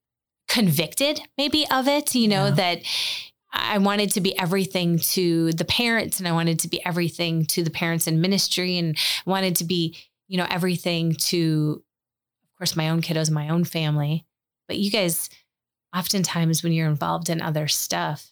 convicted 0.48 1.22
maybe 1.38 1.64
of 1.70 1.88
it, 1.88 2.14
you 2.14 2.28
know, 2.28 2.48
yeah. 2.48 2.50
that 2.50 2.82
I 3.54 3.78
wanted 3.78 4.10
to 4.10 4.20
be 4.20 4.38
everything 4.38 4.98
to 4.98 5.50
the 5.52 5.64
parents 5.64 6.18
and 6.18 6.28
I 6.28 6.32
wanted 6.32 6.58
to 6.58 6.68
be 6.68 6.84
everything 6.84 7.46
to 7.46 7.62
the 7.62 7.70
parents 7.70 8.06
in 8.06 8.20
ministry 8.20 8.76
and 8.76 8.98
wanted 9.24 9.56
to 9.56 9.64
be, 9.64 9.96
you 10.28 10.36
know, 10.36 10.46
everything 10.50 11.14
to, 11.14 11.82
of 12.44 12.58
course, 12.58 12.76
my 12.76 12.90
own 12.90 13.00
kiddos, 13.00 13.28
and 13.28 13.34
my 13.34 13.48
own 13.48 13.64
family. 13.64 14.26
But 14.68 14.76
you 14.76 14.90
guys, 14.90 15.30
oftentimes 15.96 16.62
when 16.62 16.74
you're 16.74 16.86
involved 16.86 17.30
in 17.30 17.40
other 17.40 17.66
stuff, 17.66 18.30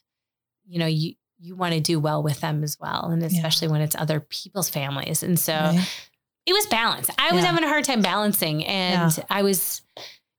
you 0.66 0.78
know, 0.78 0.86
you, 0.86 1.14
you 1.38 1.54
want 1.54 1.74
to 1.74 1.80
do 1.80 2.00
well 2.00 2.22
with 2.22 2.40
them 2.40 2.62
as 2.62 2.78
well. 2.80 3.06
And 3.10 3.22
especially 3.22 3.66
yeah. 3.66 3.72
when 3.72 3.80
it's 3.80 3.96
other 3.96 4.20
people's 4.20 4.68
families. 4.68 5.22
And 5.22 5.38
so 5.38 5.52
right. 5.52 6.08
it 6.46 6.52
was 6.52 6.66
balance. 6.66 7.08
I 7.18 7.32
was 7.32 7.42
yeah. 7.42 7.50
having 7.50 7.64
a 7.64 7.68
hard 7.68 7.84
time 7.84 8.02
balancing 8.02 8.64
and 8.64 9.16
yeah. 9.16 9.24
I 9.30 9.42
was, 9.42 9.82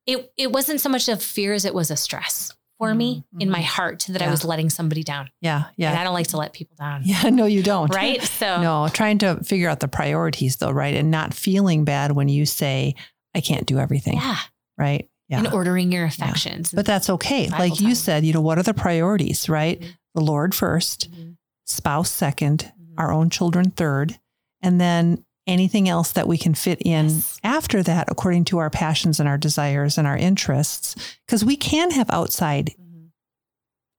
it, 0.06 0.32
it 0.36 0.52
wasn't 0.52 0.80
so 0.80 0.88
much 0.88 1.08
a 1.08 1.16
fear 1.16 1.52
as 1.52 1.64
it 1.64 1.74
was 1.74 1.90
a 1.90 1.96
stress 1.96 2.52
for 2.78 2.88
mm-hmm. 2.88 2.98
me 2.98 3.24
in 3.38 3.50
my 3.50 3.58
mm-hmm. 3.58 3.66
heart 3.66 4.06
that 4.08 4.22
I 4.22 4.30
was 4.30 4.44
letting 4.44 4.70
somebody 4.70 5.02
down. 5.02 5.30
Yeah. 5.40 5.64
Yeah. 5.76 5.90
And 5.90 5.98
I 5.98 6.04
don't 6.04 6.14
like 6.14 6.28
to 6.28 6.36
let 6.36 6.52
people 6.52 6.76
down. 6.78 7.02
Yeah. 7.04 7.30
No, 7.30 7.46
you 7.46 7.62
don't. 7.62 7.94
Right. 7.94 8.20
So, 8.40 8.62
no, 8.62 8.88
trying 8.88 9.18
to 9.18 9.42
figure 9.44 9.68
out 9.68 9.80
the 9.80 9.88
priorities 9.88 10.56
though, 10.56 10.70
right. 10.70 10.94
And 10.94 11.10
not 11.10 11.34
feeling 11.34 11.84
bad 11.84 12.12
when 12.12 12.28
you 12.30 12.46
say, 12.46 12.94
I 13.34 13.42
can't 13.42 13.66
do 13.66 13.78
everything. 13.78 14.14
Yeah. 14.14 14.38
Right. 14.78 15.10
Yeah. 15.28 15.40
And 15.40 15.48
ordering 15.48 15.92
your 15.92 16.06
affections. 16.06 16.72
But 16.72 16.86
that's 16.86 17.10
okay. 17.10 17.48
Like 17.50 17.76
time. 17.76 17.86
you 17.86 17.94
said, 17.94 18.24
you 18.24 18.32
know, 18.32 18.40
what 18.40 18.58
are 18.58 18.62
the 18.62 18.72
priorities, 18.72 19.48
right? 19.48 19.78
Mm-hmm 19.78 19.90
the 20.14 20.20
Lord 20.20 20.52
1st 20.52 21.08
mm-hmm. 21.08 21.30
spouse 21.64 22.10
2nd 22.10 22.56
mm-hmm. 22.56 22.94
our 22.98 23.12
own 23.12 23.30
children 23.30 23.70
third, 23.70 24.18
and 24.62 24.80
then 24.80 25.24
anything 25.46 25.88
else 25.88 26.12
that 26.12 26.28
we 26.28 26.38
can 26.38 26.54
fit 26.54 26.80
in 26.82 27.06
yes. 27.06 27.40
after 27.42 27.82
that 27.82 28.10
according 28.10 28.44
to 28.44 28.58
our 28.58 28.70
passions 28.70 29.18
and 29.18 29.28
our 29.28 29.38
desires 29.38 29.98
and 29.98 30.06
our 30.06 30.16
interests. 30.16 30.94
Because 31.26 31.44
we 31.44 31.56
can 31.56 31.90
have 31.92 32.10
outside 32.10 32.74
mm-hmm. 32.78 33.06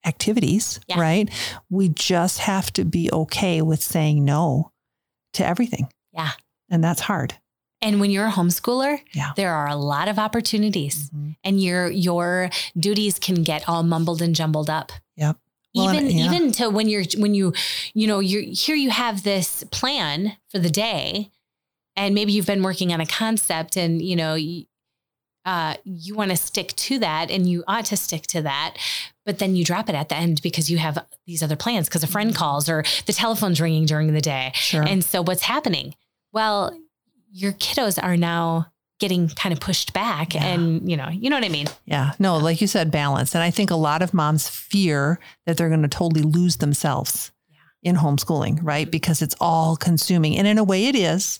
activities, 0.05 0.79
yeah. 0.87 0.99
right? 0.99 1.29
We 1.69 1.89
just 1.89 2.39
have 2.39 2.71
to 2.73 2.85
be 2.85 3.11
okay 3.11 3.61
with 3.61 3.81
saying 3.81 4.23
no 4.23 4.71
to 5.33 5.45
everything. 5.45 5.89
Yeah. 6.13 6.31
And 6.69 6.83
that's 6.83 7.01
hard. 7.01 7.35
And 7.83 7.99
when 7.99 8.11
you're 8.11 8.27
a 8.27 8.31
homeschooler, 8.31 8.99
yeah. 9.11 9.31
there 9.35 9.51
are 9.53 9.67
a 9.67 9.75
lot 9.75 10.07
of 10.07 10.19
opportunities 10.19 11.09
mm-hmm. 11.09 11.31
and 11.43 11.59
your 11.59 11.89
your 11.89 12.51
duties 12.77 13.17
can 13.17 13.41
get 13.41 13.67
all 13.67 13.81
mumbled 13.81 14.21
and 14.21 14.35
jumbled 14.35 14.69
up. 14.69 14.91
Yep 15.17 15.37
even 15.73 16.09
yeah. 16.09 16.25
even 16.25 16.51
to 16.51 16.69
when 16.69 16.89
you're 16.89 17.03
when 17.17 17.33
you 17.33 17.53
you 17.93 18.07
know 18.07 18.19
you're 18.19 18.41
here 18.41 18.75
you 18.75 18.89
have 18.89 19.23
this 19.23 19.63
plan 19.71 20.37
for 20.49 20.59
the 20.59 20.69
day 20.69 21.29
and 21.95 22.15
maybe 22.15 22.31
you've 22.31 22.45
been 22.45 22.63
working 22.63 22.93
on 22.93 23.01
a 23.01 23.05
concept 23.05 23.77
and 23.77 24.01
you 24.01 24.15
know 24.15 24.37
uh, 25.43 25.73
you 25.83 26.13
want 26.13 26.29
to 26.29 26.37
stick 26.37 26.67
to 26.75 26.99
that 26.99 27.31
and 27.31 27.49
you 27.49 27.63
ought 27.67 27.85
to 27.85 27.97
stick 27.97 28.23
to 28.23 28.41
that 28.41 28.75
but 29.25 29.39
then 29.39 29.55
you 29.55 29.65
drop 29.65 29.89
it 29.89 29.95
at 29.95 30.09
the 30.09 30.15
end 30.15 30.41
because 30.41 30.69
you 30.69 30.77
have 30.77 31.03
these 31.25 31.41
other 31.41 31.55
plans 31.55 31.87
because 31.87 32.03
a 32.03 32.07
friend 32.07 32.31
mm-hmm. 32.31 32.37
calls 32.37 32.69
or 32.69 32.83
the 33.07 33.13
telephone's 33.13 33.59
ringing 33.59 33.85
during 33.85 34.13
the 34.13 34.21
day 34.21 34.51
sure. 34.53 34.83
and 34.83 35.03
so 35.03 35.21
what's 35.23 35.43
happening 35.43 35.95
well 36.31 36.77
your 37.31 37.53
kiddos 37.53 38.01
are 38.01 38.17
now 38.17 38.71
getting 39.01 39.27
kind 39.29 39.51
of 39.51 39.59
pushed 39.59 39.93
back 39.93 40.35
yeah. 40.35 40.45
and 40.45 40.89
you 40.89 40.95
know 40.95 41.09
you 41.09 41.27
know 41.27 41.35
what 41.35 41.43
i 41.43 41.49
mean 41.49 41.65
yeah 41.85 42.11
no 42.19 42.37
like 42.37 42.61
you 42.61 42.67
said 42.67 42.91
balance 42.91 43.33
and 43.33 43.43
i 43.43 43.49
think 43.49 43.71
a 43.71 43.75
lot 43.75 44.03
of 44.03 44.13
moms 44.13 44.47
fear 44.47 45.19
that 45.47 45.57
they're 45.57 45.69
going 45.69 45.81
to 45.81 45.87
totally 45.87 46.21
lose 46.21 46.57
themselves 46.57 47.31
yeah. 47.49 47.89
in 47.89 47.95
homeschooling 47.95 48.59
right 48.61 48.91
because 48.91 49.23
it's 49.23 49.35
all 49.41 49.75
consuming 49.75 50.37
and 50.37 50.47
in 50.47 50.59
a 50.59 50.63
way 50.63 50.85
it 50.85 50.95
is 50.95 51.39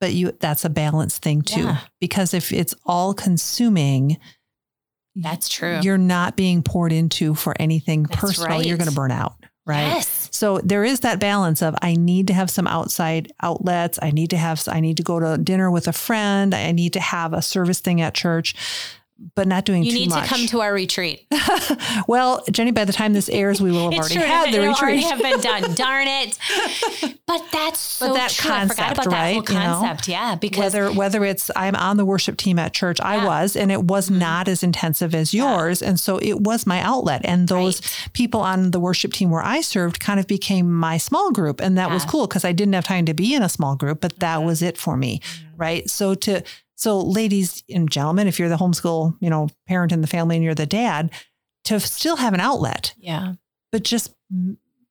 but 0.00 0.14
you 0.14 0.32
that's 0.40 0.64
a 0.64 0.70
balance 0.70 1.18
thing 1.18 1.42
too 1.42 1.64
yeah. 1.64 1.80
because 2.00 2.32
if 2.32 2.50
it's 2.50 2.74
all 2.86 3.12
consuming 3.12 4.16
that's 5.16 5.50
true 5.50 5.80
you're 5.82 5.98
not 5.98 6.34
being 6.34 6.62
poured 6.62 6.92
into 6.92 7.34
for 7.34 7.54
anything 7.60 8.04
that's 8.04 8.16
personal 8.18 8.56
right. 8.56 8.66
you're 8.66 8.78
going 8.78 8.88
to 8.88 8.96
burn 8.96 9.10
out 9.10 9.34
right? 9.70 9.86
Yes. 9.86 10.19
So 10.30 10.58
there 10.58 10.84
is 10.84 11.00
that 11.00 11.18
balance 11.18 11.62
of 11.62 11.74
I 11.82 11.94
need 11.94 12.26
to 12.28 12.34
have 12.34 12.50
some 12.50 12.66
outside 12.66 13.32
outlets. 13.42 13.98
I 14.00 14.10
need 14.10 14.30
to 14.30 14.36
have 14.36 14.62
I 14.68 14.80
need 14.80 14.96
to 14.96 15.02
go 15.02 15.20
to 15.20 15.38
dinner 15.38 15.70
with 15.70 15.88
a 15.88 15.92
friend. 15.92 16.54
I 16.54 16.72
need 16.72 16.92
to 16.94 17.00
have 17.00 17.32
a 17.32 17.42
service 17.42 17.80
thing 17.80 18.00
at 18.00 18.14
church. 18.14 18.54
But 19.34 19.46
not 19.46 19.64
doing 19.64 19.82
You 19.84 19.92
too 19.92 19.98
need 19.98 20.10
to 20.12 20.22
come 20.24 20.46
to 20.46 20.60
our 20.62 20.72
retreat. 20.72 21.26
well, 22.08 22.42
Jenny, 22.50 22.70
by 22.70 22.84
the 22.84 22.92
time 22.92 23.12
this 23.12 23.28
airs, 23.28 23.60
we 23.60 23.70
will 23.70 23.90
have 23.90 23.92
already 24.00 24.14
true. 24.14 24.22
had 24.24 24.52
the 24.52 24.60
retreat. 24.60 24.82
already 24.82 25.02
have 25.02 25.18
been 25.20 25.40
done. 25.40 25.74
Darn 25.74 26.08
it. 26.08 26.38
But 27.26 27.44
that's 27.52 27.78
so 27.78 28.08
But 28.08 28.14
that 28.14 28.30
true. 28.30 28.50
I 28.50 28.62
forgot 28.66 28.76
concept, 28.78 28.92
about 28.92 29.10
that 29.10 29.32
whole 29.32 29.40
right? 29.42 29.48
You 29.48 29.54
know? 29.54 29.80
concept. 29.80 30.08
yeah. 30.08 30.34
Because 30.36 30.74
whether 30.74 30.92
whether 30.92 31.24
it's 31.24 31.50
I'm 31.54 31.76
on 31.76 31.96
the 31.96 32.04
worship 32.04 32.36
team 32.36 32.58
at 32.58 32.72
church, 32.72 33.00
I 33.00 33.14
Yeah. 33.14 33.18
Mm-hmm. 33.20 33.26
was, 33.26 33.56
and 33.56 33.70
it 33.72 33.84
was 33.84 34.10
not 34.10 34.48
as 34.48 34.62
intensive 34.62 35.14
as 35.14 35.34
yours, 35.34 35.82
and 35.82 35.98
so 36.00 36.18
it 36.18 36.40
was 36.40 36.66
my 36.66 36.80
outlet. 36.80 37.20
And 37.24 37.48
those 37.48 37.80
Right. 37.82 38.08
people 38.14 38.40
on 38.40 38.70
the 38.70 38.80
worship 38.80 39.12
team 39.12 39.30
where 39.30 39.42
I 39.44 39.60
served 39.60 40.00
kind 40.00 40.18
of 40.18 40.26
became 40.26 40.70
my 40.72 40.96
small 40.98 41.30
group, 41.30 41.60
and 41.60 41.76
that 41.78 41.90
was 41.90 42.02
Yeah. 42.02 42.06
Mm-hmm. 42.06 42.10
cool 42.10 42.26
because 42.26 42.44
I 42.44 42.52
didn't 42.52 42.74
have 42.74 42.84
time 42.84 43.04
to 43.06 43.14
be 43.14 43.34
in 43.34 43.42
a 43.42 43.48
small 43.48 43.76
group, 43.76 44.00
but 44.00 44.18
that 44.20 44.42
was 44.42 44.62
it 44.62 44.78
for 44.78 44.96
me, 44.96 45.20
right? 45.56 45.88
So 45.90 46.14
to 46.14 46.42
so 46.80 46.98
ladies 46.98 47.62
and 47.68 47.90
gentlemen, 47.90 48.26
if 48.26 48.38
you're 48.38 48.48
the 48.48 48.56
homeschool, 48.56 49.14
you 49.20 49.28
know, 49.28 49.50
parent 49.68 49.92
in 49.92 50.00
the 50.00 50.06
family 50.06 50.36
and 50.36 50.42
you're 50.44 50.54
the 50.54 50.64
dad, 50.64 51.10
to 51.64 51.78
still 51.78 52.16
have 52.16 52.32
an 52.32 52.40
outlet, 52.40 52.94
yeah. 52.96 53.34
but 53.70 53.82
just 53.84 54.14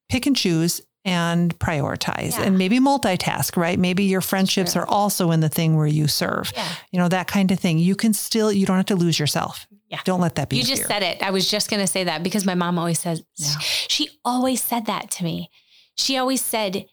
pick 0.07 0.27
and 0.27 0.35
choose 0.35 0.81
and 1.03 1.57
prioritize 1.57 2.37
Yeah. 2.37 2.43
and 2.43 2.59
maybe 2.59 2.77
multitask, 2.79 3.57
right? 3.57 3.79
Maybe 3.79 4.03
your 4.03 4.21
friendships 4.21 4.73
True. 4.73 4.83
are 4.83 4.87
also 4.87 5.31
in 5.31 5.39
the 5.39 5.49
thing 5.49 5.77
where 5.77 5.87
you 5.87 6.07
serve, 6.07 6.51
Yeah. 6.55 6.67
you 6.91 6.99
know, 6.99 7.07
that 7.07 7.25
kind 7.25 7.49
of 7.51 7.59
thing. 7.59 7.79
You 7.79 7.95
can 7.95 8.13
still, 8.13 8.51
you 8.51 8.67
don't 8.67 8.77
have 8.77 8.85
to 8.87 8.95
lose 8.95 9.17
yourself. 9.17 9.65
Yeah. 9.87 10.01
Don't 10.03 10.21
let 10.21 10.35
that 10.35 10.49
be. 10.49 10.57
You 10.57 10.63
just 10.63 10.83
fear. 10.83 10.87
said 10.89 11.03
it. 11.03 11.23
I 11.23 11.31
was 11.31 11.49
just 11.49 11.71
going 11.71 11.81
to 11.81 11.87
say 11.87 12.03
that 12.03 12.21
because 12.21 12.45
my 12.45 12.53
mom 12.53 12.77
always 12.77 12.99
says, 12.99 13.23
Yeah. 13.37 13.57
she 13.59 14.09
always 14.23 14.61
said 14.61 14.85
that 14.85 15.09
to 15.11 15.23
me. 15.23 15.49
She 15.95 16.17
always 16.17 16.41
said, 16.45 16.85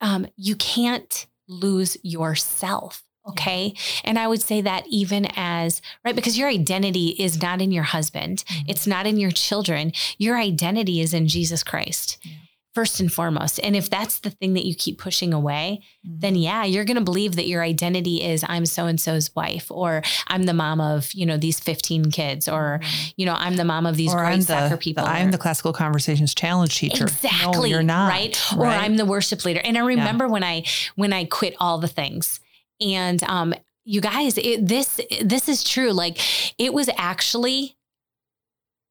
um, 0.00 0.28
you 0.36 0.54
can't 0.54 1.26
lose 1.48 1.96
yourself. 2.04 3.02
Okay. 3.28 3.74
And 4.04 4.18
I 4.18 4.26
would 4.26 4.42
say 4.42 4.60
that 4.62 4.84
even 4.88 5.26
as, 5.36 5.80
right, 6.04 6.14
because 6.16 6.36
your 6.36 6.48
identity 6.48 7.10
is 7.18 7.40
not 7.40 7.60
in 7.60 7.70
your 7.70 7.84
husband, 7.84 8.42
Mhm. 8.48 8.64
it's 8.68 8.86
not 8.86 9.06
in 9.06 9.16
your 9.18 9.30
children. 9.30 9.92
Your 10.18 10.36
identity 10.38 11.00
is 11.00 11.14
in 11.14 11.28
Jesus 11.28 11.62
Christ. 11.62 12.18
Yeah. 12.24 12.32
First 12.74 13.00
and 13.00 13.12
foremost. 13.12 13.60
And 13.62 13.76
if 13.76 13.90
that's 13.90 14.18
the 14.20 14.30
thing 14.30 14.54
that 14.54 14.64
you 14.64 14.74
keep 14.74 14.98
pushing 14.98 15.34
away, 15.34 15.80
Mhm. 16.06 16.20
then 16.22 16.34
yeah, 16.36 16.64
you're 16.64 16.86
going 16.86 16.96
to 16.96 17.02
believe 17.04 17.36
that 17.36 17.46
your 17.46 17.62
identity 17.62 18.22
is 18.24 18.42
I'm 18.48 18.64
so 18.64 18.86
and 18.86 18.98
so's 18.98 19.30
wife, 19.36 19.66
or 19.70 20.02
I'm 20.28 20.44
the 20.44 20.54
mom 20.54 20.80
of, 20.80 21.12
you 21.12 21.26
know, 21.26 21.36
these 21.36 21.60
15 21.60 22.10
kids, 22.10 22.48
or, 22.48 22.80
you 23.16 23.26
know, 23.26 23.34
I'm 23.34 23.56
the 23.56 23.64
mom 23.64 23.84
of 23.84 23.96
these 23.98 24.08
Mm-hmm. 24.10 24.18
or 24.18 24.22
great 24.24 24.34
I'm 24.36 24.42
soccer 24.42 24.68
the, 24.70 24.76
people. 24.78 25.04
I'm 25.04 25.28
or- 25.28 25.32
the 25.32 25.38
classical 25.38 25.74
conversations 25.74 26.34
challenge 26.34 26.76
teacher. 26.78 27.04
Exactly. 27.04 27.52
No, 27.52 27.64
you're 27.76 27.82
not. 27.82 28.08
Right. 28.08 28.40
Or? 28.56 28.66
I'm 28.66 28.96
the 28.96 29.04
worship 29.04 29.44
leader. 29.44 29.60
And 29.62 29.76
I 29.76 29.82
remember 29.82 30.26
when 30.26 30.42
I 30.42 30.64
when 30.96 31.12
I 31.12 31.24
quit 31.26 31.54
all 31.60 31.76
the 31.78 31.88
things. 31.88 32.40
And 32.82 33.22
um 33.24 33.54
you 33.84 34.00
guys, 34.00 34.38
it, 34.38 34.66
this 34.66 35.00
this 35.22 35.48
is 35.48 35.64
true. 35.64 35.92
Like 35.92 36.18
it 36.58 36.72
was 36.72 36.88
actually 36.96 37.76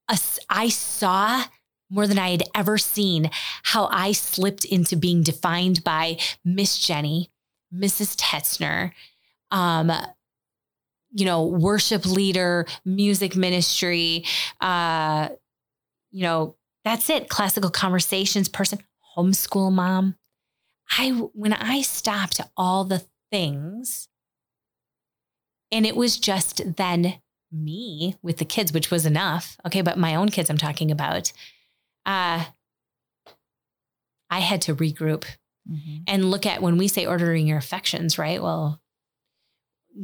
a 0.09 0.17
I 0.49 0.69
saw 0.69 1.43
more 1.89 2.07
than 2.07 2.19
I 2.19 2.29
had 2.29 2.43
ever 2.55 2.77
seen 2.77 3.29
how 3.63 3.87
I 3.91 4.13
slipped 4.13 4.65
into 4.65 4.95
being 4.95 5.23
defined 5.23 5.83
by 5.83 6.17
Miss 6.43 6.79
Jenny, 6.79 7.29
Mrs. 7.73 8.15
Tetzner, 8.15 8.91
um, 9.51 9.91
you 11.11 11.25
know, 11.25 11.45
worship 11.45 12.05
leader, 12.05 12.65
music 12.85 13.35
ministry, 13.35 14.25
uh, 14.61 15.29
you 16.11 16.23
know, 16.23 16.55
that's 16.85 17.09
it. 17.09 17.29
Classical 17.29 17.69
conversations 17.69 18.47
person, 18.47 18.79
homeschool 19.17 19.71
mom. 19.71 20.15
I 20.97 21.09
when 21.33 21.53
I 21.53 21.81
stopped 21.81 22.41
all 22.57 22.83
the 22.83 23.05
things, 23.31 24.07
and 25.71 25.85
it 25.85 25.95
was 25.95 26.17
just 26.19 26.75
then 26.77 27.15
me 27.51 28.15
with 28.21 28.37
the 28.37 28.45
kids, 28.45 28.71
which 28.73 28.91
was 28.91 29.05
enough. 29.05 29.57
Okay, 29.65 29.81
but 29.81 29.97
my 29.97 30.15
own 30.15 30.29
kids 30.29 30.49
I'm 30.49 30.57
talking 30.57 30.91
about. 30.91 31.31
Uh 32.05 32.45
I 34.29 34.39
had 34.39 34.61
to 34.63 34.75
regroup 34.75 35.25
Mhm. 35.69 36.03
and 36.07 36.31
look 36.31 36.45
at 36.45 36.61
when 36.61 36.77
we 36.77 36.87
say 36.87 37.05
ordering 37.05 37.45
your 37.47 37.57
affections, 37.57 38.17
right? 38.17 38.41
Well, 38.41 38.79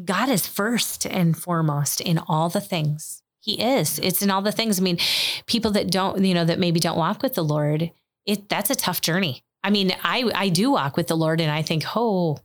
God 0.04 0.30
is 0.30 0.46
first 0.46 1.06
and 1.06 1.38
foremost 1.38 2.02
in 2.02 2.18
all 2.20 2.50
the 2.50 2.60
things. 2.62 3.24
He 3.40 3.62
is. 3.62 4.00
It's 4.00 4.22
in 4.22 4.30
all 4.30 4.42
the 4.42 4.52
things. 4.52 4.80
I 4.80 4.84
mean, 4.84 4.98
people 5.46 5.72
that 5.72 5.90
don't, 5.90 6.24
you 6.24 6.34
know, 6.34 6.44
that 6.46 6.60
maybe 6.60 6.80
don't 6.82 6.98
walk 6.98 7.24
with 7.24 7.36
the 7.36 7.44
Lord, 7.44 7.92
it 8.26 8.50
that's 8.50 8.70
a 8.70 8.76
tough 8.76 9.00
journey. 9.02 9.44
I 9.64 9.70
mean, 9.70 9.94
I 10.04 10.30
I 10.36 10.50
do 10.50 10.72
walk 10.72 10.98
with 10.98 11.08
the 11.08 11.16
Lord 11.18 11.40
and 11.40 11.50
I 11.52 11.62
think, 11.62 11.86
"Oh, 11.96 12.38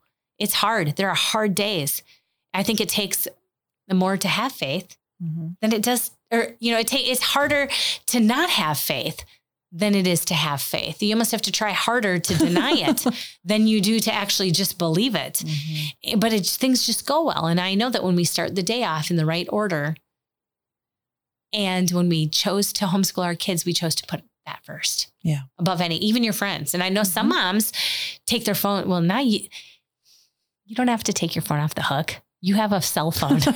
it's 0.43 0.55
hard. 0.65 0.97
There 0.97 1.09
are 1.09 1.15
hard 1.33 1.55
days." 1.55 2.03
I 2.55 2.63
think 2.63 2.81
it 2.81 2.89
takes 2.89 3.27
more 3.93 4.17
to 4.19 4.29
have 4.29 4.53
faith 4.53 4.97
Mhm. 5.23 5.57
than 5.61 5.73
it 5.73 5.83
does 5.83 6.11
or 6.31 6.57
you 6.61 6.73
know, 6.73 6.79
it 6.81 6.89
ta- 6.89 6.97
it's 7.13 7.23
harder 7.35 7.69
to 8.07 8.19
not 8.21 8.49
have 8.51 8.79
faith 8.79 9.25
than 9.75 9.95
it 9.95 10.07
is 10.07 10.25
to 10.27 10.35
have 10.35 10.61
faith. 10.61 11.03
You 11.03 11.15
almost 11.15 11.31
have 11.33 11.43
to 11.43 11.53
try 11.53 11.73
harder 11.73 12.19
to 12.19 12.35
deny 12.47 12.73
it 12.73 13.05
than 13.51 13.67
you 13.67 13.81
do 13.81 14.01
to 14.01 14.13
actually 14.13 14.51
just 14.51 14.77
believe 14.79 15.15
it. 15.15 15.35
Mhm. 15.47 16.21
But 16.21 16.33
it, 16.33 16.47
things 16.47 16.85
just 16.87 17.07
go 17.07 17.25
well. 17.25 17.47
And 17.47 17.59
I 17.61 17.75
know 17.75 17.89
that 17.91 18.05
when 18.05 18.17
we 18.17 18.25
start 18.25 18.55
the 18.55 18.63
day 18.63 18.83
off 18.85 19.11
in 19.11 19.17
the 19.17 19.27
right 19.27 19.49
order, 19.51 19.95
and 21.53 21.91
when 21.91 22.09
we 22.09 22.29
chose 22.29 22.73
to 22.75 22.87
homeschool 22.87 23.25
our 23.25 23.35
kids, 23.35 23.65
we 23.65 23.73
chose 23.73 23.95
to 23.97 24.07
put 24.07 24.23
that 24.47 24.61
first. 24.65 25.09
Yeah. 25.23 25.43
Above 25.59 25.81
any, 25.81 25.97
even 25.99 26.25
your 26.25 26.33
friends. 26.33 26.75
And 26.75 26.83
I 26.83 26.89
know 26.89 27.03
some 27.05 27.27
Mhm. 27.27 27.35
moms 27.37 27.73
take 28.27 28.45
their 28.45 28.55
phone. 28.55 28.89
Well, 28.89 29.01
now 29.03 29.21
you, 29.21 29.49
you 30.73 30.77
don't 30.77 30.89
have 30.89 31.05
to 31.05 31.13
take 31.13 31.35
your 31.35 31.43
phone 31.43 31.59
off 31.59 31.75
the 31.75 31.83
hook. 31.83 32.17
You 32.41 32.55
have 32.55 32.73
a 32.73 32.81
cell 32.81 33.11
phone. 33.11 33.41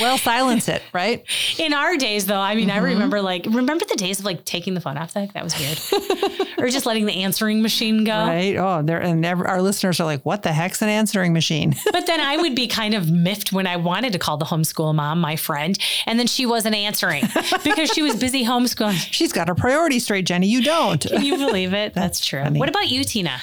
Well, 0.00 0.18
silence 0.18 0.68
it, 0.68 0.82
right? 0.92 1.24
In 1.58 1.72
our 1.74 1.96
days, 1.96 2.26
though, 2.26 2.38
I 2.38 2.54
mean, 2.54 2.70
I 2.70 2.78
Mhm. 2.78 2.82
remember 2.84 3.20
like, 3.22 3.44
remember 3.46 3.84
the 3.86 3.96
days 3.96 4.18
of 4.20 4.24
like 4.26 4.44
taking 4.44 4.74
the 4.74 4.80
phone 4.80 4.96
off 4.98 5.12
the 5.14 5.22
hook? 5.22 5.32
That 5.32 5.42
was 5.42 5.58
weird. 5.58 6.48
or 6.58 6.68
just 6.68 6.86
letting 6.86 7.06
the 7.06 7.22
answering 7.24 7.60
machine 7.62 8.04
go. 8.04 8.12
Right. 8.16 8.56
Oh, 8.56 8.82
there 8.82 9.00
and 9.00 9.24
ever, 9.26 9.46
our 9.48 9.60
listeners 9.60 9.98
are 10.00 10.04
like, 10.04 10.24
"What 10.24 10.42
the 10.42 10.52
heck's 10.52 10.80
an 10.82 10.88
answering 10.90 11.32
machine?" 11.32 11.74
But 11.92 12.06
then 12.06 12.20
I 12.20 12.36
would 12.36 12.54
be 12.54 12.66
kind 12.68 12.94
of 12.94 13.10
miffed 13.10 13.52
when 13.52 13.66
I 13.66 13.76
wanted 13.76 14.12
to 14.12 14.18
call 14.18 14.36
the 14.36 14.44
homeschool 14.46 14.94
mom, 14.94 15.20
my 15.20 15.36
friend, 15.36 15.76
and 16.06 16.18
then 16.18 16.26
she 16.28 16.44
wasn't 16.46 16.74
answering 16.76 17.24
because 17.64 17.90
she 17.90 18.02
was 18.02 18.16
busy 18.16 18.44
homeschooling. 18.44 18.96
She's 19.10 19.32
got 19.32 19.48
her 19.48 19.54
priorities 19.56 20.04
straight, 20.04 20.26
Jenny. 20.26 20.46
You 20.46 20.62
don't. 20.62 21.00
Can 21.00 21.24
you 21.24 21.36
believe 21.36 21.72
it? 21.74 21.94
That's, 21.94 22.24
true. 22.24 22.42
funny. 22.44 22.58
What 22.60 22.68
about 22.68 22.88
you, 22.88 23.02
Tina? 23.02 23.40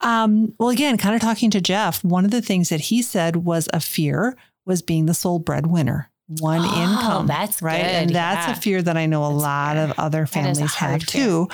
Um, 0.00 0.54
well, 0.58 0.68
again, 0.68 0.96
kind 0.96 1.14
of 1.14 1.20
talking 1.20 1.50
to 1.50 1.60
Jeff, 1.60 2.04
one 2.04 2.24
of 2.24 2.30
the 2.30 2.42
things 2.42 2.68
that 2.68 2.82
he 2.82 3.02
said 3.02 3.36
was 3.36 3.68
a 3.72 3.80
fear 3.80 4.36
was 4.64 4.80
being 4.82 5.06
the 5.06 5.14
sole 5.14 5.38
breadwinner, 5.38 6.10
one 6.40 6.60
Oh, 6.62 6.82
income. 6.82 7.26
that's 7.26 7.60
right. 7.62 7.78
good. 7.82 7.86
And 7.90 8.14
that's 8.14 8.46
Yeah. 8.46 8.52
a 8.52 8.60
fear 8.60 8.82
that 8.82 8.96
I 8.96 9.06
know 9.06 9.24
a 9.24 9.30
That's 9.32 9.42
lot 9.42 9.74
fair. 9.76 9.84
of 9.86 9.98
other 9.98 10.18
That 10.20 10.24
is 10.24 10.30
a 10.30 10.32
families 10.68 10.74
have 10.74 11.02
fear. 11.02 11.22
too. 11.24 11.48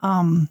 Um, 0.00 0.48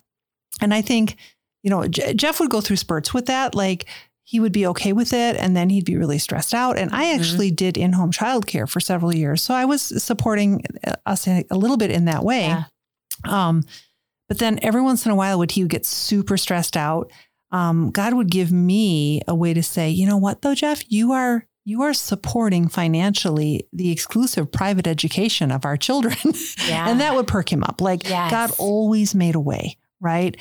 and 0.61 0.73
I 0.73 0.81
think, 0.81 1.15
you 1.63 1.69
know, 1.69 1.87
J- 1.87 2.13
Jeff 2.13 2.39
would 2.39 2.49
go 2.51 2.61
through 2.61 2.75
spurts 2.77 3.13
with 3.13 3.25
that. 3.27 3.55
Like 3.55 3.85
he 4.23 4.39
would 4.39 4.51
be 4.51 4.67
okay 4.67 4.93
with 4.93 5.11
it 5.13 5.35
and 5.35 5.55
then 5.57 5.69
he'd 5.69 5.85
be 5.85 5.97
really 5.97 6.19
stressed 6.19 6.53
out. 6.53 6.77
And 6.77 6.91
I 6.93 7.05
Mhm. 7.05 7.15
actually 7.19 7.51
did 7.51 7.75
in 7.77 7.93
home 7.93 8.11
childcare 8.11 8.69
for 8.69 8.79
several 8.79 9.15
years. 9.15 9.41
So 9.41 9.53
I 9.53 9.65
was 9.65 9.81
supporting 10.03 10.63
uh, 10.85 10.93
us 11.05 11.27
a 11.27 11.43
little 11.51 11.77
bit 11.77 11.91
in 11.91 12.05
that 12.05 12.23
way. 12.23 12.47
Yeah. 12.47 12.63
Um, 13.25 13.63
but 14.29 14.37
then 14.39 14.59
every 14.61 14.81
once 14.81 15.05
in 15.05 15.11
a 15.11 15.15
while, 15.15 15.37
would 15.39 15.51
he 15.51 15.63
would 15.63 15.71
get 15.71 15.85
super 15.85 16.37
stressed 16.37 16.77
out? 16.77 17.11
Um, 17.51 17.91
God 17.91 18.13
would 18.13 18.29
give 18.31 18.51
me 18.51 19.21
a 19.27 19.35
way 19.35 19.53
to 19.53 19.61
say, 19.63 19.89
you 19.89 20.05
know 20.05 20.17
what, 20.17 20.41
though, 20.41 20.55
Jeff, 20.55 20.83
you 20.87 21.11
are 21.11 21.45
you 21.63 21.83
are 21.83 21.93
supporting 21.93 22.67
financially 22.67 23.67
the 23.71 23.91
exclusive 23.91 24.51
private 24.51 24.87
education 24.87 25.51
of 25.51 25.63
our 25.63 25.77
children, 25.77 26.17
Yeah. 26.67 26.87
and 26.89 26.99
that 27.01 27.13
would 27.13 27.27
perk 27.27 27.51
him 27.51 27.63
up. 27.63 27.81
Like 27.81 28.07
Yes. 28.09 28.31
God 28.31 28.51
always 28.57 29.13
made 29.13 29.35
a 29.35 29.39
way, 29.39 29.77
right? 29.99 30.35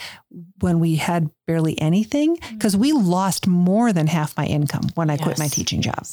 When 0.61 0.81
we 0.81 0.97
had 0.97 1.29
barely 1.47 1.79
anything, 1.79 2.39
because 2.53 2.75
we 2.75 2.93
lost 2.93 3.47
more 3.47 3.93
than 3.93 4.07
half 4.07 4.35
my 4.37 4.47
income 4.47 4.85
when 4.95 5.11
I 5.11 5.19
quit 5.19 5.39
my 5.39 5.49
teaching 5.49 5.83
job 5.83 6.07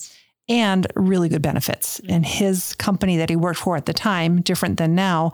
and 0.50 0.88
really 0.96 1.30
good 1.30 1.42
benefits. 1.42 2.02
And 2.10 2.26
his 2.26 2.76
company 2.76 3.18
that 3.18 3.30
he 3.30 3.36
worked 3.38 3.60
for 3.60 3.78
at 3.78 3.86
the 3.86 3.94
time, 3.94 4.42
different 4.42 4.78
than 4.78 4.94
now, 4.94 5.32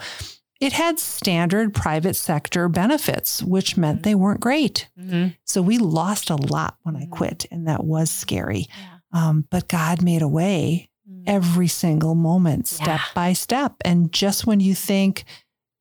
it 0.64 0.74
had 0.74 0.99
standard 0.99 1.74
private 1.74 2.16
sector 2.16 2.70
benefits, 2.70 3.43
which 3.43 3.76
meant 3.78 4.03
they 4.03 4.16
weren't 4.16 4.39
great. 4.39 4.88
Mhm. 4.99 5.36
So 5.45 5.61
we 5.61 5.78
lost 5.78 6.30
a 6.30 6.36
lot 6.36 6.78
when 6.84 6.95
I 6.95 7.05
Mhm. 7.05 7.09
quit, 7.11 7.45
and 7.51 7.68
that 7.68 7.84
was 7.84 8.09
scary. 8.09 8.68
Yeah. 8.70 8.97
Um, 9.28 9.45
but 9.51 9.68
God 9.68 10.01
made 10.01 10.22
a 10.22 10.28
way 10.28 10.89
Mhm. 11.09 11.24
every 11.28 11.68
single 11.68 12.16
moment, 12.16 12.68
step 12.68 12.88
Yeah. 12.88 13.01
by 13.14 13.34
step. 13.34 13.76
And 13.84 14.11
just 14.11 14.47
when 14.47 14.59
you 14.59 14.74
think 14.74 15.26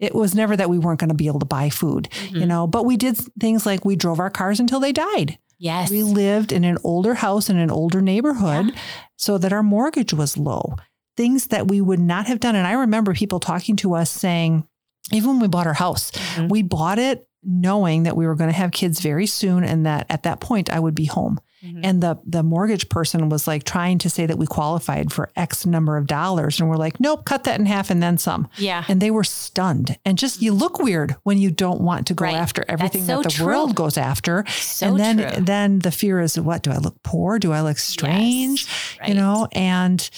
it 0.01 0.15
was 0.15 0.35
never 0.35 0.57
that 0.57 0.69
we 0.69 0.79
weren't 0.79 0.99
going 0.99 1.09
to 1.11 1.15
be 1.15 1.29
able 1.29 1.39
to 1.41 1.47
buy 1.47 1.71
food, 1.71 2.09
you 2.31 2.41
Mhm. 2.41 2.49
know, 2.49 2.67
but 2.67 2.85
we 2.85 2.97
did 2.97 3.17
things 3.39 3.65
like 3.65 3.85
we 3.85 3.95
drove 3.95 4.19
our 4.19 4.31
cars 4.31 4.59
until 4.59 4.81
they 4.81 4.93
died. 4.93 5.39
Yes. 5.59 5.91
We 5.91 6.03
lived 6.03 6.51
in 6.51 6.65
an 6.65 6.77
older 6.83 7.15
house 7.15 7.49
in 7.49 7.57
an 7.57 7.71
older 7.71 8.01
neighborhood 8.03 8.73
Yeah. 8.75 8.81
so 9.17 9.39
that 9.39 9.53
our 9.53 9.63
mortgage 9.63 10.13
was 10.13 10.37
low. 10.37 10.75
Things 11.17 11.47
that 11.49 11.69
we 11.69 11.81
would 11.81 12.01
not 12.01 12.27
have 12.27 12.41
done. 12.41 12.57
And 12.57 12.67
I 12.67 12.73
remember 12.73 13.15
people 13.15 13.39
talking 13.39 13.77
to 13.77 13.95
us 13.95 14.11
saying, 14.11 14.65
even 15.11 15.31
when 15.31 15.41
we 15.41 15.49
bought 15.49 15.67
our 15.67 15.75
house, 15.75 16.11
Mhm. 16.37 16.49
we 16.51 16.63
bought 16.63 16.99
it 16.99 17.27
knowing 17.45 18.05
that 18.05 18.17
we 18.17 18.25
were 18.27 18.37
going 18.37 18.51
to 18.51 18.57
have 18.57 18.71
kids 18.71 19.01
very 19.01 19.27
soon 19.27 19.65
and 19.65 19.85
that 19.85 20.07
at 20.09 20.23
that 20.23 20.39
point 20.39 20.71
I 20.71 20.79
would 20.79 20.95
be 20.95 21.07
home. 21.07 21.41
Mhm. 21.65 21.81
And 21.83 22.01
the 22.03 22.19
the 22.25 22.43
mortgage 22.45 22.89
person 22.89 23.29
was 23.29 23.47
like 23.49 23.65
trying 23.65 23.99
to 23.99 24.11
say 24.11 24.27
that 24.27 24.39
we 24.39 24.47
qualified 24.47 25.13
for 25.13 25.29
X 25.35 25.67
number 25.67 25.97
of 25.97 26.07
dollars. 26.07 26.61
And 26.61 26.69
we're 26.69 26.77
like, 26.77 27.01
nope, 27.01 27.25
cut 27.25 27.43
that 27.45 27.59
in 27.59 27.67
half 27.67 27.91
and 27.91 28.01
then 28.03 28.17
some. 28.19 28.49
yeah. 28.59 28.85
And 28.89 29.01
they 29.01 29.11
were 29.11 29.25
stunned. 29.25 29.97
And 30.05 30.19
just 30.19 30.41
you 30.43 30.53
look 30.53 30.79
weird 30.79 31.17
when 31.25 31.39
you 31.39 31.51
don't 31.51 31.81
want 31.81 32.07
to 32.09 32.15
go 32.15 32.25
Right. 32.25 32.35
after 32.37 32.65
everything 32.69 33.05
so 33.07 33.17
that 33.19 33.25
the 33.25 33.31
true. 33.31 33.47
world 33.47 33.75
goes 33.75 33.97
after. 33.97 34.45
So 34.49 34.87
and 34.89 34.99
then 35.01 35.17
true. 35.19 35.45
then 35.45 35.79
the 35.81 35.91
fear 35.93 36.21
is 36.21 36.39
what? 36.39 36.63
Do 36.63 36.71
I 36.73 36.79
look 36.79 37.01
poor? 37.03 37.39
Do 37.41 37.53
I 37.53 37.61
look 37.61 37.79
strange? 37.79 38.67
right. 39.01 39.09
You 39.09 39.15
know, 39.17 39.47
and 39.53 40.09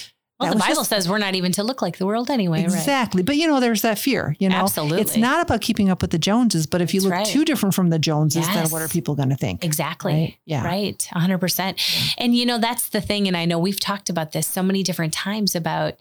well, 0.41 0.51
that 0.51 0.57
the 0.57 0.61
Bible 0.61 0.75
just- 0.77 0.91
says 0.91 1.09
we're 1.09 1.19
not 1.19 1.35
even 1.35 1.53
to 1.53 1.63
look 1.63 1.81
like 1.81 1.99
the 1.99 2.07
world 2.07 2.29
anyway, 2.31 2.59
right? 2.65 2.73
Exactly. 2.73 3.23
But 3.23 3.37
you 3.37 3.47
know, 3.47 3.61
there's 3.61 3.83
that 3.83 3.99
fear, 3.99 4.35
you 4.41 4.49
know. 4.49 4.57
Absolutely. 4.57 5.01
It's 5.01 5.17
not 5.17 5.41
about 5.43 5.61
keeping 5.61 5.91
up 5.91 6.03
with 6.03 6.11
the 6.11 6.19
Joneses, 6.19 6.67
but 6.67 6.81
if 6.81 6.93
you 6.93 7.01
That's 7.01 7.05
look 7.11 7.15
right. 7.15 7.27
too 7.27 7.45
different 7.45 7.75
from 7.75 7.91
the 7.91 7.99
Joneses, 7.99 8.47
then 8.49 8.69
what 8.71 8.83
are 8.83 8.89
people 8.89 9.15
going 9.15 9.29
to 9.31 9.37
think? 9.37 9.65
Exactly. 9.65 10.13
Right? 10.13 10.37
Yeah. 10.45 10.65
Right. 10.65 11.09
100%. 11.15 12.15
And, 12.19 12.35
you 12.35 12.47
know, 12.47 12.59
that's 12.59 12.89
the 12.89 13.01
thing. 13.01 13.29
And 13.29 13.37
I 13.37 13.45
know 13.45 13.59
we've 13.59 13.79
talked 13.79 14.11
about 14.11 14.33
this 14.33 14.47
so 14.47 14.63
many 14.63 14.83
different 14.83 15.13
times 15.13 15.55
about, 15.55 15.95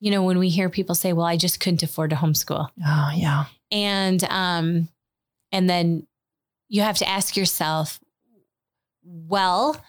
you 0.00 0.10
know, 0.10 0.22
when 0.22 0.38
we 0.38 0.48
hear 0.48 0.68
people 0.68 0.94
say, 0.94 1.12
well, 1.12 1.26
I 1.26 1.36
just 1.36 1.60
couldn't 1.60 1.82
afford 1.82 2.10
to 2.10 2.16
homeschool. 2.16 2.68
Oh, 2.84 3.10
yeah. 3.14 3.44
And, 3.70 4.22
um, 4.24 4.88
and 5.52 5.70
then 5.70 6.06
you 6.68 6.82
have 6.82 6.98
to 6.98 7.08
ask 7.08 7.36
yourself, 7.36 8.00
well, 9.04 9.80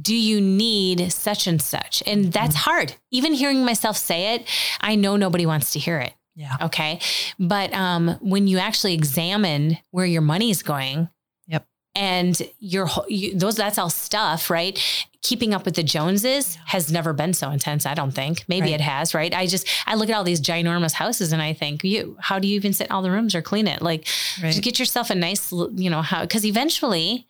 do 0.00 0.14
you 0.16 0.40
need 0.40 1.12
such 1.12 1.46
and 1.46 1.60
such? 1.62 2.02
And 2.06 2.32
that's 2.32 2.56
Mm-hmm. 2.56 2.70
hard. 2.70 2.94
Even 3.10 3.32
hearing 3.32 3.64
myself 3.64 3.96
say 3.96 4.34
it, 4.34 4.48
I 4.80 4.94
know 4.96 5.16
nobody 5.16 5.46
wants 5.46 5.72
to 5.72 5.78
hear 5.78 5.98
it. 6.00 6.12
Yeah. 6.36 6.56
Okay. 6.62 6.98
But 7.38 7.72
um, 7.72 8.16
when 8.20 8.48
you 8.48 8.58
actually 8.58 8.94
examine 8.94 9.78
where 9.92 10.04
your 10.06 10.22
money 10.22 10.50
is 10.50 10.62
going, 10.64 11.08
Yep. 11.46 11.64
and 11.94 12.42
your 12.58 12.86
whole- 12.86 13.06
you, 13.08 13.34
those 13.38 13.54
that's 13.54 13.78
all 13.78 13.88
stuff, 13.90 14.50
right? 14.50 14.76
Keeping 15.22 15.54
up 15.54 15.64
with 15.64 15.76
the 15.76 15.84
Joneses 15.84 16.56
has 16.66 16.90
never 16.90 17.12
been 17.12 17.32
so 17.34 17.50
intense. 17.50 17.86
I 17.86 17.94
don't 17.94 18.10
think. 18.10 18.44
Maybe 18.48 18.66
Right. 18.72 18.74
it 18.74 18.80
has, 18.80 19.14
right? 19.14 19.32
I 19.32 19.46
just 19.46 19.66
I 19.86 19.94
look 19.94 20.10
at 20.10 20.16
all 20.16 20.24
these 20.24 20.40
ginormous 20.40 20.92
houses 20.92 21.32
and 21.32 21.40
I 21.40 21.52
think, 21.52 21.84
you, 21.84 22.16
how 22.20 22.40
do 22.40 22.48
you 22.48 22.56
even 22.56 22.72
sit 22.72 22.88
in 22.88 22.92
all 22.92 23.00
the 23.02 23.12
rooms 23.12 23.34
or 23.36 23.40
clean 23.42 23.68
it? 23.68 23.80
Like, 23.80 24.08
Right. 24.42 24.50
just 24.50 24.62
get 24.62 24.78
yourself 24.80 25.10
a 25.10 25.14
nice, 25.14 25.52
you 25.52 25.88
know, 25.88 26.02
how 26.02 26.22
because 26.22 26.44
eventually, 26.44 27.28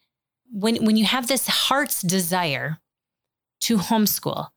when 0.55 0.85
when 0.85 0.97
you 0.97 1.05
have 1.05 1.27
this 1.27 1.47
heart's 1.49 2.01
desire 2.01 2.79
to 3.63 3.77
homeschool, 3.79 4.49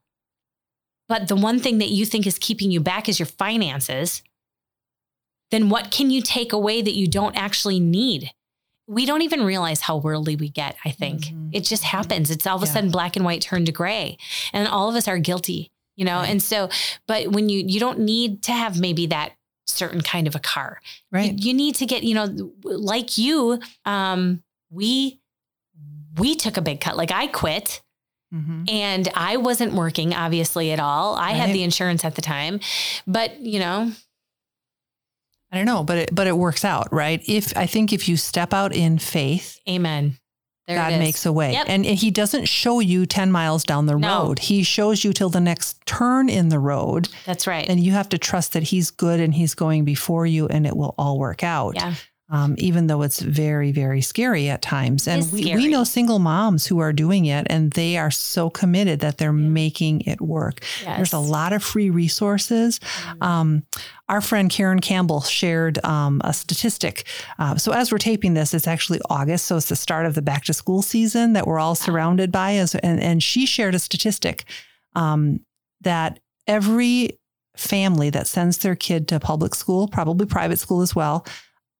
but 1.09 1.27
the 1.27 1.35
one 1.35 1.59
thing 1.59 1.77
that 1.79 1.89
you 1.89 2.05
think 2.05 2.27
is 2.27 2.37
keeping 2.37 2.69
you 2.71 2.79
back 2.79 3.09
is 3.09 3.19
your 3.19 3.25
finances, 3.25 4.21
then 5.51 5.69
what 5.69 5.91
can 5.91 6.09
you 6.11 6.21
take 6.21 6.51
away 6.53 6.81
that 6.81 6.93
you 6.95 7.07
don't 7.07 7.35
actually 7.35 7.79
need? 7.79 8.31
We 8.87 9.05
don't 9.05 9.21
even 9.21 9.43
realize 9.43 9.81
how 9.81 9.97
worldly 9.97 10.35
we 10.35 10.49
get, 10.49 10.75
I 10.85 10.91
think. 10.91 11.25
Mhm. 11.25 11.49
It 11.53 11.61
just 11.61 11.83
happens. 11.83 12.29
It's 12.31 12.45
all 12.47 12.57
of 12.57 12.63
a 12.63 12.65
Yeah. 12.67 12.73
sudden 12.73 12.91
black 12.91 13.15
and 13.15 13.25
white 13.25 13.41
turned 13.41 13.65
to 13.65 13.71
gray. 13.71 14.17
And 14.53 14.67
all 14.67 14.89
of 14.89 14.95
us 14.95 15.07
are 15.07 15.17
guilty, 15.19 15.71
you 15.95 16.05
know? 16.05 16.19
Right. 16.19 16.29
And 16.29 16.41
so, 16.41 16.69
but 17.05 17.31
when 17.31 17.49
you 17.49 17.63
you 17.67 17.79
don't 17.79 17.99
need 17.99 18.43
to 18.43 18.53
have 18.53 18.79
maybe 18.79 19.05
that 19.07 19.33
certain 19.65 20.01
kind 20.01 20.27
of 20.27 20.35
a 20.35 20.39
car. 20.39 20.79
Right. 21.11 21.33
You, 21.33 21.49
you 21.49 21.53
need 21.53 21.75
to 21.75 21.85
get, 21.85 22.03
you 22.03 22.13
know, 22.15 22.53
like 22.63 23.17
you, 23.17 23.59
um, 23.85 24.41
we 24.69 25.19
we 26.17 26.35
took 26.35 26.57
a 26.57 26.61
big 26.61 26.81
cut. 26.81 26.97
Like 26.97 27.11
I 27.11 27.27
quit 27.27 27.81
hmm 28.31 28.63
and 28.67 29.07
I 29.15 29.37
wasn't 29.37 29.73
working 29.73 30.13
obviously 30.13 30.71
at 30.73 30.79
all. 30.79 31.15
I 31.15 31.31
had 31.31 31.53
the 31.53 31.63
insurance 31.63 32.03
at 32.03 32.15
the 32.15 32.21
time, 32.21 32.59
but 33.07 33.39
you 33.39 33.59
know, 33.59 33.91
I 35.51 35.55
don't 35.57 35.65
know, 35.65 35.83
but 35.83 35.97
it, 35.97 36.09
but 36.13 36.27
it 36.27 36.37
works 36.37 36.65
out, 36.65 36.91
right? 36.91 37.21
If 37.27 37.55
I 37.55 37.65
think 37.67 37.93
if 37.93 38.09
you 38.09 38.17
step 38.17 38.53
out 38.53 38.75
in 38.75 38.97
faith, 38.99 39.59
amen. 39.69 40.17
There 40.67 40.75
God 40.75 40.99
makes 40.99 41.25
a 41.25 41.31
way. 41.31 41.53
Yep. 41.53 41.65
And 41.69 41.85
He 41.85 42.11
doesn't 42.11 42.49
show 42.49 42.81
you 42.81 43.05
10 43.05 43.31
miles 43.31 43.63
down 43.63 43.85
the 43.85 43.95
No. 43.95 44.25
road. 44.25 44.39
He 44.39 44.63
shows 44.63 45.05
you 45.05 45.13
till 45.13 45.29
the 45.29 45.39
next 45.39 45.77
turn 45.85 46.27
in 46.27 46.49
the 46.49 46.59
road. 46.59 47.07
That's 47.25 47.47
right. 47.47 47.65
And 47.69 47.79
you 47.79 47.93
have 47.93 48.09
to 48.09 48.17
trust 48.17 48.51
that 48.51 48.63
He's 48.63 48.91
good 48.91 49.21
and 49.21 49.33
He's 49.33 49.55
going 49.55 49.85
before 49.85 50.25
you 50.25 50.45
and 50.49 50.67
it 50.67 50.75
will 50.75 50.93
all 50.97 51.17
work 51.17 51.41
out. 51.41 51.75
yeah. 51.75 51.93
Um, 52.29 52.55
even 52.57 52.87
though 52.87 53.03
it's 53.03 53.21
very, 53.21 53.71
very 53.71 54.01
scary 54.01 54.49
at 54.49 54.61
times. 54.61 55.07
And 55.07 55.31
we, 55.31 55.55
we 55.55 55.67
know 55.69 55.85
single 55.85 56.19
moms 56.19 56.67
who 56.67 56.79
are 56.79 56.91
doing 56.91 57.25
it 57.25 57.47
and 57.49 57.71
they 57.71 57.97
are 57.97 58.11
so 58.11 58.49
committed 58.49 58.99
that 58.99 59.17
they're 59.17 59.31
making 59.31 60.01
it 60.01 60.19
work. 60.19 60.59
There's 60.97 61.13
a 61.13 61.19
lot 61.19 61.53
of 61.53 61.63
free 61.63 61.89
resources. 61.89 62.81
Um, 63.21 63.63
our 64.09 64.19
friend 64.19 64.49
Karen 64.49 64.81
Campbell 64.81 65.21
shared 65.21 65.83
um, 65.85 66.21
a 66.23 66.33
statistic. 66.33 67.05
Uh, 67.39 67.55
so 67.55 67.71
as 67.71 67.91
we're 67.91 67.97
taping 67.97 68.33
this, 68.33 68.53
it's 68.53 68.67
actually 68.67 68.99
August, 69.09 69.45
so 69.45 69.55
it's 69.57 69.69
the 69.69 69.75
start 69.77 70.05
of 70.05 70.13
the 70.13 70.21
back 70.21 70.43
to 70.45 70.53
school 70.53 70.81
season 70.81 71.31
that 71.33 71.47
we're 71.47 71.59
all 71.59 71.75
surrounded 71.75 72.31
by. 72.31 72.55
As 72.55 72.75
and, 72.75 73.01
and 73.01 73.23
she 73.23 73.45
shared 73.45 73.75
a 73.75 73.79
statistic 73.79 74.45
um, 74.95 75.41
that 75.81 76.19
every 76.45 77.19
family 77.55 78.09
that 78.09 78.27
sends 78.27 78.59
their 78.59 78.75
kid 78.75 79.07
to 79.09 79.19
public 79.19 79.55
school, 79.55 79.87
probably 79.87 80.25
private 80.25 80.59
school 80.59 80.81
as 80.81 80.95
well, 80.95 81.25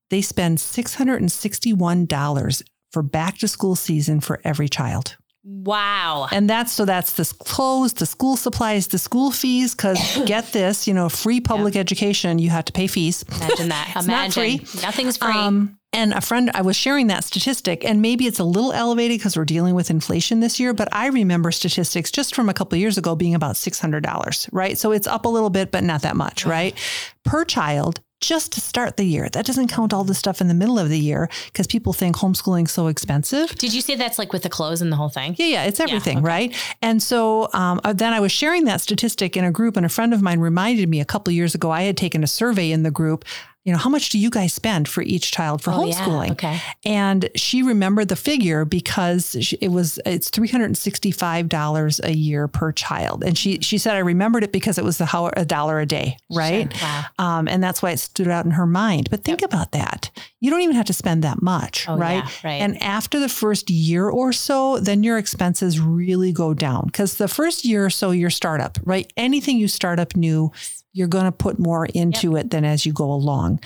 they 0.09 0.21
spend 0.21 0.59
six 0.59 0.95
hundred 0.95 1.21
and 1.21 1.31
sixty-one 1.31 2.05
dollars 2.05 2.63
for 2.91 3.03
back 3.03 3.37
to 3.39 3.47
school 3.47 3.75
season 3.75 4.19
for 4.19 4.39
every 4.43 4.69
child. 4.69 5.17
Wow. 5.49 6.27
And 6.29 6.49
that's 6.49 6.73
so 6.73 6.83
that's 6.83 7.13
the 7.13 7.23
clothes, 7.39 7.93
the 7.93 8.05
school 8.05 8.35
supplies, 8.35 8.87
the 8.87 8.97
school 8.97 9.31
fees. 9.31 9.73
Because 9.73 9.99
get 10.25 10.51
this, 10.51 10.87
you 10.87 10.93
know, 10.93 11.07
free 11.07 11.39
public 11.39 11.77
education, 11.77 12.37
you 12.37 12.49
have 12.49 12.65
to 12.65 12.73
pay 12.73 12.87
fees. 12.87 13.23
Imagine 13.23 13.69
that. 13.69 13.93
It's 13.95 14.07
not 14.07 14.33
free. 14.33 14.57
Nothing's 14.81 15.17
free. 15.17 15.31
Um, 15.31 15.79
and 15.93 16.13
a 16.13 16.19
friend, 16.19 16.51
I 16.53 16.63
was 16.63 16.75
sharing 16.75 17.07
that 17.07 17.23
statistic, 17.23 17.85
and 17.85 18.01
maybe 18.01 18.27
it's 18.27 18.39
a 18.39 18.43
little 18.43 18.73
elevated 18.73 19.19
because 19.19 19.37
we're 19.37 19.45
dealing 19.45 19.73
with 19.73 19.89
inflation 19.89 20.41
this 20.41 20.59
year. 20.59 20.73
But 20.73 20.89
I 20.91 21.07
remember 21.07 21.49
statistics 21.51 22.11
just 22.11 22.35
from 22.35 22.49
a 22.49 22.53
couple 22.53 22.75
of 22.75 22.81
years 22.81 22.97
ago 22.97 23.15
being 23.15 23.33
about 23.33 23.55
six 23.55 23.79
hundred 23.79 24.03
dollars, 24.03 24.49
right? 24.51 24.77
So 24.77 24.91
it's 24.91 25.07
up 25.07 25.23
a 25.25 25.29
little 25.29 25.49
bit, 25.49 25.71
but 25.71 25.85
not 25.85 26.01
that 26.01 26.17
much, 26.17 26.45
right? 26.45 26.77
Per 27.23 27.45
child. 27.45 28.01
Just 28.19 28.51
to 28.53 28.61
start 28.61 28.97
the 28.97 29.03
year. 29.03 29.29
That 29.29 29.45
doesn't 29.45 29.67
count 29.67 29.93
all 29.93 30.03
the 30.03 30.15
stuff 30.15 30.41
in 30.41 30.47
the 30.47 30.55
middle 30.55 30.79
of 30.79 30.89
the 30.89 30.99
year 30.99 31.29
because 31.45 31.67
people 31.67 31.93
think 31.93 32.15
homeschooling's 32.15 32.71
so 32.71 32.87
expensive. 32.87 33.51
Did 33.55 33.73
you 33.73 33.81
say 33.81 33.95
that's 33.95 34.17
like 34.17 34.33
with 34.33 34.41
the 34.41 34.49
clothes 34.49 34.81
and 34.81 34.91
the 34.91 34.95
whole 34.95 35.09
thing? 35.09 35.35
Yeah, 35.37 35.45
yeah, 35.45 35.63
it's 35.65 35.79
everything, 35.79 36.17
okay. 36.17 36.25
right? 36.25 36.75
And 36.81 37.01
so 37.01 37.49
um, 37.53 37.79
uh, 37.83 37.93
then 37.93 38.13
I 38.13 38.19
was 38.19 38.31
sharing 38.31 38.65
that 38.65 38.81
statistic 38.81 39.37
in 39.37 39.45
a 39.45 39.51
group, 39.51 39.77
and 39.77 39.85
a 39.85 39.89
friend 39.89 40.15
of 40.15 40.21
mine 40.23 40.39
reminded 40.39 40.89
me 40.89 40.99
a 40.99 41.05
couple 41.05 41.31
years 41.31 41.53
ago 41.53 41.69
I 41.69 41.83
had 41.83 41.95
taken 41.95 42.23
a 42.23 42.27
survey 42.27 42.71
in 42.71 42.81
the 42.83 42.91
group. 42.91 43.23
You 43.67 43.73
know, 43.73 43.79
how 43.79 43.89
much 43.89 44.07
do 44.11 44.17
you 44.17 44.29
guys 44.29 44.53
spend 44.53 44.87
for 44.87 45.01
each 45.01 45.29
child 45.33 45.61
for 45.61 45.71
Oh, 45.73 45.83
yeah. 45.83 45.93
homeschooling? 45.95 46.31
Okay. 46.31 46.57
And 46.85 47.29
she 47.35 47.63
remembered 47.63 48.07
the 48.07 48.15
figure 48.15 48.63
because 48.63 49.35
it 49.59 49.67
was 49.67 49.99
it's 50.05 50.29
three 50.29 50.47
hundred 50.47 50.67
and 50.67 50.77
sixty 50.77 51.11
five 51.11 51.49
dollars 51.49 51.99
a 52.01 52.13
year 52.13 52.47
per 52.47 52.71
child, 52.71 53.25
and 53.25 53.37
she 53.37 53.59
she 53.59 53.77
said 53.77 53.95
I 53.95 53.99
remembered 53.99 54.45
it 54.45 54.53
because 54.53 54.77
it 54.77 54.85
was 54.85 54.97
the 54.99 55.05
how, 55.05 55.27
a 55.35 55.43
dollar 55.43 55.81
a 55.81 55.85
day, 55.85 56.15
right? 56.31 56.71
Sure. 56.73 56.87
Wow. 56.87 57.03
Um, 57.19 57.47
and 57.49 57.61
that's 57.61 57.81
why 57.81 57.91
it 57.91 57.97
stood 57.99 58.29
out 58.29 58.45
in 58.45 58.51
her 58.51 58.65
mind. 58.65 59.09
But 59.09 59.25
think 59.25 59.41
about 59.41 59.73
that. 59.73 60.11
You 60.39 60.49
don't 60.49 60.61
even 60.61 60.77
have 60.77 60.85
to 60.85 60.93
spend 60.93 61.25
that 61.25 61.41
much, 61.41 61.89
Oh, 61.89 61.97
right? 61.97 62.23
yeah, 62.23 62.29
right. 62.49 62.61
And 62.61 62.81
after 62.81 63.19
the 63.19 63.27
first 63.27 63.69
year 63.69 64.07
or 64.07 64.31
so, 64.31 64.79
then 64.79 65.03
your 65.03 65.17
expenses 65.17 65.77
really 65.81 66.31
go 66.31 66.53
down 66.53 66.85
because 66.85 67.17
the 67.17 67.27
first 67.27 67.65
year 67.65 67.83
or 67.85 67.89
so, 67.89 68.11
your 68.11 68.29
startup, 68.29 68.77
right? 68.85 69.11
Anything 69.17 69.57
you 69.57 69.67
start 69.67 69.99
up 69.99 70.15
new, 70.15 70.53
you're 70.97 71.07
going 71.07 71.25
to 71.25 71.31
put 71.31 71.59
more 71.59 71.85
into 71.85 72.35
it 72.35 72.49
than 72.49 72.65
as 72.65 72.85
you 72.85 72.91
go 72.91 73.11
along. 73.11 73.59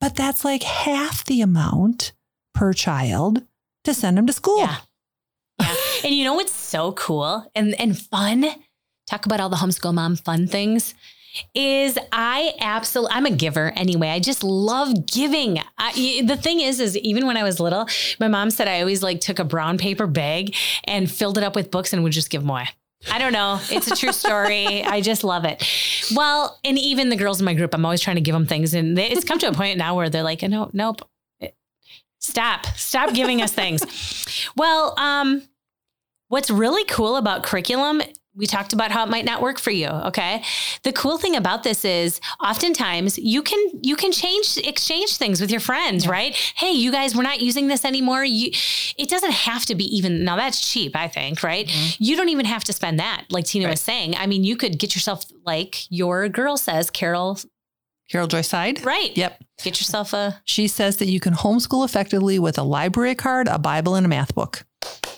But 0.00 0.14
that's 0.14 0.44
like 0.44 0.62
half 0.62 1.24
the 1.24 1.40
amount 1.40 2.12
per 2.54 2.72
child 2.72 3.42
to 3.82 3.92
send 3.92 4.16
them 4.16 4.28
to 4.28 4.32
school. 4.32 4.60
Yeah. 4.60 4.76
Yeah. 5.60 5.74
and 6.04 6.14
you 6.14 6.24
know 6.24 6.34
what's 6.34 6.54
so 6.54 6.92
cool 6.92 7.50
and, 7.56 7.78
and 7.80 7.98
fun? 7.98 8.46
Talk 9.08 9.26
about 9.26 9.40
all 9.40 9.48
the 9.48 9.56
homeschool 9.56 9.92
mom 9.92 10.14
fun 10.14 10.46
things. 10.46 10.94
Is 11.54 11.98
I 12.12 12.54
absolutely, 12.60 13.16
I'm 13.16 13.26
a 13.26 13.30
giver 13.30 13.72
anyway. 13.74 14.08
I 14.08 14.20
just 14.20 14.44
love 14.44 15.06
giving. 15.06 15.58
I, 15.78 16.22
the 16.24 16.36
thing 16.36 16.60
is, 16.60 16.78
is 16.78 16.96
even 16.98 17.26
when 17.26 17.36
I 17.38 17.42
was 17.42 17.58
little, 17.58 17.88
my 18.20 18.28
mom 18.28 18.50
said 18.50 18.68
I 18.68 18.80
always 18.80 19.02
like 19.02 19.20
took 19.20 19.38
a 19.38 19.44
brown 19.44 19.78
paper 19.78 20.06
bag 20.06 20.54
and 20.84 21.10
filled 21.10 21.38
it 21.38 21.44
up 21.44 21.56
with 21.56 21.70
books 21.70 21.92
and 21.92 22.04
would 22.04 22.12
just 22.12 22.28
give 22.30 22.42
them 22.42 22.50
away. 22.50 22.68
I 23.10 23.18
don't 23.18 23.32
know. 23.32 23.60
It's 23.70 23.90
a 23.90 23.96
true 23.96 24.12
story. 24.12 24.82
I 24.84 25.00
just 25.00 25.24
love 25.24 25.44
it. 25.44 25.62
Well, 26.14 26.58
and 26.64 26.78
even 26.78 27.08
the 27.08 27.16
girls 27.16 27.40
in 27.40 27.44
my 27.44 27.54
group, 27.54 27.74
I'm 27.74 27.84
always 27.84 28.00
trying 28.00 28.16
to 28.16 28.22
give 28.22 28.32
them 28.32 28.46
things. 28.46 28.74
And 28.74 28.98
it's 28.98 29.24
come 29.24 29.38
to 29.40 29.48
a 29.48 29.52
point 29.52 29.78
now 29.78 29.96
where 29.96 30.08
they're 30.08 30.22
like, 30.22 30.42
no, 30.42 30.70
nope. 30.72 31.02
Stop. 32.18 32.66
Stop 32.76 33.14
giving 33.14 33.42
us 33.42 33.52
things. 33.52 34.48
Well, 34.56 34.98
um, 34.98 35.42
what's 36.28 36.50
really 36.50 36.84
cool 36.84 37.16
about 37.16 37.42
curriculum, 37.42 38.00
we 38.34 38.46
talked 38.46 38.72
about 38.72 38.90
how 38.90 39.04
it 39.04 39.10
might 39.10 39.24
not 39.24 39.42
work 39.42 39.58
for 39.58 39.70
you. 39.70 39.88
Okay. 39.88 40.42
The 40.84 40.92
cool 40.92 41.18
thing 41.18 41.36
about 41.36 41.62
this 41.64 41.84
is 41.84 42.20
oftentimes 42.42 43.18
you 43.18 43.42
can 43.42 43.58
you 43.82 43.94
can 43.94 44.10
change 44.10 44.56
exchange 44.58 45.16
things 45.16 45.40
with 45.40 45.50
your 45.50 45.60
friends, 45.60 46.06
right? 46.06 46.34
Hey, 46.56 46.70
you 46.72 46.90
guys, 46.90 47.14
we're 47.14 47.22
not 47.22 47.40
using 47.40 47.68
this 47.68 47.84
anymore. 47.84 48.24
You 48.24 48.50
it 48.96 49.08
doesn't 49.08 49.32
have 49.32 49.66
to 49.66 49.74
be 49.74 49.84
even 49.94 50.24
now 50.24 50.36
that's 50.36 50.70
cheap, 50.72 50.96
I 50.96 51.08
think, 51.08 51.42
right? 51.42 51.66
Mm-hmm. 51.66 52.02
You 52.02 52.16
don't 52.16 52.30
even 52.30 52.46
have 52.46 52.64
to 52.64 52.72
spend 52.72 52.98
that, 53.00 53.26
like 53.30 53.44
Tina 53.44 53.68
was 53.68 53.80
saying. 53.80 54.16
I 54.16 54.26
mean, 54.26 54.44
you 54.44 54.56
could 54.56 54.78
get 54.78 54.94
yourself 54.94 55.24
like 55.44 55.90
your 55.90 56.28
girl 56.28 56.56
says, 56.56 56.90
Carol, 56.90 57.38
Carol 58.10 58.28
Joy 58.28 58.42
Seid. 58.42 58.84
right? 58.84 59.14
Yep. 59.16 59.42
Get 59.62 59.78
yourself 59.80 60.12
a 60.12 60.40
She 60.44 60.68
says 60.68 60.96
that 60.98 61.06
you 61.06 61.20
can 61.20 61.34
homeschool 61.34 61.84
effectively 61.84 62.38
with 62.38 62.58
a 62.58 62.62
library 62.62 63.14
card, 63.14 63.46
a 63.48 63.58
Bible, 63.58 63.94
and 63.94 64.06
a 64.06 64.08
math 64.08 64.34
book. 64.34 64.64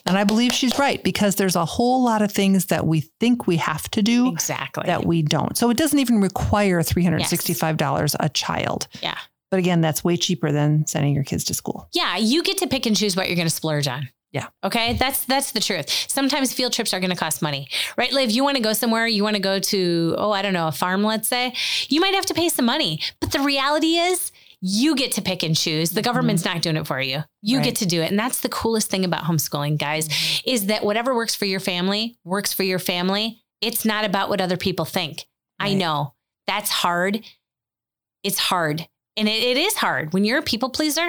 And 0.06 0.18
I 0.18 0.24
believe 0.24 0.52
she's 0.52 0.78
right 0.78 1.02
because 1.02 1.36
there's 1.36 1.56
a 1.56 1.64
whole 1.64 2.04
lot 2.04 2.20
of 2.20 2.30
things 2.30 2.66
that 2.66 2.86
we 2.86 3.00
think 3.20 3.46
we 3.46 3.56
have 3.56 3.88
to 3.92 4.02
do 4.02 4.28
Exactly. 4.28 4.84
that 4.86 5.06
we 5.06 5.22
don't. 5.22 5.56
So 5.56 5.70
it 5.70 5.78
doesn't 5.78 5.98
even 5.98 6.20
require 6.20 6.82
$365 6.82 8.16
a 8.20 8.28
child. 8.30 8.88
yeah. 9.02 9.18
But 9.50 9.58
again, 9.58 9.80
that's 9.82 10.02
way 10.02 10.16
cheaper 10.16 10.50
than 10.50 10.84
sending 10.86 11.14
your 11.14 11.22
kids 11.22 11.44
to 11.44 11.54
school. 11.54 11.88
Yeah, 11.92 12.16
you 12.16 12.42
get 12.42 12.58
to 12.58 12.66
pick 12.66 12.86
and 12.86 12.96
choose 12.96 13.14
what 13.14 13.28
you're 13.28 13.36
going 13.36 13.46
to 13.46 13.54
splurge 13.54 13.86
on. 13.86 14.08
Yeah. 14.32 14.48
Okay. 14.64 14.94
That's 14.94 15.24
that's 15.26 15.52
the 15.52 15.60
truth. 15.60 15.88
Sometimes 16.08 16.52
field 16.52 16.72
trips 16.72 16.92
are 16.92 16.98
going 16.98 17.10
to 17.10 17.16
cost 17.16 17.40
money, 17.40 17.68
right? 17.96 18.12
Like 18.12 18.28
if 18.30 18.34
you 18.34 18.42
want 18.42 18.56
to 18.56 18.62
go 18.62 18.72
somewhere, 18.72 19.06
you 19.06 19.22
want 19.22 19.36
to 19.36 19.42
go 19.42 19.60
to 19.60 20.14
oh 20.18 20.32
I 20.32 20.42
don't 20.42 20.54
know 20.54 20.66
a 20.66 20.72
farm, 20.72 21.04
let's 21.04 21.28
say, 21.28 21.54
you 21.88 22.00
might 22.00 22.14
have 22.14 22.26
to 22.26 22.34
pay 22.34 22.48
some 22.48 22.64
money. 22.64 22.98
But 23.20 23.30
the 23.30 23.38
reality 23.40 23.94
is, 23.96 24.32
you 24.66 24.96
get 24.96 25.12
to 25.12 25.20
pick 25.20 25.42
and 25.42 25.54
choose. 25.54 25.90
The 25.90 26.00
government's 26.00 26.42
mm-hmm. 26.42 26.54
not 26.54 26.62
doing 26.62 26.76
it 26.76 26.86
for 26.86 26.98
you. 26.98 27.22
You 27.42 27.58
Right. 27.58 27.66
get 27.66 27.76
to 27.76 27.86
do 27.86 28.00
it, 28.00 28.08
and 28.08 28.18
that's 28.18 28.40
the 28.40 28.48
coolest 28.48 28.88
thing 28.88 29.04
about 29.04 29.24
homeschooling, 29.24 29.76
guys, 29.76 30.08
mm-hmm. 30.08 30.50
is 30.50 30.66
that 30.66 30.82
whatever 30.82 31.14
works 31.14 31.34
for 31.34 31.44
your 31.44 31.60
family 31.60 32.16
works 32.24 32.54
for 32.54 32.62
your 32.62 32.78
family. 32.78 33.42
It's 33.60 33.84
not 33.84 34.06
about 34.06 34.30
what 34.30 34.40
other 34.40 34.56
people 34.56 34.86
think. 34.86 35.26
I 35.60 35.74
know 35.74 36.14
that's 36.46 36.70
hard. 36.70 37.20
It's 38.22 38.38
hard. 38.38 38.88
And 39.18 39.28
it, 39.28 39.42
it 39.42 39.58
is 39.58 39.76
hard 39.76 40.14
when 40.14 40.24
you're 40.24 40.38
a 40.38 40.42
people 40.42 40.70
pleaser. 40.70 41.08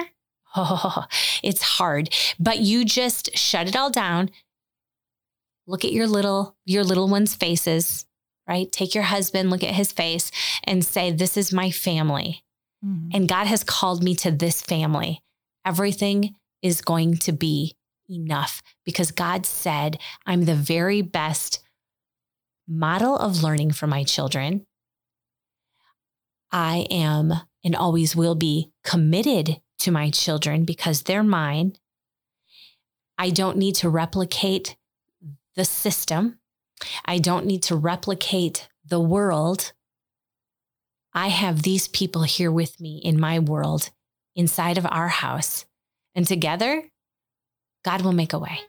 Oh, 0.54 1.06
it's 1.42 1.62
hard, 1.62 2.10
but 2.38 2.58
you 2.58 2.84
just 2.84 3.38
shut 3.38 3.68
it 3.68 3.76
all 3.76 3.90
down. 3.90 4.30
Look 5.66 5.82
at 5.82 5.92
your 5.92 6.06
little 6.06 6.56
your 6.66 6.84
little 6.84 7.08
ones' 7.08 7.34
faces, 7.34 8.04
right? 8.46 8.70
Take 8.70 8.94
your 8.94 9.04
husband, 9.04 9.48
look 9.48 9.64
at 9.64 9.74
his 9.74 9.92
face 9.92 10.30
and 10.62 10.84
say, 10.84 11.10
"This 11.10 11.38
is 11.38 11.54
my 11.54 11.70
family." 11.70 12.42
Mm-hmm. 12.86 13.08
And 13.12 13.28
God 13.28 13.46
has 13.46 13.64
called 13.64 14.02
me 14.02 14.14
to 14.16 14.30
this 14.30 14.62
family. 14.62 15.22
Everything 15.64 16.34
is 16.62 16.80
going 16.80 17.16
to 17.18 17.32
be 17.32 17.76
enough 18.08 18.62
because 18.84 19.10
God 19.10 19.44
said, 19.46 19.98
I'm 20.24 20.44
the 20.44 20.54
very 20.54 21.02
best 21.02 21.60
model 22.68 23.16
of 23.16 23.42
learning 23.42 23.72
for 23.72 23.86
my 23.86 24.04
children. 24.04 24.66
I 26.52 26.86
am 26.90 27.32
and 27.64 27.74
always 27.74 28.14
will 28.14 28.36
be 28.36 28.70
committed 28.84 29.60
to 29.80 29.90
my 29.90 30.10
children 30.10 30.64
because 30.64 31.02
they're 31.02 31.22
mine. 31.22 31.76
I 33.18 33.30
don't 33.30 33.56
need 33.56 33.74
to 33.76 33.88
replicate 33.88 34.76
the 35.56 35.64
system. 35.64 36.38
I 37.04 37.18
don't 37.18 37.46
need 37.46 37.62
to 37.64 37.76
replicate 37.76 38.68
the 38.84 39.00
world. 39.00 39.72
I 41.16 41.28
have 41.28 41.62
these 41.62 41.88
people 41.88 42.24
here 42.24 42.52
with 42.52 42.78
me 42.78 43.00
in 43.02 43.18
my 43.18 43.38
world, 43.38 43.88
inside 44.36 44.76
of 44.76 44.86
our 44.90 45.08
house. 45.08 45.64
And 46.14 46.26
together, 46.26 46.84
God 47.86 48.02
will 48.02 48.12
make 48.12 48.34
a 48.34 48.38
way. 48.38 48.60